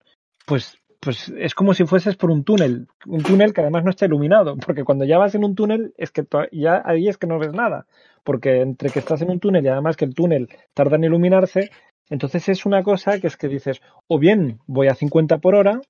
pues, 0.45 0.77
pues 0.99 1.31
es 1.37 1.53
como 1.53 1.73
si 1.73 1.85
fueses 1.85 2.15
por 2.15 2.31
un 2.31 2.43
túnel, 2.43 2.87
un 3.05 3.23
túnel 3.23 3.53
que 3.53 3.61
además 3.61 3.83
no 3.83 3.89
está 3.89 4.05
iluminado, 4.05 4.55
porque 4.57 4.83
cuando 4.83 5.05
ya 5.05 5.17
vas 5.17 5.35
en 5.35 5.43
un 5.43 5.55
túnel 5.55 5.93
es 5.97 6.11
que 6.11 6.25
ya 6.51 6.81
ahí 6.85 7.07
es 7.07 7.17
que 7.17 7.27
no 7.27 7.39
ves 7.39 7.53
nada, 7.53 7.85
porque 8.23 8.61
entre 8.61 8.89
que 8.89 8.99
estás 8.99 9.21
en 9.21 9.31
un 9.31 9.39
túnel 9.39 9.65
y 9.65 9.69
además 9.69 9.97
que 9.97 10.05
el 10.05 10.15
túnel 10.15 10.49
tarda 10.73 10.95
en 10.95 11.03
iluminarse, 11.05 11.69
entonces 12.09 12.49
es 12.49 12.65
una 12.65 12.83
cosa 12.83 13.19
que 13.19 13.27
es 13.27 13.37
que 13.37 13.47
dices, 13.47 13.81
o 14.07 14.19
bien 14.19 14.59
voy 14.67 14.87
a 14.87 14.95
50 14.95 15.39
por 15.39 15.55
hora 15.55 15.81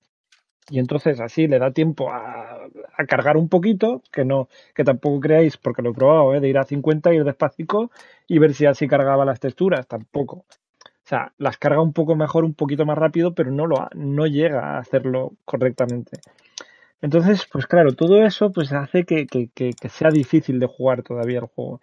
y 0.70 0.80
entonces 0.80 1.20
así 1.20 1.48
le 1.48 1.60
da 1.60 1.72
tiempo 1.72 2.10
a, 2.12 2.66
a 2.98 3.06
cargar 3.06 3.38
un 3.38 3.50
poquito, 3.50 4.02
que 4.12 4.26
no, 4.26 4.50
que 4.74 4.84
tampoco 4.84 5.20
creáis, 5.20 5.58
porque 5.58 5.82
lo 5.82 5.92
he 5.92 5.94
probado, 5.94 6.34
¿eh? 6.34 6.40
de 6.40 6.50
ir 6.50 6.58
a 6.58 6.64
50, 6.64 7.14
ir 7.14 7.24
despacito 7.24 7.92
y 8.28 8.40
ver 8.40 8.54
si 8.54 8.66
así 8.66 8.88
cargaba 8.88 9.26
las 9.26 9.40
texturas, 9.40 9.88
tampoco. 9.88 10.46
O 11.06 11.08
sea, 11.08 11.34
las 11.38 11.58
carga 11.58 11.82
un 11.82 11.94
poco 11.94 12.16
mejor, 12.16 12.46
un 12.46 12.56
poquito 12.56 12.84
más 12.84 12.98
rápido, 12.98 13.36
pero 13.36 13.52
no 13.52 13.68
lo 13.68 13.88
no 13.94 14.26
llega 14.26 14.76
a 14.76 14.80
hacerlo 14.80 15.34
correctamente. 15.46 16.18
Entonces, 17.00 17.48
pues 17.52 17.68
claro, 17.68 17.94
todo 17.94 18.26
eso 18.26 18.52
pues 18.52 18.74
hace 18.74 19.06
que, 19.06 19.28
que, 19.28 19.50
que, 19.54 19.90
sea 19.90 20.10
difícil 20.10 20.60
de 20.60 20.66
jugar 20.66 21.04
todavía 21.04 21.38
el 21.38 21.46
juego. 21.46 21.80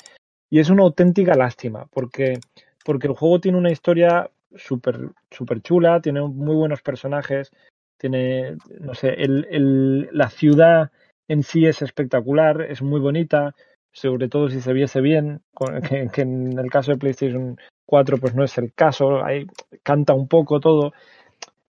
Y 0.51 0.59
es 0.59 0.71
una 0.71 0.83
auténtica 0.83 1.35
lástima, 1.35 1.87
porque, 1.93 2.41
porque 2.85 3.07
el 3.07 3.15
juego 3.15 3.41
tiene 3.41 3.59
una 3.59 3.71
historia 3.71 4.29
súper 4.57 5.11
súper 5.31 5.63
chula, 5.63 6.01
tiene 6.01 6.21
muy 6.23 6.57
buenos 6.57 6.83
personajes, 6.83 7.53
tiene, 7.99 8.57
no 8.81 8.95
sé, 8.95 9.11
el, 9.11 9.47
el, 9.51 10.09
la 10.11 10.31
ciudad 10.31 10.91
en 11.29 11.45
sí 11.45 11.67
es 11.67 11.81
espectacular, 11.81 12.61
es 12.63 12.83
muy 12.83 12.99
bonita, 12.99 13.55
sobre 13.93 14.29
todo 14.29 14.49
si 14.49 14.61
se 14.61 14.73
viese 14.73 15.01
bien, 15.01 15.43
que, 15.89 16.09
que 16.13 16.23
en 16.23 16.59
el 16.59 16.71
caso 16.71 16.91
de 16.91 16.99
PlayStation 16.99 17.57
4 17.93 18.17
pues 18.17 18.35
no 18.35 18.43
es 18.43 18.57
el 18.57 18.73
caso, 18.73 19.23
ahí 19.23 19.45
canta 19.83 20.15
un 20.15 20.27
poco 20.27 20.61
todo. 20.61 20.95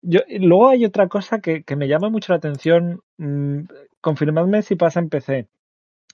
Yo, 0.01 0.21
luego 0.27 0.69
hay 0.69 0.83
otra 0.83 1.07
cosa 1.07 1.41
que, 1.41 1.61
que 1.61 1.75
me 1.75 1.87
llama 1.87 2.09
mucho 2.09 2.33
la 2.33 2.37
atención, 2.37 3.01
mm, 3.19 3.65
confirmadme 4.01 4.63
si 4.63 4.75
pasa 4.75 4.99
en 4.99 5.09
PC, 5.09 5.47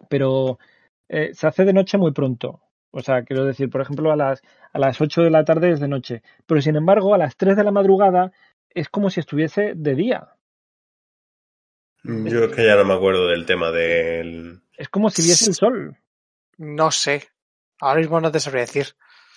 pero 0.09 0.59
eh, 1.07 1.33
se 1.33 1.47
hace 1.47 1.63
de 1.63 1.71
noche 1.71 1.97
muy 1.97 2.11
pronto. 2.11 2.59
O 2.91 2.99
sea, 2.99 3.23
quiero 3.23 3.45
decir, 3.45 3.69
por 3.69 3.79
ejemplo, 3.79 4.11
a 4.11 4.17
las, 4.17 4.41
a 4.73 4.77
las 4.77 4.99
8 4.99 5.21
de 5.21 5.29
la 5.29 5.45
tarde 5.45 5.71
es 5.71 5.79
de 5.79 5.87
noche, 5.87 6.21
pero 6.45 6.59
sin 6.59 6.75
embargo, 6.75 7.13
a 7.13 7.17
las 7.17 7.37
3 7.37 7.55
de 7.55 7.63
la 7.63 7.71
madrugada 7.71 8.33
es 8.71 8.89
como 8.89 9.09
si 9.09 9.21
estuviese 9.21 9.71
de 9.73 9.95
día. 9.95 10.27
Yo 12.03 12.43
es 12.43 12.53
que 12.53 12.65
ya 12.65 12.75
no 12.75 12.83
me 12.83 12.93
acuerdo 12.93 13.29
del 13.29 13.45
tema 13.45 13.71
del. 13.71 14.63
Es 14.77 14.89
como 14.89 15.09
si 15.09 15.21
viese 15.21 15.45
el 15.45 15.55
sol. 15.55 15.95
No 16.57 16.91
sé. 16.91 17.29
Ahora 17.79 18.01
mismo 18.01 18.19
no 18.19 18.33
te 18.33 18.41
sabría 18.41 18.63
decir. 18.63 18.87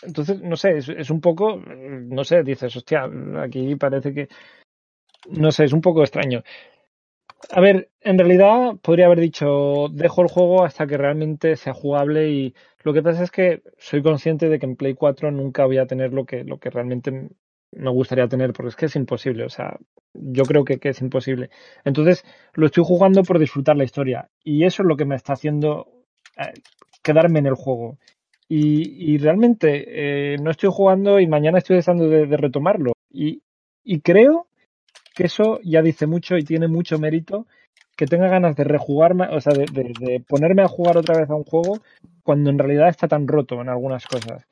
Entonces, 0.02 0.40
no 0.42 0.56
sé, 0.56 0.78
es, 0.78 0.88
es 0.88 1.10
un 1.10 1.20
poco, 1.20 1.56
no 1.56 2.24
sé, 2.24 2.42
dices, 2.42 2.74
hostia, 2.76 3.08
aquí 3.42 3.76
parece 3.76 4.12
que, 4.12 4.28
no 5.30 5.50
sé, 5.50 5.64
es 5.64 5.72
un 5.72 5.80
poco 5.80 6.02
extraño. 6.02 6.42
A 7.50 7.60
ver, 7.60 7.90
en 8.00 8.18
realidad 8.18 8.76
podría 8.82 9.06
haber 9.06 9.20
dicho, 9.20 9.88
dejo 9.92 10.22
el 10.22 10.28
juego 10.28 10.64
hasta 10.64 10.86
que 10.86 10.96
realmente 10.96 11.56
sea 11.56 11.74
jugable 11.74 12.30
y 12.30 12.54
lo 12.82 12.92
que 12.92 13.02
pasa 13.02 13.22
es 13.24 13.30
que 13.30 13.62
soy 13.78 14.02
consciente 14.02 14.48
de 14.48 14.58
que 14.58 14.66
en 14.66 14.76
Play 14.76 14.94
4 14.94 15.30
nunca 15.30 15.64
voy 15.66 15.78
a 15.78 15.86
tener 15.86 16.12
lo 16.12 16.24
que, 16.24 16.44
lo 16.44 16.58
que 16.58 16.70
realmente 16.70 17.28
me 17.72 17.90
gustaría 17.90 18.28
tener, 18.28 18.52
porque 18.52 18.70
es 18.70 18.76
que 18.76 18.86
es 18.86 18.96
imposible, 18.96 19.44
o 19.44 19.48
sea, 19.48 19.78
yo 20.14 20.44
creo 20.44 20.64
que, 20.64 20.78
que 20.78 20.90
es 20.90 21.00
imposible. 21.00 21.50
Entonces, 21.84 22.24
lo 22.54 22.66
estoy 22.66 22.84
jugando 22.86 23.22
por 23.22 23.38
disfrutar 23.38 23.76
la 23.76 23.84
historia 23.84 24.28
y 24.42 24.64
eso 24.64 24.82
es 24.82 24.88
lo 24.88 24.96
que 24.96 25.04
me 25.04 25.16
está 25.16 25.34
haciendo 25.34 25.86
eh, 26.38 26.52
quedarme 27.02 27.40
en 27.40 27.46
el 27.46 27.54
juego. 27.54 27.98
Y, 28.48 29.14
y 29.14 29.18
realmente 29.18 29.84
eh, 30.34 30.36
no 30.38 30.50
estoy 30.50 30.70
jugando 30.72 31.18
y 31.18 31.26
mañana 31.26 31.58
estoy 31.58 31.76
deseando 31.76 32.08
de, 32.08 32.36
retomarlo. 32.36 32.92
Y, 33.12 33.42
y 33.84 34.00
creo 34.00 34.46
que 35.14 35.24
eso 35.24 35.58
ya 35.64 35.82
dice 35.82 36.06
mucho 36.06 36.36
y 36.36 36.44
tiene 36.44 36.68
mucho 36.68 36.98
mérito 36.98 37.46
que 37.96 38.06
tenga 38.06 38.28
ganas 38.28 38.54
de 38.56 38.64
rejugarme, 38.64 39.26
o 39.34 39.40
sea, 39.40 39.54
de, 39.54 40.22
ponerme 40.28 40.62
a 40.62 40.68
jugar 40.68 40.98
otra 40.98 41.18
vez 41.18 41.30
a 41.30 41.34
un 41.34 41.44
juego 41.44 41.78
cuando 42.22 42.50
en 42.50 42.58
realidad 42.58 42.88
está 42.88 43.08
tan 43.08 43.26
roto 43.26 43.60
en 43.60 43.70
algunas 43.70 44.06
cosas. 44.06 44.46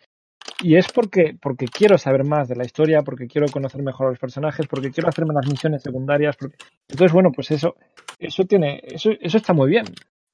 Y 0.62 0.76
es 0.76 0.90
porque, 0.90 1.36
porque 1.40 1.66
quiero 1.66 1.98
saber 1.98 2.24
más 2.24 2.48
de 2.48 2.56
la 2.56 2.64
historia, 2.64 3.02
porque 3.02 3.26
quiero 3.26 3.48
conocer 3.48 3.82
mejor 3.82 4.06
a 4.06 4.10
los 4.10 4.18
personajes, 4.18 4.66
porque 4.66 4.90
quiero 4.90 5.10
hacerme 5.10 5.34
las 5.34 5.46
misiones 5.46 5.82
secundarias. 5.82 6.36
Porque... 6.36 6.56
Entonces, 6.88 7.12
bueno, 7.12 7.32
pues 7.32 7.50
eso, 7.50 7.76
eso 8.18 8.44
tiene, 8.44 8.80
eso, 8.82 9.10
eso 9.20 9.36
está 9.36 9.52
muy 9.52 9.68
bien. 9.68 9.84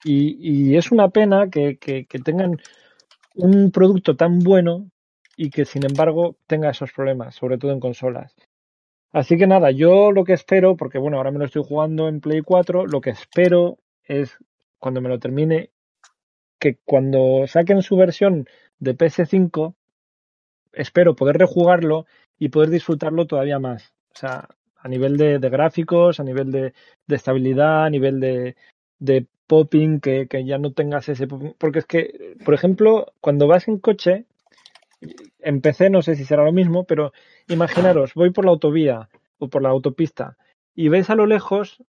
Y, 0.05 0.71
y 0.71 0.77
es 0.77 0.93
una 0.93 1.09
pena 1.09 1.51
que, 1.51 1.79
que 1.79 2.19
tengan 2.25 2.59
un 3.35 3.71
producto 3.71 4.17
tan 4.17 4.41
bueno 4.41 4.91
y 5.37 5.51
que 5.51 5.65
sin 5.65 5.85
embargo 5.85 6.37
tenga 6.47 6.71
esos 6.71 6.93
problemas, 6.93 7.35
sobre 7.35 7.59
todo 7.59 7.73
en 7.73 7.81
consolas. 7.81 8.35
Así 9.13 9.37
que 9.37 9.47
nada, 9.47 9.71
yo 9.71 10.13
lo 10.13 10.25
que 10.25 10.35
espero, 10.35 10.77
porque 10.77 10.99
bueno, 10.99 11.17
ahora 11.17 11.31
me 11.31 11.39
lo 11.39 11.47
estoy 11.47 11.65
jugando 11.67 12.09
en 12.09 12.21
Play 12.21 12.43
4, 12.43 12.87
lo 12.87 13.01
que 13.01 13.11
espero 13.11 13.79
es 14.05 14.37
cuando 14.79 15.01
me 15.01 15.09
lo 15.09 15.19
termine, 15.19 15.71
que 16.59 16.79
cuando 16.85 17.47
saquen 17.47 17.83
su 17.83 17.97
versión 17.97 18.47
de 18.79 18.97
PS5, 18.97 19.75
espero 20.73 21.17
poder 21.17 21.39
rejugarlo 21.39 22.07
y 22.39 22.51
poder 22.51 22.71
disfrutarlo 22.71 23.27
todavía 23.27 23.59
más. 23.59 23.95
O 24.15 24.19
sea, 24.19 24.49
a 24.77 24.89
nivel 24.89 25.17
de, 25.17 25.39
gráficos, 25.39 26.21
a 26.21 26.25
nivel 26.25 26.53
de, 26.53 26.73
estabilidad, 27.09 27.87
a 27.87 27.91
nivel 27.91 28.21
de 28.21 29.27
popping, 29.51 29.99
que, 30.01 30.29
que, 30.29 30.45
ya 30.45 30.59
no 30.59 30.73
tengas 30.73 31.09
ese 31.09 31.27
popping. 31.27 31.55
Porque 31.59 31.81
es 31.81 31.87
que, 31.87 32.37
por 32.45 32.55
ejemplo, 32.55 33.13
cuando 33.21 33.49
vas 33.49 33.67
en 33.67 33.79
coche, 33.79 34.27
en 35.41 35.61
PC 35.61 35.91
no 35.91 36.03
sé 36.03 36.15
si 36.15 36.25
será 36.25 36.45
lo 36.45 36.53
mismo, 36.53 36.85
pero 36.85 37.13
imaginaros, 37.49 38.15
voy 38.15 38.31
por 38.31 38.45
la 38.45 38.53
autovía 38.53 39.09
o 39.39 39.49
por 39.49 39.63
la 39.63 39.71
autopista 39.71 40.37
y 40.75 40.89
ves 40.89 41.11
a 41.11 41.15
lo 41.15 41.27
lejos 41.27 41.83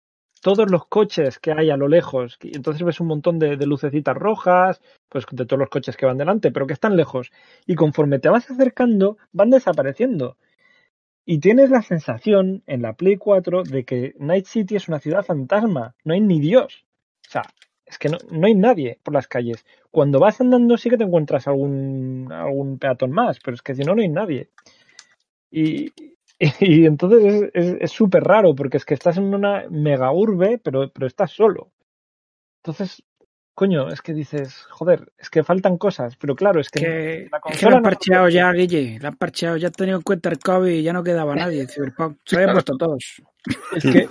todos 0.41 0.71
los 0.71 0.87
coches 0.87 1.39
que 1.41 1.53
hay 1.53 1.71
a 1.71 1.77
lo 1.77 1.89
lejos, 1.89 2.39
y 2.43 2.57
entonces 2.57 2.85
ves 2.85 3.01
un 3.01 3.09
montón 3.09 3.41
de, 3.41 3.57
de, 3.57 3.67
lucecitas 3.67 4.17
rojas, 4.17 4.81
pues 5.09 5.27
de 5.33 5.47
todos 5.47 5.59
los 5.59 5.69
coches 5.69 5.97
que 5.97 6.07
van 6.07 6.17
delante, 6.17 6.53
pero 6.53 6.67
que 6.67 6.75
están 6.75 6.97
lejos, 6.97 7.33
y 7.67 7.75
conforme 7.75 8.21
te 8.21 8.29
vas 8.29 8.49
acercando, 8.49 9.19
van 9.33 9.51
desapareciendo. 9.51 10.37
Y 11.27 11.41
tienes 11.41 11.71
la 11.71 11.83
sensación 11.83 12.63
en 12.67 12.83
la 12.83 12.95
Play 12.95 13.17
4 13.17 13.65
de 13.65 13.85
que 13.85 14.15
Night 14.19 14.47
City 14.47 14.77
es 14.77 14.89
una 14.89 15.01
ciudad 15.01 15.25
fantasma, 15.25 15.95
no 16.05 16.15
hay 16.15 16.21
ni 16.21 16.41
Dios. 16.41 16.87
O 17.29 17.31
sea, 17.31 17.43
es 17.85 17.99
que 17.99 18.09
no, 18.09 18.19
no 18.31 18.47
hay 18.47 18.55
nadie 18.55 18.99
por 19.03 19.13
las 19.13 19.29
calles. 19.29 19.65
Cuando 19.91 20.19
vas 20.19 20.41
andando 20.41 20.77
sí 20.77 20.89
que 20.89 20.97
te 20.97 21.05
encuentras 21.05 21.47
algún, 21.47 22.29
algún 22.33 22.79
peatón 22.79 23.13
más, 23.13 23.39
pero 23.41 23.55
es 23.55 23.63
que 23.63 23.75
si 23.75 23.83
no, 23.83 23.95
no 23.95 24.01
hay 24.01 24.09
nadie. 24.09 24.49
Y, 25.51 25.93
y 26.61 26.87
entonces 26.87 27.51
es 27.55 27.91
súper 27.91 28.25
raro 28.25 28.55
porque 28.55 28.79
es 28.79 28.85
que 28.85 28.95
estás 28.95 29.19
en 29.19 29.35
una 29.35 29.65
mega 29.71 30.11
urbe, 30.13 30.59
pero, 30.59 30.91
pero 30.91 31.07
estás 31.07 31.33
solo. 31.33 31.71
Entonces, 32.63 33.03
coño, 33.55 33.89
es 33.89 34.03
que 34.03 34.15
dices, 34.15 34.67
joder, 34.71 35.13
es 35.19 35.31
que 35.31 35.43
faltan 35.43 35.79
cosas, 35.79 36.17
pero 36.17 36.35
claro, 36.35 36.61
es 36.61 36.71
que, 36.71 36.81
que 36.81 37.29
la 37.31 37.41
es 37.51 37.59
que 37.59 37.71
lo 37.71 37.77
han 37.77 37.83
parcheado 37.83 38.25
no... 38.25 38.31
ya, 38.31 38.53
Guille, 38.53 38.99
lo 39.01 39.09
han 39.09 39.17
parcheado, 39.17 39.57
ya 39.57 39.69
han 39.69 39.73
tenido 39.73 39.97
en 39.97 40.03
cuenta 40.03 40.29
el 40.31 40.39
COVID 40.39 40.71
y 40.71 40.83
ya 40.83 40.93
no 40.93 41.03
quedaba 41.03 41.35
nadie, 41.35 41.67
Cyberpunk, 41.69 42.19
se 42.25 42.37
habían 42.37 42.53
puesto 42.53 42.77
todos. 42.77 43.23
Es 43.75 43.83
que, 43.83 44.07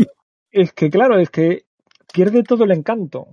es 0.52 0.74
que 0.74 0.90
claro, 0.90 1.20
es 1.20 1.30
que 1.30 1.67
pierde 2.14 2.44
todo 2.44 2.64
el 2.64 2.72
encanto. 2.72 3.28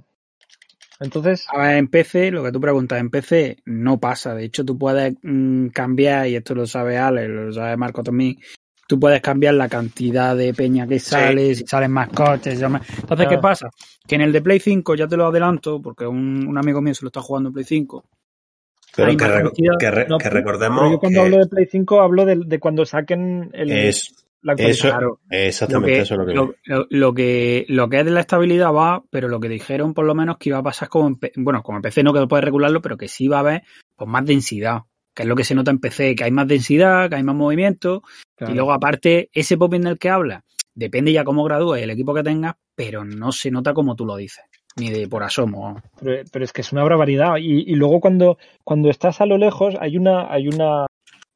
Entonces, 1.01 1.47
A 1.53 1.59
ver, 1.59 1.77
en 1.77 1.89
PC, 1.89 2.31
lo 2.31 2.45
que 2.45 2.53
tú 2.53 2.61
preguntas, 2.61 3.01
en 3.01 3.11
PC 3.11 3.59
no 3.67 3.99
pasa. 3.99 4.35
De 4.35 4.45
hecho, 4.45 4.65
tú 4.65 4.79
puedes 4.79 5.15
mm, 5.23 5.69
cambiar, 5.69 6.29
y 6.29 6.37
esto 6.37 6.55
lo 6.55 6.67
sabe 6.67 6.99
Ale, 6.99 7.29
lo 7.29 7.53
sabe 7.53 7.77
Marco 7.77 8.03
también, 8.03 8.39
tú 8.87 9.01
puedes 9.01 9.21
cambiar 9.21 9.55
la 9.55 9.69
cantidad 9.69 10.37
de 10.37 10.55
peña 10.55 10.87
que 10.87 11.01
sale, 11.01 11.55
si 11.57 11.67
salen 11.67 11.91
más 11.91 12.09
coches. 12.11 12.61
más- 12.71 12.89
Entonces, 12.99 13.27
¿qué 13.29 13.39
pasa? 13.39 13.69
Que 14.07 14.15
en 14.15 14.21
el 14.21 14.33
de 14.33 14.41
Play 14.43 14.61
5, 14.61 14.95
ya 14.95 15.09
te 15.09 15.17
lo 15.17 15.27
adelanto, 15.27 15.83
porque 15.83 16.07
un, 16.07 16.47
un 16.47 16.59
amigo 16.59 16.81
mío 16.81 16.95
se 16.95 17.03
lo 17.05 17.09
está 17.09 17.21
jugando 17.21 17.49
en 17.49 17.55
Play 17.55 17.65
5. 17.65 18.05
Pero 18.95 19.11
que, 19.11 19.17
más 19.17 19.29
re- 19.35 19.43
cantidad. 19.43 19.73
que 19.81 19.91
re- 19.91 20.07
no, 20.09 20.19
que 20.19 20.25
pero 20.25 20.37
recordemos 20.37 20.91
yo 20.93 20.99
cuando 21.01 21.19
que 21.21 21.25
hablo 21.27 21.39
de 21.39 21.47
Play 21.49 21.67
5 21.69 22.01
hablo 22.01 22.25
de, 22.25 22.37
de 22.47 22.59
cuando 22.61 22.87
saquen 22.87 23.51
el, 23.53 23.73
es, 23.73 24.24
la 24.45 24.53
eso. 24.55 24.89
Claro. 24.89 25.21
exactamente 25.31 25.91
lo 25.91 25.97
que, 25.97 26.03
eso 26.03 26.15
es 26.15 26.19
lo 26.21 26.27
que 26.27 26.35
lo, 26.35 26.55
lo- 26.65 26.87
lo 26.91 27.15
que 27.15 27.65
lo 27.69 27.89
que 27.89 27.99
es 28.01 28.05
de 28.05 28.11
la 28.13 28.21
estabilidad 28.21 28.73
va, 28.73 29.03
pero 29.11 29.29
lo 29.29 29.41
que 29.41 29.49
dijeron 29.49 29.93
por 29.95 30.05
lo 30.07 30.15
menos 30.15 30.37
que 30.39 30.51
iba 30.51 30.59
a 30.59 30.63
pasar 30.63 30.89
como 30.89 31.19
bueno, 31.37 31.63
como 31.63 31.79
en 31.79 31.83
PC 31.83 32.03
no 32.03 32.13
que 32.13 32.27
puedes 32.27 32.45
regularlo, 32.45 32.81
pero 32.81 32.97
que 32.97 33.09
sí 33.09 33.27
va 33.27 33.39
a 33.39 33.41
haber 33.41 33.63
pues 33.97 34.09
más 34.09 34.25
densidad, 34.25 34.83
que 35.15 35.23
es 35.23 35.29
lo 35.29 35.35
que 35.37 35.45
se 35.45 35.55
nota 35.55 35.71
en 35.71 35.79
PC, 35.81 36.15
que 36.15 36.25
hay 36.25 36.31
más 36.31 36.47
densidad, 36.47 37.09
que 37.09 37.17
hay 37.17 37.23
más 37.25 37.35
movimiento, 37.37 38.03
Claro. 38.37 38.53
y 38.53 38.57
luego 38.57 38.73
aparte 38.73 39.31
ese 39.33 39.57
popping 39.57 39.83
del 39.83 39.99
que 39.99 40.11
habla, 40.11 40.45
depende 40.75 41.13
ya 41.13 41.23
cómo 41.25 41.45
gradúes 41.45 41.83
el 41.83 41.91
equipo 41.91 42.13
que 42.15 42.23
tengas, 42.25 42.55
pero 42.75 43.05
no 43.05 43.31
se 43.31 43.51
nota 43.53 43.73
como 43.73 43.95
tú 43.95 44.05
lo 44.05 44.17
dices, 44.17 44.45
ni 44.77 44.91
de 44.91 45.07
por 45.07 45.23
asomo. 45.23 45.81
Pero, 46.03 46.25
pero 46.33 46.45
es 46.45 46.53
que 46.53 46.63
es 46.63 46.73
una 46.73 46.83
barbaridad. 46.83 47.37
Y, 47.39 47.61
y 47.71 47.77
luego 47.77 48.01
cuando, 48.01 48.39
cuando 48.65 48.91
estás 48.91 49.21
a 49.21 49.27
lo 49.27 49.39
lejos, 49.39 49.77
hay 49.81 49.97
una, 49.97 50.33
hay 50.33 50.49
una, 50.49 50.87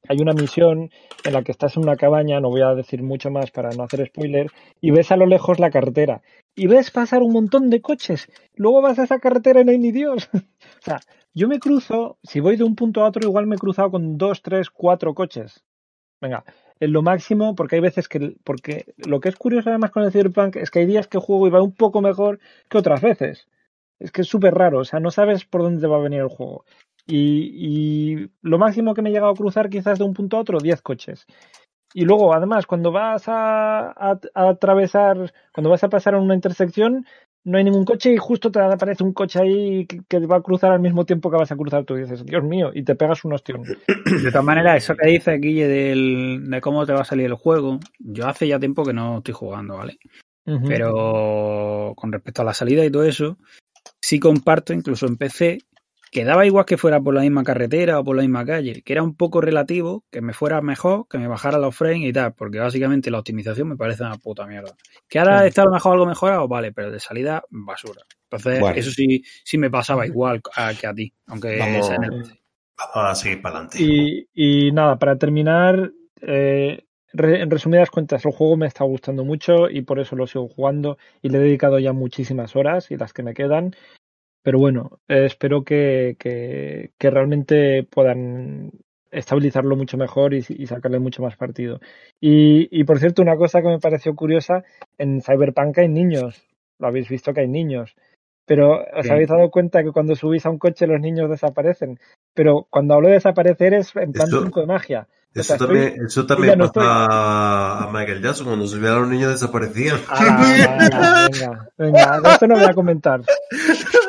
hay 0.06 0.18
una 0.20 0.32
misión 0.32 0.90
en 1.24 1.32
la 1.32 1.42
que 1.42 1.52
estás 1.52 1.76
en 1.76 1.82
una 1.82 1.96
cabaña, 1.96 2.40
no 2.40 2.50
voy 2.50 2.62
a 2.62 2.74
decir 2.74 3.02
mucho 3.02 3.30
más 3.30 3.50
para 3.50 3.70
no 3.70 3.84
hacer 3.84 4.06
spoiler, 4.06 4.50
y 4.80 4.90
ves 4.90 5.10
a 5.10 5.16
lo 5.16 5.26
lejos 5.26 5.58
la 5.58 5.70
carretera. 5.70 6.22
Y 6.54 6.66
ves 6.66 6.90
pasar 6.90 7.22
un 7.22 7.32
montón 7.32 7.70
de 7.70 7.80
coches. 7.80 8.28
Luego 8.54 8.82
vas 8.82 8.98
a 8.98 9.04
esa 9.04 9.18
carretera 9.18 9.60
y 9.60 9.64
no 9.64 9.70
hay 9.72 9.78
ni 9.78 9.92
Dios. 9.92 10.28
o 10.32 10.82
sea, 10.82 11.00
yo 11.34 11.48
me 11.48 11.58
cruzo, 11.58 12.18
si 12.22 12.40
voy 12.40 12.56
de 12.56 12.64
un 12.64 12.74
punto 12.74 13.02
a 13.02 13.08
otro, 13.08 13.26
igual 13.26 13.46
me 13.46 13.56
he 13.56 13.58
cruzado 13.58 13.90
con 13.90 14.18
dos, 14.18 14.42
tres, 14.42 14.70
cuatro 14.70 15.14
coches. 15.14 15.64
Venga, 16.20 16.44
en 16.80 16.92
lo 16.92 17.02
máximo, 17.02 17.54
porque 17.54 17.76
hay 17.76 17.80
veces 17.82 18.08
que, 18.08 18.36
porque 18.44 18.86
lo 18.96 19.20
que 19.20 19.28
es 19.28 19.36
curioso 19.36 19.70
además 19.70 19.90
con 19.90 20.02
el 20.02 20.12
Cyberpunk 20.12 20.56
es 20.56 20.70
que 20.70 20.80
hay 20.80 20.86
días 20.86 21.06
que 21.06 21.18
juego 21.18 21.46
y 21.46 21.50
va 21.50 21.62
un 21.62 21.74
poco 21.74 22.00
mejor 22.00 22.40
que 22.68 22.78
otras 22.78 23.00
veces. 23.00 23.46
Es 23.98 24.12
que 24.12 24.22
es 24.22 24.28
súper 24.28 24.54
raro, 24.54 24.80
o 24.80 24.84
sea, 24.84 25.00
no 25.00 25.10
sabes 25.10 25.44
por 25.44 25.62
dónde 25.62 25.86
va 25.88 25.96
a 25.96 26.00
venir 26.00 26.20
el 26.20 26.28
juego. 26.28 26.64
Y, 27.08 27.50
y 28.20 28.30
lo 28.42 28.58
máximo 28.58 28.92
que 28.94 29.00
me 29.02 29.08
he 29.08 29.12
llegado 29.12 29.32
a 29.32 29.36
cruzar 29.36 29.68
quizás 29.70 29.98
de 29.98 30.04
un 30.04 30.12
punto 30.14 30.36
a 30.36 30.40
otro, 30.40 30.58
10 30.60 30.82
coches. 30.82 31.26
Y 31.94 32.04
luego, 32.04 32.34
además, 32.34 32.66
cuando 32.66 32.92
vas 32.92 33.28
a, 33.28 33.88
a- 33.90 34.20
a 34.34 34.48
atravesar, 34.50 35.32
cuando 35.54 35.70
vas 35.70 35.82
a 35.82 35.88
pasar 35.88 36.14
en 36.14 36.20
una 36.20 36.34
intersección, 36.34 37.06
no 37.44 37.56
hay 37.56 37.64
ningún 37.64 37.86
coche 37.86 38.12
y 38.12 38.18
justo 38.18 38.50
te 38.50 38.60
aparece 38.60 39.02
un 39.02 39.14
coche 39.14 39.40
ahí 39.40 39.86
que, 39.86 40.02
que 40.06 40.18
va 40.26 40.36
a 40.36 40.42
cruzar 40.42 40.70
al 40.72 40.80
mismo 40.80 41.06
tiempo 41.06 41.30
que 41.30 41.38
vas 41.38 41.50
a 41.50 41.56
cruzar 41.56 41.84
tú. 41.84 41.96
Y 41.96 42.02
dices, 42.02 42.26
Dios 42.26 42.44
mío, 42.44 42.72
y 42.74 42.82
te 42.82 42.94
pegas 42.94 43.24
un 43.24 43.32
ostión. 43.32 43.62
De 44.22 44.30
todas 44.30 44.44
maneras, 44.44 44.84
eso 44.84 44.94
que 44.94 45.08
dice 45.08 45.38
Guille 45.38 45.66
del, 45.66 46.44
de 46.50 46.60
cómo 46.60 46.84
te 46.84 46.92
va 46.92 47.00
a 47.00 47.04
salir 47.04 47.24
el 47.26 47.34
juego, 47.34 47.78
yo 47.98 48.26
hace 48.26 48.46
ya 48.48 48.58
tiempo 48.58 48.84
que 48.84 48.92
no 48.92 49.18
estoy 49.18 49.32
jugando, 49.32 49.76
¿vale? 49.78 49.98
Pero 50.68 51.94
con 51.96 52.12
respecto 52.12 52.42
a 52.42 52.44
la 52.44 52.54
salida 52.54 52.84
y 52.84 52.90
todo 52.90 53.04
eso, 53.04 53.38
sí 54.02 54.18
comparto, 54.20 54.72
incluso 54.74 55.06
en 55.06 55.16
PC, 55.16 55.58
que 56.10 56.24
daba 56.24 56.46
igual 56.46 56.64
que 56.64 56.76
fuera 56.78 57.00
por 57.00 57.14
la 57.14 57.20
misma 57.22 57.44
carretera 57.44 57.98
o 58.00 58.04
por 58.04 58.16
la 58.16 58.22
misma 58.22 58.44
calle, 58.44 58.82
que 58.82 58.92
era 58.92 59.02
un 59.02 59.14
poco 59.14 59.40
relativo, 59.40 60.04
que 60.10 60.20
me 60.20 60.32
fuera 60.32 60.60
mejor, 60.60 61.06
que 61.08 61.18
me 61.18 61.28
bajara 61.28 61.58
los 61.58 61.74
frames 61.76 62.08
y 62.08 62.12
tal, 62.12 62.34
porque 62.34 62.58
básicamente 62.58 63.10
la 63.10 63.18
optimización 63.18 63.68
me 63.68 63.76
parece 63.76 64.02
una 64.02 64.16
puta 64.16 64.46
mierda. 64.46 64.74
Que 65.08 65.18
ahora 65.18 65.42
Sí. 65.42 65.48
está 65.48 65.62
a 65.62 65.66
lo 65.66 65.72
mejor 65.72 65.92
algo 65.94 66.06
mejorado, 66.06 66.48
vale, 66.48 66.72
pero 66.72 66.90
de 66.90 67.00
salida, 67.00 67.42
basura. 67.50 68.02
Entonces, 68.30 68.60
Bueno. 68.60 68.76
eso 68.76 68.90
sí, 68.90 69.22
sí 69.44 69.58
me 69.58 69.70
pasaba 69.70 70.06
igual 70.06 70.40
a- 70.56 70.74
que 70.74 70.86
a 70.86 70.94
ti, 70.94 71.12
aunque 71.26 71.58
Vamos. 71.58 71.86
sea 71.86 71.96
en 71.96 72.04
el 72.04 72.10
PC. 72.10 72.40
Vamos 72.94 73.10
a 73.10 73.14
seguir 73.14 73.42
para 73.42 73.56
adelante. 73.56 73.78
Y, 73.82 74.28
y 74.34 74.72
nada, 74.72 74.98
para 74.98 75.16
terminar, 75.18 75.90
eh, 76.20 76.84
re- 77.12 77.40
en 77.42 77.50
resumidas 77.50 77.90
cuentas, 77.90 78.24
el 78.24 78.32
juego 78.32 78.56
me 78.56 78.66
está 78.66 78.84
gustando 78.84 79.24
mucho 79.24 79.68
y 79.70 79.82
por 79.82 79.98
eso 79.98 80.14
lo 80.14 80.26
sigo 80.26 80.46
jugando 80.48 80.98
y 81.22 81.28
le 81.30 81.38
he 81.38 81.40
dedicado 81.40 81.78
ya 81.78 81.92
muchísimas 81.92 82.54
horas 82.54 82.90
y 82.90 82.96
las 82.96 83.12
que 83.12 83.22
me 83.22 83.34
quedan. 83.34 83.74
Pero 84.48 84.60
bueno, 84.60 84.98
eh, 85.08 85.26
espero 85.26 85.62
que, 85.62 86.16
que, 86.18 86.92
que 86.96 87.10
realmente 87.10 87.82
puedan 87.90 88.70
estabilizarlo 89.10 89.76
mucho 89.76 89.98
mejor 89.98 90.32
y, 90.32 90.42
y 90.48 90.66
sacarle 90.66 90.98
mucho 90.98 91.20
más 91.20 91.36
partido. 91.36 91.80
Y, 92.18 92.66
y 92.70 92.84
por 92.84 92.98
cierto, 92.98 93.20
una 93.20 93.36
cosa 93.36 93.60
que 93.60 93.68
me 93.68 93.78
pareció 93.78 94.14
curiosa, 94.14 94.64
en 94.96 95.20
Cyberpunk 95.20 95.76
hay 95.76 95.88
niños, 95.88 96.42
lo 96.78 96.86
habéis 96.88 97.10
visto 97.10 97.34
que 97.34 97.42
hay 97.42 97.48
niños, 97.48 97.94
pero 98.46 98.84
os 98.96 99.10
habéis 99.10 99.28
dado 99.28 99.50
cuenta 99.50 99.82
que 99.84 99.92
cuando 99.92 100.16
subís 100.16 100.46
a 100.46 100.50
un 100.50 100.58
coche 100.58 100.86
los 100.86 100.98
niños 100.98 101.28
desaparecen. 101.28 102.00
Pero 102.32 102.66
cuando 102.70 102.94
hablo 102.94 103.08
de 103.08 103.14
desaparecer 103.14 103.74
es 103.74 103.94
en 103.96 104.12
plan 104.12 104.28
Esto- 104.28 104.40
truco 104.40 104.60
de 104.60 104.66
magia. 104.66 105.08
O 105.36 105.40
Eso 105.40 105.52
estoy- 105.52 105.66
también, 105.68 106.06
eso 106.06 106.24
también 106.26 106.58
no 106.58 106.72
pasa 106.72 107.84
a 107.84 107.90
Michael 107.92 108.22
Jackson 108.22 108.46
cuando 108.46 108.66
subía 108.66 108.92
a 108.94 109.00
los 109.00 109.08
niños 109.10 109.30
desaparecían. 109.30 109.98
Ah, 110.08 111.28
venga, 111.30 111.68
venga, 111.76 112.20
de 112.22 112.28
esto 112.30 112.46
no 112.46 112.54
voy 112.54 112.64
a 112.64 112.72
comentar. 112.72 113.20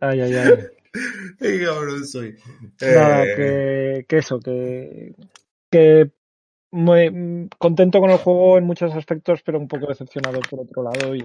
Ay, 0.00 0.20
ay, 0.20 0.34
ay. 0.34 0.52
Qué 1.38 1.64
cabrón 1.64 2.04
soy. 2.06 2.36
Nada, 2.80 3.24
Eh, 3.24 3.34
que, 3.36 4.06
que 4.08 4.18
eso, 4.18 4.40
que, 4.40 5.14
que 5.70 6.10
muy 6.72 7.48
contento 7.58 8.00
con 8.00 8.10
el 8.10 8.18
juego 8.18 8.58
en 8.58 8.64
muchos 8.64 8.92
aspectos, 8.94 9.40
pero 9.44 9.58
un 9.58 9.68
poco 9.68 9.86
decepcionado 9.86 10.40
por 10.48 10.60
otro 10.60 10.82
lado. 10.82 11.14
Y 11.14 11.24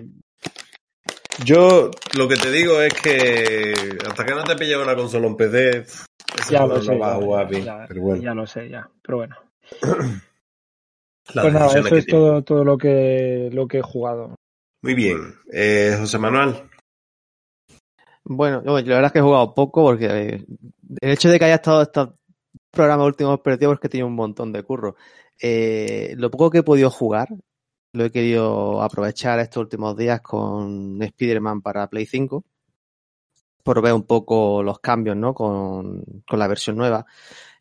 Yo 1.44 1.90
lo 2.18 2.28
que 2.28 2.36
te 2.36 2.52
digo 2.52 2.80
es 2.82 2.94
que 2.94 3.74
hasta 4.08 4.26
que 4.26 4.34
no 4.36 4.44
te 4.44 4.56
pille 4.56 4.78
una 4.78 4.96
consola 4.96 5.28
en 5.28 5.36
PC, 5.36 5.86
ya 6.50 6.66
lo 6.66 6.82
sé, 6.82 6.92
no 6.92 7.00
va 7.00 7.16
a 7.16 7.20
ya, 7.20 7.26
jugar 7.26 7.48
bien. 7.50 7.66
ya- 7.66 7.86
pero 7.88 8.02
bueno, 8.02 8.22
ya 8.22 8.34
lo 8.34 8.46
sé, 8.48 8.70
ya. 8.70 8.90
Pero 9.02 9.18
bueno. 9.18 9.36
Pues 11.34 11.54
nada, 11.54 11.66
eso 11.80 11.96
es 11.96 12.06
tiene. 12.06 12.20
todo, 12.20 12.44
todo 12.44 12.64
lo 12.64 12.78
que 12.78 13.50
lo 13.52 13.68
que 13.68 13.80
he 13.80 13.82
jugado. 13.82 14.36
Muy 14.84 14.94
bien. 14.94 15.34
Eh, 15.52 15.96
José 16.00 16.20
Manuel, 16.20 16.54
Bueno, 18.26 18.62
la 18.66 18.74
verdad 18.74 19.06
es 19.06 19.12
que 19.12 19.20
he 19.20 19.22
jugado 19.22 19.54
poco 19.54 19.84
porque 19.84 20.06
eh, 20.06 20.46
el 21.02 21.12
hecho 21.12 21.30
de 21.30 21.40
que 21.40 21.46
haya 21.46 21.56
estado 21.56 21.84
estos 21.84 22.10
programas 22.72 23.08
últimos 23.08 23.40
perdidos 23.42 23.76
es 23.76 23.80
que 23.80 23.90
tiene 23.90 24.06
un 24.06 24.16
montón 24.16 24.52
de 24.52 24.64
curro. 24.64 24.96
Eh, 25.42 26.16
lo 26.18 26.32
poco 26.32 26.50
que 26.50 26.60
he 26.60 26.64
podido 26.64 26.90
jugar 26.90 27.30
lo 27.94 28.06
he 28.06 28.12
querido 28.12 28.82
aprovechar 28.82 29.40
estos 29.40 29.62
últimos 29.62 29.96
días 29.96 30.22
con 30.22 31.02
Spider-Man 31.02 31.62
para 31.62 31.88
Play 31.88 32.06
5 32.06 32.44
por 33.64 33.82
ver 33.82 33.94
un 33.94 34.04
poco 34.04 34.62
los 34.62 34.80
cambios 34.80 35.18
¿no? 35.18 35.34
con, 35.34 36.04
con 36.28 36.40
la 36.40 36.48
versión 36.48 36.78
nueva. 36.78 37.06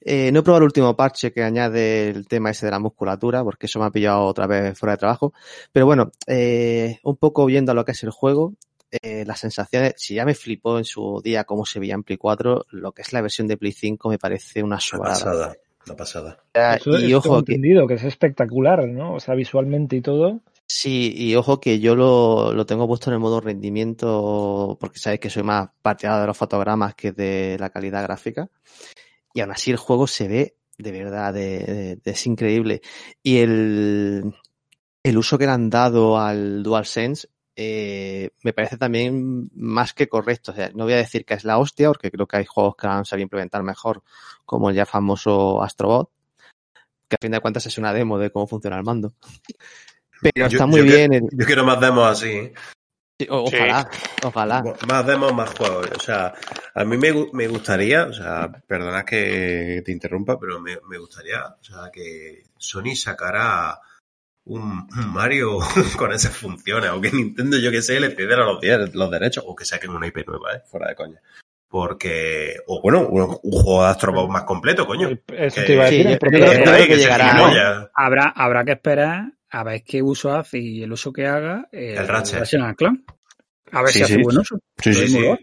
Eh, 0.00 0.30
no 0.32 0.40
he 0.40 0.42
probado 0.42 0.58
el 0.58 0.66
último 0.66 0.94
parche 0.96 1.32
que 1.32 1.42
añade 1.42 2.10
el 2.10 2.28
tema 2.28 2.50
ese 2.50 2.66
de 2.66 2.72
la 2.72 2.78
musculatura, 2.78 3.42
porque 3.42 3.66
eso 3.66 3.78
me 3.80 3.86
ha 3.86 3.90
pillado 3.90 4.26
otra 4.26 4.46
vez 4.46 4.78
fuera 4.78 4.92
de 4.92 4.98
trabajo. 4.98 5.32
Pero 5.72 5.86
bueno, 5.86 6.12
eh, 6.26 6.98
un 7.04 7.16
poco 7.16 7.46
viendo 7.46 7.72
lo 7.72 7.86
que 7.86 7.92
es 7.92 8.02
el 8.02 8.10
juego, 8.10 8.52
eh, 9.02 9.24
las 9.26 9.40
sensaciones, 9.40 9.94
si 9.96 10.14
ya 10.14 10.24
me 10.24 10.34
flipó 10.34 10.78
en 10.78 10.84
su 10.84 11.20
día 11.22 11.44
cómo 11.44 11.64
se 11.66 11.80
veía 11.80 11.94
en 11.94 12.02
Play 12.02 12.16
4, 12.18 12.66
lo 12.70 12.92
que 12.92 13.02
es 13.02 13.12
la 13.12 13.20
versión 13.22 13.46
de 13.48 13.56
Play 13.56 13.72
5 13.72 14.08
me 14.08 14.18
parece 14.18 14.62
una 14.62 14.80
sobrada. 14.80 15.14
pasada. 15.14 15.56
Una 15.86 15.96
pasada. 15.96 16.38
Eso, 16.54 16.98
y 16.98 17.12
ojo 17.12 17.42
que, 17.44 17.94
es 17.94 18.04
espectacular, 18.04 18.88
¿no? 18.88 19.14
O 19.14 19.20
sea, 19.20 19.34
visualmente 19.34 19.96
y 19.96 20.00
todo. 20.00 20.40
Sí, 20.66 21.12
y 21.14 21.34
ojo 21.34 21.60
que 21.60 21.78
yo 21.78 21.94
lo, 21.94 22.52
lo 22.54 22.64
tengo 22.64 22.86
puesto 22.88 23.10
en 23.10 23.14
el 23.14 23.20
modo 23.20 23.40
rendimiento 23.40 24.78
porque 24.80 24.98
sabéis 24.98 25.20
que 25.20 25.28
soy 25.30 25.42
más 25.42 25.68
partidario 25.82 26.22
de 26.22 26.26
los 26.28 26.36
fotogramas 26.38 26.94
que 26.94 27.12
de 27.12 27.56
la 27.60 27.68
calidad 27.70 28.02
gráfica. 28.02 28.48
Y 29.34 29.40
aún 29.40 29.50
así 29.52 29.70
el 29.70 29.76
juego 29.76 30.06
se 30.06 30.26
ve 30.28 30.56
de 30.78 30.90
verdad, 30.90 31.32
de, 31.34 31.58
de- 31.58 31.96
de- 31.96 32.10
es 32.10 32.26
increíble. 32.26 32.80
Y 33.22 33.38
el, 33.38 34.34
el 35.02 35.18
uso 35.18 35.38
que 35.38 35.44
le 35.46 35.52
han 35.52 35.70
dado 35.70 36.18
al 36.18 36.62
DualSense 36.62 37.28
eh, 37.56 38.30
me 38.42 38.52
parece 38.52 38.76
también 38.76 39.50
más 39.54 39.92
que 39.94 40.08
correcto. 40.08 40.52
O 40.52 40.54
sea, 40.54 40.70
no 40.74 40.84
voy 40.84 40.94
a 40.94 40.96
decir 40.98 41.24
que 41.24 41.34
es 41.34 41.44
la 41.44 41.58
hostia, 41.58 41.88
porque 41.88 42.10
creo 42.10 42.26
que 42.26 42.36
hay 42.38 42.44
juegos 42.46 42.76
que 42.76 42.86
han 42.86 43.04
sabido 43.04 43.24
implementar 43.24 43.62
mejor, 43.62 44.02
como 44.44 44.70
el 44.70 44.76
ya 44.76 44.86
famoso 44.86 45.62
Astrobot, 45.62 46.10
que 47.08 47.16
a 47.16 47.18
fin 47.22 47.32
de 47.32 47.40
cuentas 47.40 47.66
es 47.66 47.78
una 47.78 47.92
demo 47.92 48.18
de 48.18 48.30
cómo 48.30 48.46
funciona 48.46 48.76
el 48.78 48.84
mando. 48.84 49.14
Pero 50.22 50.48
Yo- 50.48 50.56
está 50.56 50.66
muy 50.66 50.80
yo 50.80 50.86
que- 50.86 50.96
bien. 50.96 51.12
el- 51.12 51.28
Yo 51.32 51.46
quiero 51.46 51.64
más 51.64 51.80
demos 51.80 52.08
así. 52.10 52.28
¿eh? 52.30 52.54
Sí, 53.20 53.26
o- 53.30 53.46
Sí. 53.46 53.54
Ojalá, 53.56 53.90
ojalá. 54.24 54.64
Más 54.88 55.06
demos, 55.06 55.32
más 55.34 55.50
juegos. 55.56 55.88
O 55.96 56.00
sea, 56.00 56.34
a 56.74 56.84
mí 56.84 56.96
me, 56.96 57.28
me 57.32 57.46
gustaría, 57.46 58.06
o 58.06 58.12
sea, 58.12 58.50
perdona 58.66 59.04
que 59.04 59.82
te 59.84 59.92
interrumpa, 59.92 60.36
pero 60.40 60.60
me, 60.60 60.78
me 60.88 60.98
gustaría, 60.98 61.44
o 61.46 61.62
sea, 61.62 61.90
que 61.92 62.42
Sony 62.58 62.96
sacara 62.96 63.78
un, 64.46 64.86
Mario 65.12 65.58
con 65.96 66.12
esas 66.12 66.36
funciones, 66.36 66.90
o 66.90 67.00
que 67.00 67.10
Nintendo, 67.10 67.56
yo 67.58 67.70
que 67.70 67.82
sé, 67.82 67.98
le 68.00 68.10
pidiera 68.10 68.44
los, 68.44 68.58
los 68.94 69.10
derechos, 69.10 69.44
o 69.46 69.54
que 69.56 69.64
saquen 69.64 69.90
una 69.90 70.06
IP 70.06 70.26
nueva, 70.26 70.54
¿eh? 70.56 70.62
Fuera 70.70 70.88
de 70.88 70.94
coña. 70.94 71.20
Porque, 71.68 72.56
o 72.68 72.80
bueno, 72.82 73.06
un, 73.08 73.22
un 73.42 73.52
juego 73.52 73.82
de 73.82 73.88
Astrobot 73.90 74.30
más 74.30 74.44
completo, 74.44 74.86
coño. 74.86 75.08
Eso 75.26 75.56
Que- 75.60 75.66
te 75.66 75.72
iba 75.72 75.84
a 75.84 75.88
Sí, 75.88 76.02
decir. 76.04 76.18
Que, 76.20 76.96
llegará, 76.96 77.32
gilipollas. 77.34 77.88
Habrá, 77.94 78.32
habrá 78.36 78.64
que 78.64 78.72
esperar 78.72 79.32
a 79.50 79.64
ver 79.64 79.82
qué 79.84 80.00
uso 80.02 80.32
hace 80.32 80.58
y 80.58 80.82
el 80.84 80.92
uso 80.92 81.12
que 81.12 81.26
haga 81.26 81.66
el, 81.72 81.96
El 81.98 82.06
Ratchet. 82.08 82.48
Clank. 82.76 83.00
A 83.72 83.82
ver 83.82 83.90
Sí, 83.92 83.98
si 83.98 84.04
hace 84.04 84.14
sí. 84.14 84.22
buen 84.22 84.38
uso. 84.38 84.56
Sí, 84.78 84.90
Lo 84.90 84.94
sí, 84.96 85.02
mismo 85.02 85.18
sí. 85.20 85.26
lo- 85.26 85.36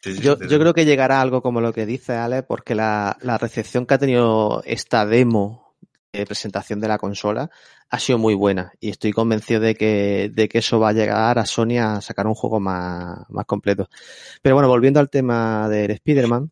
Sí, 0.00 0.14
sí, 0.16 0.20
Yo, 0.22 0.38
yo 0.38 0.58
creo 0.58 0.74
que 0.74 0.84
llegará 0.84 1.20
algo 1.22 1.40
como 1.42 1.60
lo 1.62 1.72
que 1.72 1.86
dice 1.86 2.12
Ale, 2.14 2.42
porque 2.42 2.74
la, 2.74 3.16
la 3.22 3.38
recepción 3.38 3.86
que 3.86 3.94
ha 3.94 3.98
tenido 3.98 4.62
esta 4.66 5.06
demo 5.06 5.63
de 6.18 6.26
presentación 6.26 6.80
de 6.80 6.88
la 6.88 6.98
consola 6.98 7.50
ha 7.90 7.98
sido 7.98 8.18
muy 8.18 8.34
buena 8.34 8.72
y 8.80 8.90
estoy 8.90 9.12
convencido 9.12 9.60
de 9.60 9.74
que, 9.74 10.30
de 10.32 10.48
que 10.48 10.58
eso 10.58 10.80
va 10.80 10.90
a 10.90 10.92
llegar 10.92 11.38
a 11.38 11.46
Sony 11.46 11.78
a 11.80 12.00
sacar 12.00 12.26
un 12.26 12.34
juego 12.34 12.60
más, 12.60 13.18
más 13.28 13.46
completo. 13.46 13.88
Pero 14.42 14.54
bueno, 14.54 14.68
volviendo 14.68 15.00
al 15.00 15.10
tema 15.10 15.68
del 15.68 15.90
Spider-Man, 15.92 16.50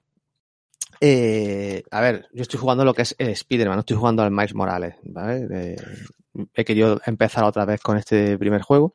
eh, 1.01 1.82
a 1.90 2.01
ver, 2.01 2.28
yo 2.32 2.43
estoy 2.43 2.60
jugando 2.60 2.84
lo 2.84 2.94
que 2.94 3.02
es 3.02 3.14
el 3.18 3.28
Spider-Man, 3.30 3.76
no 3.76 3.80
estoy 3.80 3.97
jugando 3.97 4.22
al 4.22 4.30
Miles 4.30 4.55
Morales, 4.55 4.94
¿vale? 5.02 5.48
Eh, 5.51 5.76
he 6.55 6.64
querido 6.64 7.01
empezar 7.05 7.44
otra 7.44 7.64
vez 7.64 7.80
con 7.80 7.97
este 7.97 8.39
primer 8.39 8.62
juego. 8.62 8.94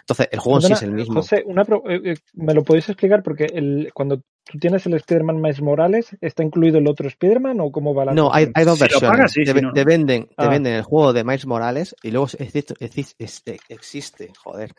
Entonces, 0.00 0.28
el 0.30 0.38
juego 0.38 0.58
en 0.58 0.62
sí 0.66 0.72
es 0.72 0.82
el 0.82 0.90
Perdona, 0.90 1.02
mismo. 1.02 1.20
José, 1.20 1.42
una 1.46 1.64
pro- 1.64 1.82
eh, 1.88 2.00
eh, 2.04 2.16
¿me 2.34 2.54
lo 2.54 2.62
podéis 2.62 2.88
explicar? 2.88 3.22
Porque 3.22 3.44
el, 3.44 3.90
cuando 3.92 4.22
tú 4.50 4.58
tienes 4.58 4.84
el 4.86 4.94
Spider-Man 4.94 5.40
Miles 5.40 5.60
Morales, 5.62 6.16
¿está 6.20 6.42
incluido 6.42 6.78
el 6.78 6.88
otro 6.88 7.06
Spider-Man 7.08 7.60
o 7.60 7.70
cómo 7.70 7.94
va 7.94 8.06
la 8.06 8.12
No, 8.14 8.32
hay, 8.32 8.48
hay 8.54 8.64
dos 8.64 8.78
Si 8.78 8.84
lo 8.84 8.88
versiones. 8.90 9.10
pagas, 9.10 9.32
sí, 9.32 9.44
te, 9.44 9.52
si 9.52 9.60
no, 9.60 9.72
te 9.72 9.84
venden, 9.84 10.24
te 10.26 10.34
Ah. 10.36 10.48
venden 10.48 10.74
el 10.74 10.82
juego 10.82 11.12
de 11.12 11.24
Miles 11.24 11.46
Morales 11.46 11.94
y 12.02 12.10
luego 12.10 12.26
existe, 12.38 12.74
existe, 12.78 13.58
existe- 13.68 14.32
joder, 14.42 14.72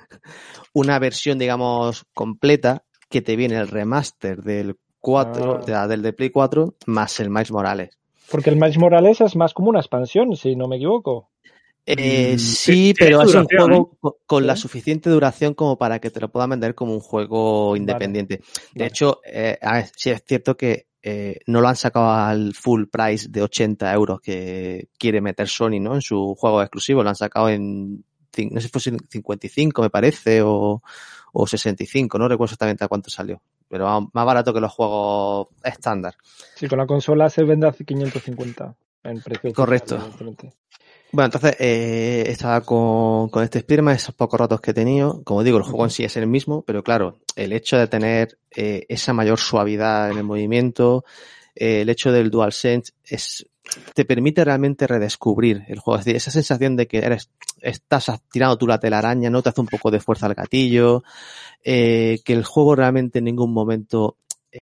una 0.73 0.99
versión, 0.99 1.37
digamos, 1.39 2.05
completa 2.13 2.83
que 3.09 3.21
te 3.21 3.35
viene 3.35 3.57
el 3.57 3.67
remaster 3.67 4.41
del 4.43 4.75
4, 4.99 5.59
Ah. 5.61 5.65
de 5.65 5.71
la- 5.71 5.87
del 5.87 6.01
de 6.01 6.13
Play 6.13 6.29
4 6.29 6.75
más 6.85 7.19
el 7.19 7.29
Miles 7.29 7.51
Morales. 7.51 7.97
Porque 8.31 8.49
el 8.51 8.57
Miles 8.57 8.77
Morales 8.77 9.21
es 9.21 9.35
más 9.35 9.53
como 9.53 9.69
una 9.69 9.79
expansión, 9.79 10.35
si 10.35 10.55
no 10.55 10.67
me 10.67 10.75
equivoco. 10.75 11.28
Eh, 11.91 12.35
Mm, 12.35 12.37
sí, 12.37 12.93
pero 12.97 13.23
es 13.23 13.33
un 13.33 13.45
juego 13.45 13.97
co- 13.99 14.19
con 14.27 14.45
la 14.45 14.55
suficiente 14.55 15.09
duración 15.09 15.55
como 15.55 15.75
para 15.77 15.97
que 15.99 16.11
te 16.11 16.19
lo 16.19 16.29
puedan 16.29 16.51
vender 16.51 16.75
como 16.75 16.93
un 16.93 16.99
juego 16.99 17.69
Vale. 17.71 17.79
independiente. 17.79 18.35
De 18.35 18.43
Vale. 18.75 18.85
hecho, 18.87 19.21
eh, 19.25 19.57
a 19.59 19.73
ver, 19.73 19.89
sí 19.95 20.11
es 20.11 20.23
cierto 20.23 20.55
que 20.55 20.85
eh, 21.01 21.39
no 21.47 21.61
lo 21.61 21.67
han 21.67 21.75
sacado 21.75 22.11
al 22.11 22.53
full 22.53 22.85
price 22.91 23.29
de 23.29 23.41
80 23.41 23.91
euros 23.93 24.21
que 24.21 24.89
quiere 24.99 25.19
meter 25.19 25.47
Sony 25.47 25.79
¿no? 25.79 25.95
en 25.95 26.01
su 26.01 26.35
juego 26.35 26.61
exclusivo. 26.61 27.01
Lo 27.01 27.09
han 27.09 27.15
sacado 27.15 27.49
en, 27.49 27.95
no 27.95 28.61
sé 28.61 28.67
si 28.67 28.69
fue 28.69 28.81
55 29.09 29.81
me 29.81 29.89
parece, 29.89 30.43
o, 30.43 30.83
o 31.33 31.47
65, 31.47 32.19
no 32.19 32.27
recuerdo 32.27 32.49
exactamente 32.51 32.83
a 32.83 32.87
cuánto 32.87 33.09
salió. 33.09 33.41
Pero 33.67 34.09
más 34.13 34.25
barato 34.25 34.53
que 34.53 34.59
los 34.61 34.71
juegos 34.71 35.47
estándar. 35.63 36.13
Sí, 36.55 36.67
con 36.67 36.77
la 36.77 36.85
consola 36.85 37.29
se 37.31 37.43
vende 37.43 37.67
a 37.67 37.71
550 37.71 38.75
en 39.03 39.21
precio. 39.21 39.53
Correcto. 39.53 39.97
Bueno, 41.11 41.25
entonces 41.25 41.55
eh, 41.59 42.25
estaba 42.27 42.61
con, 42.61 43.29
con 43.29 43.43
este 43.43 43.61
Spiderman, 43.61 43.95
esos 43.95 44.13
pocos 44.13 44.39
ratos 44.39 44.61
que 44.61 44.71
he 44.71 44.73
tenido. 44.75 45.23
Como 45.23 45.43
digo, 45.43 45.57
el 45.57 45.63
juego 45.63 45.85
en 45.85 45.89
sí 45.89 46.03
es 46.03 46.15
el 46.17 46.27
mismo, 46.27 46.61
pero 46.61 46.83
claro, 46.83 47.17
el 47.35 47.51
hecho 47.51 47.77
de 47.77 47.87
tener 47.87 48.37
eh, 48.55 48.85
esa 48.89 49.11
mayor 49.13 49.39
suavidad 49.39 50.11
en 50.11 50.17
el 50.17 50.23
movimiento, 50.23 51.03
eh, 51.55 51.81
el 51.81 51.89
hecho 51.89 52.11
del 52.11 52.29
DualSense, 52.29 52.93
es, 53.03 53.47
te 53.95 54.05
permite 54.05 54.45
realmente 54.45 54.85
redescubrir 54.85 55.63
el 55.67 55.79
juego. 55.79 55.99
Es 55.99 56.05
decir, 56.05 56.15
esa 56.15 56.29
sensación 56.29 56.75
de 56.75 56.87
que 56.87 56.99
eres, 56.99 57.31
estás 57.61 58.11
tirando 58.31 58.57
tú 58.59 58.67
la 58.67 58.79
telaraña, 58.79 59.31
no 59.31 59.41
te 59.41 59.49
hace 59.49 59.61
un 59.61 59.67
poco 59.67 59.89
de 59.89 59.99
fuerza 59.99 60.27
al 60.27 60.35
gatillo, 60.35 61.03
eh, 61.63 62.19
que 62.23 62.33
el 62.33 62.45
juego 62.45 62.75
realmente 62.75 63.17
en 63.17 63.25
ningún 63.25 63.51
momento 63.51 64.17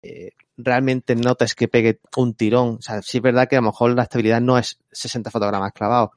eh, 0.02 0.32
realmente 0.56 1.14
notas 1.16 1.54
que 1.54 1.68
pegue 1.68 2.00
un 2.16 2.34
tirón. 2.34 2.76
O 2.78 2.82
sea, 2.82 3.02
sí 3.02 3.18
es 3.18 3.22
verdad 3.22 3.48
que 3.48 3.56
a 3.56 3.60
lo 3.60 3.66
mejor 3.68 3.94
la 3.94 4.04
estabilidad 4.04 4.40
no 4.40 4.56
es 4.58 4.78
60 4.92 5.30
fotogramas 5.30 5.72
clavados, 5.72 6.10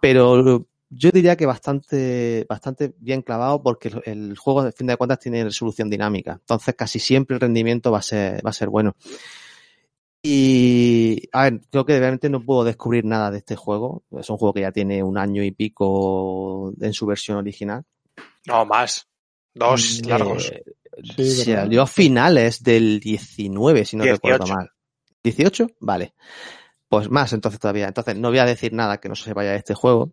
pero 0.00 0.66
yo 0.94 1.10
diría 1.10 1.36
que 1.36 1.46
bastante, 1.46 2.44
bastante 2.48 2.92
bien 2.98 3.22
clavado 3.22 3.62
porque 3.62 3.88
el, 3.88 4.02
el 4.04 4.36
juego, 4.36 4.60
a 4.60 4.72
fin 4.72 4.86
de 4.86 4.96
cuentas, 4.96 5.18
tiene 5.20 5.42
resolución 5.44 5.88
dinámica. 5.88 6.32
Entonces, 6.32 6.74
casi 6.74 6.98
siempre 6.98 7.34
el 7.36 7.40
rendimiento 7.40 7.90
va 7.90 7.98
a 7.98 8.02
ser, 8.02 8.44
va 8.44 8.50
a 8.50 8.52
ser 8.52 8.68
bueno. 8.68 8.94
Y, 10.24 11.28
a 11.32 11.44
ver, 11.44 11.60
creo 11.70 11.84
que 11.84 11.98
realmente 11.98 12.28
no 12.30 12.44
puedo 12.44 12.62
descubrir 12.62 13.04
nada 13.04 13.30
de 13.30 13.38
este 13.38 13.56
juego. 13.56 14.04
Es 14.12 14.30
un 14.30 14.36
juego 14.36 14.52
que 14.54 14.60
ya 14.60 14.70
tiene 14.70 15.02
un 15.02 15.18
año 15.18 15.42
y 15.42 15.50
pico 15.50 16.72
en 16.80 16.92
su 16.92 17.06
versión 17.06 17.38
original. 17.38 17.84
No, 18.46 18.64
más. 18.64 19.08
Dos 19.54 20.00
Eh, 20.00 20.08
largos. 20.08 20.52
Sí, 21.02 21.44
salió 21.44 21.82
a 21.82 21.86
finales 21.86 22.62
del 22.62 23.00
19, 23.00 23.84
si 23.84 23.96
no 23.96 24.04
18. 24.04 24.16
recuerdo 24.16 24.46
mal. 24.54 24.70
¿18? 25.24 25.74
Vale. 25.80 26.14
Pues 26.88 27.10
más 27.10 27.32
entonces 27.32 27.60
todavía. 27.60 27.88
Entonces 27.88 28.16
no 28.16 28.28
voy 28.28 28.38
a 28.38 28.44
decir 28.44 28.72
nada 28.72 28.98
que 28.98 29.08
no 29.08 29.14
se 29.14 29.32
vaya 29.32 29.52
de 29.52 29.58
este 29.58 29.74
juego. 29.74 30.12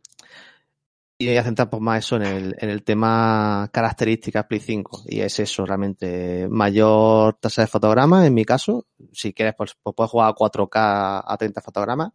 Y 1.21 1.27
voy 1.27 1.37
a 1.37 1.43
centrar 1.43 1.69
pues 1.69 1.81
más 1.81 2.05
eso 2.05 2.15
en 2.15 2.21
el, 2.23 2.55
en 2.59 2.69
el 2.69 2.83
tema 2.83 3.69
características 3.73 4.45
Play 4.45 4.61
5. 4.61 5.03
Y 5.07 5.19
es 5.19 5.39
eso, 5.39 5.65
realmente. 5.65 6.47
Mayor 6.47 7.35
tasa 7.35 7.63
de 7.63 7.67
fotogramas, 7.67 8.25
en 8.25 8.33
mi 8.33 8.45
caso. 8.45 8.85
Si 9.11 9.33
quieres, 9.33 9.55
pues, 9.57 9.75
pues 9.83 9.95
puedes 9.95 10.11
jugar 10.11 10.29
a 10.29 10.35
4K 10.35 11.23
a 11.25 11.37
30 11.37 11.61
fotogramas 11.61 12.11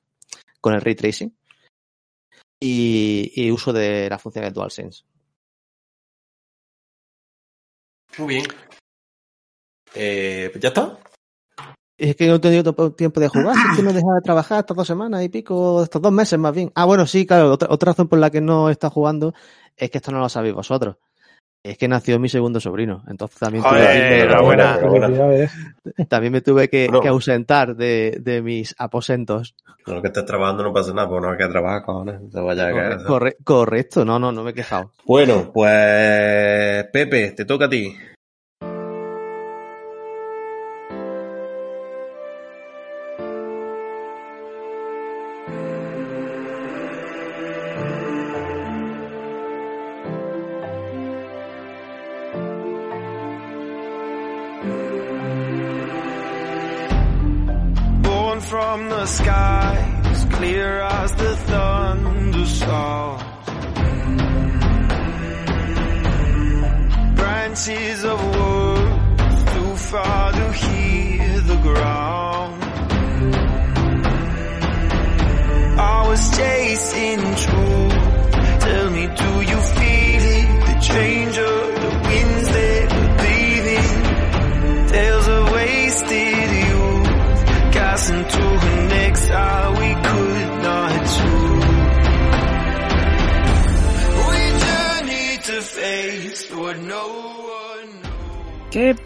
con 0.60 0.72
el 0.72 0.80
ray 0.80 0.94
tracing. 0.94 1.36
Y, 2.58 3.30
y 3.34 3.50
uso 3.50 3.74
de 3.74 4.08
la 4.08 4.18
función 4.18 4.44
del 4.44 4.54
DualSense. 4.54 5.04
Muy 8.18 8.28
bien. 8.28 8.44
Eh, 9.94 10.52
¿Ya 10.60 10.68
está? 10.68 10.98
Es 11.96 12.16
que 12.16 12.26
no 12.26 12.34
he 12.34 12.38
tenido 12.40 12.74
tiempo 12.92 13.20
de 13.20 13.28
jugar, 13.28 13.56
es 13.70 13.76
que 13.76 13.82
no 13.82 13.90
he 13.90 13.92
dejado 13.92 14.14
de 14.14 14.20
trabajar 14.20 14.60
estas 14.60 14.76
dos 14.76 14.86
semanas 14.86 15.22
y 15.22 15.28
pico, 15.28 15.82
estos 15.84 16.02
dos 16.02 16.12
meses 16.12 16.38
más 16.38 16.52
bien. 16.52 16.72
Ah, 16.74 16.86
bueno, 16.86 17.06
sí, 17.06 17.24
claro, 17.24 17.52
otra, 17.52 17.68
otra 17.70 17.92
razón 17.92 18.08
por 18.08 18.18
la 18.18 18.30
que 18.30 18.40
no 18.40 18.68
he 18.68 18.72
estado 18.72 18.92
jugando 18.92 19.32
es 19.76 19.90
que 19.90 19.98
esto 19.98 20.10
no 20.10 20.18
lo 20.18 20.28
sabéis 20.28 20.54
vosotros. 20.54 20.96
Es 21.64 21.78
que 21.78 21.88
nació 21.88 22.20
mi 22.20 22.28
segundo 22.28 22.60
sobrino, 22.60 23.02
entonces 23.08 23.38
también 23.38 23.64
tuve, 23.64 23.80
que, 23.80 24.20
enhorabuena. 24.20 24.76
Felicidades. 24.76 25.50
también 26.10 26.32
me 26.34 26.42
tuve 26.42 26.68
que, 26.68 26.86
Bueno. 26.88 27.00
que 27.00 27.08
ausentar 27.08 27.74
de, 27.74 28.18
de 28.20 28.42
mis 28.42 28.74
aposentos. 28.78 29.54
Con 29.82 29.94
lo 29.94 30.02
que 30.02 30.08
estés 30.08 30.26
trabajando 30.26 30.62
no 30.62 30.74
pasa 30.74 30.92
nada, 30.92 31.08
porque 31.08 31.26
no 31.26 31.32
hay 31.32 31.38
que 31.38 31.48
trabajar, 31.48 31.82
cojones. 31.82 32.20
Te 32.30 32.40
vaya 32.40 32.68
a. 32.68 32.70
Corre- 32.70 33.04
corre- 33.04 33.36
correcto, 33.42 34.04
no, 34.04 34.18
no, 34.18 34.30
no 34.30 34.42
me 34.44 34.50
he 34.50 34.54
quejado. 34.54 34.90
Bueno, 35.06 35.50
pues 35.54 36.84
Pepe, 36.92 37.30
te 37.32 37.46
toca 37.46 37.64
a 37.64 37.70
ti. 37.70 37.96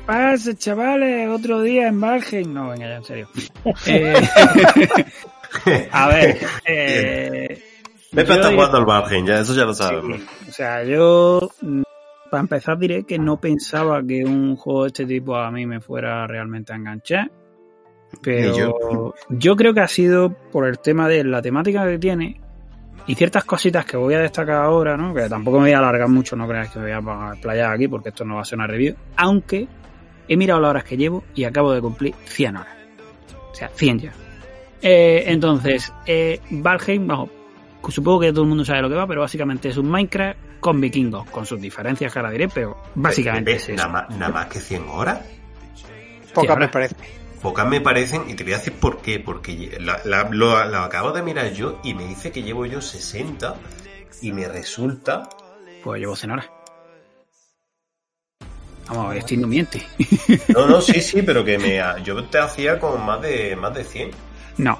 Pasa, 0.08 0.56
chavales? 0.56 1.28
Otro 1.28 1.60
día 1.60 1.88
en 1.88 2.00
Valheim. 2.00 2.54
No, 2.54 2.70
venga, 2.70 2.88
ya, 2.88 2.96
en 2.96 3.04
serio. 3.04 3.28
Eh, 5.64 5.88
a 5.90 6.08
ver, 6.08 6.36
eh, 6.66 7.62
Pepe 8.14 8.34
está 8.34 8.52
jugando 8.52 8.76
al 8.76 8.84
Valheim, 8.84 9.24
ya, 9.24 9.40
eso 9.40 9.54
ya 9.54 9.64
lo 9.64 9.72
sabemos. 9.72 10.20
O 10.46 10.52
sea, 10.52 10.84
yo, 10.84 11.50
mm, 11.62 11.82
para 12.30 12.42
empezar, 12.42 12.78
diré 12.78 13.04
que 13.04 13.18
no 13.18 13.40
pensaba 13.40 14.02
que 14.06 14.26
un 14.26 14.56
juego 14.56 14.82
de 14.82 14.88
este 14.88 15.06
tipo 15.06 15.36
a 15.36 15.50
mí 15.50 15.64
me 15.64 15.80
fuera 15.80 16.26
realmente 16.26 16.74
a 16.74 16.76
enganchar. 16.76 17.30
Pero 18.22 18.56
yo. 18.56 19.14
yo. 19.30 19.56
creo 19.56 19.72
que 19.72 19.80
ha 19.80 19.88
sido 19.88 20.34
por 20.52 20.68
el 20.68 20.78
tema 20.80 21.08
de 21.08 21.24
la 21.24 21.40
temática 21.40 21.86
que 21.86 21.98
tiene 21.98 22.38
y 23.06 23.14
ciertas 23.14 23.44
cositas 23.44 23.86
que 23.86 23.96
voy 23.96 24.14
a 24.14 24.20
destacar 24.20 24.56
ahora, 24.56 24.98
¿no? 24.98 25.14
Que 25.14 25.30
tampoco 25.30 25.58
me 25.58 25.64
voy 25.64 25.72
a 25.72 25.78
alargar 25.78 26.08
mucho, 26.08 26.36
no 26.36 26.46
creáis 26.46 26.70
que 26.70 26.78
me 26.78 26.94
voy 27.00 27.10
a 27.10 27.32
explayar 27.32 27.72
aquí 27.72 27.88
porque 27.88 28.10
esto 28.10 28.26
no 28.26 28.36
va 28.36 28.42
a 28.42 28.44
ser 28.44 28.58
una 28.58 28.66
review. 28.66 28.94
Aunque 29.16 29.66
he 30.28 30.36
mirado 30.36 30.60
las 30.60 30.70
horas 30.70 30.84
que 30.84 30.96
llevo 30.96 31.24
y 31.34 31.44
acabo 31.44 31.72
de 31.72 31.80
cumplir 31.80 32.14
100 32.26 32.56
horas. 32.56 32.76
O 33.50 33.54
sea, 33.54 33.70
100 33.74 33.98
ya. 34.00 34.12
Eh, 34.82 35.24
entonces, 35.26 35.92
eh, 36.06 36.40
Valheim, 36.50 37.06
vamos, 37.06 37.30
supongo 37.88 38.20
que 38.20 38.30
todo 38.32 38.42
el 38.42 38.48
mundo 38.48 38.64
sabe 38.64 38.82
lo 38.82 38.88
que 38.88 38.94
va, 38.94 39.06
pero 39.06 39.22
básicamente 39.22 39.68
es 39.70 39.76
un 39.76 39.90
Minecraft 39.90 40.38
con 40.60 40.80
vikingos, 40.80 41.28
con 41.30 41.46
sus 41.46 41.60
diferencias 41.60 42.12
que 42.12 42.18
ahora 42.18 42.30
diré, 42.30 42.48
pero 42.48 42.76
básicamente 42.94 43.52
¿Ves? 43.54 43.62
es 43.64 43.68
eso. 43.70 43.76
nada, 43.88 43.88
más, 44.08 44.16
nada 44.18 44.32
más 44.32 44.46
que 44.46 44.60
100 44.60 44.88
horas. 44.88 45.20
Pocas 46.34 46.58
me 46.58 46.68
parece. 46.68 46.94
Pocas 47.42 47.66
me 47.68 47.80
parecen, 47.80 48.28
y 48.28 48.34
te 48.34 48.42
voy 48.44 48.52
a 48.52 48.58
decir 48.58 48.72
por 48.74 49.00
qué. 49.00 49.20
Porque 49.20 49.78
la- 49.80 50.00
la- 50.04 50.28
lo, 50.30 50.64
lo 50.64 50.78
acabo 50.78 51.12
de 51.12 51.22
mirar 51.22 51.52
yo 51.52 51.80
y 51.84 51.94
me 51.94 52.04
dice 52.06 52.30
que 52.32 52.42
llevo 52.42 52.66
yo 52.66 52.80
60 52.80 53.54
y 54.22 54.32
me 54.32 54.46
resulta. 54.48 55.28
Pues 55.84 56.00
llevo 56.00 56.16
100 56.16 56.32
horas. 56.32 56.46
Vamos 58.88 59.06
a 59.06 59.08
ver, 59.10 59.18
estoy 59.18 59.36
no 59.36 59.46
miente. 59.46 59.82
No, 60.48 60.66
no, 60.66 60.80
sí, 60.80 61.00
sí, 61.00 61.22
pero 61.22 61.44
que 61.44 61.58
me, 61.58 61.80
yo 62.04 62.24
te 62.24 62.38
hacía 62.38 62.78
con 62.80 63.04
más 63.04 63.20
de, 63.22 63.54
más 63.56 63.74
de 63.74 63.84
100. 63.84 64.10
No. 64.58 64.78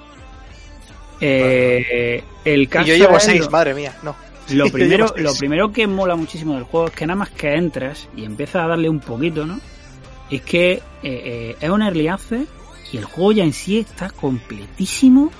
Eh, 1.21 2.23
el 2.45 2.63
Y 2.63 2.67
caso 2.69 2.87
yo 2.87 2.95
llevo 2.95 3.17
es 3.17 3.25
seis, 3.25 3.41
lo- 3.45 3.51
madre 3.51 3.75
mía, 3.75 3.95
no. 4.03 4.15
Lo 4.51 4.71
primero, 4.71 5.13
lo 5.19 5.35
primero 5.35 5.71
que 5.73 5.87
mola 5.87 6.17
muchísimo 6.17 6.55
del 6.55 6.63
juego 6.63 6.87
es 6.87 6.95
que 6.95 7.05
nada 7.07 7.19
más 7.19 7.29
que 7.29 7.53
entras 7.55 8.09
y 8.17 8.25
empiezas 8.25 8.65
a 8.65 8.69
darle 8.69 8.89
un 8.89 8.99
poquito, 9.01 9.45
¿no? 9.45 9.61
Es 10.31 10.41
que 10.41 10.73
eh, 10.73 10.81
eh, 11.03 11.57
es 11.61 11.69
un 11.69 11.83
early 11.83 12.09
access 12.09 12.47
y 12.91 12.97
el 12.97 13.05
juego 13.05 13.33
ya 13.33 13.45
en 13.45 13.53
sí 13.53 13.79
está 13.81 14.09
completísimo. 14.09 15.31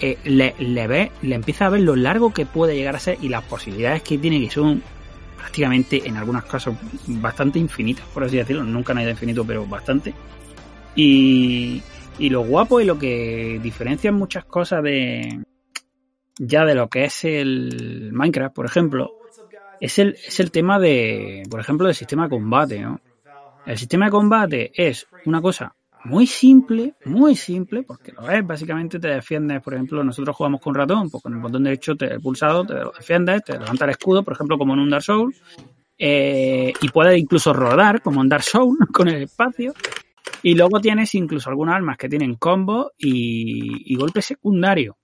Eh, 0.00 0.16
le, 0.22 0.54
le 0.60 0.86
ve, 0.86 1.10
le 1.22 1.34
empieza 1.34 1.66
a 1.66 1.70
ver 1.70 1.80
lo 1.80 1.96
largo 1.96 2.32
que 2.32 2.46
puede 2.46 2.76
llegar 2.76 2.94
a 2.94 3.00
ser 3.00 3.18
y 3.20 3.28
las 3.28 3.42
posibilidades 3.42 4.02
que 4.02 4.16
tiene, 4.16 4.40
que 4.40 4.50
son 4.50 4.80
prácticamente 5.40 6.06
en 6.06 6.16
algunos 6.16 6.44
casos 6.44 6.76
bastante 7.06 7.58
infinitas, 7.58 8.06
por 8.06 8.24
así 8.24 8.36
decirlo. 8.36 8.62
Nunca 8.62 8.94
nada 8.94 9.10
infinito, 9.10 9.44
pero 9.44 9.66
bastante. 9.66 10.14
Y, 10.94 11.82
y 12.18 12.28
lo 12.28 12.42
guapo 12.42 12.80
y 12.80 12.84
lo 12.84 12.98
que 12.98 13.58
diferencia 13.62 14.12
muchas 14.12 14.44
cosas 14.44 14.82
de, 14.82 15.42
ya 16.38 16.64
de 16.64 16.74
lo 16.74 16.88
que 16.88 17.04
es 17.04 17.24
el 17.24 18.10
Minecraft, 18.12 18.54
por 18.54 18.66
ejemplo, 18.66 19.12
es 19.80 19.98
el, 19.98 20.16
es 20.26 20.40
el 20.40 20.50
tema 20.50 20.78
de, 20.78 21.42
por 21.50 21.60
ejemplo, 21.60 21.86
del 21.86 21.94
sistema 21.94 22.24
de 22.24 22.30
combate. 22.30 22.86
El 23.66 23.78
sistema 23.78 24.06
de 24.06 24.10
combate 24.10 24.72
es 24.74 25.06
una 25.24 25.40
cosa 25.40 25.74
muy 26.04 26.26
simple, 26.26 26.94
muy 27.04 27.36
simple, 27.36 27.82
porque 27.82 28.12
lo 28.12 28.28
es, 28.30 28.46
básicamente 28.46 28.98
te 28.98 29.08
defiendes, 29.08 29.62
por 29.62 29.74
ejemplo, 29.74 30.02
nosotros 30.02 30.34
jugamos 30.34 30.60
con 30.60 30.74
ratón, 30.74 31.10
pues 31.10 31.22
con 31.22 31.34
el 31.34 31.40
botón 31.40 31.64
derecho 31.64 31.94
te 31.94 32.18
pulsado 32.20 32.64
te 32.64 32.74
lo 32.74 32.92
defiendes, 32.92 33.44
te 33.44 33.58
levanta 33.58 33.84
el 33.84 33.90
escudo, 33.92 34.22
por 34.22 34.34
ejemplo, 34.34 34.56
como 34.56 34.74
en 34.74 34.80
un 34.80 34.90
Dark 34.90 35.02
Souls, 35.02 35.42
eh, 35.98 36.72
y 36.80 36.88
puedes 36.88 37.18
incluso 37.18 37.52
rodar, 37.52 38.00
como 38.00 38.22
en 38.22 38.28
Dark 38.28 38.44
Souls, 38.44 38.78
con 38.92 39.08
el 39.08 39.22
espacio, 39.22 39.74
y 40.42 40.54
luego 40.54 40.80
tienes 40.80 41.14
incluso 41.14 41.50
algunas 41.50 41.76
armas 41.76 41.98
que 41.98 42.08
tienen 42.08 42.36
combo 42.36 42.92
y, 42.96 43.92
y 43.92 43.96
golpe 43.96 44.22
secundario. 44.22 44.96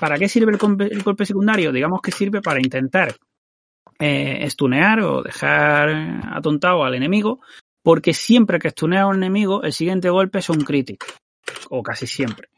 ¿Para 0.00 0.18
qué 0.18 0.28
sirve 0.28 0.52
el, 0.52 1.02
golpe 1.02 1.26
secundario? 1.26 1.72
Digamos 1.72 2.00
que 2.00 2.10
sirve 2.10 2.40
para 2.40 2.60
intentar 2.60 3.14
eh, 3.98 4.48
stunear 4.48 5.00
o 5.00 5.22
dejar 5.22 5.90
atontado 6.32 6.84
al 6.84 6.94
enemigo, 6.94 7.40
porque 7.82 8.14
siempre 8.14 8.58
que 8.58 8.70
stunea 8.70 9.02
a 9.02 9.06
un 9.06 9.16
enemigo, 9.16 9.62
el 9.62 9.72
siguiente 9.72 10.10
golpe 10.10 10.38
es 10.38 10.48
un 10.48 10.60
crítico, 10.60 11.06
o 11.70 11.82
casi 11.82 12.06
siempre. 12.06 12.48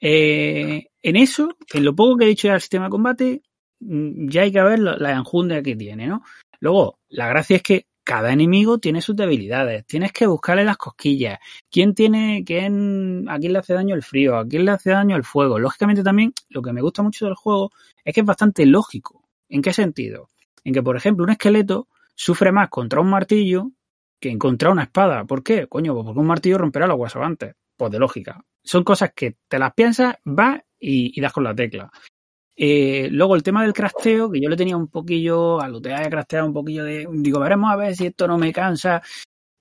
Eh, 0.00 0.88
en 1.02 1.16
eso, 1.16 1.56
en 1.72 1.84
lo 1.84 1.94
poco 1.94 2.16
que 2.16 2.24
he 2.24 2.28
dicho 2.28 2.48
ya 2.48 2.52
del 2.52 2.60
sistema 2.60 2.86
de 2.86 2.90
combate, 2.90 3.42
mm, 3.80 4.28
ya 4.28 4.42
hay 4.42 4.52
que 4.52 4.62
ver 4.62 4.78
la 4.78 5.12
enjundia 5.12 5.62
que 5.62 5.76
tiene, 5.76 6.06
¿no? 6.06 6.22
Luego, 6.60 6.98
la 7.08 7.28
gracia 7.28 7.56
es 7.56 7.62
que 7.62 7.86
cada 8.06 8.32
enemigo 8.32 8.78
tiene 8.78 9.02
sus 9.02 9.16
debilidades, 9.16 9.84
tienes 9.84 10.12
que 10.12 10.28
buscarle 10.28 10.64
las 10.64 10.76
cosquillas, 10.76 11.40
quién 11.68 11.92
tiene, 11.92 12.44
quién, 12.46 13.28
a 13.28 13.36
quién 13.36 13.52
le 13.52 13.58
hace 13.58 13.74
daño 13.74 13.96
el 13.96 14.04
frío, 14.04 14.36
a 14.36 14.46
quién 14.46 14.64
le 14.64 14.70
hace 14.70 14.90
daño 14.90 15.16
el 15.16 15.24
fuego. 15.24 15.58
Lógicamente 15.58 16.04
también, 16.04 16.32
lo 16.48 16.62
que 16.62 16.72
me 16.72 16.82
gusta 16.82 17.02
mucho 17.02 17.26
del 17.26 17.34
juego 17.34 17.72
es 18.04 18.14
que 18.14 18.20
es 18.20 18.26
bastante 18.26 18.64
lógico. 18.64 19.24
¿En 19.48 19.60
qué 19.60 19.72
sentido? 19.72 20.28
En 20.62 20.72
que, 20.72 20.84
por 20.84 20.96
ejemplo, 20.96 21.24
un 21.24 21.30
esqueleto 21.30 21.88
sufre 22.14 22.52
más 22.52 22.68
contra 22.68 23.00
un 23.00 23.10
martillo 23.10 23.72
que 24.20 24.36
contra 24.38 24.70
una 24.70 24.84
espada. 24.84 25.24
¿Por 25.24 25.42
qué? 25.42 25.66
Coño, 25.66 25.94
pues 25.94 26.04
porque 26.06 26.20
un 26.20 26.26
martillo 26.26 26.58
romperá 26.58 26.86
los 26.86 26.98
huesos 26.98 27.22
antes. 27.22 27.54
Pues 27.76 27.90
de 27.90 27.98
lógica. 27.98 28.42
Son 28.62 28.84
cosas 28.84 29.12
que 29.14 29.36
te 29.48 29.58
las 29.58 29.74
piensas, 29.74 30.16
vas 30.24 30.60
y, 30.78 31.20
das 31.20 31.32
con 31.32 31.44
la 31.44 31.54
tecla. 31.54 31.90
Eh, 32.56 33.08
luego 33.10 33.36
el 33.36 33.42
tema 33.42 33.62
del 33.62 33.74
crafteo, 33.74 34.30
que 34.30 34.40
yo 34.40 34.48
le 34.48 34.56
tenía 34.56 34.76
un 34.76 34.88
poquillo, 34.88 35.60
a 35.60 35.68
lootear 35.68 36.02
y 36.02 36.06
a 36.06 36.10
craftear 36.10 36.44
un 36.44 36.54
poquillo 36.54 36.84
de, 36.84 37.06
digo, 37.12 37.38
veremos 37.38 37.70
a 37.70 37.76
ver 37.76 37.94
si 37.94 38.06
esto 38.06 38.26
no 38.26 38.38
me 38.38 38.52
cansa. 38.52 39.02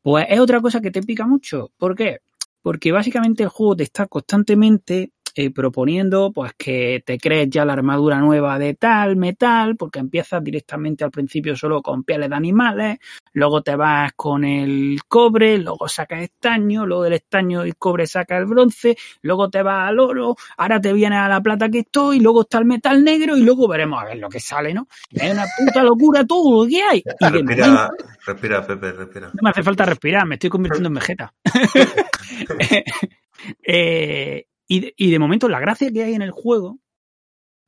Pues 0.01 0.27
es 0.29 0.39
otra 0.39 0.61
cosa 0.61 0.81
que 0.81 0.91
te 0.91 1.01
pica 1.01 1.25
mucho. 1.27 1.71
¿Por 1.77 1.95
qué? 1.95 2.19
Porque 2.61 2.91
básicamente 2.91 3.43
el 3.43 3.49
juego 3.49 3.75
te 3.75 3.83
está 3.83 4.07
constantemente 4.07 5.11
eh, 5.35 5.51
proponiendo 5.51 6.31
pues 6.33 6.53
que 6.57 7.03
te 7.05 7.17
crees 7.17 7.49
ya 7.49 7.65
la 7.65 7.73
armadura 7.73 8.19
nueva 8.19 8.57
de 8.57 8.73
tal 8.73 9.15
metal, 9.17 9.75
porque 9.75 9.99
empiezas 9.99 10.43
directamente 10.43 11.03
al 11.03 11.11
principio 11.11 11.55
solo 11.55 11.81
con 11.81 12.03
pieles 12.03 12.29
de 12.29 12.35
animales, 12.35 12.97
luego 13.33 13.61
te 13.61 13.75
vas 13.75 14.13
con 14.15 14.45
el 14.45 14.99
cobre, 15.07 15.57
luego 15.57 15.87
sacas 15.89 16.21
estaño, 16.21 16.85
luego 16.85 17.03
del 17.03 17.13
estaño 17.13 17.65
y 17.65 17.73
cobre 17.73 18.07
saca 18.07 18.37
el 18.37 18.45
bronce, 18.45 18.95
luego 19.21 19.49
te 19.49 19.61
vas 19.61 19.89
al 19.89 19.99
oro, 19.99 20.35
ahora 20.57 20.79
te 20.79 20.93
vienes 20.93 21.19
a 21.19 21.27
la 21.27 21.41
plata 21.41 21.69
que 21.69 21.79
estoy, 21.79 22.19
luego 22.19 22.41
está 22.41 22.59
el 22.59 22.65
metal 22.65 23.03
negro 23.03 23.35
y 23.35 23.43
luego 23.43 23.67
veremos 23.67 24.01
a 24.01 24.05
ver 24.05 24.17
lo 24.17 24.29
que 24.29 24.39
sale, 24.39 24.73
¿no? 24.73 24.87
Es 25.11 25.31
una 25.33 25.43
puta 25.57 25.83
locura 25.83 26.25
todo 26.25 26.63
lo 26.63 26.69
que 26.69 26.81
hay. 26.81 27.03
Y 27.19 27.25
de 27.25 27.43
momento- 27.43 27.91
Respira, 28.25 28.27
respira, 28.27 28.65
Pepe, 28.67 28.91
respira. 28.93 29.27
no 29.27 29.39
me 29.41 29.49
hace 29.49 29.63
falta 29.63 29.85
respirar, 29.85 30.25
me 30.25 30.35
estoy 30.35 30.49
convirtiendo 30.49 30.87
en 30.87 30.93
vegeta. 30.95 31.33
Eh, 33.63 34.45
y, 34.67 34.79
de, 34.81 34.93
y 34.97 35.11
de 35.11 35.19
momento 35.19 35.49
la 35.49 35.59
gracia 35.59 35.91
que 35.91 36.03
hay 36.03 36.13
en 36.13 36.21
el 36.21 36.31
juego 36.31 36.79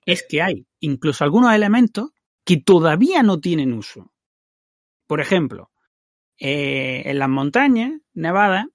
es 0.06 0.26
que 0.28 0.42
hay 0.42 0.66
incluso 0.80 1.24
algunos 1.24 1.54
elementos 1.54 2.12
que 2.46 2.58
todavía 2.58 3.24
no 3.24 3.40
tienen 3.40 3.74
uso. 3.74 4.12
Por 5.06 5.20
ejemplo, 5.20 5.70
eh, 6.40 7.04
en 7.06 7.20
las 7.20 7.30
montañas 7.30 7.94
nevadas 8.14 8.68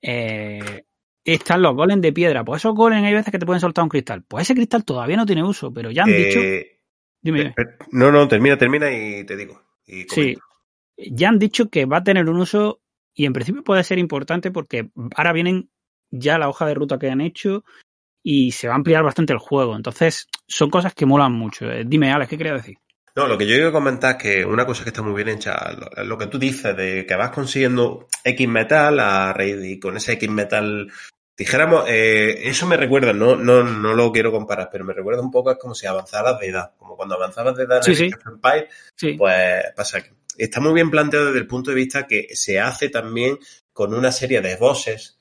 eh, 0.00 0.84
están 1.24 1.62
los 1.62 1.74
golems 1.74 2.02
de 2.02 2.12
piedra. 2.12 2.44
Pues 2.44 2.62
esos 2.62 2.74
golems 2.74 3.04
hay 3.06 3.14
veces 3.14 3.32
que 3.32 3.38
te 3.38 3.46
pueden 3.46 3.60
soltar 3.60 3.82
un 3.82 3.88
cristal. 3.88 4.22
Pues 4.22 4.42
ese 4.42 4.54
cristal 4.54 4.84
todavía 4.84 5.16
no 5.16 5.26
tiene 5.26 5.42
uso, 5.42 5.72
pero 5.72 5.90
ya 5.90 6.04
han 6.04 6.10
dicho... 6.10 6.40
Eh, 6.40 6.70
Dime, 7.20 7.38
dime. 7.38 7.54
no, 7.90 8.12
no, 8.12 8.28
termina, 8.28 8.58
termina 8.58 8.92
y 8.92 9.24
te 9.24 9.34
digo. 9.34 9.62
Y 9.86 10.02
Sí, 10.02 10.36
ya 10.98 11.30
han 11.30 11.38
dicho 11.38 11.70
que 11.70 11.86
va 11.86 11.96
a 11.98 12.04
tener 12.04 12.28
un 12.28 12.36
uso 12.36 12.82
y 13.14 13.24
en 13.24 13.32
principio 13.32 13.64
puede 13.64 13.82
ser 13.82 13.98
importante 13.98 14.50
porque 14.50 14.90
ahora 15.16 15.32
vienen 15.32 15.70
ya 16.14 16.38
la 16.38 16.48
hoja 16.48 16.66
de 16.66 16.74
ruta 16.74 16.98
que 16.98 17.10
han 17.10 17.20
hecho 17.20 17.64
y 18.22 18.52
se 18.52 18.68
va 18.68 18.74
a 18.74 18.76
ampliar 18.76 19.02
bastante 19.02 19.32
el 19.32 19.38
juego. 19.38 19.76
Entonces, 19.76 20.28
son 20.46 20.70
cosas 20.70 20.94
que 20.94 21.06
molan 21.06 21.32
mucho. 21.32 21.70
Eh, 21.70 21.84
Dime, 21.86 22.10
Alex, 22.12 22.30
¿qué 22.30 22.38
querías 22.38 22.62
decir? 22.62 22.78
No, 23.16 23.28
lo 23.28 23.38
que 23.38 23.46
yo 23.46 23.54
quiero 23.54 23.70
comentar 23.70 24.16
es 24.16 24.22
que 24.22 24.44
una 24.44 24.66
cosa 24.66 24.82
que 24.82 24.90
está 24.90 25.02
muy 25.02 25.14
bien 25.14 25.36
hecha, 25.36 25.72
lo, 25.72 26.04
lo 26.04 26.18
que 26.18 26.26
tú 26.26 26.38
dices 26.38 26.76
de 26.76 27.06
que 27.06 27.14
vas 27.14 27.30
consiguiendo 27.30 28.08
X 28.24 28.48
metal 28.48 28.98
a 28.98 29.32
raíz 29.32 29.64
y 29.64 29.78
con 29.78 29.96
ese 29.96 30.14
X 30.14 30.28
metal, 30.28 30.90
dijéramos, 31.36 31.84
eh, 31.86 32.48
eso 32.48 32.66
me 32.66 32.76
recuerda, 32.76 33.12
no, 33.12 33.36
no, 33.36 33.62
no 33.62 33.94
lo 33.94 34.10
quiero 34.10 34.32
comparar, 34.32 34.68
pero 34.72 34.84
me 34.84 34.94
recuerda 34.94 35.22
un 35.22 35.30
poco 35.30 35.52
es 35.52 35.58
como 35.58 35.74
si 35.74 35.86
avanzaras 35.86 36.40
de 36.40 36.48
edad, 36.48 36.72
como 36.76 36.96
cuando 36.96 37.14
avanzabas 37.14 37.56
de 37.56 37.64
edad 37.64 37.76
en 37.86 37.94
Sí, 37.94 38.04
el 38.04 38.68
sí. 38.96 39.12
Pues 39.14 39.62
pasa 39.76 40.02
que 40.02 40.10
está 40.36 40.60
muy 40.60 40.72
bien 40.72 40.90
planteado 40.90 41.26
desde 41.26 41.38
el 41.38 41.46
punto 41.46 41.70
de 41.70 41.76
vista 41.76 42.08
que 42.08 42.28
se 42.34 42.58
hace 42.58 42.88
también 42.88 43.38
con 43.72 43.94
una 43.94 44.10
serie 44.10 44.40
de 44.40 44.56
bosses 44.56 45.13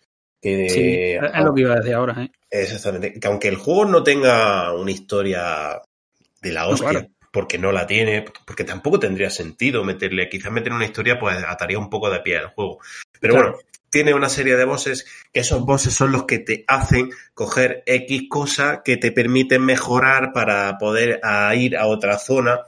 que 0.44 0.70
sí, 0.70 1.14
es 1.14 1.44
lo 1.44 1.54
que 1.54 1.62
iba 1.62 1.74
a 1.74 1.78
decir 1.78 1.94
ahora. 1.94 2.22
¿eh? 2.22 2.32
Exactamente. 2.52 3.20
Que 3.20 3.28
aunque 3.28 3.48
el 3.48 3.56
juego 3.56 3.86
no 3.86 4.04
tenga 4.04 4.74
una 4.74 4.92
historia 4.92 5.82
de 6.42 6.52
la 6.52 6.68
hostia, 6.68 6.90
claro. 6.90 7.08
porque 7.32 7.58
no 7.58 7.72
la 7.72 7.88
tiene, 7.88 8.26
porque 8.46 8.66
tampoco 8.66 9.00
tendría 9.00 9.30
sentido 9.30 9.84
meterle, 9.86 10.28
quizás 10.28 10.52
meter 10.52 10.74
una 10.74 10.86
historia, 10.86 11.18
pues 11.18 11.38
ataría 11.48 11.80
un 11.80 11.90
poco 11.90 12.10
de 12.10 12.20
pie 12.20 12.38
al 12.38 12.48
juego. 12.50 12.80
Pero 13.22 13.36
Claro. 13.36 13.52
bueno, 13.52 13.64
tiene 13.90 14.14
una 14.14 14.28
serie 14.28 14.58
de 14.58 14.66
bosses, 14.66 15.06
que 15.32 15.40
esos 15.40 15.64
bosses 15.66 15.94
son 15.94 16.12
los 16.12 16.26
que 16.26 16.40
te 16.40 16.66
hacen 16.68 17.12
coger 17.34 17.84
X 17.86 18.24
cosa 18.28 18.82
que 18.84 18.98
te 18.98 19.12
permiten 19.12 19.64
mejorar 19.64 20.34
para 20.34 20.78
poder 20.78 21.20
a 21.24 21.56
ir 21.56 21.78
a 21.78 21.88
otra 21.88 22.18
zona. 22.18 22.62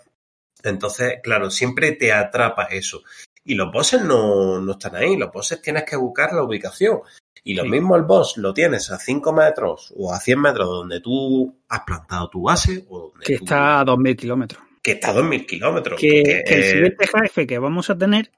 Entonces, 0.63 1.15
claro, 1.21 1.51
siempre 1.51 1.91
te 1.91 2.13
atrapa 2.13 2.65
eso. 2.65 3.03
Y 3.45 3.53
los 3.55 3.71
bosses 3.71 4.01
no, 4.01 4.59
no 4.59 4.71
están 4.73 4.95
ahí, 4.95 5.15
los 5.15 5.31
bosses 5.31 5.61
tienes 5.61 5.83
que 5.83 5.95
buscar 5.95 6.33
la 6.33 6.43
ubicación. 6.43 6.99
Y 7.43 7.53
lo 7.53 7.63
Sí. 7.63 7.69
mismo 7.69 7.95
el 7.95 8.01
boss 8.03 8.37
lo 8.37 8.53
tienes 8.53 8.89
a 8.89 8.97
5 8.97 9.31
metros 9.31 9.93
o 9.95 10.11
a 10.11 10.19
100 10.19 10.41
metros 10.41 10.67
donde 10.67 10.99
tú 10.99 11.55
has 11.69 11.81
plantado 11.81 12.27
tu 12.29 12.41
base 12.41 12.85
o 12.89 12.99
donde 13.11 13.23
Que 13.23 13.37
tú- 13.37 13.43
está 13.43 13.79
a 13.81 13.85
2.000 13.85 14.15
kilómetros. 14.17 14.63
que 14.81 14.93
está 14.93 15.09
a 15.11 15.13
2.000 15.13 15.45
kilómetros. 15.45 15.99
Que, 15.99 16.21
el 16.21 16.59
eh, 16.59 16.71
siguiente 16.71 17.07
jefe 17.07 17.45
que 17.47 17.59
vamos 17.59 17.89
a 17.91 17.97
tener 17.97 18.31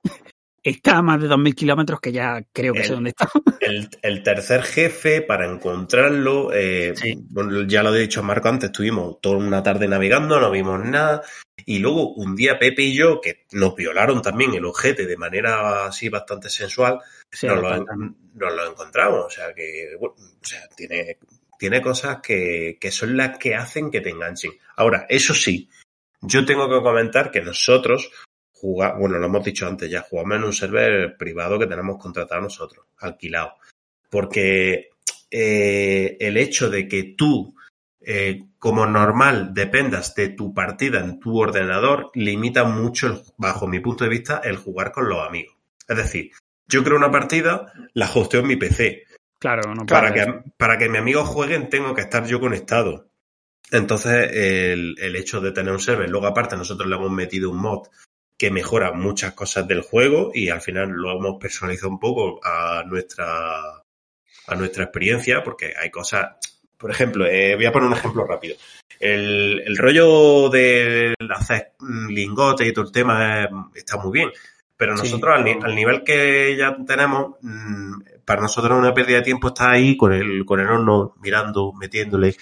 está 0.64 0.98
a 0.98 1.02
más 1.02 1.22
de 1.22 1.28
2.000 1.28 1.56
kilómetros, 1.56 2.00
que 2.02 2.12
ya 2.12 2.42
creo 2.52 2.74
que 2.74 2.80
El- 2.82 2.86
sé 2.86 2.94
dónde 2.94 3.10
está. 3.12 3.30
el, 3.62 3.90
el 4.02 4.24
tercer 4.24 4.64
jefe, 4.64 5.22
para 5.22 5.46
encontrarlo, 5.46 6.52
eh, 6.54 6.94
Sí. 6.96 7.16
ya 7.68 7.84
lo 7.84 7.96
he 7.96 8.00
dicho 8.00 8.20
a 8.20 8.24
Marco 8.24 8.50
antes, 8.50 8.70
estuvimos 8.70 9.20
toda 9.22 9.38
una 9.38 9.64
tarde 9.64 9.88
navegando, 9.88 10.40
no 10.40 10.52
vimos 10.52 10.84
nada. 10.84 11.22
Y 11.66 11.80
luego 11.80 12.14
un 12.14 12.36
día 12.36 12.60
Pepe 12.60 12.84
y 12.84 12.96
yo, 12.96 13.20
que 13.20 13.46
nos 13.52 13.76
violaron 13.76 14.22
también 14.22 14.54
el 14.54 14.66
ojete 14.66 15.06
de 15.06 15.18
manera 15.18 15.86
así 15.86 16.08
bastante 16.10 16.50
sensual, 16.50 17.00
Sí, 17.32 17.46
nos, 17.48 17.58
lo, 17.58 17.64
bastante. 17.64 18.16
nos 18.36 18.54
lo 18.56 18.72
encontramos. 18.72 19.26
O 19.26 19.30
sea 19.30 19.54
que, 19.54 19.96
bueno, 20.00 20.16
o 20.18 20.46
sea, 20.46 20.62
tiene 20.76 21.18
tiene 21.60 21.82
cosas 21.82 22.20
que, 22.22 22.78
que 22.80 22.92
son 22.92 23.18
las 23.18 23.38
que 23.40 23.56
hacen 23.56 23.90
que 23.90 24.00
te 24.00 24.12
enganchen. 24.12 24.52
Ahora, 24.76 25.08
eso 25.10 25.34
sí, 25.34 25.68
yo 26.22 26.46
tengo 26.46 26.70
que 26.70 26.84
comentar 26.84 27.32
que 27.32 27.42
nosotros 27.42 28.12
jugamos, 28.60 29.00
bueno, 29.00 29.18
lo 29.18 29.26
hemos 29.28 29.44
dicho 29.46 29.68
antes 29.68 29.90
ya, 29.90 30.02
jugamos 30.02 30.38
en 30.38 30.44
un 30.44 30.54
server 30.54 31.16
privado 31.18 31.60
que 31.60 31.68
tenemos 31.68 31.98
contratado 31.98 32.42
nosotros, 32.42 32.86
alquilado. 33.00 33.54
Porque 34.10 34.90
eh, 35.30 36.18
el 36.20 36.38
hecho 36.38 36.70
de 36.70 36.88
que 36.88 37.16
tú, 37.18 37.56
eh, 38.02 38.44
como 38.60 38.86
normal, 38.86 39.54
dependas 39.54 40.16
de 40.16 40.30
tu 40.30 40.54
partida 40.54 41.00
en 41.00 41.20
tu 41.20 41.38
ordenador, 41.38 42.10
limita 42.14 42.64
mucho, 42.64 43.08
el- 43.08 43.22
bajo 43.38 43.68
mi 43.68 43.80
punto 43.80 44.04
de 44.04 44.10
vista, 44.10 44.42
el 44.44 44.58
jugar 44.58 44.92
con 44.92 45.10
los 45.10 45.28
amigos. 45.28 45.56
Es 45.88 45.98
decir, 45.98 46.32
yo 46.68 46.84
creo 46.84 46.98
una 46.98 47.12
partida, 47.12 47.72
la 47.94 48.10
hosteo 48.14 48.42
en 48.42 48.48
mi 48.48 48.56
PC. 48.56 49.04
Claro, 49.40 49.76
no 49.76 49.86
Para 49.86 50.14
que, 50.14 50.26
para 50.58 50.78
que 50.78 50.90
mis 50.90 51.00
amigos 51.00 51.28
jueguen 51.28 51.70
tengo 51.70 51.94
que 51.94 52.02
estar 52.02 52.26
yo 52.26 52.40
conectado. 52.40 53.08
Entonces, 53.72 54.32
el, 54.34 54.96
el 54.98 55.16
hecho 55.16 55.42
de 55.42 55.52
tener 55.52 55.74
un 55.74 55.80
server, 55.80 56.10
luego 56.10 56.28
aparte 56.28 56.56
nosotros 56.56 56.90
le 56.90 56.96
hemos 56.96 57.12
metido 57.12 57.52
un 57.52 57.58
mod 57.58 57.88
que 58.38 58.51
mejora 58.51 58.91
muchas 58.93 59.34
cosas 59.34 59.68
del 59.68 59.81
juego 59.81 60.31
y 60.34 60.49
al 60.49 60.61
final 60.61 60.89
lo 60.89 61.11
hemos 61.18 61.39
personalizado 61.39 61.89
un 61.89 61.99
poco 61.99 62.39
a 62.43 62.84
nuestra, 62.85 63.59
a 64.47 64.55
nuestra 64.55 64.84
experiencia, 64.84 65.43
porque 65.43 65.73
hay 65.80 65.89
cosas, 65.89 66.35
por 66.77 66.91
ejemplo, 66.91 67.26
eh, 67.26 67.55
voy 67.55 67.65
a 67.65 67.72
poner 67.72 67.88
un 67.88 67.95
ejemplo 67.97 68.26
rápido. 68.26 68.55
El, 68.99 69.61
el 69.65 69.77
rollo 69.77 70.49
de 70.49 71.14
hacer 71.35 71.73
lingotes 72.09 72.68
y 72.68 72.73
todo 72.73 72.85
el 72.85 72.91
tema 72.91 73.49
está 73.76 73.97
muy 73.97 74.11
bien, 74.11 74.30
pero 74.76 74.95
Sí. 74.95 75.03
nosotros 75.03 75.35
al, 75.35 75.47
al 75.64 75.76
nivel 75.76 76.03
que 76.03 76.55
ya 76.55 76.77
tenemos, 76.85 77.35
mm, 77.41 78.01
para 78.26 78.41
nosotros 78.41 78.77
una 78.77 78.93
pérdida 78.93 79.18
de 79.18 79.23
tiempo 79.23 79.47
estar 79.47 79.72
ahí 79.72 79.97
con 79.97 80.14
el, 80.14 80.45
con 80.45 80.59
el 80.59 80.68
horno 80.68 81.15
mirando, 81.22 81.73
metiéndole. 81.73 82.35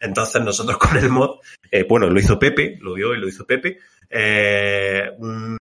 Entonces 0.00 0.42
nosotros 0.42 0.78
con 0.78 0.96
el 0.96 1.08
mod, 1.08 1.38
eh, 1.70 1.84
bueno, 1.88 2.08
lo 2.08 2.20
hizo 2.20 2.38
Pepe, 2.38 2.78
lo 2.80 2.94
vio 2.94 3.14
y 3.14 3.18
lo 3.18 3.26
hizo 3.28 3.44
Pepe, 3.46 3.78
eh, 4.10 5.10
un- 5.18 5.56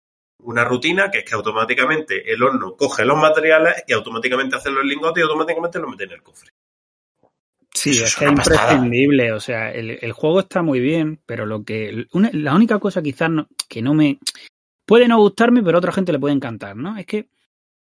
una 0.43 0.65
rutina 0.65 1.11
que 1.11 1.19
es 1.19 1.25
que 1.25 1.35
automáticamente 1.35 2.33
el 2.33 2.43
horno 2.43 2.75
coge 2.77 3.05
los 3.05 3.17
materiales 3.19 3.85
y 3.87 3.93
automáticamente 3.93 4.57
hace 4.57 4.71
los 4.71 4.85
lingotes 4.85 5.21
y 5.21 5.25
automáticamente 5.25 5.79
los 5.79 5.91
mete 5.91 6.05
en 6.05 6.13
el 6.13 6.23
cofre. 6.23 6.51
Sí, 7.73 7.91
Eso 7.91 8.05
es 8.05 8.11
es 8.11 8.17
que 8.17 8.25
es 8.25 8.31
una 8.31 8.43
pasada. 8.43 8.73
imprescindible. 8.73 9.33
O 9.33 9.41
sea, 9.41 9.73
el, 9.73 9.99
el 10.01 10.13
juego 10.13 10.41
está 10.41 10.63
muy 10.63 10.81
bien, 10.81 11.21
pero 11.27 11.47
lo 11.47 11.65
que. 11.65 12.07
una- 12.13 12.31
la 12.33 12.55
única 12.55 12.79
cosa 12.79 13.03
quizás 13.03 13.31
no- 13.31 13.49
que 13.69 13.81
no 13.83 13.95
me. 13.95 14.19
Puede 14.87 15.07
no 15.07 15.19
gustarme, 15.19 15.63
pero 15.63 15.77
a 15.77 15.79
otra 15.79 15.93
gente 15.93 16.13
le 16.13 16.19
puede 16.19 16.35
encantar, 16.35 16.75
¿no? 16.77 16.97
Es 16.99 17.07
que 17.07 17.29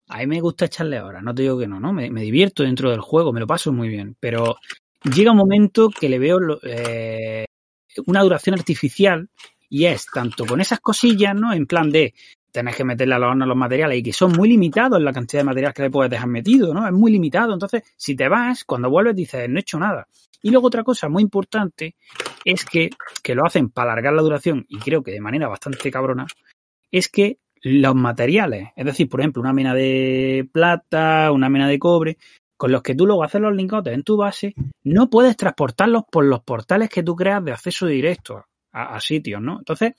a 0.09 0.19
mí 0.19 0.27
me 0.27 0.41
gusta 0.41 0.66
echarle 0.66 1.01
horas, 1.01 1.23
no 1.23 1.35
te 1.35 1.43
digo 1.43 1.59
que 1.59 1.66
no, 1.66 1.81
¿no? 1.81 1.93
Me, 1.93 2.11
me 2.11 2.23
divierto 2.23 2.62
dentro 2.62 2.91
del 2.91 3.01
juego, 3.01 3.33
me 3.33 3.41
lo 3.41 3.47
paso 3.47 3.73
muy 3.73 3.89
bien, 3.89 4.16
pero 4.20 4.57
llega 5.12 5.33
un 5.33 5.39
momento 5.39 5.89
que 5.89 6.09
le 6.09 6.19
veo 6.19 6.39
lo- 6.39 6.61
eh, 6.62 7.45
una 8.07 8.23
duración 8.23 8.55
artificial 8.55 9.29
y 9.73 9.86
es 9.86 10.05
tanto 10.05 10.44
con 10.44 10.61
esas 10.61 10.81
cosillas, 10.81 11.35
¿no? 11.35 11.55
En 11.55 11.65
plan 11.65 11.90
de 11.90 12.12
tenés 12.51 12.77
que 12.77 12.85
meterle 12.85 13.15
a 13.15 13.19
los 13.19 13.31
hornos 13.31 13.49
los 13.49 13.57
materiales 13.57 13.99
y 13.99 14.03
que 14.03 14.12
son 14.12 14.32
muy 14.32 14.51
limitados 14.51 15.01
la 15.01 15.15
cantidad 15.15 15.40
de 15.40 15.47
materiales 15.47 15.74
que 15.74 15.82
le 15.85 15.90
puedes 15.90 16.11
dejar 16.11 16.28
metido, 16.28 16.74
¿no? 16.74 16.86
Es 16.86 16.93
muy 16.93 17.11
limitado. 17.11 17.55
Entonces, 17.55 17.82
si 17.97 18.15
te 18.15 18.28
vas, 18.28 18.65
cuando 18.65 18.90
vuelves 18.90 19.16
dices, 19.16 19.49
no 19.49 19.57
he 19.57 19.61
hecho 19.62 19.78
nada. 19.78 20.07
Y 20.43 20.51
luego 20.51 20.66
otra 20.66 20.85
cosa 20.85 21.09
muy 21.09 21.23
importante 21.23 21.97
es 22.44 22.66
que, 22.66 22.90
que 23.23 23.35
lo 23.35 23.47
hacen 23.47 23.70
para 23.70 23.93
alargar 23.93 24.12
la 24.12 24.20
duración 24.20 24.66
y 24.69 24.77
creo 24.77 25.03
que 25.03 25.12
de 25.12 25.23
manera 25.23 25.49
bastante 25.49 25.90
cabrona, 25.90 26.27
es 26.90 27.09
que 27.09 27.39
los 27.62 27.94
materiales, 27.94 28.69
es 28.77 28.85
decir, 28.85 29.09
por 29.09 29.20
ejemplo, 29.20 29.40
una 29.40 29.55
mina 29.55 29.73
de 29.74 30.47
plata, 30.53 31.32
una 31.32 31.49
mina 31.49 31.66
de 31.66 31.78
cobre, 31.78 32.19
con 32.59 32.73
los 32.73 32.82
que 32.82 32.94
tú 32.94 33.07
luego 33.07 33.24
haces 33.24 33.40
los 33.40 33.57
lingotes 33.57 33.94
en 33.94 34.03
tu 34.03 34.19
base, 34.19 34.55
no 34.85 35.09
puedes 35.09 35.35
transportarlos 35.39 36.03
por 36.11 36.27
los 36.27 36.43
portales 36.43 36.90
que 36.90 37.03
tú 37.03 37.16
creas 37.16 37.43
de 37.43 37.53
acceso 37.53 37.86
directo 37.86 38.44
a, 38.73 38.94
a 38.97 39.01
sitios, 39.01 39.40
¿no? 39.43 39.59
Entonces, 39.59 39.93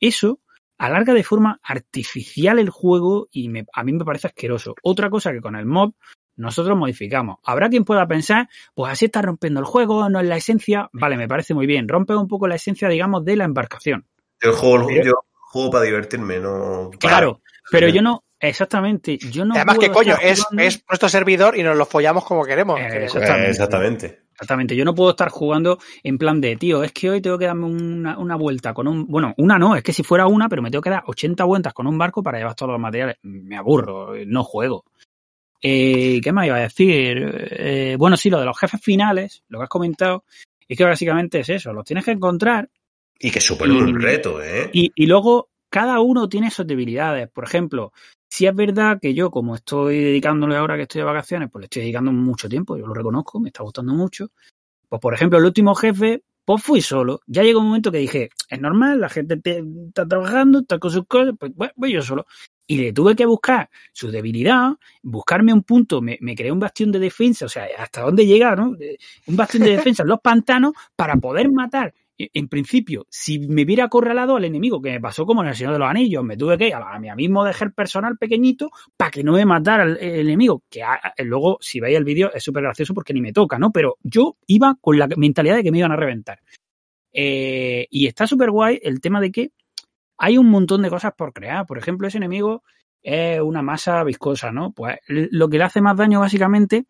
eso 0.00 0.40
alarga 0.78 1.14
de 1.14 1.24
forma 1.24 1.58
artificial 1.62 2.58
el 2.58 2.68
juego 2.70 3.28
y 3.30 3.48
me- 3.48 3.64
a 3.72 3.82
mí 3.84 3.92
me 3.92 4.04
parece 4.04 4.26
asqueroso. 4.26 4.74
Otra 4.82 5.08
cosa 5.10 5.32
que 5.32 5.40
con 5.40 5.56
el 5.56 5.64
mob 5.66 5.94
nosotros 6.36 6.76
modificamos. 6.76 7.38
Habrá 7.44 7.70
quien 7.70 7.84
pueda 7.84 8.06
pensar, 8.06 8.48
pues 8.74 8.92
así 8.92 9.06
está 9.06 9.22
rompiendo 9.22 9.58
el 9.60 9.64
juego, 9.66 10.10
no 10.10 10.20
es 10.20 10.26
la 10.26 10.36
esencia. 10.36 10.90
Vale, 10.92 11.16
me 11.16 11.28
parece 11.28 11.54
muy 11.54 11.66
bien. 11.66 11.88
Rompe 11.88 12.14
un 12.14 12.28
poco 12.28 12.46
la 12.46 12.56
esencia, 12.56 12.88
digamos, 12.90 13.24
de 13.24 13.36
la 13.36 13.44
embarcación. 13.44 14.06
Yo 14.42 14.52
juego, 14.52 14.86
Pero- 14.86 15.04
yo 15.04 15.12
juego 15.32 15.70
para 15.70 15.84
divertirme, 15.84 16.38
no 16.38 16.90
para- 16.90 16.98
Claro, 16.98 17.40
pero 17.70 17.88
yo 17.88 18.02
no, 18.02 18.24
exactamente, 18.38 19.16
yo 19.16 19.46
no. 19.46 19.54
Además 19.54 19.78
que 19.78 19.90
coño, 19.90 20.14
es, 20.20 20.42
jugando- 20.42 20.62
es 20.62 20.84
nuestro 20.86 21.08
servidor 21.08 21.56
y 21.56 21.62
nos 21.62 21.74
lo 21.76 21.86
follamos 21.86 22.24
como 22.26 22.44
queremos. 22.44 22.78
Eh. 22.80 22.86
Eh, 22.92 23.04
exactamente. 23.50 24.20
Exactamente. 24.36 24.76
Yo 24.76 24.84
no 24.84 24.94
puedo 24.94 25.10
estar 25.10 25.30
jugando 25.30 25.78
en 26.02 26.18
plan 26.18 26.40
de, 26.40 26.56
tío, 26.56 26.82
es 26.84 26.92
que 26.92 27.08
hoy 27.08 27.22
tengo 27.22 27.38
que 27.38 27.46
darme 27.46 27.66
una, 27.66 28.18
una 28.18 28.36
vuelta 28.36 28.74
con 28.74 28.86
un... 28.86 29.06
Bueno, 29.06 29.34
una 29.38 29.58
no, 29.58 29.74
es 29.74 29.82
que 29.82 29.94
si 29.94 30.02
fuera 30.02 30.26
una, 30.26 30.48
pero 30.48 30.62
me 30.62 30.70
tengo 30.70 30.82
que 30.82 30.90
dar 30.90 31.04
80 31.06 31.42
vueltas 31.44 31.72
con 31.72 31.86
un 31.86 31.96
barco 31.96 32.22
para 32.22 32.38
llevar 32.38 32.54
todos 32.54 32.72
los 32.72 32.80
materiales. 32.80 33.16
Me 33.22 33.56
aburro, 33.56 34.12
no 34.26 34.44
juego. 34.44 34.84
Eh, 35.62 36.20
¿Qué 36.22 36.32
más 36.32 36.46
iba 36.46 36.56
a 36.56 36.60
decir? 36.60 37.48
Eh, 37.50 37.96
bueno, 37.98 38.16
sí, 38.16 38.28
lo 38.28 38.38
de 38.38 38.44
los 38.44 38.58
jefes 38.58 38.80
finales, 38.80 39.42
lo 39.48 39.58
que 39.58 39.64
has 39.64 39.70
comentado, 39.70 40.24
es 40.68 40.76
que 40.76 40.84
básicamente 40.84 41.40
es 41.40 41.48
eso, 41.48 41.72
los 41.72 41.84
tienes 41.84 42.04
que 42.04 42.10
encontrar 42.10 42.68
Y 43.18 43.30
que 43.30 43.40
supone 43.40 43.72
un 43.72 44.00
reto, 44.00 44.42
¿eh? 44.42 44.68
y, 44.72 44.92
y 44.94 45.06
luego 45.06 45.48
cada 45.70 46.00
uno 46.00 46.28
tiene 46.28 46.50
sus 46.50 46.66
debilidades. 46.66 47.28
Por 47.30 47.44
ejemplo, 47.44 47.92
si 48.28 48.46
es 48.46 48.54
verdad 48.54 48.98
que 49.00 49.14
yo, 49.14 49.30
como 49.30 49.54
estoy 49.54 50.00
dedicándole 50.02 50.56
ahora 50.56 50.76
que 50.76 50.82
estoy 50.82 51.00
de 51.00 51.04
vacaciones, 51.06 51.48
pues 51.50 51.60
le 51.62 51.64
estoy 51.66 51.82
dedicando 51.82 52.12
mucho 52.12 52.48
tiempo, 52.48 52.76
yo 52.76 52.86
lo 52.86 52.94
reconozco, 52.94 53.40
me 53.40 53.48
está 53.48 53.62
gustando 53.62 53.92
mucho. 53.94 54.30
Pues 54.88 55.00
por 55.00 55.14
ejemplo, 55.14 55.38
el 55.38 55.44
último 55.44 55.74
jefe, 55.74 56.22
pues 56.44 56.62
fui 56.62 56.80
solo. 56.80 57.20
Ya 57.26 57.42
llegó 57.42 57.60
un 57.60 57.66
momento 57.66 57.90
que 57.92 57.98
dije, 57.98 58.30
es 58.48 58.60
normal, 58.60 59.00
la 59.00 59.08
gente 59.08 59.36
te- 59.38 59.64
está 59.88 60.06
trabajando, 60.06 60.60
está 60.60 60.78
con 60.78 60.90
sus 60.90 61.06
cosas, 61.06 61.34
pues 61.38 61.52
bueno, 61.54 61.72
voy 61.76 61.92
yo 61.92 62.02
solo. 62.02 62.26
Y 62.68 62.78
le 62.78 62.92
tuve 62.92 63.14
que 63.16 63.26
buscar 63.26 63.70
su 63.92 64.10
debilidad, 64.10 64.72
buscarme 65.02 65.52
un 65.52 65.62
punto, 65.62 66.02
me, 66.02 66.18
me 66.20 66.34
creé 66.34 66.50
un 66.52 66.58
bastión 66.60 66.90
de 66.92 66.98
defensa, 66.98 67.46
o 67.46 67.48
sea, 67.48 67.66
hasta 67.78 68.02
dónde 68.02 68.26
llega, 68.26 68.56
¿no? 68.56 68.72
De- 68.74 68.98
Un 69.26 69.36
bastión 69.36 69.62
de 69.64 69.70
defensa 69.94 70.02
en 70.02 70.08
los 70.08 70.20
pantanos 70.20 70.72
para 70.96 71.16
poder 71.16 71.50
matar 71.50 71.94
en 72.18 72.48
principio, 72.48 73.06
si 73.10 73.38
me 73.40 73.64
hubiera 73.64 73.84
acorralado 73.84 74.36
al 74.36 74.44
enemigo, 74.44 74.80
que 74.80 74.90
me 74.90 75.00
pasó 75.00 75.26
como 75.26 75.42
en 75.42 75.48
el 75.48 75.54
Señor 75.54 75.74
de 75.74 75.78
los 75.78 75.88
Anillos, 75.88 76.24
me 76.24 76.36
tuve 76.36 76.56
que 76.56 76.68
ir 76.68 76.74
a, 76.74 76.98
mi 76.98 77.10
mismo 77.14 77.44
dejar 77.44 77.72
personal 77.74 78.16
pequeñito 78.16 78.70
para 78.96 79.10
que 79.10 79.22
no 79.22 79.32
me 79.32 79.44
matara 79.44 79.84
el, 79.84 79.98
enemigo. 80.00 80.62
Que 80.70 80.82
a- 80.82 80.94
a- 80.94 81.14
luego, 81.24 81.58
si 81.60 81.78
veis 81.80 81.96
el 81.96 82.04
vídeo, 82.04 82.32
es 82.32 82.42
súper 82.42 82.62
gracioso 82.62 82.94
porque 82.94 83.12
ni 83.12 83.20
me 83.20 83.32
toca, 83.32 83.58
¿no? 83.58 83.70
Pero 83.70 83.96
yo 84.02 84.36
iba 84.46 84.76
con 84.80 84.98
la 84.98 85.08
mentalidad 85.16 85.56
de 85.56 85.62
que 85.62 85.70
me 85.70 85.78
iban 85.78 85.92
a 85.92 85.96
reventar. 85.96 86.40
Eh, 87.12 87.86
y 87.90 88.06
está 88.06 88.26
súper 88.26 88.50
guay 88.50 88.78
el 88.82 89.00
tema 89.00 89.20
de 89.20 89.30
que 89.30 89.50
hay 90.18 90.38
un 90.38 90.48
montón 90.48 90.82
de 90.82 90.90
cosas 90.90 91.12
por 91.16 91.32
crear. 91.32 91.66
Por 91.66 91.78
ejemplo, 91.78 92.08
ese 92.08 92.18
enemigo 92.18 92.62
es 93.02 93.40
una 93.40 93.62
masa 93.62 94.02
viscosa, 94.04 94.52
¿no? 94.52 94.72
Pues 94.72 94.98
lo 95.06 95.48
que 95.48 95.58
le 95.58 95.64
hace 95.64 95.80
más 95.80 95.96
daño 95.96 96.20
básicamente 96.20 96.86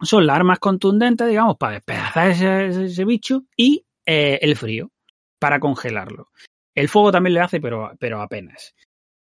son 0.00 0.26
las 0.26 0.36
armas 0.36 0.60
contundentes, 0.60 1.28
digamos, 1.28 1.56
para 1.56 1.74
despedazar 1.74 2.30
ese 2.30 3.04
bicho 3.04 3.44
y 3.56 3.84
eh, 4.08 4.38
el 4.40 4.56
frío, 4.56 4.90
para 5.38 5.60
congelarlo. 5.60 6.30
El 6.74 6.88
fuego 6.88 7.12
también 7.12 7.34
le 7.34 7.40
hace, 7.40 7.60
pero, 7.60 7.92
pero 7.98 8.22
apenas. 8.22 8.74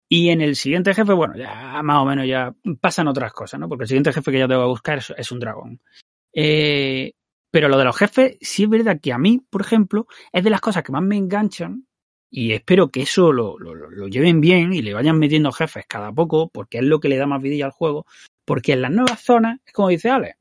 Y 0.09 0.30
en 0.30 0.39
el 0.41 0.55
siguiente 0.55 0.93
jefe, 0.93 1.11
bueno, 1.11 1.35
ya 1.35 1.81
más 1.84 1.97
o 2.01 2.05
menos 2.05 2.26
ya 2.26 2.55
pasan 2.80 3.09
otras 3.09 3.34
cosas, 3.34 3.59
¿no? 3.59 3.68
Porque 3.68 3.84
el 3.84 3.88
siguiente 3.89 4.14
jefe 4.14 4.31
que 4.31 4.39
ya 4.39 4.47
tengo 4.47 4.61
que 4.61 4.68
buscar 4.69 4.99
es, 5.18 5.31
un 5.31 5.39
dragón. 5.39 5.81
Eh, 6.34 7.11
pero 7.51 7.68
lo 7.68 7.77
de 7.77 7.84
los 7.84 7.97
jefes, 7.97 8.38
sí 8.39 8.64
es 8.64 8.69
verdad 8.69 8.99
que 9.01 9.11
a 9.11 9.18
mí, 9.18 9.39
por 9.49 9.61
ejemplo, 9.61 10.07
es 10.31 10.43
de 10.43 10.49
las 10.49 10.61
cosas 10.61 10.84
que 10.84 10.91
más 10.93 11.03
me 11.03 11.18
enganchan 11.18 11.85
y 12.30 12.53
espero 12.53 12.89
que 12.89 13.01
eso 13.01 13.34
lo, 13.34 13.57
lo- 13.59 13.73
lo- 13.76 14.07
lleven 14.07 14.39
bien 14.39 14.72
y 14.73 14.81
le 14.81 14.93
vayan 14.93 15.18
metiendo 15.19 15.51
jefes 15.51 15.85
cada 15.88 16.11
poco, 16.14 16.49
porque 16.49 16.77
es 16.77 16.84
lo 16.85 16.99
que 16.99 17.09
le 17.09 17.18
da 17.18 17.26
más 17.26 17.41
vidilla 17.41 17.65
al 17.65 17.72
juego. 17.72 18.05
Porque 18.45 18.73
en 18.73 18.81
las 18.84 18.91
nuevas 18.91 19.19
zonas, 19.22 19.59
es 19.65 19.73
como 19.73 19.89
dice 19.89 20.09
Alex, 20.09 20.38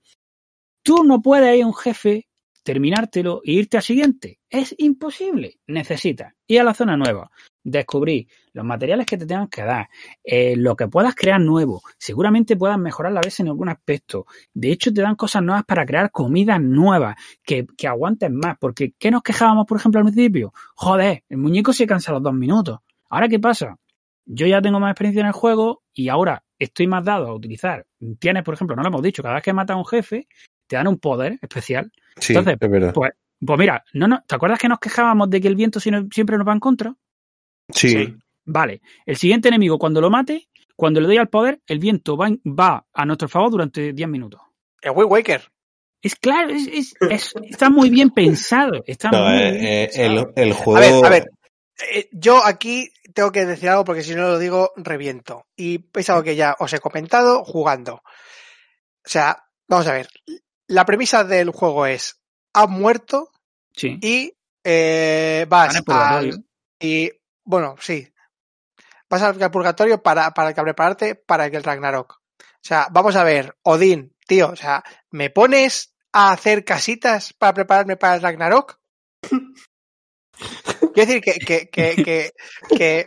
tú 0.85 1.02
no 1.05 1.20
puedes 1.23 1.56
ir 1.56 1.64
a 1.64 1.66
un 1.66 1.74
jefe, 1.74 2.28
terminártelo 2.67 3.43
e 3.45 3.53
irte 3.53 3.77
al 3.77 3.83
siguiente. 3.85 4.41
Es 4.51 4.75
imposible. 4.79 5.61
Necesitas 5.69 6.35
ir 6.49 6.61
a 6.61 6.65
la 6.65 6.75
zona 6.75 6.97
nueva, 6.97 7.31
descubrir 7.63 8.27
los 8.53 8.65
materiales 8.65 9.07
que 9.07 9.17
te 9.17 9.25
tengan 9.25 9.47
que 9.47 9.63
dar, 9.63 9.89
eh, 10.25 10.57
lo 10.57 10.75
que 10.75 10.89
puedas 10.89 11.15
crear 11.15 11.41
nuevo. 11.41 11.81
Seguramente 11.97 12.57
puedas 12.57 12.77
mejorar 12.77 13.13
la 13.13 13.21
vez 13.21 13.39
en 13.39 13.47
algún 13.47 13.69
aspecto. 13.69 14.27
De 14.53 14.73
hecho, 14.73 14.93
te 14.93 15.01
dan 15.01 15.15
cosas 15.15 15.45
nuevas 15.45 15.65
para 15.65 15.87
crear 15.87 16.11
comidas 16.11 16.61
nuevas 16.61 17.15
que, 17.45 17.67
que 17.79 17.87
aguanten 17.87 18.35
más. 18.35 18.57
Porque, 18.59 18.95
¿qué 18.99 19.13
nos 19.13 19.23
quejábamos, 19.23 19.65
por 19.67 19.79
ejemplo, 19.79 20.01
al 20.01 20.07
principio? 20.07 20.53
Joder, 20.75 21.23
el 21.29 21.39
muñeco 21.39 21.73
se 21.73 21.87
cansa 21.87 22.11
a 22.11 22.15
los 22.15 22.23
dos 22.25 22.35
minutos. 22.35 22.81
¿Ahora 23.09 23.29
qué 23.29 23.39
pasa? 23.39 23.77
Yo 24.25 24.45
ya 24.49 24.61
tengo 24.61 24.81
más 24.81 24.91
experiencia 24.91 25.21
en 25.21 25.29
el 25.29 25.33
juego 25.33 25.85
y 25.95 26.09
ahora 26.09 26.43
estoy 26.59 26.89
más 26.89 27.05
dado 27.05 27.29
a 27.29 27.35
utilizar. 27.35 27.87
Tienes, 28.19 28.43
por 28.43 28.55
ejemplo, 28.55 28.75
no 28.75 28.83
lo 28.83 28.89
hemos 28.89 29.03
dicho, 29.03 29.23
cada 29.23 29.37
vez 29.37 29.45
que 29.45 29.53
matas 29.53 29.77
a 29.77 29.79
un 29.79 29.87
jefe, 29.87 30.27
te 30.67 30.77
dan 30.77 30.87
un 30.89 30.99
poder 30.99 31.39
especial. 31.43 31.91
Sí, 32.17 32.33
Entonces, 32.33 32.57
es 32.61 32.71
verdad. 32.71 32.93
Pues, 32.95 33.13
pues 33.45 33.59
mira, 33.59 33.85
no, 33.93 34.09
no, 34.09 34.23
¿te 34.27 34.35
acuerdas 34.35 34.59
que 34.59 34.69
nos 34.69 34.79
quejábamos 34.79 35.29
de 35.31 35.41
que 35.41 35.49
el 35.49 35.57
viento 35.57 35.79
siempre 35.81 36.37
nos 36.39 36.47
va 36.47 36.53
en 36.53 36.61
contra? 36.61 36.95
Sí, 37.73 37.89
sí. 37.91 38.15
Vale, 38.45 38.81
el 39.05 39.17
siguiente 39.17 39.49
enemigo, 39.49 39.79
cuando 39.79 40.01
lo 40.01 40.09
mate, 40.09 40.49
cuando 40.77 41.01
le 41.01 41.07
doy 41.09 41.17
al 41.19 41.29
poder, 41.29 41.61
el 41.67 41.79
viento 41.79 42.17
va, 42.17 42.29
va 42.45 42.87
a 42.93 43.05
nuestro 43.05 43.29
favor 43.29 43.51
durante 43.51 43.93
10 43.93 44.09
minutos. 44.09 44.41
El 44.81 44.93
Wind 44.93 45.11
Waker. 45.11 45.43
Es 46.03 46.15
claro, 46.15 46.51
es, 46.51 46.67
es- 46.69 46.95
es- 47.11 47.35
está 47.51 47.71
muy 47.71 47.91
bien 47.91 48.11
pensado. 48.11 48.85
Está 48.87 49.11
No, 49.11 49.25
muy 49.25 49.39
eh, 49.43 49.51
bien 49.53 49.65
eh, 49.67 49.91
pensado. 49.93 50.33
el, 50.37 50.43
el 50.49 50.53
juego. 50.53 50.77
A 50.77 50.81
ver, 50.81 51.05
a 51.05 51.09
ver. 51.09 51.31
Eh, 51.93 52.09
yo 52.13 52.45
aquí 52.45 52.89
tengo 53.13 53.33
que 53.33 53.45
decir 53.45 53.69
algo 53.69 53.85
porque 53.85 54.03
si 54.03 54.15
no 54.15 54.23
lo 54.29 54.39
digo, 54.39 54.71
reviento. 54.77 55.47
Y 55.57 55.85
es 55.95 56.09
algo 56.11 56.23
que 56.23 56.37
ya 56.37 56.55
os 56.61 56.73
he 56.73 56.79
comentado 56.79 57.43
jugando. 57.45 57.95
O 57.97 59.09
sea, 59.09 59.43
vamos 59.67 59.87
a 59.89 59.93
ver. 59.93 60.09
La 60.69 60.85
premisa 60.85 61.25
del 61.25 61.51
juego 61.51 61.87
es: 61.87 62.21
has 62.53 62.69
muerto 62.69 63.33
Sí. 63.75 63.99
y 64.01 64.33
eh, 64.65 65.47
vas 65.49 65.83
al. 65.87 66.45
Y 66.81 67.11
bueno, 67.45 67.77
sí. 67.81 68.09
Vas 69.09 69.23
al 69.23 69.51
purgatorio 69.51 70.03
para, 70.03 70.33
para 70.33 70.53
que 70.53 70.63
prepararte 70.63 71.15
para 71.15 71.51
que 71.51 71.57
el 71.59 71.63
Ragnarok. 71.65 72.21
O 72.41 72.69
sea, 72.69 72.89
vamos 72.91 73.15
a 73.15 73.23
ver, 73.23 73.57
Odín, 73.63 74.17
tío, 74.27 74.49
o 74.49 74.57
sea, 74.57 74.83
¿me 75.11 75.31
pones 75.31 75.95
a 76.13 76.33
hacer 76.33 76.65
casitas 76.65 77.33
para 77.33 77.55
prepararme 77.55 77.97
para 77.97 78.17
el 78.17 78.23
Ragnarok? 78.23 78.81
Quiero 80.93 80.93
decir 80.95 81.21
que, 81.21 81.35
que, 81.35 81.69
que, 81.69 82.03
que, 82.03 82.33
que 82.77 83.07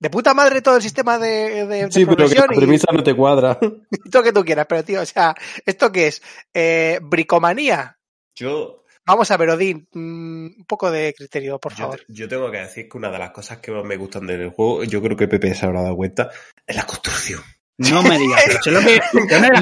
de 0.00 0.10
puta 0.10 0.34
madre 0.34 0.62
todo 0.62 0.76
el 0.76 0.82
sistema 0.82 1.18
de, 1.18 1.66
de, 1.66 1.86
de 1.86 1.92
Sí, 1.92 2.04
pero 2.06 2.28
que 2.28 2.34
la 2.34 2.46
y 2.50 2.56
premisa 2.56 2.92
no 2.92 3.02
te 3.02 3.14
cuadra. 3.14 3.58
todo 3.58 3.78
lo 4.12 4.22
que 4.22 4.32
tú 4.32 4.44
quieras, 4.44 4.66
pero 4.68 4.84
tío, 4.84 5.00
o 5.00 5.06
sea, 5.06 5.34
¿esto 5.66 5.90
qué 5.92 6.08
es? 6.08 6.22
Eh, 6.54 6.98
¿Bricomanía? 7.02 7.98
Yo, 8.34 8.80
Vamos 9.06 9.30
a 9.30 9.36
ver, 9.36 9.50
Odín, 9.50 9.88
mm, 9.92 10.46
un 10.58 10.64
poco 10.68 10.90
de 10.90 11.12
criterio, 11.16 11.58
por 11.58 11.72
yo, 11.72 11.78
favor. 11.78 12.00
yo 12.06 12.28
tengo 12.28 12.50
que 12.50 12.58
decir 12.58 12.88
que 12.88 12.96
una 12.96 13.10
de 13.10 13.18
las 13.18 13.30
cosas 13.30 13.58
que 13.58 13.72
más 13.72 13.84
me 13.84 13.96
gustan 13.96 14.26
del 14.26 14.50
juego, 14.50 14.84
yo 14.84 15.02
creo 15.02 15.16
que 15.16 15.26
Pepe 15.26 15.54
se 15.54 15.66
habrá 15.66 15.82
dado 15.82 15.96
cuenta, 15.96 16.30
es 16.66 16.76
la 16.76 16.86
construcción. 16.86 17.40
No 17.80 18.02
me 18.02 18.18
digas. 18.18 18.42
lo 18.66 18.80
que- 18.80 19.00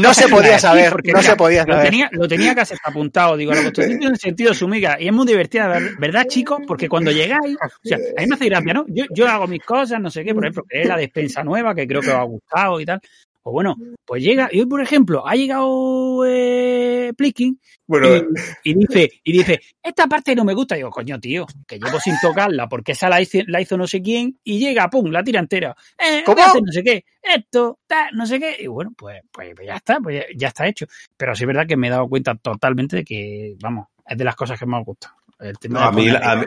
No 0.00 0.12
se 0.12 0.28
podía 0.28 0.58
saber, 0.58 0.90
porque, 0.90 1.12
no 1.12 1.18
mira, 1.18 1.30
se 1.30 1.36
podía 1.36 1.64
Lo 1.64 1.74
saber. 1.74 1.90
tenía, 1.90 2.08
lo 2.12 2.26
tenía 2.26 2.54
casi 2.54 2.74
apuntado. 2.84 3.36
Digo, 3.36 3.52
la 3.52 3.62
construcción 3.62 3.98
tiene 4.00 4.16
sentido 4.16 4.54
su 4.54 4.66
miga. 4.66 4.96
Y 5.00 5.06
es 5.06 5.12
muy 5.12 5.26
divertida, 5.26 5.68
ver- 5.68 5.96
¿verdad, 5.98 6.26
chicos? 6.26 6.60
Porque 6.66 6.88
cuando 6.88 7.12
llegáis, 7.12 7.56
o 7.56 7.88
sea, 7.88 7.96
a 8.16 8.20
mí 8.20 8.26
me 8.26 8.34
hace 8.34 8.46
gracia, 8.46 8.74
¿no? 8.74 8.84
Yo, 8.88 9.04
yo 9.14 9.28
hago 9.28 9.46
mis 9.46 9.62
cosas, 9.64 10.00
no 10.00 10.10
sé 10.10 10.24
qué, 10.24 10.34
por 10.34 10.44
ejemplo, 10.44 10.64
es 10.68 10.86
la 10.88 10.96
despensa 10.96 11.44
nueva, 11.44 11.74
que 11.74 11.86
creo 11.86 12.00
que 12.00 12.08
os 12.10 12.14
ha 12.16 12.22
gustado 12.22 12.80
y 12.80 12.84
tal. 12.86 13.00
Pues 13.42 13.52
bueno, 13.52 13.76
pues 14.04 14.22
llega, 14.22 14.48
y 14.52 14.60
hoy, 14.60 14.66
por 14.66 14.82
ejemplo, 14.82 15.26
ha 15.26 15.34
llegado 15.34 16.24
eh, 16.26 17.12
Pliskin 17.16 17.58
Bueno, 17.86 18.16
y, 18.16 18.70
y 18.70 18.74
dice, 18.74 19.10
y 19.24 19.32
dice, 19.32 19.60
esta 19.82 20.06
parte 20.06 20.34
no 20.34 20.44
me 20.44 20.54
gusta. 20.54 20.74
Y 20.74 20.80
digo, 20.80 20.90
coño, 20.90 21.18
tío, 21.18 21.46
que 21.66 21.78
llevo 21.78 21.98
sin 22.00 22.14
tocarla 22.20 22.68
porque 22.68 22.92
esa 22.92 23.08
la 23.08 23.20
hizo, 23.20 23.38
la 23.46 23.60
hizo 23.60 23.76
no 23.76 23.86
sé 23.86 24.02
quién 24.02 24.38
y 24.44 24.58
llega, 24.58 24.90
pum, 24.90 25.10
la 25.10 25.22
tira 25.22 25.40
entera. 25.40 25.74
Eh, 25.98 26.22
¿Cómo? 26.26 26.42
hace 26.42 26.60
no 26.60 26.72
sé 26.72 26.82
qué, 26.82 27.04
esto, 27.22 27.78
tal, 27.86 28.14
no 28.14 28.26
sé 28.26 28.38
qué. 28.40 28.56
Y 28.60 28.66
bueno, 28.66 28.92
pues, 28.96 29.22
pues 29.30 29.54
ya 29.64 29.76
está, 29.76 30.00
pues 30.00 30.16
ya, 30.16 30.24
ya 30.36 30.48
está 30.48 30.66
hecho. 30.66 30.86
Pero 31.16 31.34
sí 31.34 31.44
es 31.44 31.46
verdad 31.46 31.66
que 31.66 31.76
me 31.76 31.86
he 31.86 31.90
dado 31.90 32.08
cuenta 32.08 32.34
totalmente 32.34 32.96
de 32.96 33.04
que, 33.04 33.56
vamos, 33.60 33.86
es 34.06 34.18
de 34.18 34.24
las 34.24 34.36
cosas 34.36 34.58
que 34.58 34.66
más 34.66 34.80
me 34.80 34.84
gusta. 34.84 35.17
El 35.40 35.58
tema 35.58 35.80
No, 35.80 35.86
a 35.86 35.92
mí, 35.92 36.08
a, 36.08 36.36
mí, 36.36 36.44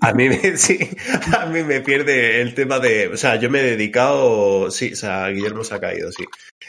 a, 0.00 0.12
mí 0.14 0.28
me, 0.28 0.36
sí, 0.56 0.78
a 1.38 1.46
mí 1.46 1.62
me 1.62 1.80
pierde 1.80 2.40
el 2.40 2.54
tema 2.54 2.78
de. 2.80 3.08
O 3.08 3.16
sea, 3.16 3.36
yo 3.36 3.48
me 3.50 3.60
he 3.60 3.62
dedicado. 3.62 4.70
Sí, 4.70 4.92
o 4.92 4.96
sea, 4.96 5.28
Guillermo 5.28 5.62
se 5.64 5.74
ha 5.74 5.80
caído, 5.80 6.10
sí. 6.10 6.24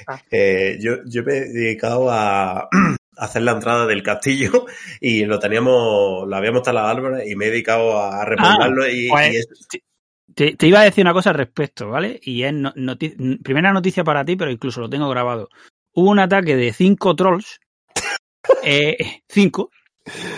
Ah. 0.07 0.21
Eh, 0.29 0.77
yo, 0.79 0.97
yo 1.05 1.23
me 1.23 1.37
he 1.37 1.41
dedicado 1.45 2.09
a, 2.11 2.69
hacer 3.17 3.41
la 3.41 3.53
entrada 3.53 3.85
del 3.87 4.03
castillo 4.03 4.65
y 5.01 5.25
lo 5.25 5.39
teníamos. 5.39 6.27
Lo 6.27 6.35
habíamos 6.35 6.63
talado 6.63 6.87
árboles 6.87 7.27
y 7.27 7.35
me 7.35 7.45
he 7.47 7.51
dedicado 7.51 7.99
a 7.99 8.23
y, 8.91 9.09
pues- 9.09 9.33
y 9.33 9.37
es- 9.37 9.47
Te, 10.35 10.55
te 10.55 10.67
iba 10.67 10.79
a 10.81 10.83
decir 10.83 11.03
una 11.03 11.13
cosa 11.13 11.31
al 11.31 11.37
respecto, 11.37 11.89
¿vale? 11.89 12.19
Y 12.23 12.43
es 12.43 12.53
primera 13.43 13.73
noticia 13.73 14.03
para 14.03 14.23
ti, 14.25 14.35
pero 14.35 14.51
incluso 14.51 14.81
lo 14.81 14.89
tengo 14.89 15.09
grabado. 15.09 15.49
Hubo 15.95 16.09
un 16.09 16.19
ataque 16.19 16.55
de 16.55 16.73
cinco 16.73 17.15
trolls, 17.15 17.59
eh, 18.63 19.21
cinco, 19.29 19.69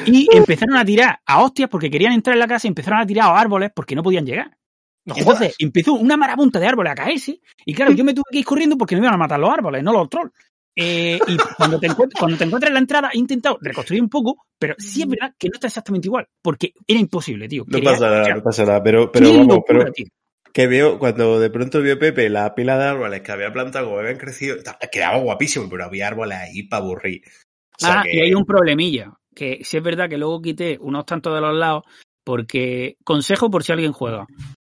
y 0.06 0.28
empezaron 0.36 0.78
a 0.78 0.86
tirar 0.86 1.20
a 1.26 1.44
hostias 1.44 1.70
porque 1.70 1.90
querían 1.90 2.14
entrar 2.14 2.36
en 2.36 2.40
la 2.40 2.48
casa 2.48 2.68
y 2.68 2.70
empezaron 2.70 3.00
a 3.00 3.06
tirar 3.06 3.26
a 3.30 3.40
árboles 3.40 3.72
porque 3.76 3.96
no 3.96 4.04
podían 4.04 4.26
llegar. 4.26 4.58
No 5.06 5.16
Entonces 5.16 5.48
jodas. 5.50 5.56
empezó 5.60 5.94
una 5.94 6.18
marabunta 6.18 6.60
de 6.60 6.68
árboles 6.68 6.92
a 6.92 6.96
caerse 6.96 7.40
y 7.66 7.74
claro, 7.74 7.92
yo 7.92 8.04
me 8.04 8.14
tuve 8.14 8.24
que 8.32 8.40
ir 8.40 8.46
corriendo 8.46 8.78
porque 8.78 8.96
me 8.96 9.02
iban 9.02 9.14
a 9.14 9.18
matar 9.18 9.40
los 9.40 9.52
árboles, 9.52 9.84
no 9.84 9.94
los 9.94 10.10
trolls. 10.10 10.32
Eh, 10.78 11.18
y 11.28 11.38
cuando 11.58 11.80
te, 11.80 11.88
cuando 12.20 12.38
te 12.38 12.44
encuentras 12.44 12.68
en 12.70 12.74
la 12.74 12.80
entrada 12.82 13.10
he 13.14 13.18
intentado 13.18 13.58
reconstruir 13.62 14.02
un 14.02 14.10
poco, 14.10 14.46
pero 14.60 14.76
sí 14.78 15.04
es 15.04 15.08
verdad 15.08 15.34
que 15.38 15.48
no 15.48 15.54
está 15.54 15.68
exactamente 15.68 16.08
igual, 16.08 16.28
porque 16.42 16.74
era 16.86 17.00
imposible, 17.00 17.48
tío. 17.48 17.64
no 17.68 17.80
pasa 17.82 18.10
nada, 18.10 18.36
no 18.36 18.44
pasa 18.44 18.66
nada. 18.66 18.84
Pero, 18.84 19.10
pero 19.12 19.32
vamos, 19.32 19.48
locura, 19.48 19.80
pero 19.80 19.92
tío. 19.94 20.06
que 20.52 20.68
veo, 20.68 21.00
cuando 21.00 21.40
de 21.40 21.50
pronto 21.50 21.82
vio 21.82 21.98
Pepe 21.98 22.30
la 22.30 22.54
pila 22.56 22.78
de 22.78 22.86
árboles 22.86 23.22
que 23.22 23.32
había 23.32 23.54
plantado, 23.54 23.86
como 23.86 24.00
habían 24.00 24.18
crecido, 24.18 24.58
quedaba 24.92 25.18
guapísimo, 25.20 25.70
pero 25.70 25.86
había 25.86 26.08
árboles 26.08 26.38
ahí 26.40 26.64
para 26.64 26.84
aburrir. 26.84 27.22
O 27.78 27.86
sea 27.86 28.00
Ah, 28.00 28.04
que- 28.04 28.18
y 28.18 28.20
hay 28.22 28.34
un 28.34 28.44
problemilla, 28.46 29.14
que 29.36 29.60
sí 29.64 29.78
es 29.78 29.84
verdad 29.84 30.10
que 30.10 30.18
luego 30.18 30.42
quité 30.42 30.78
unos 30.82 31.06
tantos 31.06 31.34
de 31.36 31.42
los 31.42 31.56
lados, 31.56 31.84
porque 32.24 32.98
consejo 33.04 33.52
por 33.52 33.64
si 33.64 33.72
alguien 33.72 33.92
juega. 33.92 34.26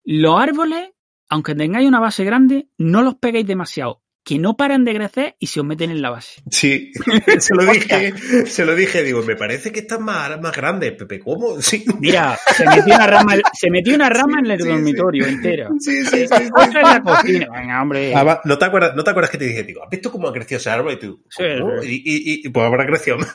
Los 0.04 0.40
árboles, 0.40 0.90
aunque 1.28 1.54
tengáis 1.54 1.88
una 1.88 2.00
base 2.00 2.24
grande, 2.24 2.68
no 2.76 3.02
los 3.02 3.14
peguéis 3.14 3.46
demasiado, 3.46 4.02
que 4.24 4.38
no 4.38 4.58
paran 4.58 4.84
de 4.84 4.94
crecer 4.94 5.36
y 5.38 5.46
se 5.46 5.60
os 5.60 5.66
meten 5.66 5.90
en 5.90 6.02
la 6.02 6.10
base. 6.10 6.42
Sí, 6.50 6.92
se 7.38 7.54
lo 7.54 7.64
dije, 7.64 8.12
se 8.46 8.66
lo 8.66 8.74
dije, 8.74 9.02
digo, 9.02 9.22
me 9.22 9.36
parece 9.36 9.72
que 9.72 9.80
están 9.80 10.04
más, 10.04 10.38
más 10.40 10.54
grandes, 10.54 10.92
Pepe, 10.92 11.18
¿cómo? 11.18 11.60
Sí. 11.62 11.84
Mira, 11.98 12.38
se 12.54 12.66
metió 12.66 12.94
una 12.94 13.06
rama, 13.06 13.36
se 13.54 13.70
metió 13.70 13.94
una 13.94 14.10
rama 14.10 14.40
en 14.40 14.50
el 14.50 14.60
Sí, 14.60 14.68
dormitorio 14.68 15.26
entera. 15.26 15.70
Sí, 15.78 16.04
sí, 16.04 16.26
sí. 16.26 16.50
Otra 16.54 16.80
en 16.80 16.88
la 16.88 17.02
cocina. 17.02 17.48
Venga, 17.50 17.82
hombre. 17.82 18.14
Además, 18.14 18.40
¿no 18.44 18.58
te 18.58 18.64
acuerdas, 18.66 18.94
no 18.94 19.02
te 19.02 19.10
acuerdas 19.10 19.30
que 19.30 19.38
te 19.38 19.46
dije, 19.46 19.62
digo, 19.62 19.82
¿has 19.82 19.90
visto 19.90 20.12
cómo 20.12 20.28
ha 20.28 20.32
crecido 20.32 20.58
ese 20.58 20.70
árbol? 20.70 20.92
Y 20.92 20.98
tú. 20.98 21.22
Y, 21.82 21.86
y, 21.86 22.46
y, 22.46 22.48
pues 22.50 22.66
habrá 22.66 22.86
crecido 22.86 23.18
más. 23.18 23.34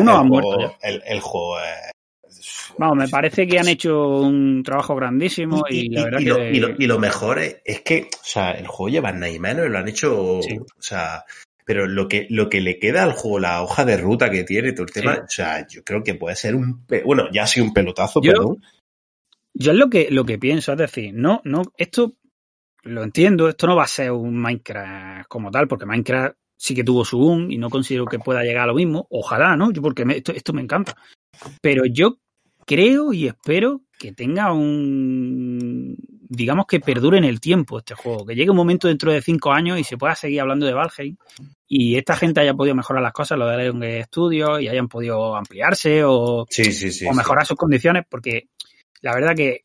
Uno 0.00 0.16
ha 0.16 0.22
muerto 0.22 0.60
ya. 0.60 0.88
el, 0.88 1.02
el 1.06 1.20
juego 1.20 1.58
es... 1.60 1.92
Vamos, 2.78 2.96
me 2.98 3.08
parece 3.08 3.46
que 3.46 3.58
han 3.58 3.68
hecho 3.68 4.18
un 4.20 4.62
trabajo 4.62 4.94
grandísimo 4.94 5.64
y, 5.70 5.88
la 5.88 6.04
verdad 6.04 6.20
y 6.20 6.24
que... 6.24 6.30
lo, 6.30 6.44
y 6.50 6.60
lo- 6.60 6.74
y 6.78 6.86
lo 6.86 6.98
mejor 6.98 7.38
es, 7.38 7.56
es 7.64 7.80
que, 7.80 8.08
o 8.12 8.24
sea, 8.24 8.50
el 8.52 8.66
juego 8.66 8.90
lleva 8.90 9.12
nada 9.12 9.30
y 9.30 9.38
menos 9.38 9.68
lo 9.70 9.78
han 9.78 9.88
hecho, 9.88 10.40
Sí. 10.42 10.58
o 10.58 10.82
sea, 10.82 11.24
pero 11.64 11.86
lo 11.86 12.06
que, 12.06 12.26
lo 12.30 12.48
que 12.50 12.60
le 12.60 12.78
queda 12.78 13.02
al 13.02 13.12
juego, 13.12 13.38
la 13.40 13.62
hoja 13.62 13.84
de 13.86 13.96
ruta 13.96 14.30
que 14.30 14.44
tiene, 14.44 14.72
todo 14.72 14.84
el 14.86 14.92
tema, 14.92 15.14
Sí. 15.14 15.20
o 15.24 15.28
sea, 15.28 15.66
yo 15.66 15.82
creo 15.84 16.02
que 16.04 16.14
puede 16.14 16.36
ser 16.36 16.54
un, 16.54 16.84
bueno, 17.04 17.24
ya 17.32 17.44
ha 17.44 17.46
sido 17.46 17.64
un 17.66 17.72
pelotazo, 17.72 18.20
Yo- 18.22 18.32
perdón. 18.32 18.62
Yo 19.54 19.72
es 19.72 19.78
lo 19.78 19.88
que, 19.88 20.08
lo 20.10 20.24
que 20.26 20.38
pienso, 20.38 20.72
es 20.72 20.78
decir, 20.78 21.14
no, 21.14 21.40
no, 21.44 21.62
esto 21.78 22.12
lo 22.82 23.02
entiendo, 23.02 23.48
esto 23.48 23.66
no 23.66 23.74
va 23.74 23.84
a 23.84 23.88
ser 23.88 24.12
un 24.12 24.36
Minecraft 24.38 25.26
como 25.28 25.50
tal, 25.50 25.66
porque 25.66 25.86
Minecraft 25.86 26.36
sí 26.56 26.74
que 26.74 26.84
tuvo 26.84 27.04
su 27.04 27.18
boom 27.18 27.50
y 27.50 27.58
no 27.58 27.68
considero 27.70 28.06
que 28.06 28.18
pueda 28.18 28.42
llegar 28.42 28.64
a 28.64 28.66
lo 28.68 28.74
mismo. 28.74 29.06
Ojalá, 29.10 29.56
¿no? 29.56 29.70
Yo 29.72 29.82
porque 29.82 30.04
me- 30.04 30.16
esto, 30.18 30.32
esto 30.32 30.52
me 30.52 30.62
encanta. 30.62 30.96
Pero 31.60 31.84
yo 31.86 32.18
creo 32.66 33.12
y 33.12 33.26
espero 33.26 33.82
que 33.98 34.12
tenga 34.12 34.52
un 34.52 35.96
digamos 36.28 36.66
que 36.66 36.80
perdure 36.80 37.18
en 37.18 37.24
el 37.24 37.40
tiempo 37.40 37.78
este 37.78 37.94
juego, 37.94 38.26
que 38.26 38.34
llegue 38.34 38.50
un 38.50 38.56
momento 38.56 38.88
dentro 38.88 39.12
de 39.12 39.22
cinco 39.22 39.52
años 39.52 39.78
y 39.78 39.84
se 39.84 39.96
pueda 39.96 40.14
seguir 40.16 40.40
hablando 40.40 40.66
de 40.66 40.74
Valheim 40.74 41.16
y 41.68 41.96
esta 41.96 42.16
gente 42.16 42.40
haya 42.40 42.52
podido 42.52 42.74
mejorar 42.74 43.00
las 43.02 43.12
cosas, 43.12 43.38
lo 43.38 43.46
de 43.46 43.56
Leon 43.58 43.82
Studios 44.06 44.60
y 44.60 44.68
hayan 44.68 44.88
podido 44.88 45.36
ampliarse 45.36 46.02
o, 46.04 46.44
Sí, 46.50 46.72
sí, 46.72 46.90
sí. 46.90 47.06
o 47.06 47.12
mejorar 47.14 47.46
sus 47.46 47.56
condiciones, 47.56 48.04
porque 48.08 48.48
la 49.02 49.14
verdad 49.14 49.36
que 49.36 49.60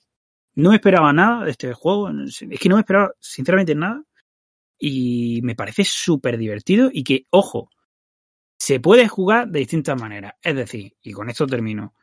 no 0.56 0.70
me 0.70 0.76
esperaba 0.76 1.12
nada 1.12 1.46
de 1.46 1.52
este 1.52 1.74
juego. 1.74 2.10
Es 2.10 2.60
que 2.60 2.70
no 2.70 2.76
me 2.76 2.82
esperaba, 2.82 3.12
sinceramente, 3.20 3.74
nada. 3.74 4.04
Y 4.84 5.42
me 5.44 5.56
parece 5.56 5.84
súper 5.86 6.38
divertido 6.40 6.90
y 6.92 7.04
que, 7.04 7.26
ojo, 7.30 7.70
se 8.60 8.80
puede 8.80 9.08
jugar 9.08 9.48
de 9.50 9.60
distintas 9.60 10.00
maneras. 10.00 10.34
Es 10.42 10.56
decir, 10.56 10.94
y 11.02 11.12
con 11.14 11.30
esto 11.30 11.48
termino. 11.48 11.94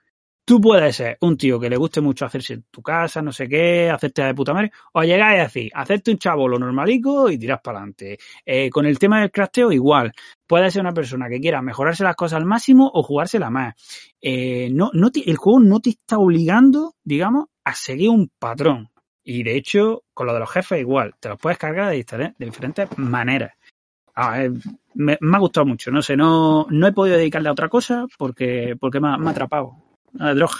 Tú 0.44 0.60
puedes 0.60 0.96
ser 0.96 1.18
un 1.20 1.36
tío 1.38 1.60
que 1.60 1.70
le 1.70 1.76
guste 1.76 2.00
mucho 2.00 2.26
hacerse 2.26 2.62
tu 2.70 2.82
casa, 2.82 3.22
no 3.22 3.32
sé 3.32 3.48
qué, 3.48 3.90
hacerte 3.90 4.22
de 4.24 4.34
puta 4.34 4.54
madre, 4.54 4.72
o 4.94 5.02
llegar 5.04 5.36
y 5.36 5.40
decir, 5.40 5.70
hacerte 5.74 6.10
un 6.10 6.18
chavo 6.18 6.48
lo 6.48 6.58
normalico 6.58 7.30
y 7.30 7.38
tiras 7.38 7.60
para 7.62 7.78
adelante. 7.78 8.18
Eh, 8.46 8.70
con 8.70 8.86
el 8.86 8.98
tema 8.98 9.20
del 9.20 9.30
crafteo, 9.30 9.72
igual. 9.72 10.12
Puedes 10.46 10.72
ser 10.72 10.82
una 10.82 10.94
persona 10.94 11.28
que 11.28 11.40
quiera 11.40 11.62
mejorarse 11.62 12.04
las 12.04 12.16
cosas 12.16 12.38
al 12.38 12.46
máximo 12.46 12.90
o 12.94 13.02
jugársela 13.02 13.50
más. 13.50 13.74
Eh, 14.20 14.70
no, 14.72 14.90
no 14.94 15.10
te- 15.12 15.30
el 15.30 15.36
juego 15.36 15.60
no 15.60 15.80
te 15.80 15.90
está 15.90 16.18
obligando, 16.18 16.94
digamos, 17.04 17.46
a 17.64 17.74
seguir 17.74 18.10
un 18.10 18.30
patrón. 18.38 18.90
Y 19.30 19.42
de 19.42 19.56
hecho, 19.56 20.04
con 20.14 20.26
lo 20.26 20.32
de 20.32 20.40
los 20.40 20.50
jefes 20.50 20.80
igual, 20.80 21.14
te 21.20 21.28
los 21.28 21.38
puedes 21.38 21.58
cargar 21.58 21.90
de, 21.90 21.96
diferen- 22.02 22.34
de 22.38 22.46
diferentes 22.46 22.88
maneras. 22.96 23.52
Ah, 24.14 24.42
eh, 24.42 24.50
me, 24.94 25.18
me 25.20 25.36
ha 25.36 25.40
gustado 25.40 25.66
mucho, 25.66 25.90
no 25.90 26.00
sé, 26.00 26.16
no, 26.16 26.66
no 26.70 26.86
he 26.86 26.92
podido 26.92 27.18
dedicarle 27.18 27.50
a 27.50 27.52
otra 27.52 27.68
cosa 27.68 28.06
porque, 28.16 28.74
porque 28.80 29.00
me, 29.00 29.08
ha, 29.08 29.18
me 29.18 29.28
ha 29.28 29.32
atrapado. 29.32 29.74
Una 30.14 30.32
droga. 30.34 30.54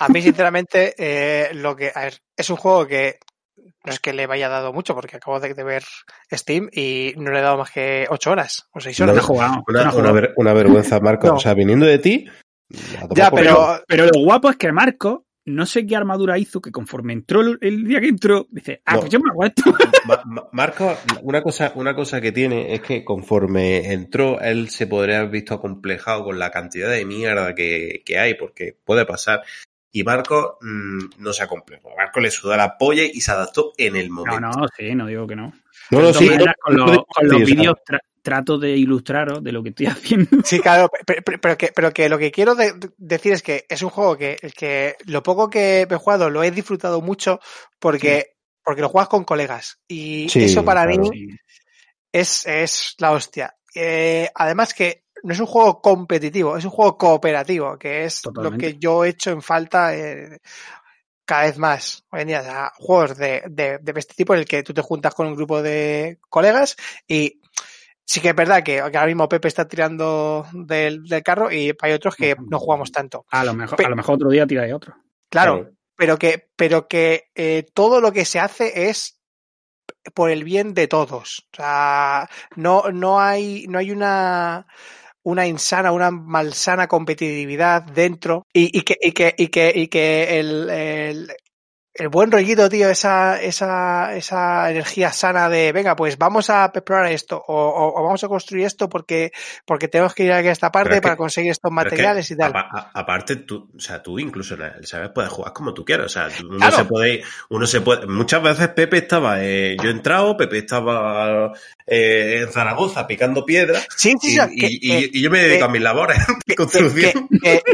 A 0.00 0.08
mí, 0.08 0.20
sinceramente, 0.20 0.94
eh, 0.98 1.54
lo 1.54 1.76
que. 1.76 1.92
A 1.94 2.00
ver, 2.00 2.14
es 2.36 2.50
un 2.50 2.56
juego 2.56 2.86
que 2.88 3.20
no 3.84 3.92
es 3.92 4.00
que 4.00 4.12
le 4.12 4.26
vaya 4.26 4.48
dado 4.48 4.72
mucho, 4.72 4.94
porque 4.96 5.16
acabo 5.18 5.38
de, 5.38 5.54
de 5.54 5.62
ver 5.64 5.84
Steam 6.32 6.68
y 6.72 7.14
no 7.18 7.30
le 7.30 7.38
he 7.38 7.42
dado 7.42 7.58
más 7.58 7.70
que 7.70 8.06
8 8.10 8.30
horas 8.32 8.68
o 8.72 8.80
6 8.80 8.98
No, 8.98 9.04
horas. 9.04 9.16
No 9.16 9.22
jugado, 9.22 9.64
no 9.68 9.96
Una, 9.98 10.12
ver- 10.12 10.32
una 10.36 10.52
vergüenza, 10.54 10.98
Marco. 10.98 11.28
No. 11.28 11.34
O 11.34 11.38
sea, 11.38 11.54
viniendo 11.54 11.86
de 11.86 11.98
ti. 12.00 12.26
a 13.00 13.14
Ya, 13.14 13.30
pero-. 13.30 13.80
Pero 13.86 14.06
lo 14.06 14.20
guapo 14.24 14.50
es 14.50 14.56
que 14.56 14.72
Marco 14.72 15.25
no 15.46 15.64
sé 15.64 15.86
qué 15.86 15.96
armadura 15.96 16.38
hizo 16.38 16.60
que 16.60 16.70
conforme 16.72 17.12
entró 17.12 17.40
el, 17.40 17.58
el 17.60 17.84
día 17.84 18.00
que 18.00 18.08
entró, 18.08 18.46
dice, 18.50 18.82
ah, 18.84 18.94
No. 18.94 19.00
pues 19.00 19.12
yo 19.12 19.20
me 19.20 19.30
hago 19.30 19.44
esto. 19.44 19.62
Ma- 20.06 20.22
Ma- 20.26 20.48
Marco, 20.52 20.96
una 21.22 21.42
cosa, 21.42 21.72
una 21.76 21.94
cosa 21.94 22.20
que 22.20 22.32
tiene 22.32 22.74
es 22.74 22.80
que 22.80 23.04
conforme 23.04 23.92
entró, 23.92 24.40
él 24.40 24.68
se 24.70 24.86
podría 24.86 25.18
haber 25.18 25.30
visto 25.30 25.54
acomplejado 25.54 26.24
con 26.24 26.38
la 26.38 26.50
cantidad 26.50 26.90
de 26.90 27.04
mierda 27.04 27.54
que, 27.54 28.02
que 28.04 28.18
hay, 28.18 28.34
porque 28.34 28.76
puede 28.84 29.06
pasar. 29.06 29.42
Y 29.92 30.02
Marco 30.04 30.58
mm, 30.60 30.98
no 31.22 31.32
se 31.32 31.42
acomplejó. 31.44 31.90
Marco 31.96 32.20
le 32.20 32.30
sudó 32.30 32.54
la 32.56 32.76
polla 32.76 33.04
y 33.04 33.20
se 33.20 33.30
adaptó 33.30 33.72
en 33.78 33.96
el 33.96 34.08
No, 34.08 34.26
momento. 34.26 34.40
no, 34.58 34.66
sí, 34.76 34.94
no 34.94 35.06
digo 35.06 35.26
que 35.26 35.36
no. 35.36 35.52
No, 35.90 36.00
no, 36.02 36.12
sí, 36.12 36.28
con, 36.60 36.74
no, 36.76 36.86
los, 36.86 36.96
no, 36.96 37.04
con 37.06 37.44
vídeos 37.44 37.76
trato 38.26 38.58
de 38.58 38.70
ilustraros 38.76 39.40
de 39.44 39.52
lo 39.52 39.62
que 39.62 39.68
estoy 39.68 39.86
haciendo. 39.86 40.42
Sí, 40.42 40.58
claro, 40.58 40.88
pe- 41.06 41.22
pe- 41.22 41.38
pero 41.38 41.56
que, 41.56 41.68
pero 41.72 41.92
que 41.92 42.08
lo 42.08 42.18
que 42.18 42.32
quiero 42.32 42.56
de- 42.56 42.74
decir 42.96 43.32
es 43.32 43.42
que 43.42 43.64
es 43.68 43.82
un 43.82 43.90
juego 43.90 44.16
que, 44.16 44.36
el 44.42 44.52
que 44.52 44.96
lo 45.06 45.22
poco 45.22 45.48
que 45.48 45.82
he 45.88 45.94
jugado 45.96 46.28
lo 46.28 46.42
he 46.42 46.50
disfrutado 46.50 47.00
mucho 47.00 47.38
porque, 47.78 48.32
porque 48.64 48.82
lo 48.82 48.88
juegas 48.88 49.08
con 49.08 49.22
colegas. 49.22 49.78
Y 49.86 50.28
Sí, 50.28 50.42
eso 50.42 50.64
para 50.64 50.84
claro. 50.84 51.08
mí 51.08 51.28
es, 52.12 52.44
es 52.46 52.94
la 52.98 53.12
hostia. 53.12 53.54
Eh, 53.74 54.28
además 54.34 54.74
que 54.74 55.04
no 55.22 55.32
es 55.32 55.38
un 55.38 55.46
juego 55.46 55.80
competitivo, 55.80 56.56
es 56.56 56.64
un 56.64 56.70
juego 56.72 56.98
cooperativo, 56.98 57.78
que 57.78 58.04
es 58.06 58.22
Totalmente. 58.22 58.66
lo 58.66 58.72
que 58.72 58.78
yo 58.80 59.04
he 59.04 59.10
hecho 59.10 59.30
en 59.30 59.40
falta 59.42 59.94
eh, 59.96 60.38
cada 61.24 61.44
vez 61.44 61.58
más 61.58 62.04
hoy 62.10 62.22
en 62.22 62.28
día. 62.28 62.40
O 62.40 62.44
sea, 62.44 62.72
juegos 62.76 63.16
de, 63.18 63.42
de, 63.48 63.78
de 63.78 63.92
este 64.00 64.14
tipo 64.14 64.34
en 64.34 64.40
el 64.40 64.46
que 64.46 64.62
tú 64.62 64.72
te 64.74 64.82
juntas 64.82 65.14
con 65.14 65.26
un 65.26 65.34
grupo 65.36 65.62
de 65.62 66.18
colegas 66.28 66.76
y 67.06 67.40
sí 68.06 68.20
que 68.20 68.28
es 68.30 68.34
verdad 68.36 68.62
que, 68.62 68.80
ahora 68.80 69.06
mismo 69.06 69.28
Pepe 69.28 69.48
está 69.48 69.66
tirando 69.68 70.46
del, 70.52 71.02
del 71.04 71.22
carro 71.22 71.52
y 71.52 71.74
hay 71.80 71.92
otros 71.92 72.14
que 72.16 72.36
no 72.48 72.58
jugamos 72.58 72.90
tanto. 72.92 73.26
A 73.30 73.44
lo 73.44 73.52
mejor, 73.52 73.76
Pe- 73.76 73.84
a 73.84 73.90
lo 73.90 73.96
mejor 73.96 74.14
otro 74.14 74.30
día 74.30 74.46
tiráis 74.46 74.72
otro. 74.72 74.94
Claro, 75.28 75.70
pero 75.96 76.16
que, 76.16 76.48
pero 76.56 76.86
que 76.88 77.24
eh, 77.34 77.66
todo 77.74 78.00
lo 78.00 78.12
que 78.12 78.24
se 78.24 78.38
hace 78.38 78.88
es 78.88 79.20
por 80.14 80.30
el 80.30 80.44
bien 80.44 80.72
de 80.72 80.86
todos. 80.86 81.48
O 81.52 81.56
sea, 81.56 82.28
no, 82.54 82.84
no 82.92 83.20
hay, 83.20 83.66
no 83.68 83.78
hay 83.78 83.90
una, 83.90 84.66
una 85.22 85.46
insana, 85.46 85.90
una 85.90 86.10
malsana 86.12 86.86
competitividad 86.86 87.82
dentro 87.82 88.46
y, 88.52 88.78
y 88.78 88.82
que, 88.82 88.96
y 89.00 89.12
que, 89.12 89.34
y 89.36 89.48
que, 89.48 89.72
y 89.74 89.88
que 89.88 90.38
el, 90.38 90.70
el, 90.70 91.32
el 91.98 92.08
buen 92.08 92.30
rollito, 92.30 92.68
tío, 92.68 92.88
esa, 92.90 93.40
esa, 93.40 94.14
esa 94.14 94.70
energía 94.70 95.12
sana 95.12 95.48
de, 95.48 95.72
venga, 95.72 95.96
pues 95.96 96.18
vamos 96.18 96.50
a 96.50 96.66
explorar 96.66 97.10
esto 97.10 97.36
o, 97.46 97.54
o- 97.54 98.00
o 98.00 98.04
vamos 98.04 98.22
a 98.22 98.28
construir 98.28 98.66
esto 98.66 98.88
porque, 98.88 99.32
porque 99.64 99.88
tenemos 99.88 100.14
que 100.14 100.24
ir 100.24 100.32
a 100.32 100.40
esta 100.40 100.70
parte 100.70 100.96
que- 100.96 101.00
para 101.00 101.16
conseguir 101.16 101.50
estos 101.52 101.72
materiales 101.72 102.30
y 102.30 102.36
tal. 102.36 102.52
aparte, 102.94 103.36
tú, 103.36 103.70
o 103.76 103.80
sea, 103.80 104.02
tú 104.02 104.18
incluso 104.18 104.54
en 104.54 104.62
el 104.62 104.86
¿sabes? 104.86 105.10
puedes 105.14 105.30
jugar 105.30 105.52
como 105.52 105.72
tú 105.72 105.84
quieras. 105.84 106.06
O 106.06 106.08
sea, 106.08 106.28
uno 106.46 106.58
Claro. 106.58 106.76
se 106.76 106.84
puede, 106.84 107.22
uno 107.50 107.66
se 107.66 107.80
puede. 107.80 108.06
Muchas 108.06 108.42
veces 108.42 108.68
Pepe 108.68 108.98
estaba, 108.98 109.42
eh, 109.42 109.76
yo 109.82 109.88
he 109.88 109.92
entrado, 109.92 110.36
Pepe 110.36 110.58
estaba 110.58 111.52
eh, 111.86 112.40
en 112.42 112.52
Zaragoza 112.52 113.06
picando 113.06 113.44
piedra 113.46 113.80
Sí, 113.96 114.14
sí, 114.20 114.28
y, 114.28 114.30
sí, 114.30 114.40
y- 114.52 114.58
que- 114.60 114.66
y- 114.70 114.80
que- 115.10 115.18
y 115.18 115.22
yo 115.22 115.30
me 115.30 115.38
dedico 115.42 115.64
a 115.64 115.68
mis 115.68 115.82
labores 115.82 116.18
de 116.28 116.34
que, 116.46 116.54
construcción. 116.54 117.28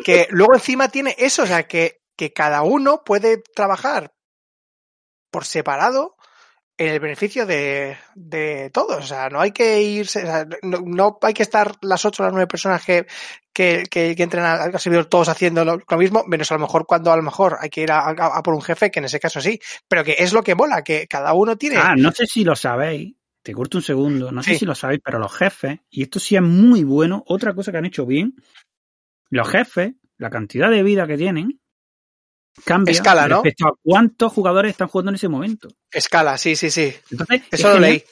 que 0.05 0.27
luego 0.31 0.55
encima 0.55 0.89
tiene 0.89 1.15
eso, 1.19 1.43
o 1.43 1.47
sea, 1.47 1.63
que, 1.65 2.02
que 2.17 2.33
cada 2.33 2.63
uno 2.63 3.03
puede 3.05 3.43
trabajar 3.55 4.13
por 5.31 5.45
separado 5.45 6.17
en 6.79 6.89
el 6.89 7.01
beneficio 7.01 7.47
de, 7.47 7.97
de 8.15 8.71
todos. 8.71 9.05
O 9.05 9.07
sea, 9.07 9.29
no 9.29 9.41
hay 9.41 9.53
que 9.53 9.81
irse, 9.83 10.23
o 10.23 10.27
sea, 10.27 10.47
no, 10.63 10.81
no 10.81 11.19
hay 11.23 11.35
que 11.35 11.43
estar 11.43 11.73
las 11.83 12.05
ocho 12.05 12.23
o 12.23 12.27
las 12.27 12.33
nueve 12.33 12.47
personas 12.47 12.85
que, 12.85 13.07
que, 13.53 13.85
que, 13.91 14.17
que 14.17 14.23
entren 14.23 14.45
al 14.45 14.79
servidor 14.81 15.07
todos 15.07 15.29
haciendo 15.29 15.65
lo, 15.65 15.79
lo 15.89 15.99
mismo, 15.99 16.25
menos 16.27 16.51
a 16.51 16.55
lo 16.55 16.61
mejor 16.61 16.87
cuando 16.87 17.13
a 17.13 17.17
lo 17.17 17.23
mejor 17.23 17.57
hay 17.61 17.71
que 17.71 17.83
ir 17.83 17.93
a, 17.93 18.01
a- 18.01 18.39
a 18.39 18.43
por 18.43 18.55
un 18.55 18.63
jefe, 18.63 18.91
que 18.91 18.99
en 19.01 19.05
ese 19.05 19.21
caso 19.21 19.41
sí, 19.41 19.61
pero 19.87 20.03
que 20.03 20.17
es 20.19 20.33
lo 20.33 20.43
que 20.43 20.55
mola, 20.55 20.83
que 20.83 21.07
cada 21.07 21.35
uno 21.35 21.57
tiene. 21.57 21.77
Ah, 21.79 21.95
no 21.97 22.11
sé 22.13 22.27
si 22.27 22.45
lo 22.45 22.57
sabéis. 22.57 23.15
Te 23.43 23.53
corto 23.55 23.79
un 23.79 23.83
segundo. 23.83 24.31
No 24.31 24.41
sé 24.43 24.51
si 24.61 24.65
lo 24.65 24.75
sabéis, 24.75 25.01
pero 25.05 25.19
los 25.19 25.35
jefes, 25.35 25.81
y 25.91 26.03
esto 26.03 26.21
sí 26.21 26.37
es 26.37 26.43
muy 26.43 26.85
bueno, 26.85 27.25
otra 27.27 27.55
cosa 27.55 27.73
que 27.73 27.79
han 27.79 27.87
hecho 27.87 28.07
bien, 28.07 28.35
los 29.31 29.49
jefes, 29.49 29.95
la 30.17 30.31
cantidad 30.31 30.71
de 30.71 30.83
vida 30.85 31.07
que 31.09 31.17
tienen, 31.17 31.61
cambia 32.65 32.93
Escala, 32.93 33.27
¿no? 33.29 33.37
respecto 33.43 33.67
a 33.69 33.73
cuántos 33.83 34.33
jugadores 34.33 34.71
están 34.73 34.89
jugando 34.89 35.11
en 35.11 35.15
ese 35.17 35.29
momento. 35.29 35.69
Escala, 35.91 36.37
sí, 36.39 36.57
sí, 36.57 36.71
sí. 36.71 36.95
Entonces, 37.11 37.43
es 37.51 37.61
Eso 37.61 37.69
lo 37.69 37.75
genial. 37.75 37.91
leí. 37.93 38.05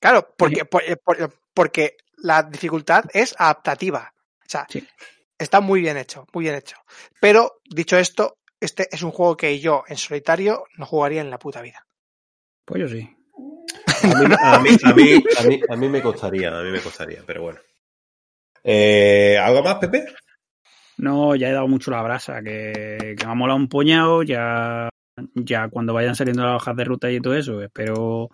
Claro, 0.00 0.34
porque, 0.36 0.64
por- 0.64 0.82
eh, 0.82 0.96
por- 0.96 1.32
porque 1.54 1.96
la 2.18 2.42
dificultad 2.42 3.04
es 3.12 3.34
adaptativa. 3.38 4.12
O 4.44 4.48
sea, 4.48 4.66
Sí. 4.68 4.86
está 5.38 5.60
muy 5.60 5.80
bien 5.80 5.96
hecho, 5.96 6.26
muy 6.32 6.44
bien 6.44 6.56
hecho. 6.56 6.76
Pero, 7.20 7.60
dicho 7.64 7.96
esto, 7.96 8.38
este 8.60 8.88
es 8.90 9.02
un 9.02 9.10
juego 9.12 9.36
que 9.36 9.58
yo 9.60 9.84
en 9.88 9.96
solitario 9.96 10.64
no 10.76 10.86
jugaría 10.86 11.20
en 11.20 11.30
la 11.30 11.38
puta 11.38 11.60
vida. 11.62 11.86
Pues 12.64 12.80
yo 12.82 12.88
sí. 12.88 13.08
A 14.02 14.06
mí, 14.18 14.34
a, 14.42 14.58
mí, 14.58 14.70
a, 14.84 14.92
mí, 14.92 15.24
a, 15.38 15.42
mí, 15.44 15.60
a 15.68 15.76
mí 15.76 15.88
me 15.88 16.02
costaría, 16.02 16.48
a 16.56 16.62
mí 16.62 16.70
me 16.70 16.80
costaría, 16.80 17.22
pero 17.26 17.42
bueno. 17.42 17.60
Eh, 18.64 19.38
¿Algo 19.42 19.62
más, 19.62 19.76
Pepe? 19.76 20.04
No, 20.98 21.34
ya 21.34 21.48
he 21.48 21.52
dado 21.52 21.68
mucho 21.68 21.90
la 21.90 22.02
brasa, 22.02 22.42
que, 22.42 23.14
que 23.18 23.26
me 23.26 23.32
ha 23.32 23.34
molado 23.34 23.58
un 23.58 23.68
puñado, 23.68 24.22
ya, 24.22 24.88
ya 25.34 25.68
cuando 25.68 25.94
vayan 25.94 26.14
saliendo 26.14 26.44
las 26.44 26.56
hojas 26.56 26.76
de 26.76 26.84
ruta 26.84 27.10
y 27.10 27.20
todo 27.20 27.34
eso, 27.34 27.62
espero 27.62 28.30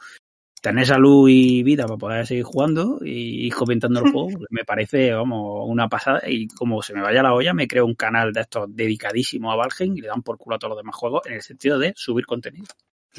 tener 0.60 0.86
salud 0.86 1.28
y 1.28 1.62
vida 1.62 1.86
para 1.86 1.98
poder 1.98 2.26
seguir 2.26 2.44
jugando 2.44 2.98
y 3.02 3.46
ir 3.46 3.54
comentando 3.54 4.00
el 4.00 4.10
juego. 4.12 4.30
Me 4.50 4.64
parece, 4.64 5.12
vamos, 5.12 5.64
una 5.66 5.88
pasada 5.88 6.22
y 6.26 6.48
como 6.48 6.82
se 6.82 6.94
me 6.94 7.02
vaya 7.02 7.22
la 7.22 7.34
olla, 7.34 7.54
me 7.54 7.68
creo 7.68 7.86
un 7.86 7.94
canal 7.94 8.32
de 8.32 8.42
estos 8.42 8.74
dedicadísimo 8.74 9.52
a 9.52 9.56
Valheim 9.56 9.96
y 9.96 10.00
le 10.00 10.08
dan 10.08 10.22
por 10.22 10.38
culo 10.38 10.56
a 10.56 10.58
todos 10.58 10.70
los 10.70 10.78
demás 10.78 10.96
juegos 10.96 11.22
en 11.26 11.34
el 11.34 11.42
sentido 11.42 11.78
de 11.78 11.92
subir 11.96 12.26
contenido. 12.26 12.66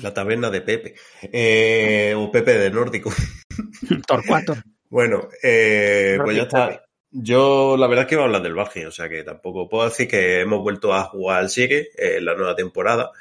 La 0.01 0.13
taberna 0.13 0.49
de 0.49 0.61
Pepe. 0.61 0.95
Eh, 1.23 2.13
o 2.15 2.31
Pepe 2.31 2.57
de 2.57 2.71
Nórdico. 2.71 3.11
Torcuato. 4.07 4.55
Bueno, 4.89 5.27
eh, 5.43 6.17
pues 6.23 6.35
ya 6.35 6.43
está. 6.43 6.85
Yo 7.11 7.75
la 7.77 7.87
verdad 7.87 8.03
es 8.03 8.09
que 8.09 8.15
iba 8.15 8.23
a 8.23 8.25
hablar 8.27 8.43
del 8.43 8.53
Valheim, 8.53 8.87
o 8.87 8.91
sea 8.91 9.09
que 9.09 9.23
tampoco 9.23 9.67
puedo 9.67 9.85
decir 9.89 10.07
que 10.07 10.41
hemos 10.41 10.61
vuelto 10.61 10.93
a 10.93 11.05
jugar 11.05 11.39
al 11.39 11.49
Sigue 11.49 11.89
en 11.97 12.23
la 12.25 12.35
nueva 12.35 12.55
temporada. 12.55 13.11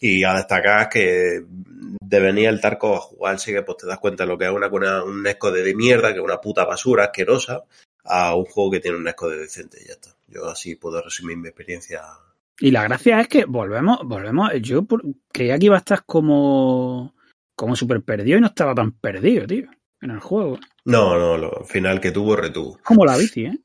Y 0.00 0.24
a 0.24 0.34
destacar 0.34 0.88
que 0.90 1.42
de 1.46 2.20
venir 2.20 2.48
el 2.48 2.60
Tarco 2.60 2.94
a 2.96 3.00
jugar 3.00 3.32
al 3.32 3.38
Sigue, 3.38 3.62
pues 3.62 3.78
te 3.78 3.86
das 3.86 3.98
cuenta 3.98 4.24
de 4.24 4.28
lo 4.28 4.36
que 4.36 4.44
es 4.44 4.50
una, 4.50 4.66
una- 4.68 5.02
un 5.04 5.22
Nesco 5.22 5.50
de, 5.50 5.74
mierda, 5.74 6.12
que 6.12 6.18
es 6.18 6.24
una 6.24 6.40
puta 6.40 6.64
basura 6.66 7.04
asquerosa, 7.04 7.62
a 8.04 8.34
un 8.34 8.44
juego 8.44 8.72
que 8.72 8.80
tiene 8.80 8.98
un 8.98 9.04
Nesco 9.04 9.30
de 9.30 9.38
decente 9.38 9.78
y 9.82 9.86
ya 9.86 9.94
está. 9.94 10.10
Yo 10.28 10.46
así 10.46 10.74
puedo 10.76 11.00
resumir 11.00 11.36
mi 11.38 11.48
experiencia. 11.48 12.02
Y 12.60 12.70
la 12.70 12.82
gracia 12.82 13.20
es 13.20 13.28
que 13.28 13.46
volvemos, 13.46 14.00
volvemos. 14.04 14.50
Yo 14.60 14.82
por- 14.84 15.02
creía 15.32 15.58
que 15.58 15.66
iba 15.66 15.76
a 15.76 15.78
estar 15.78 16.04
como, 16.04 17.14
como 17.56 17.74
súper 17.74 18.02
perdido 18.02 18.36
y 18.38 18.40
no 18.42 18.48
estaba 18.48 18.74
tan 18.74 18.92
perdido, 18.92 19.46
tío, 19.46 19.68
en 20.02 20.10
el 20.10 20.20
juego. 20.20 20.58
No, 20.84 21.18
no, 21.18 21.36
lo 21.38 21.64
final 21.64 22.00
que 22.00 22.10
tuvo, 22.10 22.36
retuvo. 22.36 22.78
Como 22.82 23.04
la 23.04 23.16
bici, 23.16 23.46
¿eh? 23.46 23.58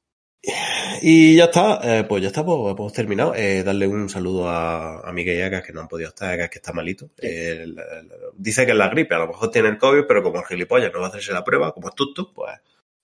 Y 1.01 1.35
ya 1.35 1.45
está, 1.45 1.79
eh, 1.83 2.03
pues 2.05 2.21
ya 2.21 2.29
está, 2.29 2.45
pues 2.45 2.57
hemos 2.73 2.93
terminado. 2.93 3.35
Eh, 3.35 3.61
darle 3.63 3.87
un 3.87 4.07
saludo 4.09 4.47
a, 4.47 5.01
a 5.01 5.11
Miguel 5.11 5.37
Yagas, 5.37 5.63
que 5.65 5.73
no 5.73 5.81
han 5.81 5.87
podido 5.89 6.09
estar, 6.09 6.29
Yagas, 6.31 6.49
que 6.49 6.59
está 6.59 6.71
malito. 6.71 7.09
Eh, 7.21 7.65
dice 8.35 8.65
que 8.65 8.71
es 8.71 8.77
la 8.77 8.87
gripe, 8.87 9.15
a 9.15 9.19
lo 9.19 9.27
mejor 9.27 9.51
tiene 9.51 9.67
el 9.69 9.77
COVID, 9.77 10.05
pero 10.07 10.23
como 10.23 10.39
el 10.39 10.45
gilipollas 10.45 10.91
no 10.93 10.99
va 11.01 11.07
a 11.07 11.09
hacerse 11.09 11.33
la 11.33 11.43
prueba, 11.43 11.73
como 11.73 11.89
es 11.89 11.95
tuto, 11.95 12.31
pues, 12.33 12.53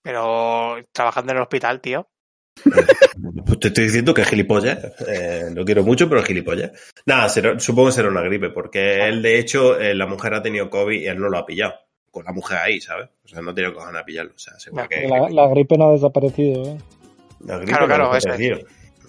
Pero 0.01 0.77
trabajando 0.93 1.31
en 1.33 1.37
el 1.37 1.43
hospital, 1.43 1.81
tío. 1.81 2.07
pues 3.45 3.59
te 3.59 3.67
estoy 3.67 3.83
diciendo 3.85 4.13
que 4.13 4.21
es 4.21 4.29
gilipollas. 4.29 4.79
Eh, 5.07 5.49
lo 5.53 5.65
quiero 5.65 5.83
mucho, 5.83 6.07
pero 6.07 6.21
es 6.21 6.27
gilipollas. 6.27 6.71
Nada, 7.05 7.27
será- 7.27 7.59
supongo 7.59 7.89
que 7.89 7.95
será 7.95 8.07
una 8.07 8.21
gripe, 8.21 8.49
porque 8.49 9.07
él, 9.09 9.21
de 9.21 9.39
hecho, 9.39 9.77
eh, 9.79 9.93
la 9.93 10.07
mujer 10.07 10.33
ha 10.35 10.41
tenido 10.41 10.69
COVID 10.69 11.01
y 11.01 11.07
él 11.07 11.19
no 11.19 11.27
lo 11.29 11.37
ha 11.37 11.45
pillado. 11.45 11.73
Con 12.15 12.23
la 12.23 12.31
mujer 12.31 12.57
ahí, 12.59 12.79
¿sabes? 12.79 13.09
O 13.25 13.27
sea, 13.27 13.41
no 13.41 13.53
tiene 13.53 13.73
cojones 13.73 14.01
a 14.01 14.05
pillarlo. 14.05 14.31
O 14.33 14.39
sea, 14.39 14.53
No, 14.71 14.87
que 14.87 15.05
La, 15.05 15.29
la 15.29 15.49
gripe 15.49 15.77
no 15.77 15.89
ha 15.89 15.91
desaparecido, 15.91 16.63
¿eh? 16.63 16.77
la 17.45 17.57
gripe 17.57 17.71
Claro, 17.73 17.87
no 17.87 17.93
claro, 17.93 18.13
ha 18.13 18.17
es. 18.17 18.23
desaparecido. 18.23 18.59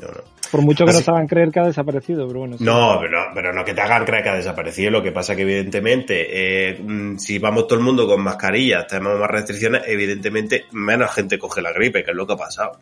No, 0.01 0.09
no. 0.09 0.37
Por 0.51 0.63
mucho 0.63 0.85
que 0.85 0.91
Así- 0.91 0.99
nos 0.99 1.09
hagan 1.11 1.29
creer 1.29 1.51
que 1.53 1.61
ha 1.61 1.67
desaparecido, 1.67 2.27
pero 2.27 2.41
bueno. 2.41 2.59
sí. 2.59 2.65
No, 2.65 2.99
pero, 3.01 3.27
pero 3.33 3.53
no 3.53 3.65
que 3.65 3.75
te 3.75 3.81
hagan 3.81 4.05
creer 4.05 4.25
que 4.25 4.29
ha 4.31 4.35
desaparecido. 4.35 4.91
Lo 4.91 5.03
que 5.05 5.13
pasa 5.13 5.37
que, 5.37 5.43
evidentemente, 5.43 6.27
eh, 6.71 6.79
mm, 6.83 7.17
si 7.19 7.39
vamos 7.39 7.69
todo 7.69 7.79
el 7.79 7.85
mundo 7.85 8.09
con 8.09 8.21
mascarillas, 8.23 8.89
tenemos 8.89 9.21
más 9.21 9.31
restricciones, 9.31 9.83
evidentemente 9.87 10.65
menos 10.73 11.13
gente 11.15 11.39
coge 11.39 11.63
la 11.63 11.73
gripe, 11.73 12.03
que 12.03 12.11
es 12.11 12.17
lo 12.17 12.27
que 12.27 12.33
ha 12.33 12.37
pasado. 12.37 12.81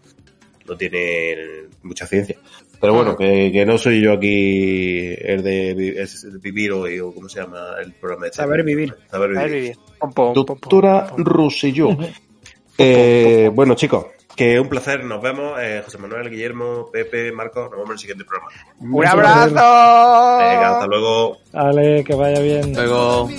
No 0.67 0.75
tiene 0.77 1.37
mucha 1.83 2.07
ciencia. 2.07 2.37
Pero 2.85 2.94
bueno, 2.94 3.16
que, 3.16 3.51
que 3.51 3.65
no 3.65 3.78
soy 3.78 4.02
yo 4.02 4.12
aquí 4.12 5.15
el 5.19 5.43
de 5.43 5.70
el 5.70 6.39
vivir 6.39 6.70
hoy, 6.73 7.01
o 7.01 7.15
cómo 7.15 7.31
se 7.31 7.40
llama 7.40 7.77
el 7.82 7.93
programa. 7.94 8.27
este. 8.27 8.36
Saber 8.36 8.62
vivir. 8.62 8.94
Saber 9.11 9.51
vivir. 9.51 9.78
Pom, 9.98 10.12
pom, 10.12 10.35
Doctora 10.35 11.06
pom. 11.06 11.24
Rosselló. 11.24 11.97
Eh, 12.77 13.51
bueno, 13.55 13.74
chicos, 13.74 14.06
que 14.36 14.61
un 14.61 14.69
placer. 14.69 15.02
Nos 15.02 15.23
vemos. 15.23 15.59
Eh, 15.62 15.81
José 15.82 15.97
Manuel, 15.97 16.28
Guillermo, 16.28 16.90
Pepe, 16.93 17.32
Marco. 17.32 17.62
Nos 17.62 17.70
vemos 17.70 17.86
en 17.86 17.93
el 17.93 17.98
siguiente 17.98 18.24
programa. 18.27 18.51
¡Un 18.81 19.06
abrazo! 19.06 19.48
Venga, 19.55 20.73
hasta 20.74 20.86
luego. 20.86 21.39
Dale, 21.52 22.05
que 22.05 22.15
vaya 22.15 22.40
bien. 22.40 22.74
Luego. 22.74 23.31